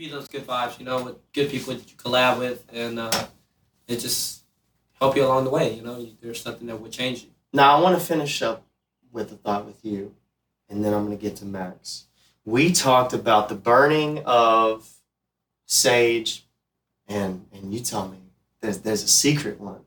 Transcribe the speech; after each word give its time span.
you 0.00 0.10
those 0.10 0.28
good 0.28 0.46
vibes, 0.46 0.78
you 0.78 0.84
know, 0.84 1.02
with 1.02 1.32
good 1.32 1.50
people 1.50 1.74
that 1.74 1.90
you 1.90 1.96
collab 1.96 2.38
with, 2.38 2.64
and 2.72 2.98
uh, 2.98 3.26
it 3.86 3.98
just 3.98 4.42
help 5.00 5.16
you 5.16 5.24
along 5.24 5.44
the 5.44 5.50
way. 5.50 5.74
You 5.74 5.82
know, 5.82 6.06
there's 6.20 6.40
something 6.40 6.66
that 6.66 6.80
would 6.80 6.92
change 6.92 7.22
you. 7.22 7.30
Now 7.52 7.76
I 7.76 7.80
want 7.80 7.98
to 7.98 8.04
finish 8.04 8.42
up 8.42 8.66
with 9.12 9.32
a 9.32 9.36
thought 9.36 9.66
with 9.66 9.84
you, 9.84 10.14
and 10.68 10.84
then 10.84 10.92
I'm 10.92 11.06
going 11.06 11.16
to 11.16 11.22
get 11.22 11.36
to 11.36 11.44
Max. 11.44 12.04
We 12.44 12.72
talked 12.72 13.12
about 13.12 13.48
the 13.48 13.54
burning 13.54 14.22
of 14.24 14.88
sage, 15.66 16.46
and 17.06 17.46
and 17.52 17.72
you 17.72 17.80
tell 17.80 18.08
me 18.08 18.18
there's 18.60 18.78
there's 18.78 19.02
a 19.02 19.08
secret 19.08 19.60
one, 19.60 19.80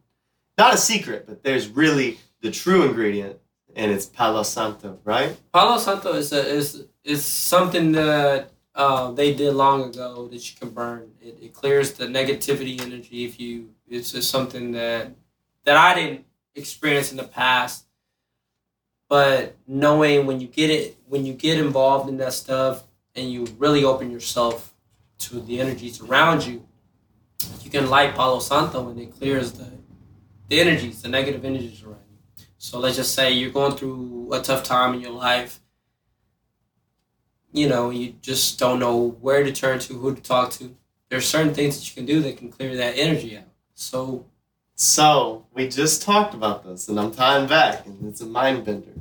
not 0.57 0.73
a 0.73 0.77
secret, 0.77 1.25
but 1.27 1.43
there's 1.43 1.67
really 1.67 2.19
the 2.41 2.51
true 2.51 2.83
ingredient, 2.83 3.37
and 3.75 3.91
it's 3.91 4.05
Palo 4.05 4.43
Santo, 4.43 4.99
right? 5.03 5.35
Palo 5.53 5.77
Santo 5.77 6.13
is 6.13 6.33
a, 6.33 6.45
is 6.45 6.85
is 7.03 7.25
something 7.25 7.91
that 7.93 8.50
uh, 8.73 9.11
they 9.11 9.33
did 9.33 9.53
long 9.53 9.83
ago 9.83 10.27
that 10.27 10.49
you 10.49 10.57
can 10.59 10.69
burn. 10.69 11.11
It, 11.21 11.37
it 11.41 11.53
clears 11.53 11.93
the 11.93 12.05
negativity 12.05 12.81
energy. 12.81 13.25
If 13.25 13.39
you, 13.39 13.71
it's 13.89 14.11
just 14.13 14.29
something 14.29 14.71
that 14.71 15.11
that 15.65 15.77
I 15.77 15.93
didn't 15.95 16.25
experience 16.55 17.11
in 17.11 17.17
the 17.17 17.23
past. 17.23 17.85
But 19.09 19.57
knowing 19.67 20.25
when 20.25 20.39
you 20.39 20.47
get 20.47 20.69
it, 20.69 20.97
when 21.07 21.25
you 21.25 21.33
get 21.33 21.59
involved 21.59 22.09
in 22.09 22.17
that 22.17 22.33
stuff, 22.33 22.83
and 23.15 23.31
you 23.31 23.45
really 23.57 23.83
open 23.83 24.09
yourself 24.09 24.73
to 25.19 25.41
the 25.41 25.59
energies 25.59 26.01
around 26.01 26.45
you, 26.45 26.65
you 27.61 27.69
can 27.69 27.89
light 27.89 28.15
Palo 28.15 28.39
Santo, 28.39 28.89
and 28.89 28.99
it 28.99 29.11
clears 29.11 29.51
the 29.53 29.67
the 30.47 30.59
energies, 30.59 31.01
the 31.01 31.07
negative 31.07 31.45
energies 31.45 31.81
around 31.83 32.03
you. 32.09 32.45
So 32.57 32.79
let's 32.79 32.97
just 32.97 33.15
say 33.15 33.31
you're 33.31 33.51
going 33.51 33.75
through 33.75 34.33
a 34.33 34.41
tough 34.41 34.63
time 34.63 34.93
in 34.93 35.01
your 35.01 35.11
life 35.11 35.60
you 37.51 37.67
know, 37.67 37.89
you 37.89 38.15
just 38.21 38.59
don't 38.59 38.79
know 38.79 39.17
where 39.21 39.43
to 39.43 39.51
turn 39.51 39.79
to, 39.79 39.93
who 39.93 40.15
to 40.15 40.21
talk 40.21 40.51
to. 40.51 40.75
There's 41.09 41.27
certain 41.27 41.53
things 41.53 41.77
that 41.77 41.89
you 41.89 41.95
can 41.95 42.05
do 42.05 42.21
that 42.21 42.37
can 42.37 42.49
clear 42.49 42.75
that 42.77 42.97
energy 42.97 43.37
out. 43.37 43.43
So, 43.73 44.25
so 44.75 45.45
we 45.53 45.67
just 45.67 46.01
talked 46.01 46.33
about 46.33 46.63
this, 46.63 46.87
and 46.87 46.99
I'm 46.99 47.11
tying 47.11 47.47
back, 47.47 47.85
and 47.85 48.07
it's 48.07 48.21
a 48.21 48.25
mind 48.25 48.65
bender. 48.65 48.93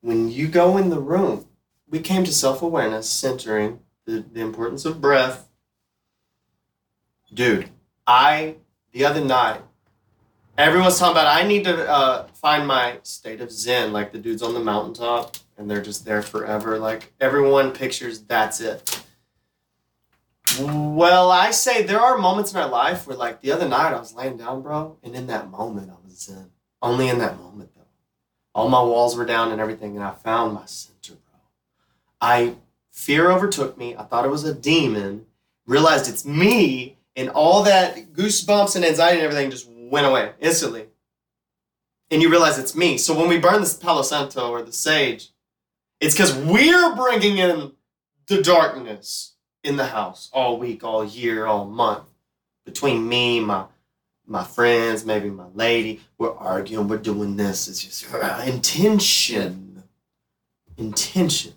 When 0.00 0.30
you 0.30 0.48
go 0.48 0.76
in 0.76 0.90
the 0.90 1.00
room, 1.00 1.46
we 1.88 2.00
came 2.00 2.24
to 2.24 2.32
self 2.32 2.60
awareness, 2.60 3.08
centering 3.08 3.80
the, 4.04 4.24
the 4.32 4.40
importance 4.40 4.84
of 4.84 5.00
breath. 5.00 5.48
Dude, 7.32 7.70
I 8.06 8.56
the 8.92 9.04
other 9.04 9.24
night, 9.24 9.62
everyone's 10.56 10.98
talking 10.98 11.12
about 11.12 11.26
I 11.26 11.46
need 11.46 11.64
to 11.64 11.88
uh, 11.88 12.26
find 12.34 12.66
my 12.66 12.98
state 13.02 13.40
of 13.40 13.50
zen, 13.50 13.92
like 13.92 14.12
the 14.12 14.18
dudes 14.18 14.42
on 14.42 14.54
the 14.54 14.60
mountaintop 14.60 15.36
and 15.58 15.70
they're 15.70 15.82
just 15.82 16.04
there 16.04 16.22
forever. 16.22 16.78
Like 16.78 17.12
everyone 17.20 17.72
pictures 17.72 18.22
that's 18.22 18.60
it. 18.60 19.04
Well, 20.58 21.30
I 21.30 21.50
say 21.50 21.82
there 21.82 22.00
are 22.00 22.16
moments 22.16 22.52
in 22.52 22.58
our 22.58 22.68
life 22.68 23.06
where, 23.06 23.16
like 23.16 23.42
the 23.42 23.52
other 23.52 23.68
night, 23.68 23.92
I 23.92 23.98
was 23.98 24.14
laying 24.14 24.38
down, 24.38 24.62
bro, 24.62 24.96
and 25.02 25.14
in 25.14 25.26
that 25.26 25.50
moment, 25.50 25.90
I 25.90 25.96
was 26.02 26.28
in. 26.28 26.50
Only 26.80 27.08
in 27.08 27.18
that 27.18 27.38
moment, 27.38 27.70
though. 27.76 27.82
All 28.54 28.68
my 28.68 28.80
walls 28.80 29.14
were 29.14 29.26
down 29.26 29.52
and 29.52 29.60
everything, 29.60 29.94
and 29.94 30.04
I 30.04 30.12
found 30.12 30.54
my 30.54 30.64
center, 30.64 31.14
bro. 31.14 31.40
I 32.20 32.54
fear 32.90 33.30
overtook 33.30 33.76
me. 33.76 33.94
I 33.94 34.04
thought 34.04 34.24
it 34.24 34.30
was 34.30 34.44
a 34.44 34.54
demon. 34.54 35.26
Realized 35.66 36.08
it's 36.08 36.24
me, 36.24 36.96
and 37.14 37.28
all 37.28 37.62
that 37.64 38.12
goosebumps 38.14 38.74
and 38.74 38.84
anxiety 38.84 39.18
and 39.18 39.26
everything 39.26 39.50
just 39.50 39.68
went 39.68 40.06
away 40.06 40.32
instantly. 40.40 40.86
And 42.10 42.22
you 42.22 42.30
realize 42.30 42.58
it's 42.58 42.74
me. 42.74 42.96
So 42.96 43.14
when 43.14 43.28
we 43.28 43.38
burn 43.38 43.60
this 43.60 43.74
Palo 43.74 44.02
Santo 44.02 44.50
or 44.50 44.62
the 44.62 44.72
sage, 44.72 45.28
it's 46.00 46.14
because 46.14 46.34
we're 46.34 46.94
bringing 46.94 47.38
in 47.38 47.72
the 48.26 48.42
darkness 48.42 49.34
in 49.64 49.76
the 49.76 49.86
house 49.86 50.30
all 50.32 50.58
week, 50.58 50.84
all 50.84 51.04
year, 51.04 51.46
all 51.46 51.64
month. 51.64 52.04
Between 52.64 53.08
me, 53.08 53.40
my 53.40 53.64
my 54.26 54.44
friends, 54.44 55.06
maybe 55.06 55.30
my 55.30 55.46
lady, 55.54 56.00
we're 56.18 56.36
arguing, 56.36 56.86
we're 56.86 56.98
doing 56.98 57.36
this. 57.36 57.66
It's 57.66 57.82
just 57.82 58.12
uh, 58.12 58.42
intention. 58.46 59.82
Intention. 60.76 61.54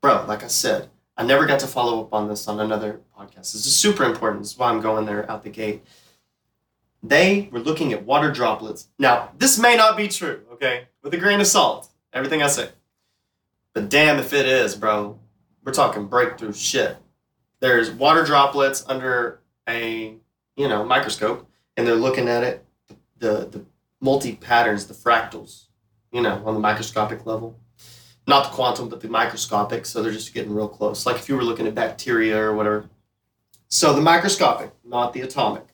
Bro, 0.00 0.24
like 0.26 0.42
I 0.42 0.48
said, 0.48 0.90
I 1.16 1.24
never 1.24 1.46
got 1.46 1.60
to 1.60 1.68
follow 1.68 2.00
up 2.00 2.12
on 2.12 2.26
this 2.28 2.48
on 2.48 2.58
another 2.58 3.00
podcast. 3.16 3.52
This 3.52 3.64
is 3.66 3.76
super 3.76 4.02
important. 4.02 4.42
This 4.42 4.52
is 4.52 4.58
why 4.58 4.70
I'm 4.70 4.80
going 4.80 5.06
there 5.06 5.30
out 5.30 5.44
the 5.44 5.50
gate. 5.50 5.84
They 7.00 7.48
were 7.52 7.60
looking 7.60 7.92
at 7.92 8.04
water 8.04 8.32
droplets. 8.32 8.88
Now, 8.98 9.30
this 9.38 9.58
may 9.58 9.76
not 9.76 9.96
be 9.96 10.08
true, 10.08 10.40
okay? 10.52 10.88
With 11.02 11.14
a 11.14 11.16
grain 11.16 11.40
of 11.40 11.46
salt, 11.46 11.88
everything 12.12 12.42
I 12.42 12.48
say. 12.48 12.70
But 13.74 13.88
damn 13.88 14.18
if 14.18 14.32
it 14.32 14.46
is, 14.46 14.76
bro. 14.76 15.18
We're 15.64 15.72
talking 15.72 16.06
breakthrough 16.06 16.52
shit. 16.52 16.96
There's 17.60 17.90
water 17.90 18.24
droplets 18.24 18.84
under 18.88 19.40
a, 19.68 20.16
you 20.56 20.68
know, 20.68 20.84
microscope, 20.84 21.48
and 21.76 21.86
they're 21.86 21.94
looking 21.94 22.28
at 22.28 22.42
it, 22.42 22.64
the 23.18 23.48
the 23.50 23.64
multi 24.00 24.34
patterns, 24.34 24.86
the 24.86 24.94
fractals, 24.94 25.66
you 26.10 26.20
know, 26.20 26.42
on 26.44 26.54
the 26.54 26.60
microscopic 26.60 27.24
level. 27.24 27.58
Not 28.26 28.50
the 28.50 28.56
quantum, 28.56 28.88
but 28.88 29.00
the 29.00 29.08
microscopic. 29.08 29.86
So 29.86 30.02
they're 30.02 30.12
just 30.12 30.34
getting 30.34 30.54
real 30.54 30.68
close. 30.68 31.06
Like 31.06 31.16
if 31.16 31.28
you 31.28 31.36
were 31.36 31.44
looking 31.44 31.66
at 31.66 31.74
bacteria 31.74 32.40
or 32.40 32.54
whatever. 32.54 32.88
So 33.68 33.94
the 33.94 34.00
microscopic, 34.00 34.72
not 34.84 35.12
the 35.12 35.22
atomic. 35.22 35.64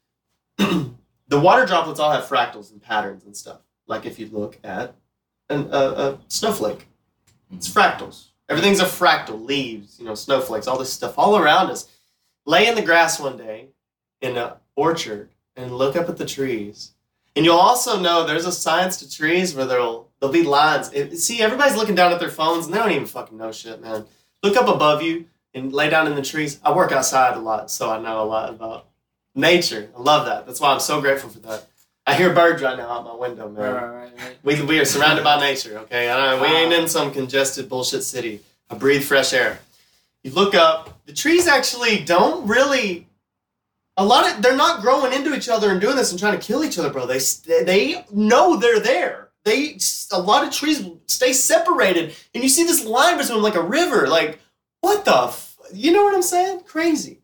the 0.58 0.90
water 1.32 1.66
droplets 1.66 2.00
all 2.00 2.10
have 2.10 2.24
fractals 2.24 2.70
and 2.70 2.80
patterns 2.80 3.24
and 3.24 3.36
stuff. 3.36 3.60
Like 3.86 4.06
if 4.06 4.18
you 4.18 4.28
look 4.28 4.58
at 4.62 4.94
an, 5.48 5.68
a, 5.72 5.78
a 5.78 6.18
snowflake, 6.28 6.87
it's 7.52 7.68
fractals. 7.68 8.26
Everything's 8.48 8.80
a 8.80 8.84
fractal. 8.84 9.44
Leaves, 9.44 9.98
you 9.98 10.04
know, 10.04 10.14
snowflakes, 10.14 10.66
all 10.66 10.78
this 10.78 10.92
stuff 10.92 11.18
all 11.18 11.36
around 11.36 11.70
us. 11.70 11.88
Lay 12.46 12.66
in 12.66 12.74
the 12.74 12.82
grass 12.82 13.20
one 13.20 13.36
day 13.36 13.68
in 14.20 14.36
an 14.36 14.52
orchard 14.74 15.30
and 15.56 15.76
look 15.76 15.96
up 15.96 16.08
at 16.08 16.16
the 16.16 16.26
trees. 16.26 16.92
And 17.36 17.44
you'll 17.44 17.56
also 17.56 18.00
know 18.00 18.26
there's 18.26 18.46
a 18.46 18.52
science 18.52 18.96
to 18.98 19.10
trees 19.10 19.54
where 19.54 19.66
there'll 19.66 20.08
there'll 20.18 20.32
be 20.32 20.42
lines. 20.42 20.92
It, 20.92 21.18
see, 21.18 21.40
everybody's 21.40 21.76
looking 21.76 21.94
down 21.94 22.12
at 22.12 22.20
their 22.20 22.30
phones 22.30 22.66
and 22.66 22.74
they 22.74 22.78
don't 22.78 22.90
even 22.90 23.06
fucking 23.06 23.36
know 23.36 23.52
shit, 23.52 23.80
man. 23.80 24.06
Look 24.42 24.56
up 24.56 24.68
above 24.68 25.02
you 25.02 25.26
and 25.54 25.72
lay 25.72 25.90
down 25.90 26.06
in 26.06 26.14
the 26.14 26.22
trees. 26.22 26.58
I 26.64 26.74
work 26.74 26.90
outside 26.92 27.36
a 27.36 27.40
lot, 27.40 27.70
so 27.70 27.90
I 27.90 28.00
know 28.00 28.22
a 28.22 28.24
lot 28.24 28.50
about 28.50 28.86
nature. 29.34 29.90
I 29.96 30.00
love 30.00 30.26
that. 30.26 30.46
That's 30.46 30.60
why 30.60 30.72
I'm 30.72 30.80
so 30.80 31.00
grateful 31.00 31.30
for 31.30 31.38
that. 31.40 31.66
I 32.08 32.14
hear 32.14 32.32
birds 32.32 32.62
right 32.62 32.78
now 32.78 32.88
out 32.88 33.04
my 33.04 33.14
window, 33.14 33.50
man. 33.50 33.74
Right, 33.74 33.84
right, 33.84 34.12
right. 34.18 34.38
We, 34.42 34.62
we 34.62 34.80
are 34.80 34.86
surrounded 34.86 35.24
by 35.24 35.38
nature, 35.38 35.76
okay? 35.80 36.08
I, 36.08 36.40
we 36.40 36.48
ain't 36.48 36.72
in 36.72 36.88
some 36.88 37.12
congested 37.12 37.68
bullshit 37.68 38.02
city. 38.02 38.40
I 38.70 38.76
breathe 38.76 39.04
fresh 39.04 39.34
air. 39.34 39.58
You 40.24 40.30
look 40.32 40.54
up, 40.54 41.04
the 41.04 41.12
trees 41.12 41.46
actually 41.46 42.02
don't 42.04 42.48
really. 42.48 43.06
A 43.98 44.04
lot 44.04 44.30
of 44.30 44.40
they're 44.40 44.56
not 44.56 44.80
growing 44.80 45.12
into 45.12 45.34
each 45.34 45.50
other 45.50 45.70
and 45.70 45.82
doing 45.82 45.96
this 45.96 46.10
and 46.10 46.18
trying 46.18 46.38
to 46.38 46.44
kill 46.44 46.64
each 46.64 46.78
other, 46.78 46.88
bro. 46.88 47.04
They 47.04 47.18
they 47.64 48.04
know 48.10 48.56
they're 48.56 48.80
there. 48.80 49.28
They 49.44 49.76
a 50.10 50.18
lot 50.18 50.46
of 50.46 50.52
trees 50.52 50.88
stay 51.06 51.34
separated, 51.34 52.14
and 52.32 52.42
you 52.42 52.48
see 52.48 52.64
this 52.64 52.86
line 52.86 53.18
between 53.18 53.36
them 53.36 53.42
like 53.42 53.54
a 53.54 53.62
river. 53.62 54.08
Like 54.08 54.38
what 54.80 55.04
the? 55.04 55.24
F-? 55.24 55.58
You 55.74 55.92
know 55.92 56.04
what 56.04 56.14
I'm 56.14 56.22
saying? 56.22 56.60
Crazy. 56.60 57.20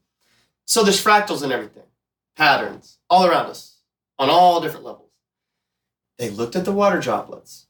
So 0.66 0.82
there's 0.82 1.02
fractals 1.02 1.42
and 1.42 1.52
everything, 1.52 1.84
patterns 2.36 2.98
all 3.08 3.24
around 3.24 3.46
us 3.46 3.73
on 4.18 4.30
all 4.30 4.60
different 4.60 4.84
levels. 4.84 5.10
They 6.18 6.30
looked 6.30 6.56
at 6.56 6.64
the 6.64 6.72
water 6.72 7.00
droplets 7.00 7.66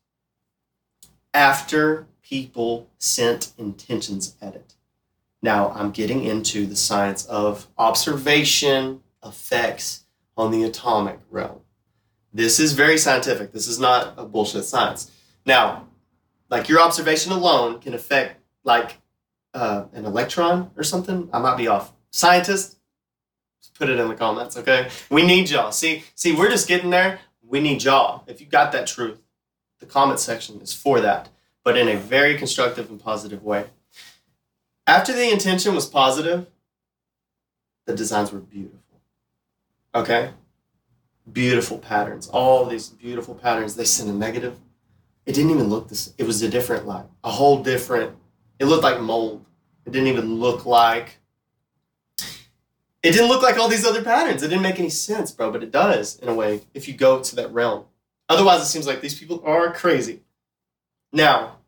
after 1.33 2.07
people 2.23 2.89
sent 2.99 3.53
intentions 3.59 4.37
at 4.41 4.55
it. 4.55 4.75
Now, 5.43 5.73
I'm 5.73 5.91
getting 5.91 6.25
into 6.25 6.67
the 6.67 6.77
science 6.77 7.27
of 7.27 7.67
observation 7.77 9.03
effects 9.25 10.05
on 10.37 10.51
the 10.51 10.65
atomic 10.65 11.21
realm. 11.31 11.61
This 12.33 12.59
is 12.59 12.73
very 12.73 12.99
scientific. 12.99 13.53
This 13.53 13.69
is 13.69 13.79
not 13.79 14.15
a 14.17 14.25
bullshit 14.25 14.65
science. 14.65 15.11
Now, 15.47 15.87
like 16.51 16.69
your 16.69 16.81
observation 16.81 17.33
alone 17.33 17.81
can 17.81 17.95
affect 17.95 18.41
like 18.65 18.97
uh, 19.53 19.85
an 19.93 20.05
electron 20.05 20.71
or 20.77 20.83
something. 20.83 21.29
I 21.33 21.39
might 21.39 21.57
be 21.57 21.69
off. 21.69 21.93
Scientists, 22.11 22.77
put 23.71 23.89
it 23.89 23.99
in 23.99 24.09
the 24.09 24.15
comments, 24.15 24.57
okay? 24.57 24.89
We 25.11 25.27
need 25.27 25.51
y'all. 25.51 25.73
See, 25.73 26.05
see, 26.15 26.35
we're 26.35 26.51
just 26.51 26.69
getting 26.69 26.91
there. 26.91 27.21
We 27.47 27.61
need 27.61 27.83
y'all. 27.83 28.25
If 28.27 28.41
you 28.41 28.47
got 28.47 28.73
that 28.73 28.87
truth, 28.87 29.21
the 29.81 29.87
comment 29.87 30.21
section 30.21 30.61
is 30.61 30.73
for 30.73 31.01
that, 31.01 31.29
but 31.63 31.77
in 31.77 31.89
a 31.89 31.97
very 31.97 32.37
constructive 32.37 32.91
and 32.91 33.01
positive 33.01 33.43
way. 33.43 33.67
After 34.87 35.13
the 35.13 35.31
intention 35.31 35.75
was 35.75 35.87
positive, 35.87 36.47
the 37.87 37.95
designs 37.95 38.33
were 38.33 38.41
beautiful. 38.41 38.81
Okay? 39.95 40.31
Beautiful 41.31 41.79
patterns. 41.79 42.29
All 42.29 42.67
these 42.67 42.89
beautiful 42.89 43.35
patterns. 43.35 43.77
They 43.77 43.85
sent 43.85 44.11
a 44.11 44.13
negative. 44.13 44.59
It 45.27 45.35
didn't 45.35 45.53
even 45.53 45.69
look 45.69 45.89
this. 45.89 46.13
It 46.19 46.25
was 46.25 46.43
a 46.43 46.49
different 46.49 46.87
light. 46.87 47.07
A 47.23 47.31
whole 47.31 47.63
different. 47.63 48.15
It 48.59 48.67
looked 48.67 48.83
like 48.83 49.01
mold. 49.01 49.45
It 49.87 49.93
didn't 49.93 50.09
even 50.09 50.35
look 50.37 50.67
like 50.67 51.19
it 53.05 53.13
didn't 53.13 53.29
look 53.29 53.43
like 53.43 53.59
all 53.59 53.69
these 53.69 53.85
other 53.85 54.03
patterns. 54.03 54.43
It 54.43 54.49
didn't 54.49 54.63
make 54.63 54.81
any 54.81 54.89
sense, 54.89 55.31
bro, 55.31 55.53
but 55.53 55.63
it 55.63 55.71
does 55.71 56.19
in 56.21 56.29
a 56.31 56.35
way 56.35 56.63
if 56.73 56.89
you 56.89 56.95
go 56.95 57.23
to 57.23 57.37
that 57.37 57.53
realm. 57.53 57.85
Otherwise, 58.31 58.63
it 58.63 58.67
seems 58.67 58.87
like 58.87 59.03
these 59.03 59.19
people 59.19 59.43
are 59.45 59.75
crazy. 59.75 60.23
Now, 61.13 61.59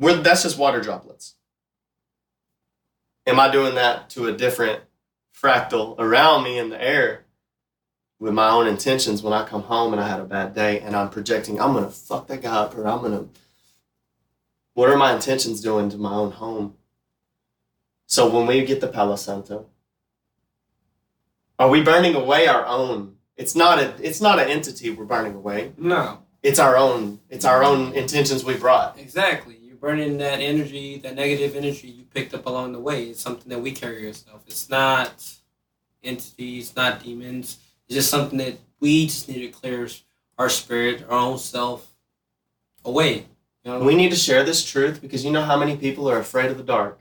we're, 0.00 0.16
that's 0.16 0.42
just 0.42 0.58
water 0.58 0.80
droplets. 0.80 1.36
am 3.24 3.38
I 3.38 3.52
doing 3.52 3.76
that 3.76 4.10
to 4.10 4.26
a 4.26 4.32
different 4.32 4.82
fractal 5.32 5.94
around 5.96 6.42
me 6.42 6.58
in 6.58 6.70
the 6.70 6.82
air 6.82 7.24
with 8.18 8.34
my 8.34 8.50
own 8.50 8.66
intentions 8.66 9.22
when 9.22 9.32
I 9.32 9.46
come 9.46 9.62
home 9.62 9.92
and 9.92 10.02
I 10.02 10.08
had 10.08 10.18
a 10.18 10.24
bad 10.24 10.56
day 10.56 10.80
and 10.80 10.96
I'm 10.96 11.08
projecting, 11.08 11.60
I'm 11.60 11.72
gonna 11.72 11.88
fuck 11.88 12.26
that 12.26 12.42
guy 12.42 12.52
up 12.52 12.76
or 12.76 12.88
I'm 12.88 13.00
gonna. 13.00 13.26
What 14.74 14.90
are 14.90 14.96
my 14.96 15.14
intentions 15.14 15.60
doing 15.60 15.88
to 15.90 15.98
my 15.98 16.12
own 16.12 16.32
home? 16.32 16.74
So 18.12 18.28
when 18.28 18.46
we 18.46 18.62
get 18.66 18.82
the 18.82 18.88
Palo 18.88 19.16
Santo, 19.16 19.68
are 21.58 21.70
we 21.70 21.82
burning 21.82 22.14
away 22.14 22.46
our 22.46 22.66
own? 22.66 23.16
It's 23.38 23.56
not 23.56 23.78
a. 23.78 23.94
It's 24.06 24.20
not 24.20 24.38
an 24.38 24.50
entity 24.50 24.90
we're 24.90 25.06
burning 25.06 25.34
away. 25.34 25.72
No, 25.78 26.18
It's 26.42 26.58
our 26.58 26.76
own. 26.76 27.20
It's 27.30 27.46
our 27.46 27.64
own 27.64 27.94
intentions 27.94 28.44
we 28.44 28.52
brought. 28.58 28.98
exactly. 28.98 29.56
You're 29.62 29.76
burning 29.76 30.18
that 30.18 30.40
energy, 30.40 30.98
that 30.98 31.14
negative 31.14 31.56
energy 31.56 31.88
you 31.88 32.04
picked 32.04 32.34
up 32.34 32.44
along 32.44 32.74
the 32.74 32.80
way. 32.80 33.04
It's 33.04 33.22
something 33.22 33.48
that 33.48 33.60
we 33.60 33.72
carry 33.72 34.06
ourselves. 34.06 34.44
It's 34.46 34.68
not 34.68 35.24
entities, 36.04 36.76
not 36.76 37.02
demons. 37.02 37.60
It's 37.88 37.94
just 37.94 38.10
something 38.10 38.36
that 38.36 38.58
we 38.78 39.06
just 39.06 39.26
need 39.26 39.40
to 39.40 39.48
clear 39.48 39.88
our 40.36 40.50
spirit, 40.50 41.06
our 41.08 41.18
own 41.18 41.38
self 41.38 41.90
away. 42.84 43.24
You 43.64 43.72
know? 43.72 43.80
We 43.82 43.94
need 43.94 44.10
to 44.10 44.18
share 44.18 44.44
this 44.44 44.62
truth 44.70 45.00
because 45.00 45.24
you 45.24 45.32
know 45.32 45.44
how 45.44 45.56
many 45.56 45.78
people 45.78 46.10
are 46.10 46.18
afraid 46.18 46.50
of 46.50 46.58
the 46.58 46.62
dark. 46.62 46.98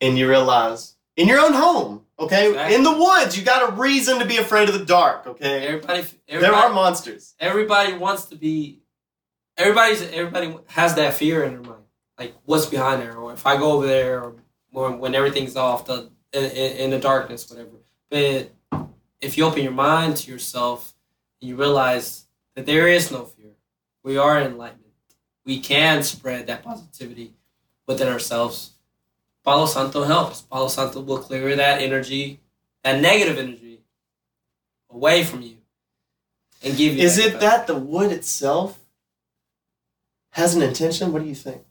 And 0.00 0.18
you 0.18 0.28
realize 0.28 0.96
in 1.16 1.28
your 1.28 1.40
own 1.40 1.52
home, 1.52 2.04
okay? 2.18 2.48
Exactly. 2.48 2.74
In 2.76 2.82
the 2.82 2.92
woods, 2.92 3.38
you 3.38 3.44
got 3.44 3.70
a 3.70 3.72
reason 3.72 4.18
to 4.18 4.26
be 4.26 4.36
afraid 4.36 4.68
of 4.68 4.78
the 4.78 4.84
dark, 4.84 5.26
okay? 5.26 5.66
everybody, 5.66 6.04
There 6.28 6.54
are 6.54 6.70
monsters. 6.70 7.34
everybody 7.40 7.94
wants 7.94 8.26
to 8.26 8.36
be. 8.36 8.80
Everybody's 9.56 10.02
everybody 10.02 10.54
has 10.66 10.96
that 10.96 11.14
fear 11.14 11.42
in 11.42 11.54
their 11.54 11.62
mind, 11.62 11.84
like 12.18 12.34
what's 12.44 12.66
behind 12.66 13.00
there, 13.00 13.16
or 13.16 13.32
if 13.32 13.46
I 13.46 13.56
go 13.56 13.72
over 13.72 13.86
there, 13.86 14.22
or 14.22 14.34
when, 14.70 14.98
when 14.98 15.14
everything's 15.14 15.56
off 15.56 15.86
the 15.86 16.10
in, 16.34 16.44
in, 16.44 16.90
the 16.90 16.98
darkness, 16.98 17.48
whatever. 17.48 17.70
But 18.10 18.52
if 19.22 19.38
you 19.38 19.44
open 19.44 19.62
your 19.62 19.72
mind 19.72 20.18
to 20.18 20.30
yourself, 20.30 20.94
and 21.40 21.48
you 21.48 21.56
realize 21.56 22.26
that 22.54 22.66
there 22.66 22.86
is 22.86 23.10
no 23.10 23.24
fear, 23.24 23.52
we 24.02 24.18
are 24.18 24.38
enlightenment. 24.40 24.92
We 25.46 25.60
can 25.60 26.02
spread 26.02 26.48
that 26.48 26.62
positivity 26.62 27.32
within 27.86 28.08
ourselves. 28.08 28.72
Palo 29.46 29.66
Santo 29.66 30.02
helps. 30.02 30.42
Palo 30.42 30.66
Santo 30.66 31.00
will 31.00 31.18
clear 31.18 31.54
that 31.54 31.80
energy, 31.80 32.40
that 32.82 33.00
negative 33.00 33.38
energy, 33.38 33.78
away 34.90 35.22
from 35.22 35.40
you, 35.40 35.58
and 36.64 36.76
give 36.76 36.96
you. 36.96 37.04
Is 37.04 37.16
that 37.16 37.26
it 37.26 37.40
that 37.40 37.68
the 37.68 37.76
wood 37.76 38.10
itself 38.10 38.80
has 40.30 40.56
an 40.56 40.62
intention? 40.62 41.12
What 41.12 41.22
do 41.22 41.28
you 41.28 41.34
think? 41.36 41.62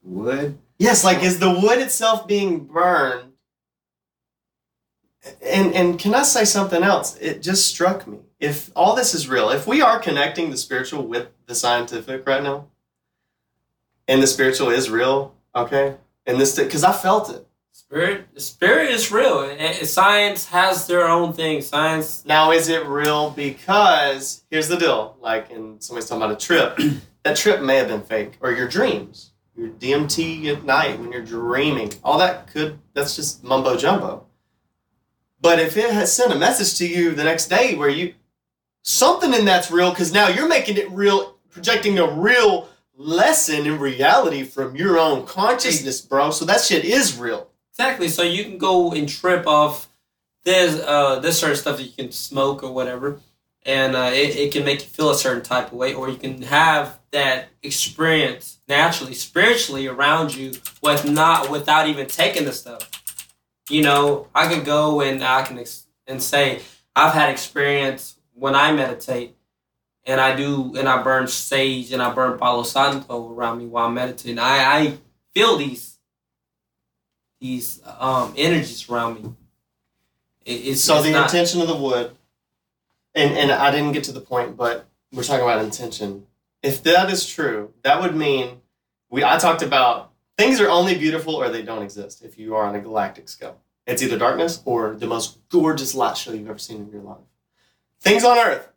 Wood. 0.00 0.58
Yes, 0.78 1.02
like 1.02 1.24
is 1.24 1.40
the 1.40 1.50
wood 1.50 1.80
itself 1.80 2.28
being 2.28 2.66
burned? 2.66 3.32
And 5.42 5.74
and 5.74 5.98
can 5.98 6.14
I 6.14 6.22
say 6.22 6.44
something 6.44 6.84
else? 6.84 7.16
It 7.16 7.42
just 7.42 7.66
struck 7.66 8.06
me. 8.06 8.18
If 8.38 8.70
all 8.76 8.94
this 8.94 9.12
is 9.12 9.28
real, 9.28 9.50
if 9.50 9.66
we 9.66 9.82
are 9.82 9.98
connecting 9.98 10.50
the 10.50 10.56
spiritual 10.56 11.02
with 11.02 11.26
the 11.46 11.56
scientific 11.56 12.24
right 12.28 12.44
now, 12.44 12.68
and 14.06 14.22
the 14.22 14.28
spiritual 14.28 14.70
is 14.70 14.88
real, 14.88 15.34
okay, 15.56 15.96
and 16.28 16.40
this 16.40 16.54
because 16.56 16.84
I 16.84 16.92
felt 16.92 17.30
it. 17.30 17.44
Spirit, 17.72 18.26
spirit 18.40 18.90
is 18.90 19.10
real. 19.10 19.40
and- 19.40 19.58
and 19.60 19.88
Science 19.88 20.46
has 20.46 20.86
their 20.86 21.08
own 21.08 21.32
thing. 21.32 21.62
Science, 21.62 22.22
Now, 22.26 22.52
is 22.52 22.68
it 22.68 22.84
real? 22.86 23.30
Because 23.30 24.42
here's 24.50 24.68
the 24.68 24.76
deal. 24.76 25.16
Like, 25.20 25.50
and 25.50 25.82
somebody's 25.82 26.08
talking 26.08 26.22
about 26.22 26.36
a 26.40 26.46
trip. 26.46 26.78
that 27.24 27.36
trip 27.36 27.62
may 27.62 27.76
have 27.76 27.88
been 27.88 28.02
fake, 28.02 28.36
or 28.40 28.52
your 28.52 28.68
dreams, 28.68 29.30
your 29.56 29.68
DMT 29.68 30.46
at 30.54 30.64
night 30.64 31.00
when 31.00 31.10
you're 31.12 31.24
dreaming. 31.24 31.92
All 32.04 32.18
that 32.18 32.48
could. 32.52 32.78
That's 32.94 33.16
just 33.16 33.42
mumbo 33.42 33.76
jumbo. 33.76 34.26
But 35.40 35.58
if 35.58 35.76
it 35.76 35.90
has 35.90 36.12
sent 36.12 36.32
a 36.32 36.36
message 36.36 36.76
to 36.78 36.86
you 36.86 37.12
the 37.14 37.24
next 37.24 37.46
day 37.46 37.74
where 37.74 37.88
you 37.88 38.14
something 38.82 39.32
in 39.32 39.44
that's 39.46 39.70
real, 39.70 39.90
because 39.90 40.12
now 40.12 40.28
you're 40.28 40.48
making 40.48 40.76
it 40.76 40.90
real, 40.90 41.36
projecting 41.48 41.98
a 41.98 42.10
real 42.10 42.68
lesson 42.98 43.64
in 43.64 43.78
reality 43.78 44.42
from 44.42 44.76
your 44.76 44.98
own 44.98 45.24
consciousness, 45.24 46.00
bro. 46.00 46.30
So 46.30 46.44
that 46.44 46.60
shit 46.60 46.84
is 46.84 47.16
real. 47.16 47.48
exactly. 47.72 48.08
So 48.08 48.22
you 48.22 48.44
can 48.44 48.58
go 48.58 48.92
and 48.92 49.08
trip 49.08 49.46
off 49.46 49.88
this, 50.44 50.82
uh, 50.84 51.20
this 51.20 51.38
sort 51.38 51.52
of 51.52 51.58
stuff 51.58 51.76
that 51.78 51.84
you 51.84 51.92
can 51.92 52.10
smoke 52.10 52.62
or 52.62 52.72
whatever, 52.72 53.20
and 53.64 53.94
uh, 53.94 54.10
it, 54.12 54.36
it 54.36 54.52
can 54.52 54.64
make 54.64 54.80
you 54.80 54.86
feel 54.86 55.10
a 55.10 55.14
certain 55.14 55.42
type 55.42 55.66
of 55.68 55.74
way, 55.74 55.94
or 55.94 56.08
you 56.08 56.16
can 56.16 56.42
have 56.42 56.98
that 57.10 57.48
experience 57.62 58.58
naturally, 58.68 59.14
spiritually 59.14 59.86
around 59.86 60.34
you, 60.34 60.52
with 60.82 61.08
not 61.08 61.50
without 61.50 61.86
even 61.88 62.06
taking 62.06 62.44
the 62.44 62.52
stuff. 62.52 62.90
You 63.68 63.82
know, 63.82 64.28
I 64.34 64.52
could 64.52 64.64
go 64.64 65.02
and 65.02 65.22
I 65.22 65.42
can 65.42 65.58
ex- 65.58 65.86
and 66.06 66.22
say 66.22 66.62
I've 66.96 67.12
had 67.12 67.28
experience 67.28 68.16
when 68.32 68.54
I 68.54 68.72
meditate 68.72 69.36
and 70.08 70.22
I 70.22 70.34
do, 70.34 70.74
and 70.76 70.88
I 70.88 71.02
burn 71.02 71.28
sage 71.28 71.92
and 71.92 72.02
I 72.02 72.12
burn 72.12 72.38
Palo 72.38 72.62
Santo 72.62 73.30
around 73.30 73.58
me 73.58 73.66
while 73.66 73.86
I'm 73.86 73.94
meditating. 73.94 74.38
I, 74.38 74.78
I 74.78 74.98
feel 75.34 75.58
these 75.58 75.98
these 77.40 77.80
um 77.84 78.34
energies 78.36 78.88
around 78.88 79.22
me. 79.22 79.32
It, 80.44 80.52
it's 80.52 80.82
So 80.82 81.02
the 81.02 81.10
not, 81.10 81.26
intention 81.26 81.60
of 81.60 81.68
the 81.68 81.76
wood, 81.76 82.16
and 83.14 83.36
and 83.36 83.52
I 83.52 83.70
didn't 83.70 83.92
get 83.92 84.04
to 84.04 84.12
the 84.12 84.20
point, 84.20 84.56
but 84.56 84.88
we're 85.12 85.22
talking 85.22 85.44
about 85.44 85.62
intention. 85.62 86.26
If 86.62 86.82
that 86.84 87.10
is 87.10 87.28
true, 87.28 87.74
that 87.82 88.00
would 88.00 88.16
mean 88.16 88.62
we. 89.10 89.22
I 89.22 89.36
talked 89.36 89.62
about 89.62 90.10
things 90.38 90.58
are 90.58 90.70
only 90.70 90.96
beautiful 90.96 91.34
or 91.34 91.50
they 91.50 91.62
don't 91.62 91.82
exist. 91.82 92.24
If 92.24 92.38
you 92.38 92.56
are 92.56 92.64
on 92.64 92.74
a 92.74 92.80
galactic 92.80 93.28
scale, 93.28 93.60
it's 93.86 94.02
either 94.02 94.18
darkness 94.18 94.62
or 94.64 94.94
the 94.94 95.06
most 95.06 95.38
gorgeous 95.50 95.94
light 95.94 96.16
show 96.16 96.32
you've 96.32 96.48
ever 96.48 96.58
seen 96.58 96.80
in 96.80 96.90
your 96.90 97.02
life. 97.02 97.18
Things 98.00 98.24
on 98.24 98.38
Earth, 98.38 98.68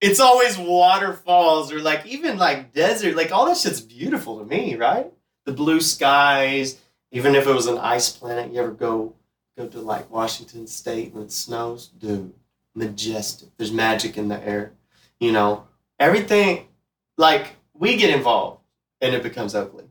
it's 0.00 0.20
always 0.20 0.56
waterfalls 0.56 1.72
or 1.72 1.80
like 1.80 2.06
even 2.06 2.38
like 2.38 2.72
desert. 2.72 3.16
Like 3.16 3.32
all 3.32 3.46
that 3.46 3.56
shit's 3.56 3.80
beautiful 3.80 4.38
to 4.38 4.44
me, 4.44 4.76
right? 4.76 5.12
The 5.44 5.52
blue 5.52 5.80
skies. 5.80 6.78
Even 7.10 7.34
if 7.34 7.46
it 7.46 7.54
was 7.54 7.66
an 7.66 7.78
ice 7.78 8.10
planet, 8.10 8.52
you 8.52 8.60
ever 8.60 8.70
go 8.70 9.14
go 9.56 9.66
to 9.66 9.80
like 9.80 10.10
Washington 10.10 10.66
State 10.66 11.14
when 11.14 11.24
it 11.24 11.32
snows, 11.32 11.88
dude, 11.88 12.32
majestic. 12.74 13.48
There's 13.56 13.72
magic 13.72 14.16
in 14.16 14.28
the 14.28 14.46
air. 14.46 14.72
You 15.18 15.32
know, 15.32 15.66
everything 15.98 16.68
like 17.16 17.56
we 17.74 17.96
get 17.96 18.14
involved 18.14 18.60
and 19.00 19.14
it 19.14 19.22
becomes 19.22 19.54
ugly. 19.54 19.84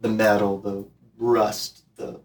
The 0.00 0.08
metal, 0.08 0.58
the 0.58 0.86
rust, 1.18 1.84
the 1.96 2.20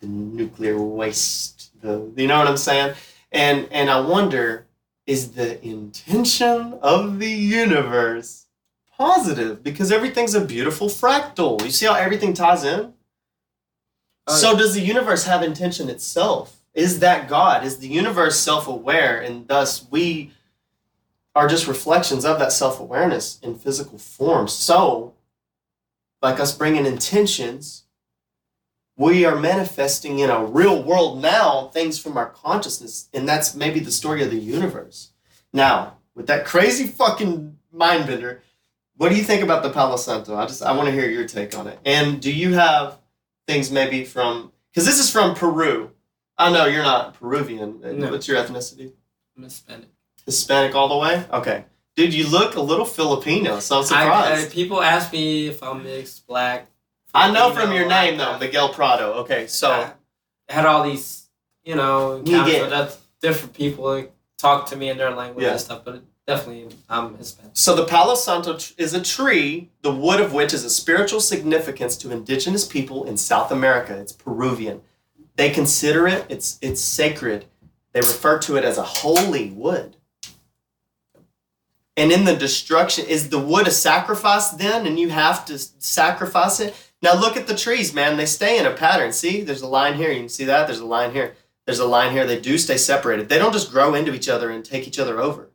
the 0.00 0.06
nuclear 0.06 0.78
waste, 0.78 1.70
the 1.80 2.12
you 2.16 2.26
know 2.26 2.38
what 2.38 2.48
I'm 2.48 2.56
saying? 2.56 2.94
And 3.32 3.68
and 3.70 3.88
I 3.90 4.00
wonder, 4.00 4.65
is 5.06 5.32
the 5.32 5.64
intention 5.64 6.78
of 6.82 7.18
the 7.18 7.30
universe 7.30 8.46
positive? 8.96 9.62
Because 9.62 9.92
everything's 9.92 10.34
a 10.34 10.44
beautiful 10.44 10.88
fractal. 10.88 11.62
You 11.62 11.70
see 11.70 11.86
how 11.86 11.94
everything 11.94 12.34
ties 12.34 12.64
in? 12.64 12.94
Uh, 14.26 14.32
So 14.32 14.56
does 14.56 14.74
the 14.74 14.80
universe 14.80 15.24
have 15.24 15.42
intention 15.42 15.88
itself? 15.88 16.56
Is 16.74 16.98
that 17.00 17.28
God? 17.28 17.64
Is 17.64 17.78
the 17.78 17.88
universe 17.88 18.38
self-aware 18.38 19.20
and 19.20 19.46
thus 19.48 19.86
we 19.90 20.32
are 21.34 21.46
just 21.46 21.66
reflections 21.68 22.24
of 22.24 22.38
that 22.38 22.52
self-awareness 22.52 23.38
in 23.42 23.54
physical 23.54 23.98
form. 23.98 24.48
So 24.48 25.14
like 26.22 26.40
us 26.40 26.56
bringing 26.56 26.86
intentions, 26.86 27.84
we 28.96 29.24
are 29.24 29.36
manifesting 29.36 30.18
in 30.20 30.30
a 30.30 30.44
real 30.44 30.82
world 30.82 31.20
now 31.20 31.68
things 31.68 31.98
from 31.98 32.16
our 32.16 32.30
consciousness 32.30 33.08
and 33.12 33.28
that's 33.28 33.54
maybe 33.54 33.80
the 33.80 33.90
story 33.90 34.22
of 34.22 34.30
the 34.30 34.38
universe. 34.38 35.12
Now, 35.52 35.98
with 36.14 36.26
that 36.28 36.46
crazy 36.46 36.86
fucking 36.86 37.56
mind 37.72 38.06
bender, 38.06 38.42
what 38.96 39.10
do 39.10 39.16
you 39.16 39.22
think 39.22 39.42
about 39.42 39.62
the 39.62 39.70
Palo 39.70 39.96
Santo? 39.96 40.36
I 40.36 40.46
just 40.46 40.62
I 40.62 40.72
want 40.72 40.86
to 40.88 40.92
hear 40.92 41.08
your 41.08 41.26
take 41.26 41.56
on 41.56 41.66
it. 41.66 41.78
And 41.84 42.20
do 42.20 42.32
you 42.32 42.54
have 42.54 42.98
things 43.46 43.70
maybe 43.70 44.04
from 44.04 44.52
because 44.70 44.84
this 44.86 44.98
is 44.98 45.10
from 45.10 45.34
Peru. 45.34 45.90
I 46.38 46.52
know 46.52 46.66
you're 46.66 46.82
not 46.82 47.14
Peruvian. 47.14 47.80
No. 47.98 48.10
What's 48.10 48.28
your 48.28 48.42
ethnicity? 48.42 48.92
I'm 49.36 49.44
Hispanic. 49.44 49.88
Hispanic 50.26 50.74
all 50.74 50.88
the 50.88 50.98
way. 50.98 51.24
Okay, 51.32 51.64
dude, 51.94 52.12
you 52.12 52.28
look 52.28 52.56
a 52.56 52.60
little 52.60 52.84
Filipino, 52.84 53.60
so 53.60 53.76
I'm 53.76 53.80
I, 53.80 53.82
I, 53.82 53.86
surprised. 53.86 54.52
people 54.52 54.82
ask 54.82 55.12
me 55.12 55.48
if 55.48 55.62
I'm 55.62 55.82
mixed, 55.82 56.26
black. 56.26 56.68
I, 57.16 57.32
know 57.32 57.52
from 57.54 57.72
your 57.72 57.88
name 57.88 58.18
though, 58.18 58.38
Miguel 58.38 58.68
Prado. 58.70 59.12
Okay, 59.14 59.46
so 59.46 59.70
I 59.70 60.52
had 60.52 60.66
all 60.66 60.82
these, 60.84 61.26
you 61.64 61.74
know, 61.74 62.18
Miguel. 62.18 62.46
encounters 62.46 62.70
with 62.70 63.06
different 63.20 63.54
people 63.54 63.84
like, 63.84 64.12
talk 64.38 64.66
to 64.66 64.76
me 64.76 64.90
in 64.90 64.98
their 64.98 65.10
language 65.12 65.44
Yeah. 65.44 65.52
and 65.52 65.60
stuff, 65.60 65.82
but 65.84 65.96
it, 65.96 66.02
definitely 66.26 66.68
I'm 66.88 67.16
Hispanic. 67.16 67.52
so 67.54 67.74
the 67.74 67.86
Palo 67.86 68.14
Santo 68.14 68.58
is 68.76 68.92
a 68.94 69.00
tree, 69.02 69.70
the 69.82 69.92
wood 69.92 70.20
of 70.20 70.32
which 70.32 70.52
is 70.52 70.62
a 70.64 70.70
spiritual 70.70 71.20
significance 71.20 71.96
to 71.98 72.10
indigenous 72.12 72.66
people 72.66 73.04
in 73.04 73.16
South 73.16 73.50
America. 73.50 73.96
It's 73.98 74.12
Peruvian. 74.12 74.82
They 75.36 75.50
consider 75.50 76.06
it 76.06 76.26
it's 76.28 76.58
it's 76.60 76.80
sacred. 76.80 77.46
They 77.92 78.00
refer 78.00 78.38
to 78.40 78.56
it 78.56 78.64
as 78.64 78.76
a 78.76 78.82
holy 78.82 79.50
wood. 79.50 79.96
And 81.96 82.12
in 82.12 82.26
the 82.26 82.36
destruction, 82.36 83.06
is 83.06 83.30
the 83.30 83.38
wood 83.38 83.66
a 83.66 83.70
sacrifice 83.70 84.50
then, 84.50 84.86
and 84.86 84.98
you 85.00 85.08
have 85.08 85.46
to 85.46 85.58
sacrifice 85.58 86.60
it? 86.60 86.74
Now 87.06 87.14
look 87.14 87.36
at 87.36 87.46
the 87.46 87.54
trees, 87.54 87.94
man. 87.94 88.16
They 88.16 88.26
stay 88.26 88.58
in 88.58 88.66
a 88.66 88.72
pattern. 88.72 89.12
See, 89.12 89.42
there's 89.42 89.62
a 89.62 89.68
line 89.68 89.94
here. 89.94 90.10
You 90.10 90.18
can 90.18 90.28
see 90.28 90.46
that. 90.46 90.66
There's 90.66 90.80
a 90.80 90.84
line 90.84 91.12
here. 91.12 91.36
There's 91.64 91.78
a 91.78 91.86
line 91.86 92.10
here. 92.10 92.26
They 92.26 92.40
do 92.40 92.58
stay 92.58 92.76
separated. 92.76 93.28
They 93.28 93.38
don't 93.38 93.52
just 93.52 93.70
grow 93.70 93.94
into 93.94 94.12
each 94.12 94.28
other 94.28 94.50
and 94.50 94.64
take 94.64 94.88
each 94.88 94.98
other 94.98 95.20
over. 95.20 95.50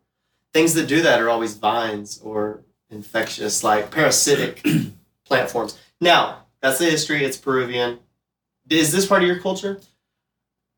Things 0.53 0.75
that 0.75 0.87
do 0.87 1.01
that 1.01 1.19
are 1.19 1.29
always 1.29 1.55
vines 1.55 2.21
or 2.23 2.61
infectious, 2.89 3.65
like 3.65 3.91
parasitic 3.91 4.65
plant 5.25 5.51
forms. 5.51 5.77
Now, 5.99 6.45
that's 6.61 6.79
the 6.79 6.85
history. 6.85 7.25
It's 7.25 7.35
Peruvian. 7.35 7.99
Is 8.69 8.93
this 8.93 9.05
part 9.05 9.21
of 9.21 9.27
your 9.27 9.41
culture? 9.41 9.81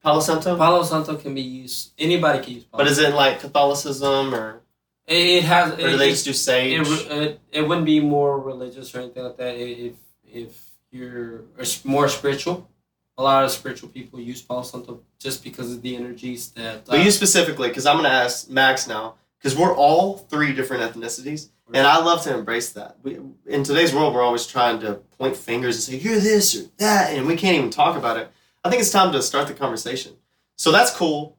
Palo 0.02 0.22
Santo? 0.22 0.58
Palo 0.58 0.82
Santo 0.82 1.18
can 1.18 1.36
be 1.36 1.42
used. 1.42 1.92
Anybody 2.00 2.44
can 2.44 2.54
use. 2.56 2.64
Palo 2.64 2.84
But 2.84 2.92
is 2.92 2.98
it 2.98 3.14
like 3.14 3.42
Catholicism 3.42 4.34
or, 4.34 4.62
It, 5.06 5.18
it 5.18 5.44
has. 5.44 5.74
or 5.74 5.90
it, 5.90 5.98
they 5.98 6.10
just 6.10 6.26
do 6.26 6.34
sage? 6.34 6.82
it, 6.82 7.12
it, 7.12 7.40
it 7.52 7.62
wouldn't 7.62 7.86
be 7.86 8.00
more 8.00 8.40
religious 8.40 8.96
or 8.96 9.02
anything 9.02 9.24
like 9.24 9.38
that 9.38 9.54
if 9.56 9.94
if 10.34 10.72
you're 10.92 11.44
more 11.84 12.08
spiritual. 12.10 12.70
A 13.18 13.24
lot 13.24 13.44
of 13.44 13.52
spiritual 13.52 13.90
people 13.90 14.20
use 14.20 14.42
Palo 14.42 14.64
Santo 14.64 15.02
just 15.20 15.44
because 15.44 15.72
of 15.72 15.82
the 15.84 15.96
energies 15.96 16.50
that. 16.52 16.86
But 16.86 17.00
uh, 17.00 17.02
you 17.04 17.12
specifically, 17.12 17.68
because 17.68 17.86
I'm 17.86 17.98
going 17.98 18.10
to 18.10 18.16
ask 18.16 18.50
Max 18.50 18.88
now, 18.88 19.16
because 19.38 19.58
we're 19.58 19.76
all 19.76 20.18
three 20.18 20.54
different 20.54 20.82
ethnicities, 20.82 21.50
and 21.74 21.86
I 21.86 22.00
love 22.04 22.24
to 22.24 22.34
embrace 22.34 22.72
that. 22.72 22.98
We, 23.04 23.20
in 23.46 23.64
today's 23.64 23.94
world, 23.94 24.16
we're 24.16 24.24
always 24.24 24.48
trying 24.48 24.80
to 24.82 24.96
point 25.20 25.36
fingers 25.36 25.76
and 25.76 25.84
say, 25.84 26.04
you're 26.04 26.20
this 26.20 26.56
or 26.60 26.70
that, 26.78 27.12
and 27.12 27.28
we 27.28 27.36
can't 27.36 27.56
even 27.58 27.70
talk 27.70 27.98
about 27.98 28.18
it. 28.18 28.32
I 28.64 28.70
think 28.70 28.82
it's 28.82 28.92
time 28.92 29.12
to 29.12 29.22
start 29.22 29.48
the 29.48 29.54
conversation. 29.54 30.14
So 30.56 30.72
that's 30.72 30.96
cool. 30.96 31.38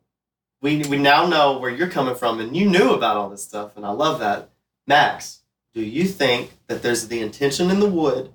We, 0.61 0.85
we 0.85 0.97
now 0.97 1.27
know 1.27 1.59
where 1.59 1.71
you're 1.71 1.91
coming 1.91 2.15
from, 2.15 2.41
and 2.41 2.57
you 2.57 2.71
knew 2.71 2.93
about 2.93 3.17
all 3.17 3.31
this 3.31 3.43
stuff, 3.43 3.77
and 3.77 3.85
I 3.85 3.91
love 3.91 4.21
that. 4.21 4.51
Max, 4.87 5.41
do 5.73 5.83
you 5.83 6.05
think 6.05 6.53
that 6.69 6.83
there's 6.83 7.09
the 7.09 7.21
intention 7.21 7.71
in 7.71 7.81
the 7.81 7.89
wood, 7.89 8.33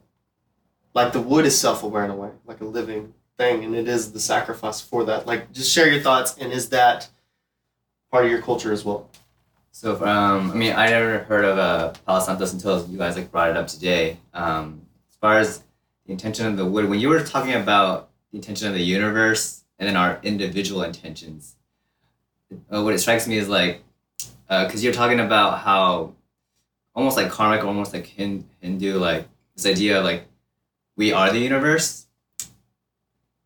like 1.04 1.14
the 1.14 1.22
wood 1.22 1.46
is 1.46 1.60
self 1.60 1.84
aware 1.84 2.04
in 2.04 2.12
a 2.12 2.16
way, 2.16 2.30
like 2.46 2.62
a 2.62 2.66
living 2.66 3.14
thing, 3.38 3.64
and 3.64 3.76
it 3.76 3.88
is 3.88 4.12
the 4.12 4.20
sacrifice 4.20 4.82
for 4.82 5.06
that? 5.06 5.26
Like, 5.26 5.52
just 5.52 5.72
share 5.72 5.90
your 5.92 6.02
thoughts, 6.02 6.38
and 6.38 6.52
is 6.52 6.70
that 6.70 7.10
part 8.12 8.26
of 8.26 8.32
your 8.32 8.42
culture 8.42 8.72
as 8.72 8.84
well? 8.84 9.10
So, 9.72 10.06
um, 10.06 10.52
I 10.52 10.56
mean, 10.56 10.74
I 10.74 10.90
never 10.90 11.20
heard 11.20 11.46
of 11.46 11.58
uh, 11.58 11.94
Palo 12.06 12.20
Santos 12.20 12.54
until 12.54 12.86
you 12.88 12.98
guys 12.98 13.16
like 13.16 13.32
brought 13.32 13.50
it 13.50 13.58
up 13.58 13.68
today. 13.68 14.18
Um, 14.34 14.82
as 15.10 15.16
far 15.16 15.38
as 15.38 15.64
the 16.06 16.12
intention 16.12 16.46
of 16.46 16.58
the 16.58 16.66
wood, 16.66 16.90
when 16.90 17.00
you 17.00 17.10
were 17.10 17.24
talking 17.24 17.54
about 17.54 18.10
the 18.32 18.38
intention 18.38 18.68
of 18.68 18.74
the 18.74 18.84
universe 18.84 19.64
and 19.78 19.88
then 19.88 19.96
our 19.96 20.20
individual 20.22 20.84
intentions, 20.84 21.56
uh, 22.74 22.84
what 22.84 22.94
it 22.94 23.00
strikes 23.00 23.28
me 23.28 23.38
is 23.38 23.48
like, 23.48 23.84
because 24.50 24.84
you're 24.84 24.94
talking 24.94 25.20
about 25.20 25.60
how 25.60 26.14
almost 26.94 27.16
like 27.16 27.30
karmic, 27.30 27.64
almost 27.64 27.94
like 27.94 28.06
Hindu, 28.08 29.00
like 29.00 29.28
this 29.56 29.66
idea 29.66 30.00
of 30.00 30.04
like 30.04 30.26
we 31.00 31.14
are 31.14 31.32
the 31.32 31.40
universe, 31.40 32.06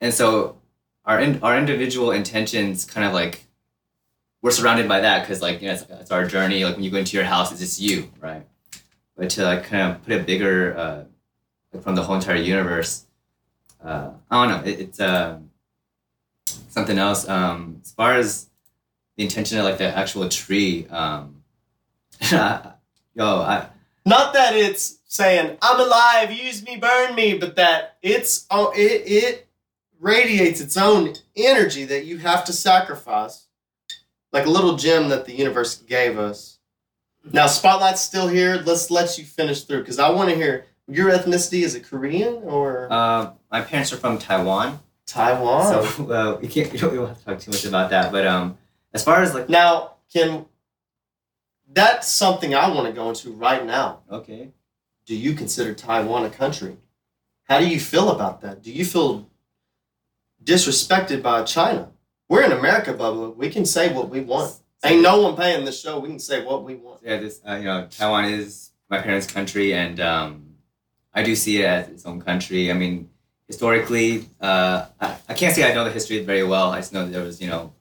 and 0.02 0.12
so 0.12 0.58
our 1.06 1.20
in, 1.22 1.40
our 1.44 1.56
individual 1.56 2.10
intentions 2.10 2.84
kind 2.84 3.06
of 3.06 3.14
like 3.14 3.46
we're 4.42 4.50
surrounded 4.50 4.88
by 4.90 5.02
that 5.02 5.22
because 5.22 5.40
like 5.40 5.62
you 5.62 5.68
know 5.68 5.76
it's, 5.76 5.86
it's 6.02 6.12
our 6.12 6.26
journey. 6.26 6.66
Like 6.66 6.76
when 6.76 6.84
you 6.84 6.90
go 6.90 6.98
into 6.98 7.16
your 7.16 7.28
house 7.28 7.52
it's 7.52 7.62
just 7.62 7.80
you 7.80 8.10
right? 8.20 8.44
But 9.16 9.30
to 9.32 9.44
like 9.44 9.66
kind 9.66 9.92
of 9.92 10.04
put 10.04 10.14
it 10.14 10.26
bigger 10.26 10.76
uh, 10.76 11.04
like 11.72 11.84
from 11.84 11.94
the 11.94 12.02
whole 12.02 12.16
entire 12.16 12.36
universe 12.36 13.06
uh, 13.84 14.12
i 14.32 14.48
don't 14.48 14.50
know. 14.50 14.72
It, 14.72 14.80
it's 14.80 15.00
uh, 15.00 15.38
something 16.70 16.98
else. 16.98 17.28
Um, 17.28 17.82
as 17.84 17.92
far 17.92 18.14
as 18.14 18.50
the 19.16 19.24
intention 19.24 19.60
of 19.60 19.66
like 19.66 19.78
the 19.78 19.96
actual 19.96 20.28
tree 20.28 20.88
um, 20.90 21.44
yo 22.32 22.72
i 23.20 23.68
Not 24.06 24.34
that 24.34 24.56
it's 24.56 24.98
saying 25.14 25.58
I'm 25.62 25.80
alive, 25.80 26.32
use 26.32 26.66
me, 26.66 26.76
burn 26.76 27.14
me, 27.14 27.38
but 27.38 27.56
that 27.56 27.98
it's 28.02 28.48
oh 28.50 28.72
it 28.76 29.04
it 29.06 29.48
radiates 30.00 30.60
its 30.60 30.76
own 30.76 31.14
energy 31.36 31.86
that 31.86 32.06
you 32.06 32.18
have 32.18 32.44
to 32.46 32.54
sacrifice, 32.54 33.48
like 34.32 34.46
a 34.46 34.50
little 34.50 34.76
gem 34.76 35.10
that 35.10 35.26
the 35.26 35.34
universe 35.34 35.78
gave 35.78 36.18
us. 36.18 36.58
Now, 37.32 37.48
spotlight's 37.48 38.02
still 38.02 38.28
here. 38.28 38.62
Let's 38.66 38.92
let 38.92 39.18
you 39.18 39.24
finish 39.24 39.64
through 39.64 39.80
because 39.80 40.00
I 40.00 40.10
want 40.10 40.30
to 40.30 40.36
hear 40.36 40.66
your 40.88 41.12
ethnicity. 41.12 41.62
Is 41.62 41.76
it 41.76 41.84
Korean 41.86 42.42
or 42.44 42.92
uh, 42.92 43.32
my 43.52 43.62
parents 43.62 43.94
are 43.94 43.98
from 43.98 44.18
taiwan 44.18 44.80
Taiwan? 45.06 45.86
so 45.86 46.12
uh, 46.12 46.40
we 46.42 46.48
can't 46.48 46.72
we 46.74 46.80
don't, 46.80 47.08
have 47.08 47.20
to 47.20 47.24
talk 47.24 47.40
too 47.40 47.52
much 47.52 47.66
about 47.66 47.92
that 47.92 48.12
but 48.12 48.26
um 48.26 48.58
as 48.94 49.04
far 49.04 49.22
as 49.22 49.34
like 49.34 49.48
now, 49.48 49.94
can 50.12 50.46
that's 51.72 52.08
something 52.08 52.54
I 52.54 52.70
want 52.70 52.88
to 52.88 52.94
go 52.94 53.10
into 53.10 53.32
right 53.32 53.64
now. 53.66 54.02
okay 54.12 54.52
do 55.06 55.16
you 55.16 55.34
consider 55.34 55.74
Taiwan 55.74 56.26
a 56.26 56.30
country? 56.30 56.78
How 57.44 57.60
do 57.60 57.68
you 57.68 57.80
feel 57.80 58.10
about 58.10 58.42
that? 58.42 58.62
Do 58.62 58.72
you 58.72 58.86
feel 58.86 59.30
disrespected 60.44 61.22
by 61.22 61.44
China? 61.44 61.92
We're 62.30 62.44
in 62.44 62.52
America, 62.52 62.94
Bubba. 62.94 63.36
We 63.36 63.50
can 63.50 63.66
say 63.66 63.94
what 63.94 64.10
we 64.10 64.22
want. 64.22 64.56
Ain't 64.86 65.02
no 65.02 65.22
one 65.22 65.36
paying 65.36 65.66
this 65.66 65.80
show. 65.80 66.00
We 66.00 66.10
can 66.10 66.20
say 66.20 66.44
what 66.44 66.64
we 66.64 66.76
want. 66.76 67.02
yeah, 67.04 67.18
this 67.18 67.40
uh, 67.48 67.56
you 67.56 67.66
know 67.66 67.88
Taiwan 67.90 68.26
is 68.26 68.72
my 68.90 69.00
parents' 69.00 69.28
country, 69.28 69.74
and 69.74 70.00
um, 70.00 70.56
I 71.14 71.24
do 71.24 71.36
see 71.36 71.62
it 71.62 71.66
as 71.66 71.88
its 71.90 72.06
own 72.06 72.22
country. 72.22 72.70
I 72.70 72.74
mean, 72.74 73.10
historically, 73.48 74.30
uh, 74.42 74.88
I, 75.00 75.16
I 75.30 75.34
can't 75.36 75.56
say 75.56 75.70
I 75.70 75.74
know 75.74 75.86
the 75.86 75.92
history 75.92 76.24
very 76.24 76.44
well. 76.44 76.72
I 76.72 76.80
just 76.80 76.92
know 76.92 77.06
that 77.06 77.12
there 77.12 77.24
was 77.24 77.42
you 77.42 77.48
know 77.48 77.74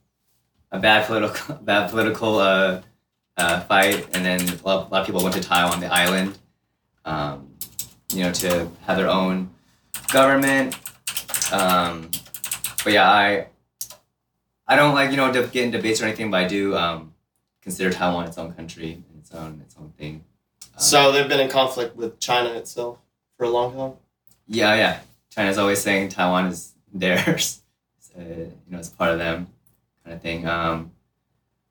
a 0.71 0.79
bad 0.79 1.05
political 1.07 1.55
bad 1.61 1.89
political 1.89 2.37
uh, 2.37 2.81
uh, 3.37 3.59
fight, 3.61 4.07
and 4.13 4.23
then 4.25 4.39
a 4.41 4.67
lot, 4.67 4.87
a 4.87 4.89
lot 4.89 5.01
of 5.01 5.05
people 5.05 5.23
went 5.23 5.35
to 5.35 5.41
Taiwan, 5.41 5.81
the 5.81 5.93
island, 5.93 6.37
um, 7.05 7.49
you 8.13 8.23
know, 8.23 8.31
to 8.33 8.69
have 8.85 8.97
their 8.97 9.09
own 9.09 9.49
government. 10.11 10.75
Um, 11.51 12.09
but 12.83 12.93
yeah, 12.93 13.09
I 13.09 13.47
I 14.67 14.75
don't 14.75 14.93
like 14.95 15.11
you 15.11 15.17
know 15.17 15.31
get 15.31 15.55
in 15.55 15.71
debates 15.71 16.01
or 16.01 16.05
anything, 16.05 16.31
but 16.31 16.43
I 16.43 16.47
do 16.47 16.75
um, 16.75 17.13
consider 17.61 17.91
Taiwan 17.91 18.27
its 18.27 18.37
own 18.37 18.53
country 18.53 18.93
and 18.93 19.19
its 19.19 19.33
own 19.33 19.61
its 19.61 19.75
own 19.79 19.91
thing. 19.97 20.23
Um, 20.75 20.79
So 20.79 21.11
they've 21.11 21.27
been 21.27 21.39
in 21.39 21.49
conflict 21.49 21.95
with 21.95 22.19
China 22.19 22.49
itself 22.53 22.97
for 23.37 23.45
a 23.45 23.49
long 23.49 23.73
time. 23.75 23.93
yeah, 24.47 24.75
yeah, 24.75 24.99
China's 25.29 25.57
always 25.57 25.81
saying 25.81 26.09
Taiwan 26.09 26.47
is 26.47 26.73
theirs. 26.93 27.61
uh, 28.17 28.21
you 28.21 28.51
know, 28.69 28.79
it's 28.79 28.89
part 28.89 29.11
of 29.11 29.17
them, 29.19 29.47
kind 30.03 30.15
of 30.15 30.21
thing. 30.21 30.47
Um, 30.47 30.91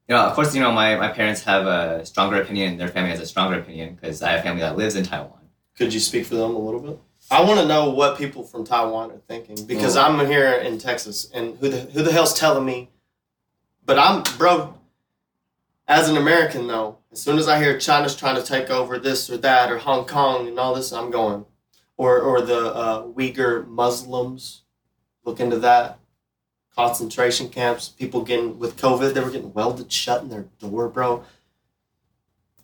you 0.09 0.15
know, 0.15 0.23
of 0.23 0.35
course, 0.35 0.55
you 0.55 0.61
know 0.61 0.73
my, 0.73 0.97
my 0.97 1.09
parents 1.09 1.43
have 1.45 1.67
a 1.67 2.05
stronger 2.05 2.41
opinion. 2.41 2.77
Their 2.77 2.89
family 2.89 3.11
has 3.11 3.21
a 3.21 3.27
stronger 3.27 3.59
opinion 3.59 3.95
because 3.95 4.23
I 4.23 4.33
have 4.33 4.43
family 4.43 4.61
that 4.63 4.77
lives 4.77 4.97
in 4.97 5.05
Taiwan. 5.05 5.39
Could 5.77 5.95
you 5.95 6.01
speak 6.01 6.27
for 6.27 6.35
them 6.35 6.55
a 6.55 6.59
little 6.59 6.81
bit? 6.81 7.01
I 7.31 7.43
want 7.43 7.61
to 7.61 7.67
know 7.67 7.89
what 7.91 8.19
people 8.19 8.43
from 8.43 8.65
Taiwan 8.65 9.11
are 9.11 9.23
thinking 9.29 9.65
because 9.65 9.97
I'm 9.97 10.27
here 10.27 10.53
in 10.53 10.79
Texas, 10.79 11.31
and 11.33 11.57
who 11.59 11.69
the 11.69 11.81
who 11.81 12.03
the 12.03 12.13
hell's 12.13 12.35
telling 12.35 12.65
me? 12.65 12.91
But 13.85 13.99
I'm 13.99 14.23
bro. 14.37 14.75
As 15.89 16.09
an 16.09 16.17
American, 16.17 16.67
though, 16.69 16.99
as 17.11 17.21
soon 17.21 17.39
as 17.39 17.49
I 17.49 17.59
hear 17.59 17.79
China's 17.79 18.17
trying 18.17 18.37
to 18.37 18.43
take 18.43 18.71
over 18.71 18.99
this 18.99 19.29
or 19.31 19.37
that 19.39 19.71
or 19.71 19.79
Hong 19.79 20.07
Kong 20.07 20.47
and 20.47 20.59
all 20.59 20.75
this, 20.75 20.93
I'm 20.93 21.11
going. 21.11 21.47
Or 21.97 22.21
or 22.21 22.41
the 22.41 22.75
uh, 22.75 23.03
Uyghur 23.05 23.67
Muslims, 23.67 24.63
look 25.25 25.41
into 25.41 25.59
that. 25.61 25.99
Concentration 26.77 27.49
camps, 27.51 27.89
people 27.91 28.23
getting 28.23 28.59
with 28.59 28.77
COVID, 28.79 29.13
they 29.13 29.21
were 29.21 29.31
getting 29.31 29.53
welded 29.53 29.93
shut 29.93 30.23
in 30.23 30.29
their 30.31 30.47
door, 30.59 30.89
bro. 30.89 31.23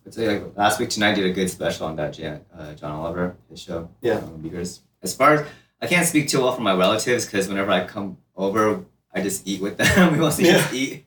I'd 0.05 0.13
say 0.15 0.39
like 0.39 0.57
last 0.57 0.79
week 0.79 0.89
tonight 0.89 1.13
did 1.15 1.25
a 1.25 1.31
good 1.33 1.49
special 1.49 1.85
on 1.85 1.95
that 1.97 2.13
Jan, 2.13 2.41
uh, 2.57 2.73
John 2.73 2.91
Oliver 2.91 3.35
his 3.49 3.61
show. 3.61 3.89
Yeah. 4.01 4.15
Um, 4.15 4.37
because 4.41 4.81
as 5.03 5.15
far 5.15 5.33
as 5.35 5.47
I 5.81 5.85
can't 5.87 6.07
speak 6.07 6.27
too 6.27 6.41
well 6.41 6.53
for 6.53 6.61
my 6.61 6.73
relatives 6.73 7.25
because 7.25 7.47
whenever 7.47 7.69
I 7.71 7.85
come 7.85 8.17
over, 8.35 8.83
I 9.13 9.21
just 9.21 9.47
eat 9.47 9.61
with 9.61 9.77
them. 9.77 10.13
we 10.13 10.17
mostly 10.19 10.45
just 10.45 10.73
eat, 10.73 11.05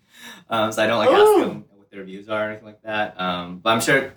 um, 0.49 0.71
so 0.71 0.83
I 0.83 0.87
don't 0.87 0.99
like 0.99 1.09
Oh. 1.11 1.41
ask 1.41 1.49
them 1.49 1.65
what 1.75 1.91
their 1.91 2.05
views 2.05 2.29
are 2.29 2.47
or 2.47 2.51
anything 2.51 2.67
like 2.67 2.83
that. 2.83 3.21
Um, 3.21 3.59
but 3.59 3.71
I'm 3.71 3.81
sure, 3.81 4.13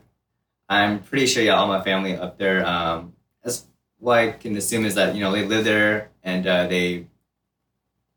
I'm 0.70 1.00
pretty 1.00 1.25
sure 1.25 1.42
yeah, 1.42 1.56
all 1.56 1.68
my 1.68 1.82
family 1.84 2.15
up 2.15 2.38
there. 2.38 2.63
Um, 2.65 3.13
that's 3.44 3.65
what 3.98 4.20
I 4.20 4.32
can 4.32 4.56
assume 4.58 4.86
is 4.86 4.94
that 4.96 5.15
you 5.15 5.22
know 5.22 5.32
they 5.32 5.46
live 5.46 5.65
there 5.65 6.12
and 6.22 6.46
uh, 6.46 6.68
they 6.68 7.08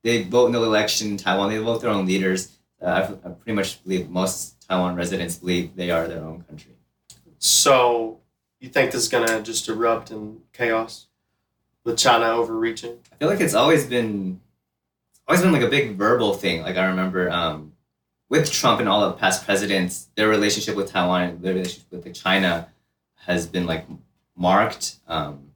they 0.03 0.23
vote 0.23 0.47
in 0.47 0.53
the 0.53 0.63
election 0.63 1.09
in 1.09 1.17
Taiwan. 1.17 1.51
They 1.51 1.59
vote 1.59 1.81
their 1.81 1.91
own 1.91 2.07
leaders. 2.07 2.57
Uh, 2.81 2.87
I, 2.87 3.29
I 3.29 3.33
pretty 3.33 3.53
much 3.55 3.83
believe 3.83 4.09
most 4.09 4.61
Taiwan 4.69 4.95
residents 4.95 5.37
believe 5.37 5.75
they 5.75 5.91
are 5.91 6.07
their 6.07 6.23
own 6.23 6.43
country. 6.43 6.73
So, 7.39 8.21
you 8.61 8.69
think 8.69 8.93
this 8.93 9.03
is 9.03 9.09
gonna 9.09 9.43
just 9.43 9.69
erupt 9.69 10.11
in 10.11 10.41
chaos 10.53 11.07
with 11.85 11.99
China 11.99 12.27
overreaching? 12.27 12.99
I 13.13 13.17
feel 13.17 13.29
like 13.29 13.41
it's 13.41 13.55
always 13.55 13.87
been 13.87 14.41
it's 15.13 15.21
always 15.27 15.43
been 15.43 15.53
like 15.53 15.63
a 15.63 15.69
big 15.69 15.97
verbal 15.97 16.35
thing. 16.35 16.63
Like 16.63 16.77
I 16.77 16.87
remember 16.87 17.31
um, 17.31 17.73
with 18.29 18.51
Trump 18.51 18.81
and 18.81 18.89
all 18.89 19.09
the 19.09 19.13
past 19.13 19.45
presidents, 19.45 20.09
their 20.15 20.29
relationship 20.29 20.77
with 20.77 20.91
Taiwan 20.91 21.23
and 21.23 21.43
their 21.43 21.55
relationship 21.55 21.91
with 21.91 22.05
like, 22.05 22.15
China 22.15 22.69
has 23.27 23.47
been 23.47 23.67
like 23.67 23.87
marked. 24.37 24.97
Um, 25.07 25.51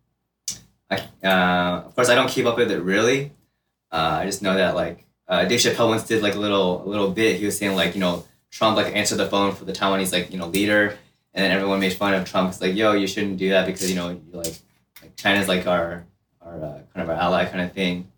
I, 0.91 0.97
uh, 1.25 1.83
of 1.87 1.95
course, 1.95 2.09
I 2.09 2.15
don't 2.15 2.29
keep 2.29 2.47
up 2.47 2.57
with 2.57 2.71
it 2.71 2.83
really. 2.83 3.33
Uh, 3.93 4.21
I 4.23 4.27
just 4.27 4.43
know 4.43 4.55
that 4.55 4.75
like 4.75 5.05
uh, 5.29 5.45
Dave 5.45 5.61
Chappelle 5.61 5.89
once 5.89 6.05
did 6.05 6.23
like 6.23 6.35
a 6.35 6.39
little 6.39 6.83
a 6.83 6.89
little 6.89 7.11
bit. 7.11 7.39
He 7.39 7.45
was 7.45 7.59
saying 7.59 7.77
like 7.77 7.95
you 7.95 8.01
know 8.01 8.25
Trump 8.51 8.77
like 8.77 8.97
answered 8.97 9.17
the 9.17 9.29
phone 9.29 9.55
for 9.55 9.65
the 9.65 9.73
Taiwanese 9.73 10.13
like 10.13 10.33
you 10.33 10.39
know 10.39 10.49
leader, 10.49 10.97
and 11.35 11.45
then 11.45 11.51
everyone 11.51 11.81
made 11.81 11.93
fun 11.93 12.15
of 12.15 12.29
Trump. 12.29 12.51
It's 12.51 12.61
like 12.61 12.75
yo, 12.75 12.93
you 12.93 13.07
shouldn't 13.07 13.37
do 13.37 13.51
that 13.51 13.67
because 13.67 13.89
you 13.91 13.97
know 13.97 14.11
you 14.11 14.23
like 14.33 14.55
like 15.03 15.15
China's 15.17 15.49
like 15.49 15.67
our 15.67 16.05
our 16.41 16.55
uh, 16.57 16.81
kind 16.95 17.03
of 17.03 17.11
our 17.11 17.17
ally 17.17 17.45
kind 17.45 17.61
of 17.61 17.73
thing. 17.73 18.09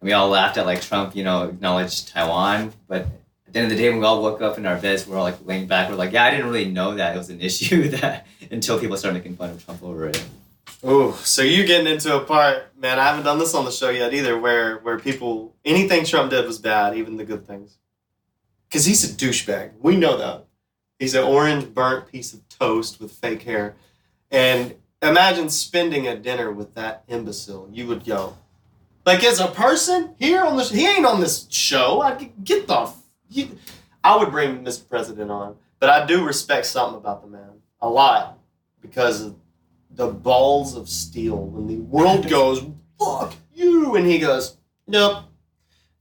And 0.00 0.08
we 0.08 0.12
all 0.12 0.28
laughed 0.28 0.56
at 0.56 0.66
like 0.66 0.82
Trump, 0.82 1.14
you 1.16 1.24
know, 1.24 1.44
acknowledged 1.44 2.08
Taiwan, 2.08 2.72
but 2.86 3.06
at 3.48 3.54
the 3.54 3.60
end 3.60 3.72
of 3.72 3.76
the 3.76 3.82
day, 3.82 3.88
when 3.88 3.98
we 3.98 4.04
all 4.04 4.22
woke 4.22 4.42
up 4.42 4.58
in 4.58 4.66
our 4.66 4.76
beds, 4.76 5.06
we're 5.06 5.16
all 5.16 5.24
like 5.24 5.44
laying 5.46 5.66
back. 5.66 5.88
We're 5.88 5.96
like, 5.96 6.12
yeah, 6.12 6.24
I 6.24 6.30
didn't 6.30 6.46
really 6.46 6.70
know 6.70 6.94
that 6.96 7.14
it 7.14 7.18
was 7.18 7.30
an 7.30 7.40
issue 7.50 7.88
that 7.88 8.26
until 8.50 8.78
people 8.78 8.96
started 8.96 9.18
making 9.18 9.36
fun 9.36 9.50
of 9.50 9.64
Trump 9.64 9.82
over 9.82 10.08
it. 10.08 10.22
Oh, 10.82 11.12
so 11.24 11.42
you're 11.42 11.66
getting 11.66 11.92
into 11.92 12.16
a 12.16 12.24
part, 12.24 12.72
man. 12.78 13.00
I 13.00 13.04
haven't 13.04 13.24
done 13.24 13.38
this 13.38 13.54
on 13.54 13.64
the 13.64 13.72
show 13.72 13.90
yet 13.90 14.14
either, 14.14 14.38
where 14.38 14.78
where 14.78 14.98
people 14.98 15.56
anything 15.64 16.04
Trump 16.04 16.30
did 16.30 16.46
was 16.46 16.58
bad, 16.58 16.96
even 16.96 17.16
the 17.16 17.24
good 17.24 17.46
things. 17.46 17.78
Because 18.68 18.84
he's 18.84 19.02
a 19.04 19.12
douchebag. 19.12 19.72
We 19.80 19.96
know 19.96 20.16
that. 20.18 20.44
He's 20.98 21.14
an 21.14 21.24
orange 21.24 21.72
burnt 21.74 22.10
piece 22.10 22.32
of 22.32 22.48
toast 22.48 23.00
with 23.00 23.10
fake 23.10 23.42
hair, 23.42 23.74
and 24.30 24.76
imagine 25.02 25.48
spending 25.48 26.06
a 26.06 26.16
dinner 26.16 26.52
with 26.52 26.74
that 26.74 27.02
imbecile. 27.08 27.68
You 27.72 27.88
would 27.88 28.04
go, 28.04 28.36
like 29.04 29.24
as 29.24 29.40
a 29.40 29.48
person 29.48 30.14
here 30.18 30.44
on 30.44 30.56
this. 30.56 30.70
He 30.70 30.86
ain't 30.86 31.06
on 31.06 31.20
this 31.20 31.48
show. 31.50 32.00
I 32.00 32.30
get 32.44 32.68
the. 32.68 32.92
I 34.04 34.16
would 34.16 34.30
bring 34.30 34.64
Mr. 34.64 34.88
President 34.88 35.30
on, 35.30 35.56
but 35.80 35.90
I 35.90 36.06
do 36.06 36.24
respect 36.24 36.66
something 36.66 36.98
about 36.98 37.22
the 37.22 37.28
man 37.28 37.50
a 37.80 37.88
lot 37.88 38.38
because 38.80 39.22
of 39.22 39.34
the 39.98 40.06
balls 40.06 40.76
of 40.76 40.88
steel 40.88 41.36
when 41.36 41.66
the 41.66 41.76
world 41.82 42.28
goes 42.36 42.64
fuck 42.98 43.34
you 43.52 43.96
and 43.96 44.06
he 44.06 44.18
goes 44.18 44.56
nope 44.86 45.24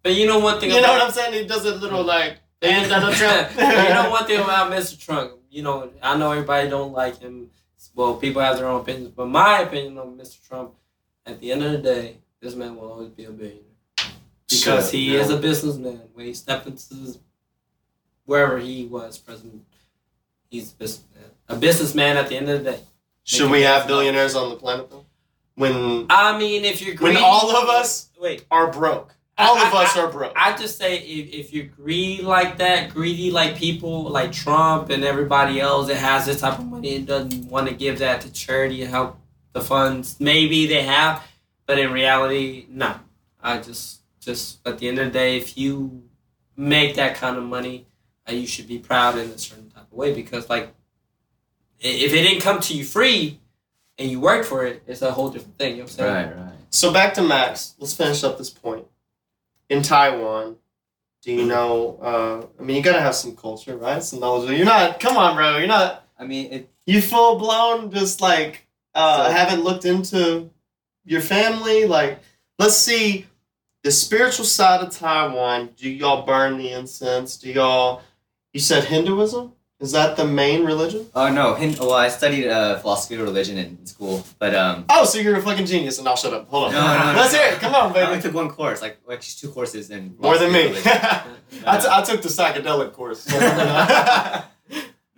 But 0.03 0.13
you 0.15 0.25
know 0.25 0.39
one 0.39 0.59
thing 0.59 0.71
you 0.71 0.81
know 0.81 0.93
what 0.93 1.01
i'm 1.01 1.11
saying 1.11 1.33
he 1.33 1.45
does 1.45 1.65
a 1.65 1.75
little 1.75 2.03
mm. 2.03 2.13
like 2.15 2.37
And 2.61 2.89
Donald 2.89 3.13
Trump. 3.13 3.51
you 3.55 3.57
know 3.57 4.09
one 4.09 4.25
thing 4.25 4.41
about 4.41 4.71
Mr. 4.71 4.99
Trump. 4.99 5.33
You 5.49 5.61
know, 5.61 5.91
I 6.01 6.17
know 6.17 6.31
everybody 6.31 6.67
don't 6.67 6.91
like 6.91 7.19
him. 7.19 7.51
Well, 7.93 8.15
people 8.15 8.41
have 8.41 8.57
their 8.57 8.67
own 8.67 8.81
opinions, 8.81 9.13
but 9.15 9.27
my 9.27 9.59
opinion 9.59 9.97
on 9.99 10.17
Mr. 10.17 10.45
Trump, 10.47 10.73
at 11.25 11.39
the 11.39 11.51
end 11.51 11.63
of 11.63 11.71
the 11.71 11.77
day, 11.77 12.17
this 12.39 12.55
man 12.55 12.75
will 12.75 12.91
always 12.91 13.09
be 13.09 13.25
a 13.25 13.31
billionaire 13.31 13.63
because 14.49 14.85
Shit, 14.85 14.99
he 14.99 15.13
yeah. 15.13 15.19
is 15.19 15.29
a 15.29 15.37
businessman. 15.37 16.01
When 16.13 16.25
he 16.25 16.33
stepped 16.33 16.65
into 16.65 16.93
this, 16.95 17.19
wherever 18.25 18.57
he 18.57 18.85
was 18.85 19.19
president, 19.19 19.63
he's 20.49 20.71
a 20.71 20.75
businessman. 20.75 21.23
A 21.49 21.55
businessman 21.55 22.17
at 22.17 22.29
the 22.29 22.37
end 22.37 22.49
of 22.49 22.63
the 22.63 22.71
day. 22.71 22.79
Should 23.27 23.51
we 23.51 23.61
have 23.61 23.85
billionaires 23.87 24.35
on 24.35 24.49
the 24.49 24.55
planet 24.55 24.89
though 24.89 25.05
when 25.55 26.05
I 26.09 26.37
mean, 26.37 26.65
if 26.65 26.81
you're 26.81 26.95
When 26.95 27.13
greedy, 27.13 27.21
all 27.23 27.49
of 27.55 27.67
us- 27.69 28.09
wait. 28.19 28.45
are 28.51 28.71
broke 28.71 29.13
all 29.39 29.57
of 29.57 29.71
I- 29.73 29.83
us 29.83 29.95
are 29.97 30.07
broke 30.11 30.33
I 30.35 30.55
just 30.57 30.77
say 30.77 30.97
if, 30.97 31.33
if 31.33 31.53
you're 31.53 31.65
greedy 31.65 32.21
like 32.23 32.57
that, 32.57 32.89
greedy 32.93 33.29
like 33.31 33.55
people 33.55 34.03
like 34.03 34.31
Trump 34.31 34.89
and 34.89 35.03
everybody 35.03 35.59
else 35.59 35.87
that 35.87 35.97
has 35.97 36.25
this 36.25 36.41
type 36.41 36.57
of 36.59 36.65
money 36.65 36.95
and 36.95 37.05
doesn't 37.07 37.45
want 37.49 37.67
to 37.67 37.73
give 37.75 37.99
that 37.99 38.21
to 38.21 38.31
charity 38.31 38.81
and 38.81 38.89
help 38.91 39.19
the 39.53 39.61
funds, 39.61 40.15
maybe 40.19 40.67
they 40.67 40.83
have, 40.83 41.23
but 41.67 41.77
in 41.79 41.91
reality, 41.91 42.65
no. 42.69 42.95
I 43.41 43.59
just 43.59 44.01
just 44.19 44.59
at 44.67 44.77
the 44.79 44.87
end 44.87 44.99
of 44.99 45.05
the 45.05 45.11
day, 45.11 45.37
if 45.37 45.57
you 45.57 46.03
make 46.55 46.95
that 46.95 47.15
kind 47.15 47.37
of 47.37 47.43
money, 47.43 47.85
uh, 48.29 48.33
you 48.33 48.45
should 48.47 48.67
be 48.67 48.77
proud 48.79 49.17
in 49.17 49.29
a 49.29 49.37
certain 49.37 49.69
type 49.69 49.83
of 49.91 49.93
way 49.97 50.13
because 50.13 50.49
like 50.49 50.65
i- 50.65 50.71
if 51.79 52.13
it 52.13 52.21
didn't 52.23 52.41
come 52.41 52.59
to 52.61 52.73
you 52.75 52.83
free 52.83 53.39
and 53.97 54.09
you 54.09 54.19
worked 54.19 54.45
for 54.45 54.65
it, 54.65 54.83
it's 54.87 55.01
a 55.01 55.11
whole 55.11 55.29
different 55.29 55.57
thing. 55.57 55.71
You 55.71 55.77
know 55.77 55.83
what 55.83 55.91
I'm 55.91 55.97
saying? 55.97 56.27
Right, 56.29 56.37
right. 56.37 56.53
so 56.69 56.91
back 56.93 57.13
to 57.15 57.21
max 57.21 57.75
let's 57.79 57.93
finish 57.93 58.23
up 58.23 58.37
this 58.37 58.49
point 58.49 58.85
in 59.69 59.81
taiwan 59.81 60.55
do 61.21 61.31
you 61.33 61.45
know 61.45 61.97
uh, 62.01 62.45
i 62.59 62.63
mean 62.63 62.77
you 62.77 62.83
gotta 62.83 63.01
have 63.01 63.15
some 63.15 63.35
culture 63.35 63.75
right 63.77 64.03
some 64.03 64.19
knowledge 64.19 64.49
you're 64.55 64.65
not 64.65 64.99
come 64.99 65.17
on 65.17 65.35
bro 65.35 65.57
you're 65.57 65.67
not 65.67 66.03
I 66.19 66.25
mean, 66.25 66.51
it, 66.51 66.69
You 66.87 66.99
full 67.01 67.37
blown 67.37 67.91
just 67.91 68.21
like 68.21 68.65
uh, 68.95 69.27
So- 69.27 69.31
haven't 69.31 69.63
looked 69.63 69.85
into 69.85 70.49
your 71.05 71.21
family. 71.21 71.85
Like, 71.85 72.19
let's 72.57 72.75
see 72.75 73.27
the 73.83 73.91
spiritual 73.91 74.45
side 74.45 74.81
of 74.81 74.89
Taiwan. 74.91 75.69
Do 75.77 75.89
y'all 75.89 76.25
burn 76.25 76.57
the 76.57 76.71
incense? 76.71 77.37
Do 77.37 77.51
y'all? 77.51 78.01
You 78.51 78.59
said 78.59 78.85
Hinduism. 78.85 79.53
Is 79.79 79.91
that 79.91 80.17
the 80.17 80.25
main 80.25 80.65
religion? 80.65 81.05
oh 81.13 81.29
no, 81.31 81.53
well, 81.79 81.93
I 81.93 82.09
studied 82.09 82.47
uh, 82.47 82.79
philosophy 82.79 83.13
of 83.15 83.21
religion 83.21 83.57
in 83.59 83.85
school, 83.85 84.23
but 84.39 84.55
um, 84.55 84.85
Oh, 84.89 85.05
so 85.05 85.19
you're 85.19 85.35
a 85.37 85.41
fucking 85.41 85.67
genius, 85.67 85.99
and 85.99 86.07
I'll 86.07 86.15
shut 86.15 86.33
up. 86.33 86.49
Hold 86.49 86.65
on. 86.65 86.71
No, 86.71 86.81
no, 86.81 87.13
no, 87.13 87.19
Let's 87.19 87.33
no. 87.33 87.39
hear 87.39 87.53
it. 87.53 87.59
Come 87.59 87.75
on, 87.75 87.93
baby. 87.93 88.05
I 88.05 88.09
only 88.09 88.21
took 88.21 88.33
one 88.33 88.49
course, 88.49 88.81
like 88.81 88.97
actually 89.11 89.35
two 89.47 89.53
courses 89.53 89.91
and 89.91 90.17
More 90.19 90.37
than 90.39 90.51
me. 90.51 90.73
philosophy 90.73 90.89
of 90.89 91.25
religion. 91.25 91.63
I, 91.67 91.77
t- 91.77 91.87
I 91.91 92.01
took 92.01 92.21
the 92.23 92.29
psychedelic 92.29 92.93
course. 92.93 93.27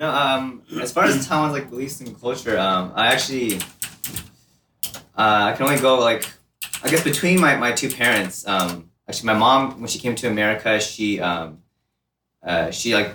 No, 0.01 0.09
um, 0.09 0.61
as 0.81 0.93
far 0.93 1.03
as 1.03 1.27
Taiwan's 1.27 1.51
like 1.51 1.69
beliefs 1.69 1.99
and 1.99 2.17
culture, 2.21 2.57
um, 2.57 2.93
I 2.95 3.07
actually, 3.07 3.55
uh, 5.17 5.51
I 5.51 5.53
can 5.57 5.65
only 5.67 5.81
go 5.81 5.99
like, 5.99 6.25
I 6.81 6.87
guess 6.89 7.03
between 7.03 7.41
my, 7.41 7.57
my 7.57 7.73
two 7.73 7.89
parents. 7.89 8.47
Um, 8.47 8.91
actually, 9.09 9.27
my 9.27 9.33
mom 9.33 9.81
when 9.81 9.89
she 9.89 9.99
came 9.99 10.15
to 10.15 10.27
America, 10.29 10.79
she 10.79 11.19
um, 11.19 11.59
uh, 12.41 12.71
she 12.71 12.93
like 12.95 13.11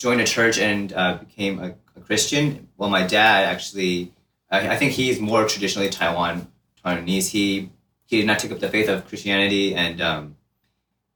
joined 0.00 0.20
a 0.20 0.24
church 0.24 0.58
and 0.58 0.92
uh, 0.92 1.18
became 1.18 1.60
a, 1.60 1.74
a 1.96 2.00
Christian. 2.00 2.66
Well, 2.76 2.90
my 2.90 3.06
dad 3.06 3.44
actually, 3.44 4.12
I, 4.50 4.70
I 4.70 4.76
think 4.76 4.92
he's 4.92 5.20
more 5.20 5.46
traditionally 5.46 5.90
Taiwan 5.90 6.48
Taiwanese. 6.84 7.28
He 7.28 7.70
he 8.06 8.16
did 8.16 8.26
not 8.26 8.40
take 8.40 8.50
up 8.50 8.58
the 8.58 8.68
faith 8.68 8.88
of 8.88 9.06
Christianity 9.06 9.74
and. 9.74 10.00
Um, 10.00 10.36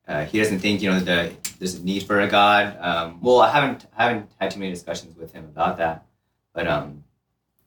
uh, 0.07 0.27
he 0.27 0.39
doesn't 0.39 0.59
think 0.59 0.83
you 0.83 0.91
know 0.91 1.01
the, 1.01 1.33
there's 1.59 1.77
a 1.77 1.83
need 1.83 2.03
for 2.03 2.21
a 2.21 2.29
god. 2.29 2.77
Um, 2.79 3.21
well, 3.23 3.41
I 3.41 3.51
haven't 3.51 3.87
I 3.97 4.05
haven't 4.05 4.31
had 4.39 4.51
too 4.51 4.61
many 4.61 4.71
discussions 4.71 5.17
with 5.17 5.33
him 5.33 5.45
about 5.45 5.79
that, 5.79 6.05
but 6.53 6.69
um, 6.69 7.05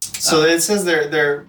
So 0.02 0.44
it 0.44 0.62
says 0.62 0.86
they're 0.86 1.08
they're 1.08 1.48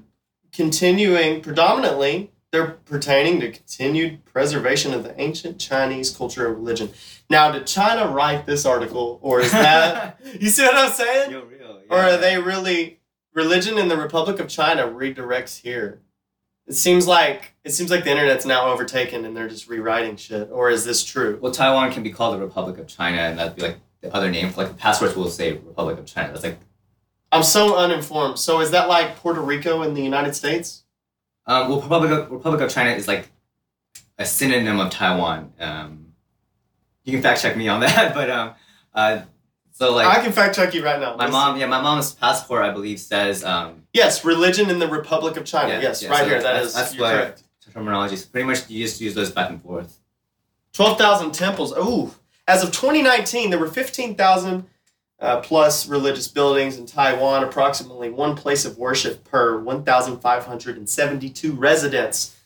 continuing 0.53 1.43
predominantly 1.43 2.31
they're 2.51 2.79
pertaining 2.87 3.41
to 3.41 3.51
continued 3.51 4.25
preservation 4.25 4.95
of 4.95 5.05
the 5.05 5.19
ancient 5.21 5.59
Chinese 5.59 6.11
culture 6.11 6.47
and 6.47 6.57
religion. 6.57 6.91
Now, 7.29 7.51
did 7.51 7.67
China 7.67 8.09
write 8.11 8.47
this 8.47 8.65
article, 8.65 9.19
or 9.23 9.41
is 9.41 9.53
that 9.53 10.19
you 10.41 10.49
see 10.49 10.63
what 10.65 10.77
I'm 10.77 10.93
saying? 10.93 11.31
Real, 11.31 11.83
Or 11.91 11.99
are 11.99 12.17
they 12.17 12.39
really 12.39 13.01
religion 13.35 13.79
in 13.79 13.89
the 13.89 13.97
Republic 13.97 14.41
of 14.41 14.49
China 14.49 14.87
redirects 14.87 15.61
here? 15.61 16.01
It 16.67 16.75
seems 16.75 17.07
like 17.07 17.55
it 17.65 17.71
seems 17.71 17.91
like 17.91 18.05
the 18.05 18.11
internet's 18.11 18.45
now 18.45 18.71
overtaken 18.71 19.25
and 19.25 19.37
they're 19.37 19.49
just 19.49 19.69
rewriting 19.69 20.17
shit. 20.17 20.51
Or 20.51 20.71
is 20.71 20.85
this 20.85 21.03
true? 21.05 21.39
Well, 21.41 21.53
Taiwan 21.53 21.93
can 21.93 22.03
be 22.03 22.11
called 22.11 22.35
the 22.35 22.45
Republic 22.45 22.79
of 22.79 22.87
China, 22.87 23.19
and 23.19 23.39
that'd 23.39 23.57
be 23.57 23.63
like 23.63 23.79
the 24.01 24.15
other 24.15 24.31
name. 24.31 24.53
Like 24.57 24.69
the 24.69 24.75
passports 24.75 25.17
will 25.17 25.31
say 25.31 25.53
Republic 25.53 25.99
of 25.99 26.07
China. 26.07 26.29
That's 26.33 26.45
like 26.45 26.59
I'm 27.33 27.43
so 27.43 27.77
uninformed. 27.77 28.39
So 28.39 28.61
is 28.61 28.71
that 28.71 28.89
like 28.89 29.17
Puerto 29.17 29.41
Rico 29.41 29.83
in 29.83 29.95
the 29.95 30.03
United 30.03 30.35
States? 30.35 30.85
Um, 31.49 31.69
well, 31.69 31.81
Republic 31.81 32.11
of, 32.13 32.31
Republic 32.31 32.61
of 32.61 32.71
China 32.71 32.91
is 32.91 33.09
like 33.09 33.29
a 34.19 34.25
synonym 34.25 34.79
of 34.79 34.91
Taiwan. 34.91 35.53
Um, 35.59 36.13
you 37.05 37.13
can 37.13 37.23
fact 37.23 37.41
check 37.43 37.57
me 37.57 37.67
on 37.69 37.81
that, 37.87 38.15
but 38.15 38.31
um, 38.31 38.55
uh, 38.95 39.23
so 39.73 39.95
like 39.95 40.07
I 40.07 40.23
can 40.23 40.31
fact 40.33 40.55
check 40.55 40.75
you 40.75 40.85
right 40.85 41.01
now. 41.01 41.17
my 41.17 41.25
Let's 41.25 41.33
mom, 41.33 41.55
see. 41.57 41.61
yeah, 41.61 41.67
my 41.67 41.81
mom's 41.81 42.13
passport, 42.15 42.65
I 42.65 42.71
believe, 42.71 43.01
says 43.01 43.43
um, 43.45 43.83
Yes, 43.93 44.25
religion 44.25 44.71
in 44.71 44.79
the 44.79 44.87
Republic 44.89 45.37
of 45.37 45.45
China. 45.45 45.73
Yeah, 45.75 45.81
yes, 45.81 46.03
yeah, 46.03 46.11
right 46.11 46.19
so 46.21 46.25
here. 46.27 46.35
That 46.43 46.43
that's- 46.43 46.67
is 46.69 46.75
that's 46.75 46.95
you're 46.95 47.09
correct. 47.09 47.43
terminology. 47.73 48.17
So 48.17 48.29
pretty 48.31 48.47
much 48.47 48.69
you 48.71 48.85
just 48.85 49.01
use 49.01 49.15
those 49.15 49.31
back 49.31 49.51
and 49.51 49.63
forth. 49.63 49.99
12,000 50.75 51.33
temples. 51.33 51.73
Ooh. 51.77 52.15
As 52.47 52.63
of 52.63 52.71
2019, 52.73 53.51
there 53.51 53.59
were 53.59 53.69
15,000 53.69 54.67
uh, 55.21 55.41
plus 55.41 55.89
religious 55.89 56.29
buildings 56.29 56.77
in 56.79 56.87
Taiwan, 56.87 57.43
approximately 57.45 58.09
one 58.11 58.37
place 58.37 58.65
of 58.65 58.79
worship 58.79 59.25
per 59.25 59.59
1,572 59.61 61.53
residents. 61.55 62.37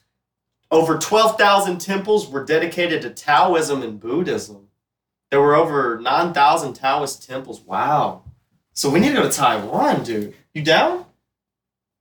Over 0.70 0.98
12,000 0.98 1.78
temples 1.78 2.28
were 2.28 2.44
dedicated 2.44 3.02
to 3.02 3.10
Taoism 3.10 3.82
and 3.82 4.00
Buddhism. 4.00 4.68
There 5.30 5.40
were 5.40 5.54
over 5.54 6.00
9,000 6.00 6.74
Taoist 6.74 7.26
temples. 7.26 7.60
Wow. 7.60 8.22
So 8.72 8.88
we 8.88 9.00
need 9.00 9.08
to 9.10 9.14
go 9.16 9.28
to 9.28 9.36
Taiwan, 9.36 10.02
dude. 10.02 10.34
You 10.54 10.62
down? 10.62 11.04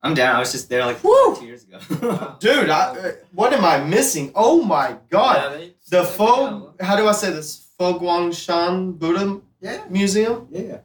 I'm 0.04 0.14
down. 0.14 0.36
I 0.36 0.40
was 0.40 0.52
just 0.52 0.68
there 0.70 0.86
like 0.86 1.04
Woo! 1.04 1.36
two 1.38 1.46
years 1.46 1.64
ago. 1.64 2.36
Dude, 2.40 2.72
I, 2.72 2.80
uh, 2.98 3.12
what 3.34 3.54
am 3.54 3.64
I 3.64 3.84
missing? 3.84 4.32
Oh 4.34 4.64
my 4.64 4.96
god. 5.10 5.60
Yeah, 5.62 5.68
The 5.92 6.02
they- 6.02 6.10
Fo, 6.10 6.74
how 6.80 6.96
do 6.96 7.08
I 7.08 7.12
say 7.12 7.30
this? 7.32 7.68
Fo 7.78 8.00
Guangshan 8.00 8.98
Buddha 8.98 9.42
yeah, 9.62 9.84
Museum. 9.89 10.47
yeah. 10.52 10.80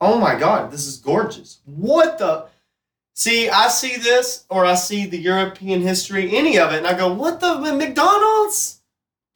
Oh 0.00 0.18
my 0.18 0.38
God, 0.38 0.70
this 0.70 0.86
is 0.86 0.98
gorgeous. 0.98 1.60
What 1.64 2.18
the? 2.18 2.46
See, 3.14 3.48
I 3.48 3.66
see 3.68 3.96
this, 3.96 4.44
or 4.48 4.64
I 4.64 4.74
see 4.74 5.06
the 5.06 5.18
European 5.18 5.80
history, 5.80 6.36
any 6.36 6.56
of 6.58 6.72
it, 6.72 6.78
and 6.78 6.86
I 6.86 6.96
go, 6.96 7.12
"What 7.12 7.40
the 7.40 7.58
McDonald's, 7.74 8.80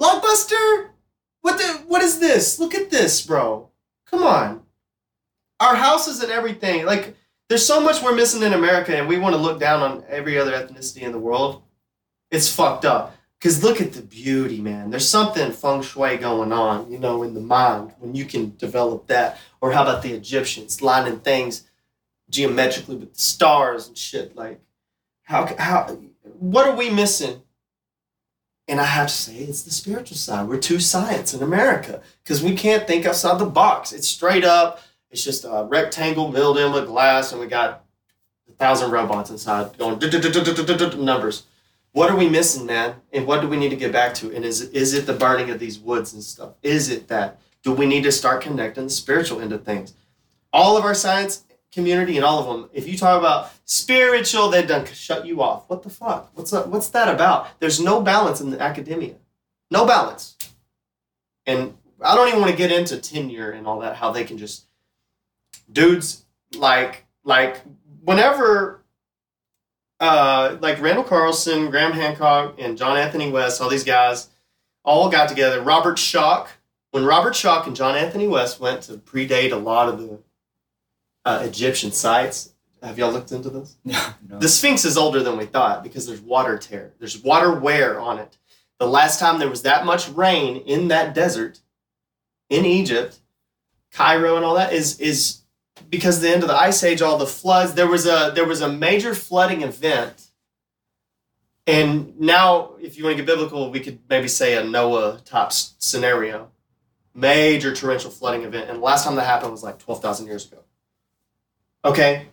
Blockbuster? 0.01 0.91
What 1.41 1.59
the? 1.59 1.83
What 1.89 2.03
is 2.03 2.21
this? 2.21 2.61
Look 2.61 2.75
at 2.75 2.91
this, 2.91 3.27
bro. 3.27 3.71
Come 4.07 4.23
on. 4.23 4.63
Our 5.59 5.75
houses 5.75 6.23
and 6.23 6.31
everything. 6.31 6.85
Like, 6.87 7.17
there's 7.49 7.67
so 7.67 7.81
much 7.81 8.03
we're 8.03 8.15
missing 8.15 8.43
in 8.43 8.53
America, 8.53 8.97
and 8.97 9.09
we 9.09 9.19
want 9.19 9.35
to 9.35 9.41
look 9.41 9.59
down 9.59 9.83
on 9.83 10.05
every 10.09 10.39
other 10.39 10.53
ethnicity 10.53 11.03
in 11.03 11.13
the 11.13 11.19
world. 11.19 11.63
It's 12.31 12.55
fucked 12.55 12.85
up. 12.85 13.17
Cause 13.43 13.65
look 13.65 13.81
at 13.81 13.93
the 13.93 14.03
beauty, 14.03 14.61
man. 14.61 14.91
There's 14.91 15.09
something 15.09 15.51
feng 15.51 15.83
shui 15.83 16.17
going 16.17 16.53
on, 16.53 16.93
you 16.93 16.99
know, 16.99 17.25
in 17.25 17.35
the 17.35 17.41
mind 17.41 17.93
when 17.99 18.15
you 18.15 18.25
can 18.25 18.55
develop 18.57 19.09
that. 19.09 19.37
Or 19.61 19.73
how 19.73 19.83
about 19.83 20.03
the 20.03 20.13
Egyptians 20.13 20.81
lining 20.81 21.19
things 21.19 21.65
geometrically 22.31 22.95
with 22.95 23.15
the 23.15 23.21
stars 23.21 23.89
and 23.89 23.99
shit? 23.99 24.37
Like, 24.37 24.61
how? 25.25 25.53
How? 25.59 25.99
what 26.39 26.69
are 26.69 26.77
we 26.77 26.89
missing? 26.89 27.43
And 28.69 28.81
I 28.81 28.85
have 28.85 29.09
to 29.09 29.13
say, 29.13 29.39
it's 29.39 29.63
the 29.63 29.73
spiritual 29.73 30.17
side. 30.17 30.49
We're 30.49 30.59
too 30.59 30.79
science 30.79 31.35
in 31.35 31.43
America 31.43 32.01
because 32.23 32.45
we 32.45 32.55
can't 32.55 32.87
think 32.87 33.07
outside 33.07 33.41
the 33.41 33.47
box. 33.47 33.93
It's 33.93 34.07
straight 34.07 34.45
up. 34.45 34.81
It's 35.11 35.25
just 35.25 35.45
a 35.45 35.67
rectangle 35.69 36.31
milled 36.31 36.59
in 36.59 36.73
with 36.73 36.87
glass, 36.87 37.33
and 37.33 37.41
we 37.41 37.49
got 37.49 37.85
a 38.49 38.53
thousand 38.53 38.93
robots 38.93 39.31
inside 39.31 39.77
going 39.77 39.99
numbers. 41.05 41.43
What 41.93 42.11
are 42.11 42.17
we 42.17 42.29
missing, 42.29 42.67
man? 42.67 42.97
And 43.13 43.27
what 43.27 43.41
do 43.41 43.49
we 43.49 43.59
need 43.59 43.69
to 43.69 43.77
get 43.77 43.93
back 43.93 44.15
to? 44.15 44.35
And 44.35 44.45
is 44.45 44.63
is 44.63 44.95
it 44.95 45.07
the 45.07 45.13
burning 45.13 45.51
of 45.51 45.59
these 45.59 45.79
woods 45.79 46.13
and 46.13 46.23
stuff? 46.23 46.55
Is 46.63 46.89
it 46.89 47.09
that? 47.09 47.39
Do 47.63 47.73
we 47.73 47.87
need 47.87 48.03
to 48.05 48.13
start 48.13 48.43
connecting 48.43 48.85
the 48.85 48.91
spiritual 48.91 49.41
end 49.41 49.53
of 49.53 49.65
things? 49.65 49.95
All 50.53 50.77
of 50.77 50.85
our 50.85 50.95
science 50.95 51.45
community 51.73 52.17
and 52.17 52.25
all 52.25 52.39
of 52.39 52.47
them, 52.47 52.71
if 52.73 52.87
you 52.87 52.99
talk 52.99 53.19
about 53.19 53.51
spiritual, 53.65 54.49
they've 54.49 54.69
done 54.69 54.85
shut 54.87 55.27
you 55.27 55.43
off. 55.43 55.69
What 55.69 55.83
the 55.83 55.91
fuck? 55.91 56.31
What's 56.35 56.51
that, 56.51 56.69
what's 56.69 56.89
that 56.91 57.13
about? 57.13 57.49
There's 57.61 57.81
no 57.81 58.03
balance 58.03 58.41
in 58.41 58.51
the 58.51 58.61
academia. 58.61 59.15
No 59.71 59.87
balance. 59.87 60.37
And 61.47 61.75
I 62.01 62.15
don't 62.15 62.29
even 62.29 62.41
want 62.41 62.51
to 62.51 62.57
get 62.57 62.71
into 62.71 62.99
tenure 62.99 63.51
and 63.51 63.67
all 63.67 63.81
that, 63.81 63.97
how 63.97 64.11
they 64.11 64.25
can 64.25 64.39
just 64.39 64.67
dudes 65.71 66.25
like 66.55 67.07
like 67.25 67.63
whenever 68.05 68.82
uh, 70.03 70.59
like 70.61 70.81
Randall 70.83 71.05
Carlson, 71.05 71.71
Graham 71.71 71.93
Hancock, 71.93 72.57
and 72.59 72.77
John 72.77 72.99
Anthony 72.99 73.31
West, 73.31 73.63
all 73.63 73.71
these 73.71 73.85
guys 73.85 74.29
all 74.85 75.09
got 75.09 75.29
together. 75.29 75.63
Robert 75.63 75.97
Schoch, 75.97 76.49
when 76.91 77.05
Robert 77.05 77.35
Schoch 77.35 77.69
and 77.69 77.77
John 77.77 77.95
Anthony 77.95 78.27
West 78.27 78.59
went 78.59 78.83
to 78.83 78.95
predate 78.95 79.53
a 79.53 79.57
lot 79.57 79.89
of 79.89 80.01
the 80.01 80.19
uh, 81.25 81.43
Egyptian 81.45 81.93
sites, 81.93 82.53
have 82.83 82.99
y'all 82.99 83.13
looked 83.13 83.31
into 83.31 83.49
this? 83.49 83.77
No, 83.85 84.09
no. 84.29 84.41
The 84.41 84.49
Sphinx 84.49 84.85
is 84.85 84.97
older 84.99 85.23
than 85.23 85.37
we 85.37 85.47
thought 85.47 85.85
because 85.85 86.05
there's 86.05 86.21
water 86.21 86.59
tear. 86.59 86.93
There's 86.99 87.23
water 87.23 87.55
wear 87.55 88.01
on 88.01 88.19
it. 88.19 88.37
The 88.81 88.89
last 88.89 89.21
time 89.21 89.39
there 89.39 89.49
was 89.49 89.63
that 89.63 89.87
much 89.87 90.09
rain 90.09 90.57
in 90.67 90.89
that 90.89 91.15
desert 91.15 91.61
in 92.51 92.65
Egypt, 92.65 93.21
Cairo 93.93 94.35
and 94.35 94.45
all 94.45 94.57
that 94.57 94.73
is 94.73 94.99
is 94.99 95.42
because 95.93 96.21
the 96.21 96.31
end 96.31 96.43
of 96.43 96.49
the 96.49 96.57
ice 96.57 96.83
age, 96.83 97.03
all 97.03 97.19
the 97.19 97.27
floods, 97.27 97.75
there 97.75 97.87
was 97.87 98.07
a 98.07 98.33
there 98.35 98.47
was 98.47 98.63
a 98.63 98.73
major 98.73 99.15
flooding 99.15 99.61
event. 99.63 100.31
And 101.67 102.19
now, 102.19 102.73
if 102.81 102.97
you 102.97 103.05
want 103.05 103.19
to 103.19 103.23
get 103.23 103.27
biblical, 103.27 103.71
we 103.71 103.79
could 103.79 104.01
maybe 104.09 104.27
say 104.27 104.57
a 104.57 104.65
Noah 104.65 105.21
type 105.25 105.53
scenario. 105.53 106.51
Major 107.15 107.75
torrential 107.75 108.11
flooding 108.11 108.43
event. 108.43 108.71
And 108.71 108.79
the 108.79 108.83
last 108.83 109.05
time 109.05 109.15
that 109.17 109.27
happened 109.27 109.53
was 109.53 109.63
like 109.63 109.79
12,000 109.79 110.27
years 110.27 110.51
ago. 110.51 110.63
Okay? 111.85 112.27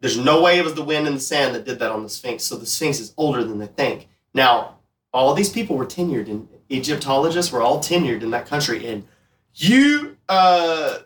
There's 0.00 0.16
no 0.16 0.42
way 0.42 0.58
it 0.58 0.64
was 0.64 0.74
the 0.74 0.82
wind 0.82 1.06
and 1.06 1.14
the 1.14 1.20
sand 1.20 1.54
that 1.54 1.66
did 1.66 1.78
that 1.78 1.92
on 1.92 2.02
the 2.02 2.08
Sphinx. 2.08 2.42
So 2.42 2.56
the 2.56 2.66
Sphinx 2.66 2.98
is 2.98 3.12
older 3.16 3.44
than 3.44 3.58
they 3.58 3.66
think. 3.66 4.08
Now, 4.32 4.78
all 5.12 5.34
these 5.34 5.50
people 5.50 5.76
were 5.76 5.86
tenured, 5.86 6.28
and 6.28 6.48
Egyptologists 6.70 7.52
were 7.52 7.60
all 7.60 7.78
tenured 7.78 8.22
in 8.22 8.30
that 8.30 8.46
country. 8.46 8.86
And 8.86 9.06
you, 9.54 10.16
uh, 10.28 11.00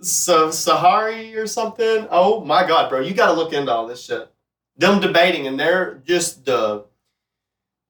so 0.00 0.48
Sahari 0.48 1.36
or 1.36 1.46
something. 1.46 2.06
Oh 2.10 2.44
my 2.44 2.66
God, 2.66 2.88
bro, 2.88 3.00
you 3.00 3.14
got 3.14 3.26
to 3.26 3.32
look 3.32 3.52
into 3.52 3.72
all 3.72 3.86
this 3.86 4.02
shit. 4.02 4.30
Them 4.76 5.00
debating, 5.00 5.46
and 5.46 5.58
they're 5.58 6.02
just 6.04 6.44
the 6.44 6.86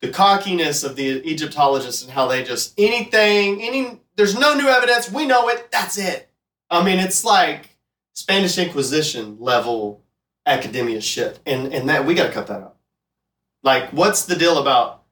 the 0.00 0.08
cockiness 0.08 0.82
of 0.82 0.96
the 0.96 1.22
Egyptologists 1.28 2.02
and 2.02 2.10
how 2.10 2.26
they 2.26 2.42
just 2.42 2.74
anything, 2.78 3.62
any. 3.62 4.00
There's 4.16 4.38
no 4.38 4.54
new 4.54 4.68
evidence. 4.68 5.10
We 5.10 5.26
know 5.26 5.48
it. 5.48 5.70
That's 5.70 5.98
it. 5.98 6.30
I 6.70 6.82
mean, 6.84 6.98
it's 6.98 7.24
like 7.24 7.76
Spanish 8.14 8.58
Inquisition 8.58 9.36
level 9.40 10.02
academia 10.46 11.00
shit, 11.00 11.38
and 11.46 11.72
and 11.72 11.88
that 11.88 12.04
we 12.04 12.14
got 12.14 12.26
to 12.26 12.32
cut 12.32 12.46
that 12.48 12.62
out. 12.62 12.76
Like, 13.62 13.90
what's 13.90 14.24
the 14.24 14.36
deal 14.36 14.58
about? 14.58 15.04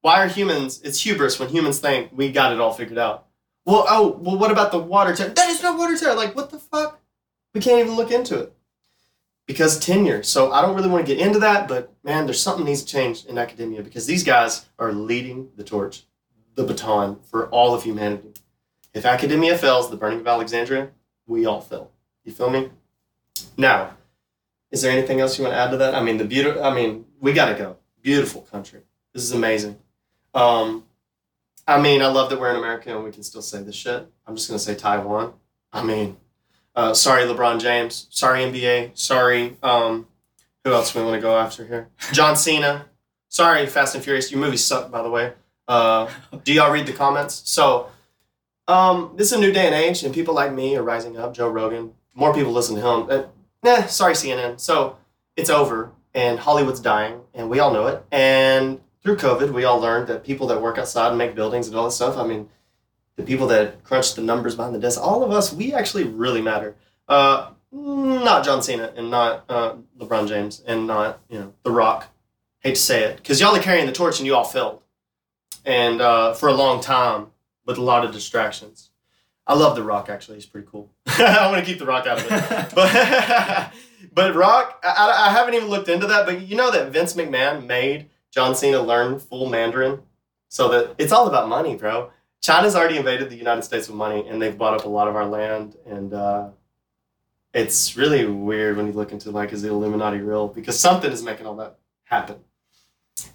Why 0.00 0.22
are 0.22 0.28
humans? 0.28 0.80
It's 0.82 1.00
hubris 1.00 1.38
when 1.38 1.48
humans 1.48 1.80
think 1.80 2.10
we 2.14 2.30
got 2.30 2.52
it 2.52 2.60
all 2.60 2.72
figured 2.72 2.98
out. 2.98 3.25
Well, 3.66 3.84
oh, 3.88 4.16
well, 4.20 4.38
what 4.38 4.52
about 4.52 4.70
the 4.70 4.78
water 4.78 5.14
tower? 5.14 5.30
That 5.30 5.50
is 5.50 5.62
not 5.62 5.76
water 5.76 5.98
tower. 5.98 6.14
Like, 6.14 6.36
what 6.36 6.50
the 6.50 6.58
fuck? 6.58 7.00
We 7.52 7.60
can't 7.60 7.80
even 7.80 7.96
look 7.96 8.12
into 8.12 8.38
it 8.38 8.52
because 9.46 9.78
tenure. 9.78 10.22
So 10.22 10.52
I 10.52 10.62
don't 10.62 10.76
really 10.76 10.88
want 10.88 11.04
to 11.04 11.14
get 11.14 11.24
into 11.24 11.40
that, 11.40 11.66
but 11.66 11.92
man, 12.04 12.26
there's 12.26 12.40
something 12.40 12.64
needs 12.64 12.82
to 12.82 12.92
change 12.92 13.24
in 13.24 13.38
academia 13.38 13.82
because 13.82 14.06
these 14.06 14.22
guys 14.22 14.66
are 14.78 14.92
leading 14.92 15.50
the 15.56 15.64
torch, 15.64 16.04
the 16.54 16.64
baton 16.64 17.18
for 17.28 17.48
all 17.48 17.74
of 17.74 17.82
humanity. 17.82 18.34
If 18.94 19.04
academia 19.04 19.58
fails, 19.58 19.90
the 19.90 19.96
burning 19.96 20.20
of 20.20 20.26
Alexandria, 20.26 20.90
we 21.26 21.44
all 21.44 21.60
fail. 21.60 21.90
You 22.24 22.32
feel 22.32 22.50
me? 22.50 22.70
Now, 23.56 23.96
is 24.70 24.82
there 24.82 24.92
anything 24.92 25.20
else 25.20 25.38
you 25.38 25.44
want 25.44 25.54
to 25.54 25.58
add 25.58 25.70
to 25.70 25.76
that? 25.78 25.94
I 25.94 26.02
mean, 26.02 26.18
the 26.18 26.24
beautiful. 26.24 26.62
I 26.64 26.74
mean, 26.74 27.04
we 27.20 27.32
got 27.32 27.46
to 27.46 27.54
go. 27.54 27.76
Beautiful 28.00 28.42
country. 28.42 28.80
This 29.12 29.22
is 29.22 29.32
amazing. 29.32 29.78
Um, 30.34 30.84
I 31.66 31.80
mean, 31.80 32.00
I 32.00 32.06
love 32.06 32.30
that 32.30 32.38
we're 32.38 32.50
in 32.50 32.56
America 32.56 32.94
and 32.94 33.04
we 33.04 33.10
can 33.10 33.22
still 33.22 33.42
say 33.42 33.62
this 33.62 33.74
shit. 33.74 34.06
I'm 34.26 34.36
just 34.36 34.48
gonna 34.48 34.58
say 34.58 34.74
Taiwan. 34.74 35.32
I 35.72 35.82
mean, 35.82 36.16
uh, 36.74 36.94
sorry 36.94 37.24
LeBron 37.24 37.60
James. 37.60 38.06
Sorry 38.10 38.40
NBA. 38.40 38.96
Sorry. 38.96 39.56
Um, 39.62 40.06
who 40.64 40.72
else 40.72 40.94
we 40.94 41.02
want 41.02 41.14
to 41.14 41.20
go 41.20 41.36
after 41.38 41.64
here? 41.64 41.88
John 42.12 42.36
Cena. 42.36 42.86
Sorry, 43.28 43.66
Fast 43.66 43.94
and 43.94 44.02
Furious. 44.02 44.30
Your 44.30 44.40
movie 44.40 44.56
sucked, 44.56 44.90
by 44.90 45.02
the 45.02 45.10
way. 45.10 45.32
Uh, 45.68 46.08
do 46.44 46.52
y'all 46.52 46.72
read 46.72 46.86
the 46.86 46.92
comments? 46.92 47.42
So, 47.44 47.88
um, 48.68 49.12
this 49.16 49.28
is 49.28 49.38
a 49.38 49.40
new 49.40 49.52
day 49.52 49.66
and 49.66 49.74
age, 49.74 50.02
and 50.02 50.14
people 50.14 50.34
like 50.34 50.52
me 50.52 50.76
are 50.76 50.82
rising 50.82 51.16
up. 51.16 51.34
Joe 51.34 51.48
Rogan. 51.48 51.92
More 52.14 52.32
people 52.32 52.52
listen 52.52 52.74
to 52.76 52.80
him. 52.80 53.06
Uh, 53.08 53.24
nah, 53.62 53.86
sorry 53.86 54.14
CNN. 54.14 54.58
So 54.58 54.96
it's 55.36 55.50
over, 55.50 55.92
and 56.14 56.38
Hollywood's 56.38 56.80
dying, 56.80 57.20
and 57.34 57.50
we 57.50 57.60
all 57.60 57.72
know 57.72 57.86
it. 57.88 58.02
And 58.10 58.80
through 59.06 59.16
COVID, 59.16 59.52
we 59.52 59.64
all 59.64 59.78
learned 59.78 60.08
that 60.08 60.24
people 60.24 60.48
that 60.48 60.60
work 60.60 60.78
outside 60.78 61.08
and 61.08 61.18
make 61.18 61.34
buildings 61.34 61.68
and 61.68 61.76
all 61.76 61.84
that 61.84 61.92
stuff. 61.92 62.18
I 62.18 62.26
mean, 62.26 62.48
the 63.14 63.22
people 63.22 63.46
that 63.46 63.84
crunch 63.84 64.14
the 64.14 64.22
numbers 64.22 64.56
behind 64.56 64.74
the 64.74 64.80
desk, 64.80 65.00
all 65.00 65.22
of 65.22 65.30
us, 65.30 65.52
we 65.52 65.72
actually 65.72 66.04
really 66.04 66.42
matter. 66.42 66.74
Uh, 67.08 67.50
not 67.70 68.44
John 68.44 68.62
Cena 68.62 68.92
and 68.96 69.10
not 69.10 69.44
uh, 69.48 69.74
LeBron 69.98 70.28
James 70.28 70.62
and 70.66 70.86
not 70.86 71.20
you 71.28 71.38
know 71.38 71.54
The 71.62 71.70
Rock. 71.70 72.08
Hate 72.60 72.74
to 72.74 72.80
say 72.80 73.04
it, 73.04 73.18
because 73.18 73.40
y'all 73.40 73.54
are 73.54 73.62
carrying 73.62 73.86
the 73.86 73.92
torch 73.92 74.18
and 74.18 74.26
you 74.26 74.34
all 74.34 74.42
failed, 74.42 74.82
and 75.64 76.00
uh, 76.00 76.34
for 76.34 76.48
a 76.48 76.54
long 76.54 76.80
time 76.80 77.28
with 77.64 77.78
a 77.78 77.82
lot 77.82 78.04
of 78.04 78.12
distractions. 78.12 78.90
I 79.46 79.54
love 79.54 79.76
The 79.76 79.84
Rock. 79.84 80.08
Actually, 80.08 80.38
he's 80.38 80.46
pretty 80.46 80.66
cool. 80.68 80.90
I 81.06 81.48
want 81.48 81.64
to 81.64 81.70
keep 81.70 81.78
The 81.78 81.86
Rock 81.86 82.08
out 82.08 82.18
of 82.18 82.24
it, 82.24 82.74
but 82.74 83.72
but 84.12 84.34
Rock, 84.34 84.80
I, 84.82 85.26
I 85.28 85.30
haven't 85.30 85.54
even 85.54 85.68
looked 85.68 85.88
into 85.88 86.08
that. 86.08 86.26
But 86.26 86.42
you 86.42 86.56
know 86.56 86.72
that 86.72 86.90
Vince 86.90 87.14
McMahon 87.14 87.66
made 87.66 88.10
John 88.36 88.54
Cena 88.54 88.82
learn 88.82 89.18
full 89.18 89.48
Mandarin, 89.48 90.02
so 90.48 90.68
that 90.68 90.94
it's 90.98 91.10
all 91.10 91.26
about 91.26 91.48
money, 91.48 91.74
bro. 91.74 92.10
China's 92.42 92.76
already 92.76 92.98
invaded 92.98 93.30
the 93.30 93.36
United 93.36 93.62
States 93.62 93.88
with 93.88 93.96
money, 93.96 94.28
and 94.28 94.40
they've 94.40 94.58
bought 94.58 94.74
up 94.74 94.84
a 94.84 94.88
lot 94.88 95.08
of 95.08 95.16
our 95.16 95.24
land, 95.24 95.74
and 95.86 96.12
uh, 96.12 96.50
it's 97.54 97.96
really 97.96 98.26
weird 98.26 98.76
when 98.76 98.86
you 98.86 98.92
look 98.92 99.10
into 99.10 99.30
like, 99.30 99.54
is 99.54 99.62
the 99.62 99.68
Illuminati 99.68 100.18
real? 100.18 100.48
Because 100.48 100.78
something 100.78 101.10
is 101.10 101.22
making 101.22 101.46
all 101.46 101.56
that 101.56 101.78
happen. 102.04 102.36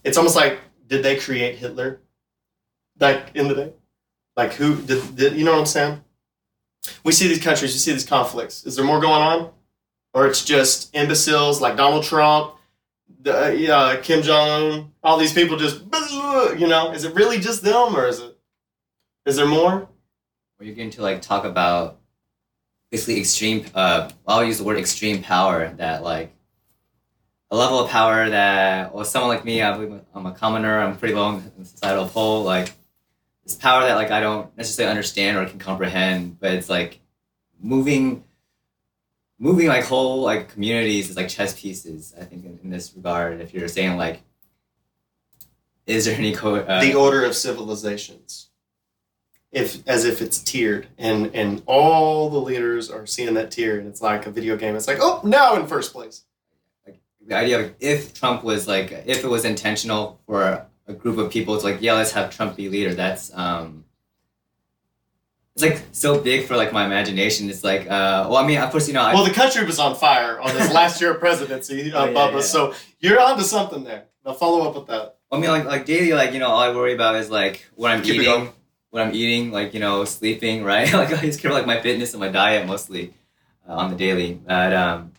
It's 0.03 0.17
almost 0.17 0.35
like, 0.35 0.59
did 0.85 1.01
they 1.01 1.15
create 1.15 1.55
Hitler 1.55 1.99
back 2.95 3.35
in 3.35 3.47
the 3.47 3.55
day? 3.55 3.73
Like, 4.37 4.53
who 4.53 4.79
did, 4.83 5.15
did 5.15 5.33
you 5.33 5.43
know 5.43 5.53
what 5.53 5.61
I'm 5.61 5.65
saying? 5.65 6.03
We 7.03 7.11
see 7.11 7.27
these 7.27 7.41
countries, 7.41 7.73
we 7.73 7.79
see 7.79 7.91
these 7.91 8.05
conflicts. 8.05 8.67
Is 8.67 8.75
there 8.75 8.85
more 8.85 9.01
going 9.01 9.23
on, 9.23 9.49
or 10.13 10.27
it's 10.27 10.45
just 10.45 10.93
imbeciles 10.93 11.59
like 11.59 11.75
Donald 11.75 12.03
Trump? 12.03 12.53
The, 13.21 13.73
uh, 13.73 14.01
Kim 14.01 14.21
Jong 14.21 14.49
Un, 14.49 14.91
all 15.03 15.17
these 15.17 15.33
people 15.33 15.57
just, 15.57 15.81
you 16.57 16.67
know, 16.67 16.91
is 16.93 17.03
it 17.03 17.15
really 17.15 17.39
just 17.39 17.61
them 17.61 17.95
or 17.95 18.07
is 18.07 18.19
it, 18.19 18.37
is 19.25 19.35
there 19.35 19.47
more? 19.47 19.87
Or 20.59 20.65
you're 20.65 20.75
going 20.75 20.89
to 20.91 21.01
like 21.01 21.21
talk 21.21 21.45
about 21.45 21.99
basically 22.91 23.19
extreme. 23.19 23.65
Uh, 23.73 24.09
I'll 24.27 24.43
use 24.43 24.57
the 24.57 24.63
word 24.63 24.77
extreme 24.77 25.23
power. 25.23 25.73
That 25.77 26.03
like 26.03 26.33
a 27.49 27.55
level 27.55 27.79
of 27.79 27.89
power 27.89 28.29
that, 28.29 28.91
or 28.93 29.05
someone 29.05 29.29
like 29.29 29.45
me, 29.45 29.61
I'm 29.61 30.25
a 30.25 30.31
commoner. 30.33 30.79
I'm 30.79 30.97
pretty 30.97 31.15
low 31.15 31.29
in 31.29 31.51
the 31.57 31.65
societal 31.65 32.07
pole. 32.07 32.43
Like 32.43 32.73
this 33.43 33.55
power 33.55 33.81
that 33.81 33.95
like 33.95 34.11
I 34.11 34.19
don't 34.19 34.55
necessarily 34.57 34.91
understand 34.91 35.37
or 35.37 35.45
can 35.45 35.59
comprehend, 35.59 36.39
but 36.39 36.53
it's 36.53 36.69
like 36.69 36.99
moving 37.59 38.23
moving 39.41 39.67
like 39.67 39.83
whole 39.83 40.21
like 40.21 40.49
communities 40.49 41.09
is 41.09 41.17
like 41.17 41.27
chess 41.27 41.59
pieces. 41.59 42.13
I 42.17 42.23
think 42.23 42.45
in, 42.45 42.59
in 42.63 42.69
this 42.69 42.93
regard, 42.95 43.41
if 43.41 43.53
you're 43.53 43.67
saying 43.67 43.97
like, 43.97 44.21
is 45.87 46.05
there 46.05 46.15
any 46.17 46.33
co- 46.33 46.55
uh, 46.55 46.79
the 46.79 46.93
order 46.93 47.25
of 47.25 47.35
civilizations. 47.35 48.47
If 49.51 49.85
as 49.85 50.05
if 50.05 50.21
it's 50.21 50.39
tiered, 50.41 50.87
and 50.97 51.35
and 51.35 51.61
all 51.65 52.29
the 52.29 52.39
leaders 52.39 52.89
are 52.89 53.05
seeing 53.05 53.33
that 53.33 53.51
tier, 53.51 53.77
and 53.77 53.87
it's 53.87 54.01
like 54.01 54.25
a 54.25 54.31
video 54.31 54.55
game. 54.55 54.77
It's 54.77 54.87
like, 54.87 54.99
oh, 55.01 55.19
now 55.25 55.57
in 55.57 55.67
first 55.67 55.91
place. 55.91 56.23
Like, 56.87 57.01
the 57.27 57.35
idea 57.35 57.59
of 57.59 57.73
if 57.81 58.13
Trump 58.13 58.43
was 58.45 58.65
like 58.65 58.91
if 59.05 59.25
it 59.25 59.27
was 59.27 59.43
intentional 59.43 60.21
for 60.25 60.65
a 60.87 60.93
group 60.93 61.17
of 61.17 61.31
people 61.31 61.57
to 61.57 61.63
like 61.65 61.81
yeah 61.81 61.93
let's 61.93 62.13
have 62.13 62.33
Trump 62.33 62.55
be 62.55 62.69
leader 62.69 62.93
that's 62.93 63.33
um 63.33 63.83
it's 65.55 65.63
like 65.63 65.81
so 65.91 66.19
big 66.21 66.45
for 66.47 66.55
like 66.55 66.71
my 66.71 66.85
imagination 66.85 67.49
it's 67.49 67.63
like 67.63 67.81
uh 67.81 68.25
well 68.29 68.37
I 68.37 68.47
mean 68.47 68.57
of 68.59 68.71
course 68.71 68.87
you 68.87 68.93
know 68.93 69.01
I, 69.01 69.13
Well, 69.13 69.25
the 69.25 69.33
country 69.33 69.65
was 69.65 69.79
on 69.79 69.95
fire 69.95 70.39
on 70.39 70.53
this 70.55 70.71
last 70.79 71.01
year 71.01 71.11
of 71.13 71.19
presidency, 71.19 71.91
uh, 71.91 72.01
Oh, 72.01 72.05
yeah, 72.05 72.13
Bubba. 72.13 72.33
yeah. 72.35 72.39
So 72.41 72.73
you're 72.99 73.19
onto 73.19 73.43
something 73.43 73.83
there. 73.83 74.05
Now 74.25 74.33
follow 74.33 74.67
up 74.69 74.75
with 74.75 74.87
that. 74.87 75.17
I 75.31 75.39
mean, 75.39 75.49
like 75.49 75.65
like 75.65 75.85
daily, 75.85 76.13
like 76.13 76.31
you 76.33 76.39
know, 76.39 76.47
all 76.49 76.59
I 76.59 76.73
worry 76.75 76.93
about 76.93 77.15
is 77.15 77.29
like 77.29 77.65
what 77.75 77.91
I'm 77.91 78.01
Keep 78.01 78.21
eating, 78.21 78.49
what 78.91 79.01
I'm 79.03 79.13
eating, 79.15 79.51
like 79.51 79.73
you 79.73 79.79
know, 79.79 80.05
sleeping, 80.05 80.63
right? 80.71 80.91
like 80.93 81.11
I 81.13 81.21
just 81.21 81.39
care 81.41 81.49
about 81.51 81.59
like 81.59 81.67
my 81.67 81.81
fitness 81.81 82.13
and 82.13 82.19
my 82.21 82.29
diet 82.29 82.65
mostly 82.67 83.13
uh, 83.67 83.73
on 83.73 83.89
the 83.91 83.95
daily. 83.97 84.33
But 84.45 84.73
um, 84.73 85.11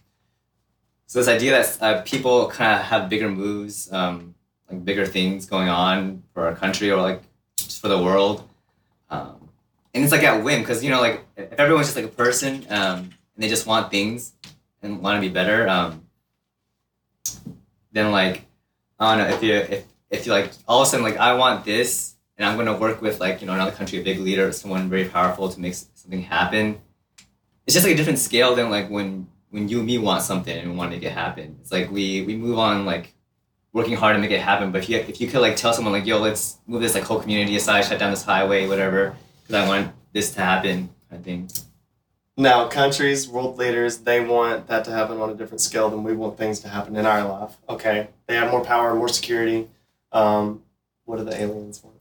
so 1.06 1.18
this 1.18 1.28
idea 1.28 1.52
that 1.52 1.82
uh, 1.82 2.02
people 2.02 2.48
kind 2.48 2.78
of 2.80 2.86
have 2.86 3.08
bigger 3.10 3.28
moves, 3.30 3.92
um, 3.92 4.34
like 4.70 4.84
bigger 4.84 5.04
things 5.06 5.44
going 5.46 5.68
on 5.68 6.22
for 6.32 6.46
our 6.46 6.54
country 6.54 6.90
or 6.90 7.00
like 7.02 7.20
just 7.56 7.80
for 7.82 7.88
the 7.88 8.00
world, 8.02 8.48
um, 9.10 9.41
and 9.94 10.02
it's 10.02 10.12
like 10.12 10.22
at 10.22 10.42
whim 10.42 10.60
because 10.60 10.82
you 10.82 10.90
know, 10.90 11.00
like 11.00 11.24
if 11.36 11.52
everyone's 11.52 11.86
just 11.86 11.96
like 11.96 12.06
a 12.06 12.08
person 12.08 12.66
um, 12.70 12.98
and 12.98 13.38
they 13.38 13.48
just 13.48 13.66
want 13.66 13.90
things 13.90 14.32
and 14.82 15.00
want 15.02 15.16
to 15.16 15.20
be 15.20 15.32
better, 15.32 15.68
um, 15.68 16.06
then 17.92 18.10
like 18.10 18.46
I 18.98 19.16
don't 19.16 19.28
know 19.28 19.34
if 19.34 19.42
you 19.42 19.54
if 19.54 19.84
if 20.10 20.26
you 20.26 20.32
like 20.32 20.50
all 20.66 20.82
of 20.82 20.86
a 20.86 20.90
sudden 20.90 21.04
like 21.04 21.16
I 21.18 21.34
want 21.34 21.64
this 21.64 22.14
and 22.36 22.46
I'm 22.46 22.56
gonna 22.56 22.76
work 22.76 23.02
with 23.02 23.20
like 23.20 23.40
you 23.40 23.46
know 23.46 23.52
another 23.52 23.72
country, 23.72 24.00
a 24.00 24.02
big 24.02 24.18
leader, 24.18 24.50
someone 24.52 24.88
very 24.88 25.04
powerful 25.04 25.48
to 25.48 25.60
make 25.60 25.74
something 25.74 26.22
happen. 26.22 26.80
It's 27.66 27.74
just 27.74 27.86
like 27.86 27.94
a 27.94 27.96
different 27.96 28.18
scale 28.18 28.54
than 28.54 28.70
like 28.70 28.88
when 28.88 29.28
when 29.50 29.68
you 29.68 29.78
and 29.78 29.86
me 29.86 29.98
want 29.98 30.22
something 30.22 30.56
and 30.56 30.78
want 30.78 30.90
to 30.90 30.96
make 30.96 31.04
it 31.04 31.12
happen. 31.12 31.58
It's 31.60 31.70
like 31.70 31.90
we 31.90 32.22
we 32.22 32.36
move 32.36 32.58
on 32.58 32.86
like 32.86 33.14
working 33.74 33.96
hard 33.96 34.16
to 34.16 34.20
make 34.20 34.30
it 34.30 34.40
happen. 34.40 34.72
But 34.72 34.82
if 34.82 34.88
you 34.88 34.96
if 34.96 35.20
you 35.20 35.28
could 35.28 35.42
like 35.42 35.56
tell 35.56 35.74
someone 35.74 35.92
like 35.92 36.06
yo 36.06 36.18
let's 36.18 36.58
move 36.66 36.80
this 36.80 36.94
like 36.94 37.04
whole 37.04 37.20
community 37.20 37.56
aside, 37.56 37.82
shut 37.82 37.98
down 37.98 38.10
this 38.10 38.22
highway, 38.22 38.66
whatever, 38.66 39.14
because 39.42 39.54
I 39.54 39.68
want 39.68 39.92
this 40.12 40.32
to 40.34 40.40
happen, 40.40 40.90
I 41.10 41.16
think. 41.16 41.50
Now, 42.36 42.66
countries, 42.68 43.28
world 43.28 43.58
leaders, 43.58 43.98
they 43.98 44.24
want 44.24 44.66
that 44.68 44.84
to 44.86 44.90
happen 44.90 45.18
on 45.18 45.30
a 45.30 45.34
different 45.34 45.60
scale 45.60 45.90
than 45.90 46.02
we 46.02 46.14
want 46.14 46.38
things 46.38 46.60
to 46.60 46.68
happen 46.68 46.96
in 46.96 47.04
our 47.04 47.28
life. 47.28 47.56
Okay, 47.68 48.08
they 48.26 48.36
have 48.36 48.50
more 48.50 48.64
power, 48.64 48.94
more 48.94 49.08
security. 49.08 49.68
Um, 50.12 50.62
what 51.04 51.18
do 51.18 51.24
the 51.24 51.38
aliens 51.38 51.82
want? 51.82 51.96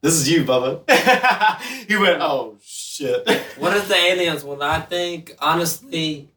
This 0.00 0.14
is 0.14 0.30
you, 0.30 0.44
Bubba. 0.44 0.88
he 1.88 1.96
went, 1.96 2.20
oh 2.20 2.56
shit. 2.62 3.28
What 3.58 3.76
is 3.76 3.88
the 3.88 3.96
aliens? 3.96 4.44
Well, 4.44 4.62
I 4.62 4.80
think 4.80 5.36
honestly, 5.40 6.28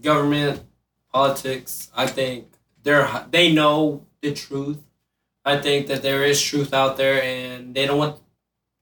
government, 0.00 0.62
politics. 1.12 1.90
I 1.94 2.06
think 2.06 2.46
they're 2.82 3.26
they 3.30 3.52
know 3.52 4.04
the 4.20 4.32
truth. 4.32 4.78
I 5.44 5.58
think 5.58 5.86
that 5.88 6.02
there 6.02 6.24
is 6.24 6.40
truth 6.40 6.72
out 6.72 6.96
there, 6.96 7.22
and 7.22 7.74
they 7.74 7.86
don't 7.86 7.98
want 7.98 8.20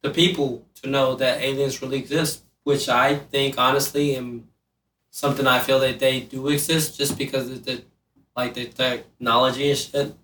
the 0.02 0.10
people 0.10 0.66
to 0.82 0.88
know 0.88 1.14
that 1.16 1.40
aliens 1.40 1.82
really 1.82 1.98
exist. 1.98 2.44
Which 2.64 2.88
I 2.88 3.16
think, 3.16 3.58
honestly, 3.58 4.14
am 4.14 4.48
something 5.10 5.46
I 5.46 5.58
feel 5.58 5.80
that 5.80 5.98
they 5.98 6.20
do 6.20 6.48
exist, 6.48 6.96
just 6.96 7.18
because 7.18 7.50
of 7.50 7.64
the 7.64 7.82
like 8.36 8.54
the 8.54 8.66
technology 8.66 9.70
and 9.70 9.78
shit. 9.78 10.14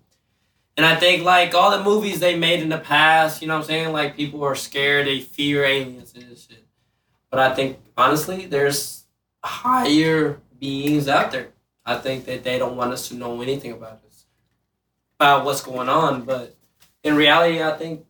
And 0.77 0.85
I 0.85 0.95
think 0.95 1.23
like 1.23 1.53
all 1.53 1.71
the 1.71 1.83
movies 1.83 2.19
they 2.19 2.37
made 2.37 2.61
in 2.61 2.69
the 2.69 2.77
past, 2.77 3.41
you 3.41 3.47
know 3.47 3.55
what 3.55 3.63
I'm 3.63 3.67
saying? 3.67 3.91
Like 3.91 4.15
people 4.15 4.43
are 4.43 4.55
scared, 4.55 5.07
they 5.07 5.19
fear 5.19 5.65
aliens 5.65 6.13
and 6.15 6.23
shit. 6.37 6.65
But 7.29 7.39
I 7.39 7.53
think 7.53 7.79
honestly, 7.97 8.45
there's 8.45 9.03
higher 9.43 10.39
beings 10.57 11.07
out 11.07 11.31
there. 11.31 11.49
I 11.85 11.95
think 11.95 12.25
that 12.25 12.43
they 12.43 12.57
don't 12.57 12.77
want 12.77 12.93
us 12.93 13.09
to 13.09 13.15
know 13.15 13.41
anything 13.41 13.71
about 13.71 14.01
us, 14.07 14.08
about 15.19 15.45
what's 15.45 15.61
going 15.61 15.89
on. 15.89 16.23
But 16.23 16.55
in 17.03 17.15
reality, 17.15 17.61
I 17.61 17.71
think 17.77 18.05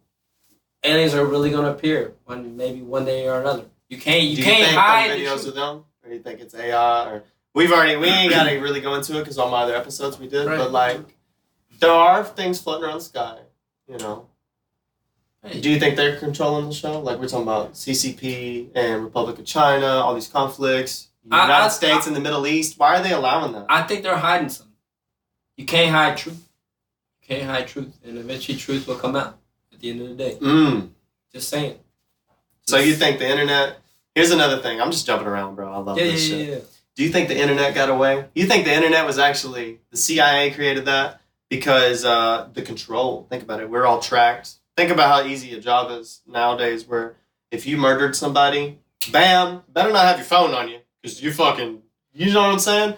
aliens 0.83 1.13
are 1.13 1.25
really 1.25 1.49
gonna 1.49 1.71
appear 1.71 2.13
one 2.25 2.55
maybe 2.55 2.81
one 2.81 3.05
day 3.05 3.27
or 3.27 3.39
another. 3.41 3.65
You 3.89 3.97
can't 3.97 4.23
you 4.23 4.35
do 4.35 4.41
you 4.41 4.47
can't 4.47 4.65
think 4.67 4.77
hide 4.79 5.09
videos 5.11 5.47
of 5.47 5.55
them, 5.55 5.83
or 6.03 6.09
do 6.09 6.13
you 6.15 6.21
think 6.21 6.39
it's 6.39 6.53
AI? 6.53 7.09
Or 7.11 7.23
we've 7.55 7.71
already 7.71 7.95
we 7.97 8.07
ain't 8.07 8.31
got 8.31 8.43
to 8.43 8.57
really 8.59 8.81
go 8.81 8.93
into 8.95 9.17
it 9.17 9.21
because 9.21 9.37
all 9.37 9.49
my 9.49 9.63
other 9.63 9.75
episodes 9.75 10.19
we 10.19 10.27
did, 10.27 10.45
Right. 10.47 10.57
but 10.57 10.71
like 10.71 11.17
there 11.79 11.91
are 11.91 12.23
things 12.23 12.61
floating 12.61 12.85
around 12.85 12.97
the 12.97 13.03
sky. 13.03 13.39
You 13.87 13.97
know, 13.97 14.27
Hey, 15.43 15.59
Do 15.61 15.69
you 15.71 15.79
think 15.79 15.95
they're 15.95 16.17
controlling 16.19 16.67
the 16.67 16.73
show? 16.75 16.99
Like 16.99 17.17
we're 17.17 17.27
talking 17.27 17.43
about 17.43 17.73
CCP 17.73 18.69
and 18.75 19.03
Republic 19.03 19.39
of 19.39 19.45
China, 19.45 19.87
all 19.87 20.13
these 20.13 20.27
conflicts, 20.27 21.07
United 21.23 21.51
I- 21.53 21.67
States 21.69 22.05
and 22.05 22.15
the 22.15 22.19
Middle 22.19 22.45
East. 22.45 22.77
Why 22.77 22.97
are 22.97 23.01
they 23.01 23.13
allowing 23.13 23.53
that? 23.53 23.65
I 23.69 23.81
think 23.83 24.03
they're 24.03 24.17
hiding 24.17 24.49
something. 24.49 24.75
You 25.57 25.65
can't 25.65 25.89
hide 25.91 26.17
truth. 26.17 26.47
Can't 27.29 27.43
hide 27.43 27.67
truth, 27.67 27.95
and 28.03 28.17
eventually 28.17 28.57
truth 28.57 28.87
will 28.87 28.95
come 28.95 29.15
out 29.15 29.37
at 29.71 29.79
the 29.79 29.91
end 29.91 30.01
of 30.01 30.09
the 30.09 30.15
day. 30.15 30.35
Mm. 30.41 30.89
Just 31.31 31.47
saying. 31.49 31.77
So 32.63 32.77
you 32.77 32.93
think 32.95 33.19
the 33.19 33.29
internet? 33.29 33.77
Here's 34.15 34.31
another 34.31 34.57
thing. 34.57 34.81
I'm 34.81 34.89
just 34.91 35.05
jumping 35.05 35.27
around, 35.27 35.55
bro. 35.55 35.71
I 35.71 35.77
love 35.77 35.97
Yeah, 35.97 36.05
yeah, 36.05 36.11
this 36.11 36.27
yeah, 36.29 36.37
shit. 36.37 36.47
yeah. 36.49 36.59
Do 36.95 37.03
you 37.03 37.09
think 37.09 37.27
the 37.29 37.39
internet 37.39 37.75
got 37.75 37.89
away? 37.89 38.25
You 38.33 38.45
think 38.47 38.65
the 38.65 38.73
internet 38.73 39.05
was 39.05 39.19
actually 39.19 39.79
the 39.91 39.97
CIA 39.97 40.49
created 40.51 40.85
that 40.85 41.21
because 41.49 42.03
uh, 42.03 42.49
the 42.51 42.63
control? 42.63 43.27
Think 43.29 43.43
about 43.43 43.61
it. 43.61 43.69
We're 43.69 43.85
all 43.85 43.99
tracked. 44.01 44.55
Think 44.75 44.89
about 44.91 45.23
how 45.23 45.29
easy 45.29 45.53
a 45.53 45.59
job 45.61 45.91
is 45.91 46.21
nowadays. 46.27 46.85
Where 46.87 47.15
if 47.51 47.67
you 47.67 47.77
murdered 47.77 48.15
somebody, 48.15 48.79
bam, 49.11 49.61
better 49.69 49.93
not 49.93 50.05
have 50.05 50.17
your 50.17 50.25
phone 50.25 50.53
on 50.55 50.67
you 50.67 50.79
because 51.01 51.21
you 51.21 51.31
fucking. 51.31 51.83
You 52.11 52.33
know 52.33 52.41
what 52.41 52.49
I'm 52.53 52.59
saying? 52.59 52.95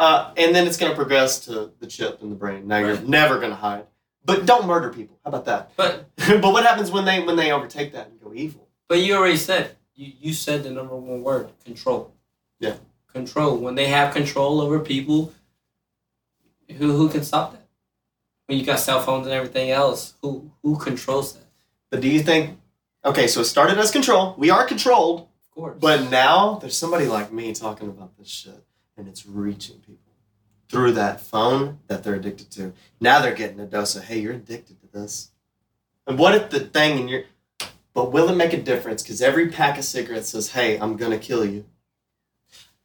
Uh, 0.00 0.32
and 0.38 0.54
then 0.54 0.66
it's 0.66 0.76
gonna 0.78 0.94
progress 0.94 1.44
to 1.44 1.70
the 1.78 1.86
chip 1.86 2.22
in 2.22 2.30
the 2.30 2.34
brain. 2.34 2.66
Now 2.66 2.78
you're 2.78 2.94
Right. 2.94 3.06
never 3.06 3.38
gonna 3.38 3.54
hide. 3.54 3.86
But 4.24 4.46
don't 4.46 4.66
murder 4.66 4.90
people. 4.92 5.18
How 5.24 5.28
about 5.28 5.44
that? 5.44 5.70
But 5.76 6.06
but 6.16 6.52
what 6.52 6.64
happens 6.64 6.90
when 6.90 7.04
they 7.04 7.22
when 7.22 7.36
they 7.36 7.52
overtake 7.52 7.92
that 7.92 8.08
and 8.08 8.20
go 8.20 8.32
evil? 8.34 8.66
but 8.88 8.98
you 9.00 9.14
already 9.14 9.36
said 9.36 9.76
you, 9.94 10.12
you 10.18 10.32
said 10.32 10.62
the 10.64 10.70
number 10.70 10.96
one 10.96 11.22
word 11.22 11.50
control. 11.64 12.12
Yeah. 12.58 12.74
Control. 13.12 13.56
When 13.58 13.74
they 13.74 13.86
have 13.88 14.12
control 14.14 14.60
over 14.60 14.80
people, 14.80 15.32
who 16.78 16.92
who 16.96 17.08
can 17.08 17.22
stop 17.22 17.52
that? 17.52 17.66
When 18.46 18.58
you 18.58 18.64
got 18.64 18.80
cell 18.80 19.00
phones 19.02 19.26
and 19.26 19.34
everything 19.34 19.70
else, 19.70 20.14
who 20.22 20.50
who 20.62 20.76
controls 20.76 21.34
that? 21.34 21.44
But 21.90 22.00
do 22.00 22.08
you 22.08 22.22
think? 22.22 22.58
Okay, 23.04 23.26
so 23.26 23.40
it 23.42 23.44
started 23.46 23.78
as 23.78 23.90
control. 23.90 24.34
We 24.38 24.50
are 24.50 24.64
controlled. 24.66 25.20
Of 25.44 25.50
course. 25.54 25.76
But 25.80 26.10
now 26.10 26.58
there's 26.60 26.76
somebody 26.76 27.06
like 27.06 27.32
me 27.32 27.52
talking 27.52 27.88
about 27.88 28.16
this 28.18 28.28
shit, 28.28 28.62
and 29.00 29.08
it's 29.08 29.26
reaching 29.26 29.78
people 29.78 30.12
through 30.68 30.92
that 30.92 31.20
phone 31.20 31.80
that 31.88 32.04
they're 32.04 32.14
addicted 32.14 32.50
to. 32.52 32.72
Now 33.00 33.20
they're 33.20 33.34
getting 33.34 33.58
a 33.58 33.66
dose 33.66 33.96
of, 33.96 34.04
hey, 34.04 34.20
you're 34.20 34.34
addicted 34.34 34.80
to 34.82 34.86
this. 34.86 35.30
And 36.06 36.18
what 36.18 36.34
if 36.34 36.50
the 36.50 36.60
thing 36.60 37.00
in 37.00 37.08
your. 37.08 37.22
But 37.92 38.12
will 38.12 38.28
it 38.28 38.36
make 38.36 38.52
a 38.52 38.62
difference? 38.62 39.02
Because 39.02 39.20
every 39.20 39.48
pack 39.48 39.76
of 39.76 39.84
cigarettes 39.84 40.28
says, 40.28 40.52
hey, 40.52 40.78
I'm 40.78 40.96
going 40.96 41.10
to 41.10 41.18
kill 41.18 41.44
you. 41.44 41.64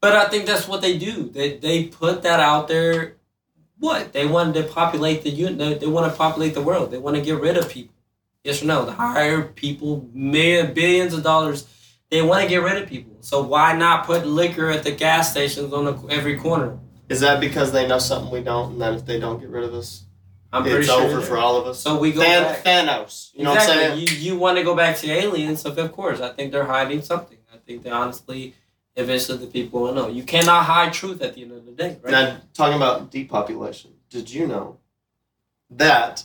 But 0.02 0.14
I 0.14 0.28
think 0.30 0.48
that's 0.48 0.68
what 0.68 0.82
they 0.82 0.98
do. 0.98 1.30
They 1.30 1.58
they 1.58 1.86
put 1.86 2.24
that 2.24 2.40
out 2.40 2.68
there. 2.68 3.16
What 3.78 4.14
they 4.14 4.26
want 4.26 4.56
to 4.56 4.64
populate 4.64 5.24
the 5.24 5.46
un- 5.46 5.58
They, 5.58 5.74
they 5.76 5.88
want 5.88 6.12
to 6.12 6.18
populate 6.18 6.54
the 6.54 6.62
world. 6.62 6.92
They 6.92 6.98
want 6.98 7.18
to 7.18 7.22
get 7.22 7.40
rid 7.40 7.58
of 7.58 7.70
people. 7.70 7.94
Yes 8.44 8.64
or 8.64 8.66
no? 8.66 8.86
To 8.86 8.92
hire 8.92 9.42
people, 9.44 10.10
million 10.14 10.74
billions 10.74 11.14
of 11.14 11.24
dollars. 11.24 11.68
They 12.16 12.22
want 12.22 12.44
to 12.44 12.48
get 12.48 12.64
rid 12.64 12.82
of 12.82 12.88
people. 12.88 13.18
So 13.20 13.44
why 13.44 13.76
not 13.76 14.06
put 14.06 14.26
liquor 14.26 14.70
at 14.70 14.84
the 14.86 14.92
gas 14.94 15.32
stations 15.32 15.74
on 15.74 15.84
the, 15.84 16.08
every 16.08 16.38
corner? 16.38 16.80
Is 17.10 17.20
that 17.20 17.42
because 17.42 17.74
they 17.74 17.86
know 17.86 18.00
something 18.00 18.32
we 18.32 18.42
don't, 18.42 18.72
and 18.72 18.82
that 18.82 18.94
if 18.94 19.06
they 19.06 19.20
don't 19.20 19.38
get 19.38 19.50
rid 19.50 19.66
of 19.66 19.74
us, 19.74 20.06
I'm 20.54 20.64
pretty 20.64 20.78
it's 20.78 20.88
sure. 20.88 21.04
over 21.04 21.20
for 21.20 21.38
all 21.38 21.58
of 21.58 21.68
us? 21.68 21.78
So 21.78 22.00
we 22.00 22.14
go 22.14 22.22
Than- 22.22 22.44
back. 22.44 22.64
Thanos. 22.64 23.34
You 23.34 23.44
know 23.44 23.50
what 23.50 23.64
I'm 23.64 23.70
exactly. 23.70 24.08
saying? 24.08 24.18
You 24.24 24.32
you 24.34 24.40
want 24.40 24.58
to 24.58 24.64
go 24.64 24.78
back 24.78 24.96
to 25.00 25.12
aliens? 25.12 25.60
So 25.60 25.74
of 25.74 25.92
course, 25.92 26.22
I 26.22 26.30
think 26.30 26.54
they're 26.54 26.64
hiding 26.64 27.02
something. 27.02 27.38
I 27.54 27.58
think 27.58 27.84
they 27.84 27.90
honestly, 27.90 28.56
eventually, 28.96 29.38
the 29.38 29.48
people 29.48 29.82
will 29.82 29.94
know. 29.94 30.08
You 30.08 30.24
cannot 30.24 30.64
hide 30.64 30.94
truth 30.94 31.22
at 31.22 31.36
the 31.36 31.42
end 31.42 31.52
of 31.52 31.66
the 31.66 31.74
day, 31.74 31.98
right? 32.02 32.12
Now, 32.12 32.38
talking 32.54 32.78
about 32.78 33.12
depopulation, 33.12 33.92
did 34.10 34.32
you 34.32 34.48
know 34.48 34.78
that 35.70 36.24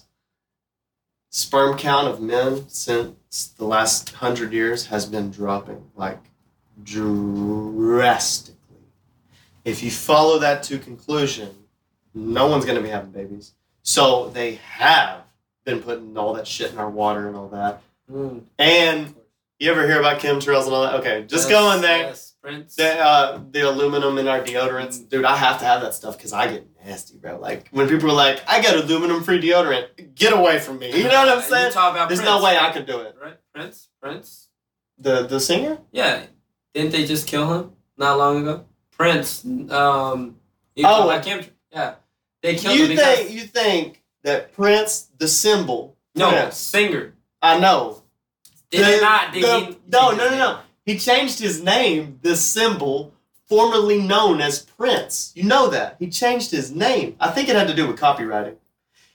sperm 1.30 1.78
count 1.78 2.08
of 2.08 2.20
men 2.20 2.68
since 2.68 3.48
the 3.56 3.64
last 3.64 4.10
hundred 4.10 4.52
years 4.52 4.86
has 4.86 5.06
been 5.06 5.30
dropping 5.30 5.90
like 5.96 6.18
drastically? 6.82 8.56
If 9.64 9.82
you 9.82 9.90
follow 9.90 10.38
that 10.40 10.62
to 10.64 10.78
conclusion, 10.78 11.50
no 12.14 12.46
one's 12.48 12.64
going 12.64 12.76
to 12.76 12.82
be 12.82 12.88
having 12.88 13.10
babies. 13.10 13.54
So 13.82 14.30
they 14.30 14.56
have 14.56 15.22
been 15.64 15.80
putting 15.82 16.16
all 16.16 16.34
that 16.34 16.46
shit 16.46 16.72
in 16.72 16.78
our 16.78 16.90
water 16.90 17.28
and 17.28 17.36
all 17.36 17.48
that. 17.48 17.82
Mm. 18.10 18.42
And 18.58 19.14
you 19.58 19.70
ever 19.70 19.86
hear 19.86 20.00
about 20.00 20.20
chemtrails 20.20 20.64
and 20.64 20.74
all 20.74 20.82
that? 20.82 20.94
Okay, 20.96 21.22
just 21.26 21.48
Yes, 21.48 21.58
go 21.58 21.72
in 21.72 21.82
there. 21.82 21.98
Yes, 21.98 22.29
Prince. 22.42 22.74
The, 22.76 22.98
uh, 22.98 23.40
the 23.50 23.68
aluminum 23.68 24.16
in 24.18 24.26
our 24.26 24.40
deodorants, 24.40 25.06
dude. 25.08 25.24
I 25.26 25.36
have 25.36 25.58
to 25.60 25.64
have 25.66 25.82
that 25.82 25.94
stuff 25.94 26.16
because 26.16 26.32
I 26.32 26.50
get 26.50 26.66
nasty, 26.84 27.18
bro. 27.18 27.38
Like 27.38 27.68
when 27.70 27.86
people 27.88 28.10
are 28.10 28.14
like, 28.14 28.42
"I 28.48 28.62
got 28.62 28.76
aluminum-free 28.76 29.42
deodorant," 29.42 30.14
get 30.14 30.32
away 30.32 30.58
from 30.58 30.78
me. 30.78 30.88
You 30.96 31.04
know 31.04 31.26
what 31.26 31.28
I'm 31.28 31.42
saying? 31.42 31.72
There's 31.74 32.06
Prince, 32.08 32.22
no 32.22 32.42
way 32.42 32.56
I 32.56 32.70
could 32.72 32.86
do 32.86 33.00
it. 33.00 33.14
Right, 33.22 33.36
Prince. 33.54 33.88
Prince. 34.02 34.48
The 34.98 35.26
the 35.26 35.38
singer? 35.38 35.78
Yeah, 35.92 36.24
didn't 36.72 36.92
they 36.92 37.04
just 37.04 37.26
kill 37.26 37.52
him 37.52 37.72
not 37.98 38.16
long 38.18 38.42
ago? 38.42 38.64
Prince. 38.96 39.44
Um. 39.44 40.36
you 40.74 40.84
Oh. 40.86 41.08
about 41.10 41.22
Kim. 41.24 41.44
Yeah, 41.70 41.94
they 42.42 42.54
killed 42.56 42.76
You 42.76 42.84
him 42.84 42.90
because 42.90 43.18
think 43.18 43.30
you 43.32 43.40
think 43.42 44.02
that 44.24 44.52
Prince, 44.54 45.08
the 45.18 45.28
symbol? 45.28 45.96
no 46.14 46.30
Prince, 46.30 46.56
singer. 46.56 47.14
I 47.42 47.58
know. 47.58 48.02
Did 48.70 48.98
The- 48.98 49.00
not? 49.02 49.32
Did 49.34 49.42
the- 49.44 49.58
he, 49.60 49.78
no, 49.88 50.10
no, 50.12 50.30
no, 50.30 50.36
no. 50.38 50.58
He 50.90 50.98
changed 50.98 51.38
his 51.38 51.62
name, 51.62 52.18
the 52.22 52.34
symbol, 52.34 53.14
formerly 53.46 54.00
known 54.00 54.40
as 54.40 54.62
Prince. 54.62 55.30
You 55.36 55.44
know 55.44 55.70
that. 55.70 55.94
He 56.00 56.10
changed 56.10 56.50
his 56.50 56.72
name. 56.72 57.14
I 57.20 57.30
think 57.30 57.48
it 57.48 57.54
had 57.54 57.68
to 57.68 57.74
do 57.74 57.86
with 57.86 57.96
copyrighting. 57.96 58.56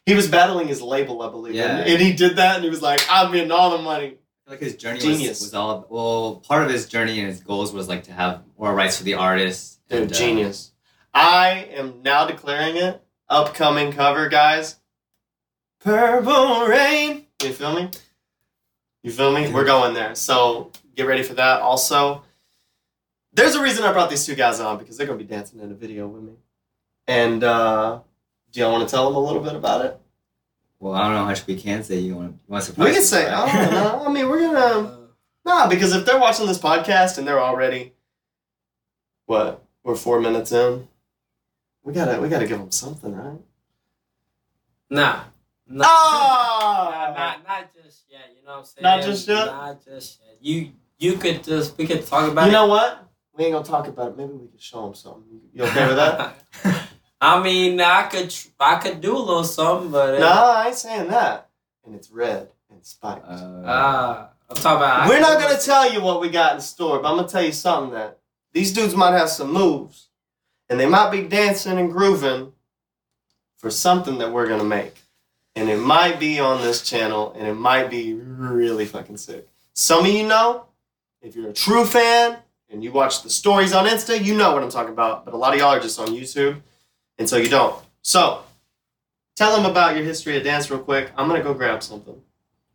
He 0.06 0.14
was 0.14 0.30
battling 0.30 0.70
his 0.70 0.82
label, 0.82 1.22
I 1.22 1.30
believe. 1.30 1.54
Yeah. 1.54 1.80
And, 1.80 1.90
and 1.90 2.02
he 2.02 2.14
did 2.14 2.38
that 2.38 2.56
and 2.56 2.64
he 2.64 2.70
was 2.70 2.82
like, 2.82 3.06
I'm 3.10 3.34
in 3.36 3.52
all 3.52 3.76
the 3.76 3.84
money. 3.84 4.20
like 4.48 4.62
his 4.62 4.78
journey 4.78 5.02
Genius. 5.02 5.42
was, 5.42 5.48
was 5.48 5.54
all 5.54 5.86
well. 5.90 6.36
Part 6.48 6.64
of 6.64 6.70
his 6.70 6.88
journey 6.88 7.20
and 7.20 7.28
his 7.28 7.42
goals 7.42 7.74
was 7.74 7.90
like 7.90 8.04
to 8.04 8.14
have 8.14 8.44
more 8.58 8.74
rights 8.74 8.98
for 8.98 9.04
the 9.04 9.16
artist. 9.16 9.82
Dude, 9.90 10.04
and, 10.04 10.12
uh, 10.14 10.16
genius. 10.16 10.72
I 11.14 11.68
am 11.74 12.04
now 12.04 12.26
declaring 12.26 12.78
it. 12.78 13.04
Upcoming 13.28 13.92
cover, 13.92 14.30
guys. 14.30 14.78
Purple 15.82 16.68
Rain. 16.68 17.26
You 17.44 17.52
feel 17.52 17.74
me? 17.74 17.90
You 19.04 19.12
feel 19.12 19.34
me? 19.34 19.52
We're 19.52 19.66
going 19.66 19.94
there. 19.94 20.16
So 20.16 20.72
get 20.96 21.08
ready 21.08 21.24
for 21.24 21.34
that. 21.36 21.62
Also, 21.62 22.24
there's 23.34 23.56
a 23.56 23.62
reason 23.62 23.84
I 23.84 23.92
brought 23.92 24.10
these 24.10 24.26
two 24.26 24.36
guys 24.36 24.60
on 24.60 24.78
because 24.78 24.98
they're 24.98 25.08
gonna 25.08 25.20
be 25.20 25.26
dancing 25.26 25.60
in 25.60 25.72
a 25.72 25.76
video 25.76 26.08
with 26.08 26.24
me. 26.24 26.34
And 27.08 27.44
uh, 27.44 28.00
do 28.52 28.60
y'all 28.60 28.72
want 28.72 28.88
to 28.88 28.92
tell 28.94 29.06
them 29.06 29.16
a 29.16 29.20
little 29.20 29.42
bit 29.42 29.56
about 29.56 29.86
it? 29.86 30.00
Well, 30.80 30.94
I 30.94 31.04
don't 31.04 31.14
know 31.14 31.20
how 31.20 31.26
much 31.26 31.46
we 31.48 31.56
can 31.56 31.84
say. 31.84 32.00
You 32.00 32.16
want 32.16 32.32
you 32.32 32.40
want 32.48 32.64
to 32.66 32.72
We 32.72 32.94
surprise? 32.94 32.94
can 32.96 33.04
say, 33.04 33.24
people, 33.26 33.36
I 33.40 33.66
don't 33.66 33.72
know. 33.74 34.06
I 34.06 34.12
mean, 34.12 34.30
we're 34.30 34.40
gonna 34.42 34.60
Uh, 34.60 34.98
nah 35.46 35.68
because 35.68 35.94
if 35.96 36.06
they're 36.06 36.20
watching 36.20 36.48
this 36.48 36.58
podcast 36.60 37.18
and 37.18 37.28
they're 37.28 37.40
already 37.42 37.94
what 39.26 39.64
we're 39.84 39.96
four 39.96 40.20
minutes 40.22 40.52
in, 40.52 40.88
we 41.84 41.94
gotta 41.94 42.20
we 42.22 42.30
gotta 42.30 42.48
give 42.48 42.60
them 42.60 42.72
something, 42.72 43.14
right? 43.16 43.38
nah. 44.90 45.24
Nah. 45.68 45.84
Oh! 45.88 46.90
Nah, 46.92 47.14
not, 47.16 47.48
not 47.48 47.74
just 47.74 48.04
yet. 48.10 48.36
You 48.38 48.46
know 48.46 48.52
what 48.52 48.58
I'm 48.60 48.66
saying? 48.66 48.84
Not 48.84 49.04
just 49.04 49.28
yet? 49.28 49.46
Not 49.48 49.84
just 49.86 50.20
yet. 50.24 50.38
You 50.40 50.72
you 50.98 51.14
could 51.18 51.44
just 51.44 51.78
we 51.78 51.86
could 51.88 52.06
talk 52.06 52.32
about 52.32 52.44
You 52.46 52.50
it. 52.50 52.54
know 52.54 52.68
what? 52.68 53.02
We 53.38 53.46
ain't 53.46 53.54
gonna 53.54 53.66
talk 53.66 53.88
about 53.88 54.10
it. 54.12 54.18
Maybe 54.18 54.34
we 54.34 54.48
could 54.48 54.62
show 54.62 54.84
them 54.86 54.94
something. 54.96 55.24
You 55.54 55.64
okay 55.64 55.88
with 55.88 55.98
that? 55.98 56.36
I 57.22 57.42
mean, 57.42 57.80
I 57.82 58.04
could 58.04 58.30
tr- 58.30 58.48
I 58.60 58.76
could 58.78 59.02
do 59.02 59.16
a 59.16 59.20
little 59.20 59.44
something, 59.44 59.92
but 59.92 60.20
no, 60.20 60.28
I 60.28 60.68
ain't 60.68 60.76
saying 60.76 61.10
that. 61.10 61.50
And 61.86 61.96
it's 61.96 62.10
red 62.12 62.50
and 62.70 62.84
spiked. 62.86 63.26
Uh, 63.26 63.30
uh, 63.66 64.28
I'm 64.50 64.56
talking 64.56 64.78
about. 64.78 65.10
We're 65.10 65.20
not 65.20 65.40
gonna 65.42 65.60
tell 65.60 65.92
you 65.92 66.02
what 66.02 66.22
we 66.22 66.30
got 66.30 66.56
in 66.56 66.62
store, 66.62 67.00
but 67.02 67.10
I'm 67.10 67.18
gonna 67.18 67.28
tell 67.28 67.44
you 67.44 67.52
something 67.52 67.94
that 67.94 68.20
these 68.54 68.72
dudes 68.74 68.96
might 68.96 69.12
have 69.12 69.30
some 69.30 69.52
moves, 69.52 70.08
and 70.70 70.80
they 70.80 70.86
might 70.88 71.10
be 71.12 71.24
dancing 71.24 71.78
and 71.78 71.92
grooving 71.92 72.54
for 73.58 73.70
something 73.70 74.18
that 74.20 74.32
we're 74.32 74.48
gonna 74.48 74.64
make, 74.64 74.96
and 75.56 75.70
it 75.70 75.80
might 75.80 76.20
be 76.20 76.40
on 76.40 76.62
this 76.62 76.82
channel, 76.88 77.34
and 77.38 77.48
it 77.48 77.56
might 77.56 77.90
be 77.90 78.14
really 78.14 78.86
fucking 78.86 79.18
sick. 79.18 79.48
Some 79.74 80.06
of 80.06 80.12
you 80.12 80.26
know, 80.28 80.66
if 81.26 81.36
you're 81.36 81.50
a 81.50 81.54
true 81.54 81.86
fan 81.86 82.38
and 82.70 82.84
you 82.84 82.92
watch 82.92 83.24
the 83.24 83.30
stories 83.30 83.74
on 83.74 83.86
Insta, 83.86 84.24
you 84.24 84.36
know 84.36 84.54
what 84.54 84.64
I'm 84.64 84.70
talking 84.70 84.94
about. 84.94 85.26
But 85.26 85.34
a 85.34 85.38
lot 85.38 85.54
of 85.54 85.60
y'all 85.60 85.70
are 85.74 85.80
just 85.80 86.00
on 86.00 86.08
YouTube, 86.10 86.62
and 87.18 87.28
so 87.28 87.38
you 87.38 87.50
don't. 87.50 87.76
So, 88.04 88.44
tell 89.36 89.56
them 89.56 89.70
about 89.70 89.96
your 89.96 90.06
history 90.06 90.38
of 90.38 90.44
dance 90.44 90.70
real 90.70 90.80
quick. 90.80 91.12
I'm 91.18 91.28
gonna 91.28 91.44
go 91.44 91.54
grab 91.54 91.82
something. 91.84 92.22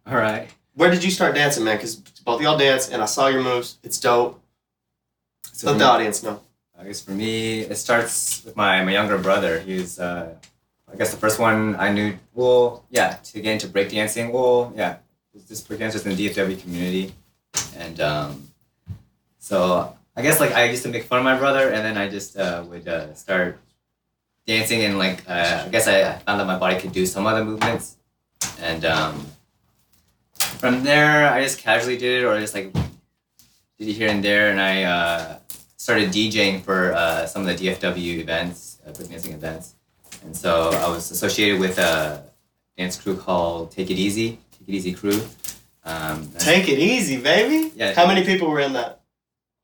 all 0.06 0.16
right. 0.16 0.48
Where 0.74 0.90
did 0.90 1.04
you 1.04 1.10
start 1.10 1.34
dancing, 1.34 1.64
man? 1.64 1.76
Because 1.76 1.96
both 1.96 2.36
of 2.36 2.42
y'all 2.42 2.56
dance, 2.58 2.88
and 2.88 3.02
I 3.02 3.06
saw 3.06 3.26
your 3.28 3.42
moves. 3.42 3.78
It's 3.82 3.98
dope. 3.98 4.40
So 5.52 5.68
Let 5.68 5.72
the 5.74 5.78
me- 5.84 5.84
audience 5.90 6.22
know. 6.22 6.40
I 6.78 6.84
guess 6.84 7.02
for 7.02 7.10
me, 7.10 7.60
it 7.60 7.74
starts 7.76 8.42
with 8.44 8.56
my, 8.56 8.82
my 8.82 8.92
younger 8.92 9.18
brother. 9.18 9.60
He's, 9.60 9.98
uh, 9.98 10.34
I 10.90 10.96
guess, 10.96 11.10
the 11.10 11.18
first 11.18 11.38
one 11.38 11.76
I 11.76 11.92
knew. 11.92 12.14
Well, 12.32 12.86
yeah, 12.88 13.16
to 13.24 13.40
get 13.40 13.52
into 13.52 13.68
breakdancing. 13.68 14.32
Well, 14.32 14.72
yeah, 14.74 14.96
just 15.46 15.68
breakdancers 15.68 16.06
in 16.06 16.16
the 16.16 16.28
DFW 16.28 16.58
community, 16.62 17.12
and 17.76 18.00
um, 18.00 18.48
so 19.38 19.96
I 20.16 20.22
guess 20.22 20.40
like 20.40 20.52
I 20.52 20.64
used 20.64 20.82
to 20.84 20.88
make 20.88 21.04
fun 21.04 21.18
of 21.18 21.24
my 21.24 21.38
brother, 21.38 21.68
and 21.68 21.84
then 21.84 21.96
I 21.96 22.08
just 22.08 22.36
uh, 22.36 22.64
would 22.68 22.86
uh, 22.86 23.14
start 23.14 23.58
dancing, 24.46 24.82
and 24.82 24.98
like 24.98 25.28
uh, 25.28 25.64
I 25.66 25.68
guess 25.68 25.88
I 25.88 26.18
found 26.18 26.40
that 26.40 26.46
my 26.46 26.58
body 26.58 26.78
could 26.80 26.92
do 26.92 27.06
some 27.06 27.26
other 27.26 27.44
movements, 27.44 27.96
and 28.60 28.84
um, 28.84 29.26
from 30.34 30.82
there 30.82 31.32
I 31.32 31.42
just 31.42 31.58
casually 31.58 31.96
did 31.96 32.22
it, 32.22 32.26
or 32.26 32.38
just 32.40 32.54
like 32.54 32.72
did 33.78 33.88
it 33.88 33.92
here 33.92 34.08
and 34.08 34.22
there, 34.24 34.50
and 34.50 34.60
I. 34.60 34.82
Uh, 34.84 35.36
started 35.80 36.10
DJing 36.10 36.60
for 36.60 36.92
uh, 36.92 37.24
some 37.24 37.48
of 37.48 37.48
the 37.48 37.68
DFW 37.68 38.18
events, 38.18 38.78
uh, 38.86 38.90
breakdancing 38.90 39.32
events, 39.32 39.76
and 40.22 40.36
so 40.36 40.68
I 40.68 40.90
was 40.90 41.10
associated 41.10 41.58
with 41.58 41.78
a 41.78 42.22
dance 42.76 43.00
crew 43.00 43.16
called 43.16 43.70
Take 43.70 43.90
It 43.90 43.96
Easy, 43.96 44.38
Take 44.52 44.68
It 44.68 44.74
Easy 44.74 44.92
Crew. 44.92 45.22
Um, 45.84 46.30
Take 46.38 46.68
it 46.68 46.78
easy, 46.78 47.16
baby. 47.20 47.72
Yeah. 47.74 47.94
How 47.94 48.06
many 48.06 48.24
people 48.24 48.48
were 48.50 48.60
in 48.60 48.72
that? 48.74 49.00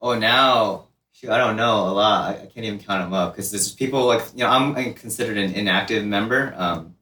oh, 0.01 0.15
now 0.19 0.85
shoot, 1.13 1.31
I 1.31 1.39
don't 1.39 1.57
know 1.57 1.89
a 1.89 1.93
lot. 1.93 2.31
I, 2.37 2.43
I 2.43 2.47
can't 2.47 2.65
even 2.67 2.79
count 2.79 3.03
them 3.03 3.13
up 3.13 3.33
because 3.33 3.51
there's 3.51 3.73
people 3.73 4.05
like 4.07 4.23
you 4.35 4.41
know 4.45 4.49
I'm, 4.51 4.77
I'm 4.77 4.95
considered 4.95 5.37
an 5.39 5.53
inactive 5.55 6.05
member. 6.05 6.55
Um, 6.57 6.95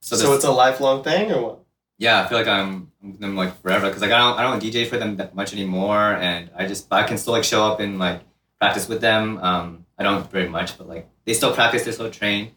So, 0.00 0.16
so, 0.16 0.34
it's 0.34 0.44
a 0.44 0.50
lifelong 0.52 1.02
thing, 1.04 1.30
or 1.32 1.42
what? 1.42 1.58
yeah, 1.98 2.22
I 2.22 2.28
feel 2.28 2.38
like 2.38 2.46
I'm 2.48 2.90
I'm 3.02 3.10
with 3.12 3.20
them 3.20 3.36
like 3.36 3.60
forever 3.62 3.86
because 3.88 4.02
like 4.02 4.10
I 4.12 4.18
don't 4.18 4.38
I 4.38 4.42
don't 4.42 4.62
DJ 4.62 4.86
for 4.86 4.96
them 4.98 5.16
that 5.16 5.34
much 5.34 5.52
anymore, 5.52 6.14
and 6.14 6.50
I 6.56 6.66
just 6.66 6.86
I 6.92 7.02
can 7.04 7.18
still 7.18 7.32
like 7.34 7.44
show 7.44 7.64
up 7.66 7.80
and 7.80 7.98
like 7.98 8.22
practice 8.58 8.88
with 8.88 9.00
them. 9.00 9.38
Um, 9.38 9.86
I 9.98 10.02
don't 10.02 10.28
very 10.30 10.48
much, 10.48 10.76
but 10.78 10.88
like 10.88 11.08
they 11.24 11.34
still 11.34 11.52
practice, 11.54 11.84
they 11.84 11.92
still 11.92 12.10
train, 12.10 12.52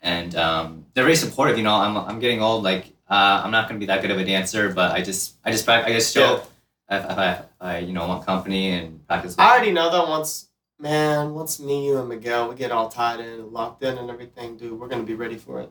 and 0.00 0.34
um, 0.36 0.86
they're 0.94 1.04
very 1.04 1.16
supportive. 1.16 1.56
You 1.58 1.64
know, 1.64 1.74
I'm 1.74 1.96
I'm 1.96 2.20
getting 2.20 2.40
old. 2.40 2.62
Like 2.62 2.93
uh, 3.08 3.42
I'm 3.44 3.50
not 3.50 3.68
gonna 3.68 3.80
be 3.80 3.86
that 3.86 4.02
good 4.02 4.10
of 4.10 4.18
a 4.18 4.24
dancer, 4.24 4.72
but 4.72 4.92
I 4.92 5.02
just 5.02 5.34
I 5.44 5.50
just 5.50 5.68
I 5.68 5.92
just 5.92 6.12
show 6.14 6.20
Yeah. 6.20 6.32
up 6.32 6.50
if, 6.90 7.10
if 7.12 7.18
I 7.18 7.32
if 7.32 7.44
I 7.60 7.78
you 7.78 7.92
know 7.92 8.06
want 8.06 8.24
company 8.26 8.70
and 8.70 9.06
practice. 9.06 9.34
I 9.38 9.50
already 9.52 9.72
know 9.72 9.90
that 9.90 10.08
once, 10.08 10.48
man, 10.78 11.34
once 11.34 11.58
me, 11.60 11.86
you, 11.86 11.98
and 11.98 12.08
Miguel, 12.08 12.48
we 12.48 12.54
get 12.54 12.72
all 12.72 12.88
tied 12.88 13.20
in 13.20 13.26
and 13.26 13.52
locked 13.52 13.82
in 13.82 13.96
and 13.98 14.10
everything, 14.10 14.56
dude, 14.56 14.78
we're 14.78 14.88
going 14.88 15.00
to 15.00 15.06
be 15.06 15.14
ready 15.14 15.36
for 15.36 15.60
it. 15.60 15.70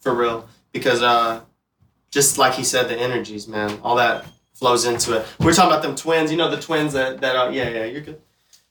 For 0.00 0.14
real. 0.14 0.48
Because, 0.72 1.02
uh, 1.02 1.40
just 2.10 2.38
like 2.38 2.54
he 2.54 2.64
said, 2.64 2.88
the 2.88 2.96
energies, 2.98 3.46
man, 3.46 3.78
all 3.82 3.96
that 3.96 4.24
flows 4.54 4.84
into 4.86 5.16
it. 5.18 5.26
We're 5.38 5.52
talking 5.52 5.70
about 5.70 5.82
them 5.82 5.94
twins, 5.94 6.30
you 6.30 6.36
know, 6.36 6.50
the 6.50 6.60
twins 6.60 6.92
that, 6.94 7.20
that 7.20 7.36
are, 7.36 7.52
yeah, 7.52 7.68
yeah, 7.68 7.84
you're 7.84 8.00
good. 8.00 8.20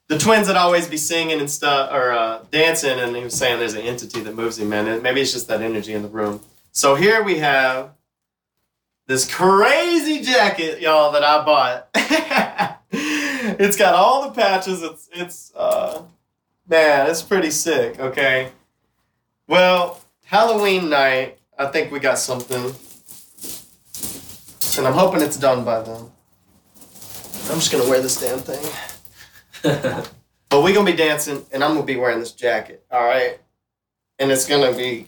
The 0.08 0.18
twins 0.18 0.48
that 0.48 0.58
always 0.58 0.88
be 0.88 0.98
singing 0.98 1.40
and 1.40 1.50
stuff, 1.50 1.92
or 1.94 2.12
uh, 2.12 2.44
dancing, 2.52 3.00
and 3.00 3.16
he 3.16 3.24
was 3.24 3.36
saying 3.36 3.60
there's 3.60 3.76
an 3.76 3.82
entity 3.82 4.22
that 4.22 4.36
moves 4.36 4.58
him, 4.58 4.70
man. 4.70 5.02
Maybe 5.04 5.22
it's 5.22 5.32
just 5.32 5.48
that 5.50 5.62
energy 5.62 5.94
in 5.94 6.02
the 6.02 6.10
room. 6.10 6.42
So 6.72 6.96
here 6.96 7.24
we 7.24 7.40
have 7.40 7.92
this 9.08 9.32
crazy 9.32 10.22
jacket, 10.22 10.82
y'all, 10.82 11.12
that 11.12 11.24
I 11.24 11.44
bought. 11.44 11.90
it's 12.92 13.76
got 13.76 13.96
all 13.96 14.30
the 14.30 14.36
patches. 14.36 14.84
It's 14.84 15.10
it's 15.12 15.54
uh 15.56 16.04
man, 16.68 17.10
it's 17.10 17.22
pretty 17.22 17.52
sick, 17.52 18.00
okay? 18.00 18.52
Well, 19.48 20.00
Halloween 20.26 20.90
night, 20.90 21.40
I 21.58 21.66
think 21.68 21.92
we 21.92 22.00
got 22.00 22.20
something. 22.20 22.74
And 24.78 24.88
I'm 24.88 24.94
hoping 24.94 25.22
it's 25.22 25.38
done 25.38 25.66
by 25.66 25.82
then. 25.82 26.10
I'm 27.50 27.56
just 27.56 27.72
gonna 27.72 27.90
wear 27.90 28.02
this 28.02 28.20
damn 28.20 28.40
thing. 28.40 30.04
But 30.50 30.64
we're 30.64 30.74
gonna 30.74 30.90
be 30.90 30.98
dancing 30.98 31.46
and 31.52 31.64
I'm 31.64 31.74
gonna 31.76 31.86
be 31.86 31.96
wearing 31.96 32.20
this 32.20 32.32
jacket, 32.32 32.84
alright? 32.92 33.40
And 34.18 34.32
it's 34.32 34.48
gonna 34.48 34.76
be 34.76 35.08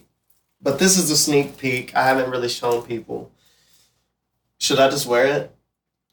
but 0.62 0.78
this 0.78 0.96
is 0.96 1.10
a 1.10 1.16
sneak 1.16 1.58
peek. 1.58 1.94
I 1.94 2.04
haven't 2.04 2.30
really 2.30 2.48
shown 2.48 2.82
people. 2.82 3.30
Should 4.58 4.78
I 4.78 4.88
just 4.88 5.06
wear 5.06 5.26
it? 5.26 5.54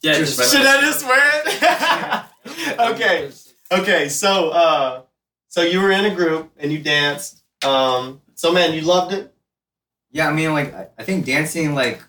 yeah, 0.02 0.14
Just 0.14 0.38
just, 0.38 0.56
Should 0.56 0.66
I 0.66 0.82
just 0.82 1.06
wear 1.06 1.32
it? 1.46 2.80
okay. 2.94 3.32
Okay, 3.72 4.10
so 4.10 4.50
uh 4.50 5.02
so 5.48 5.62
you 5.62 5.80
were 5.82 5.92
in 5.92 6.06
a 6.06 6.16
group 6.16 6.52
and 6.58 6.72
you 6.72 6.80
danced. 6.80 7.44
Um 7.64 8.22
so 8.36 8.52
man, 8.52 8.74
you 8.74 8.82
loved 8.82 9.14
it? 9.14 9.34
Yeah, 10.12 10.28
I 10.30 10.34
mean, 10.34 10.54
like 10.54 10.74
I, 10.74 10.88
I 10.98 11.04
think 11.04 11.26
dancing, 11.26 11.76
like 11.76 12.02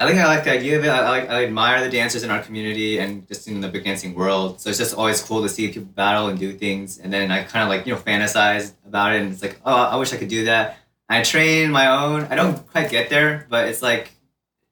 I 0.00 0.08
think 0.08 0.18
I 0.18 0.26
like 0.26 0.42
the 0.42 0.50
idea 0.50 0.76
of 0.76 0.84
it. 0.84 0.88
I, 0.88 0.98
I 0.98 1.08
like 1.10 1.30
I 1.30 1.44
admire 1.44 1.84
the 1.84 1.90
dancers 1.90 2.24
in 2.24 2.30
our 2.30 2.42
community 2.42 2.98
and 2.98 3.28
just 3.28 3.46
in 3.46 3.60
the 3.60 3.68
big 3.68 3.84
dancing 3.84 4.12
world. 4.14 4.60
So 4.60 4.70
it's 4.70 4.78
just 4.78 4.94
always 4.96 5.22
cool 5.22 5.40
to 5.42 5.48
see 5.48 5.68
people 5.68 5.84
battle 5.84 6.26
and 6.26 6.36
do 6.36 6.52
things. 6.52 6.98
And 6.98 7.12
then 7.12 7.30
I 7.30 7.44
kind 7.44 7.62
of 7.62 7.68
like 7.68 7.86
you 7.86 7.94
know 7.94 8.00
fantasize 8.00 8.72
about 8.84 9.14
it, 9.14 9.22
and 9.22 9.32
it's 9.32 9.42
like, 9.42 9.60
oh, 9.64 9.72
I 9.72 9.94
wish 9.94 10.12
I 10.12 10.16
could 10.16 10.28
do 10.28 10.46
that. 10.46 10.78
I 11.08 11.22
train 11.22 11.70
my 11.70 11.88
own. 11.88 12.22
I 12.24 12.34
don't 12.34 12.66
quite 12.70 12.90
get 12.90 13.10
there, 13.10 13.46
but 13.48 13.68
it's 13.68 13.82
like 13.82 14.12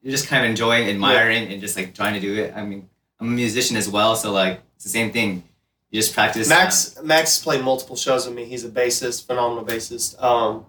you're 0.03 0.11
just 0.11 0.26
kind 0.28 0.45
of 0.45 0.51
enjoying, 0.51 0.89
admiring, 0.89 1.53
and 1.53 1.61
just 1.61 1.76
like 1.76 1.95
trying 1.95 2.14
to 2.14 2.20
do 2.20 2.35
it. 2.35 2.53
I 2.57 2.64
mean, 2.64 2.89
I'm 3.20 3.28
a 3.28 3.30
musician 3.30 3.76
as 3.76 3.89
well, 3.89 4.16
so 4.16 4.33
like 4.33 4.61
it's 4.76 4.85
the 4.85 4.91
same 4.91 5.12
thing. 5.12 5.45
You 5.91 6.01
just 6.01 6.14
practice. 6.14 6.49
Max 6.49 7.01
Max 7.03 7.39
played 7.39 7.62
multiple 7.62 7.97
shows 7.97 8.26
with 8.26 8.35
me. 8.35 8.47
He's 8.47 8.64
a 8.64 8.70
bassist, 8.70 9.26
phenomenal 9.26 9.64
bassist. 9.64 10.20
Um 10.22 10.66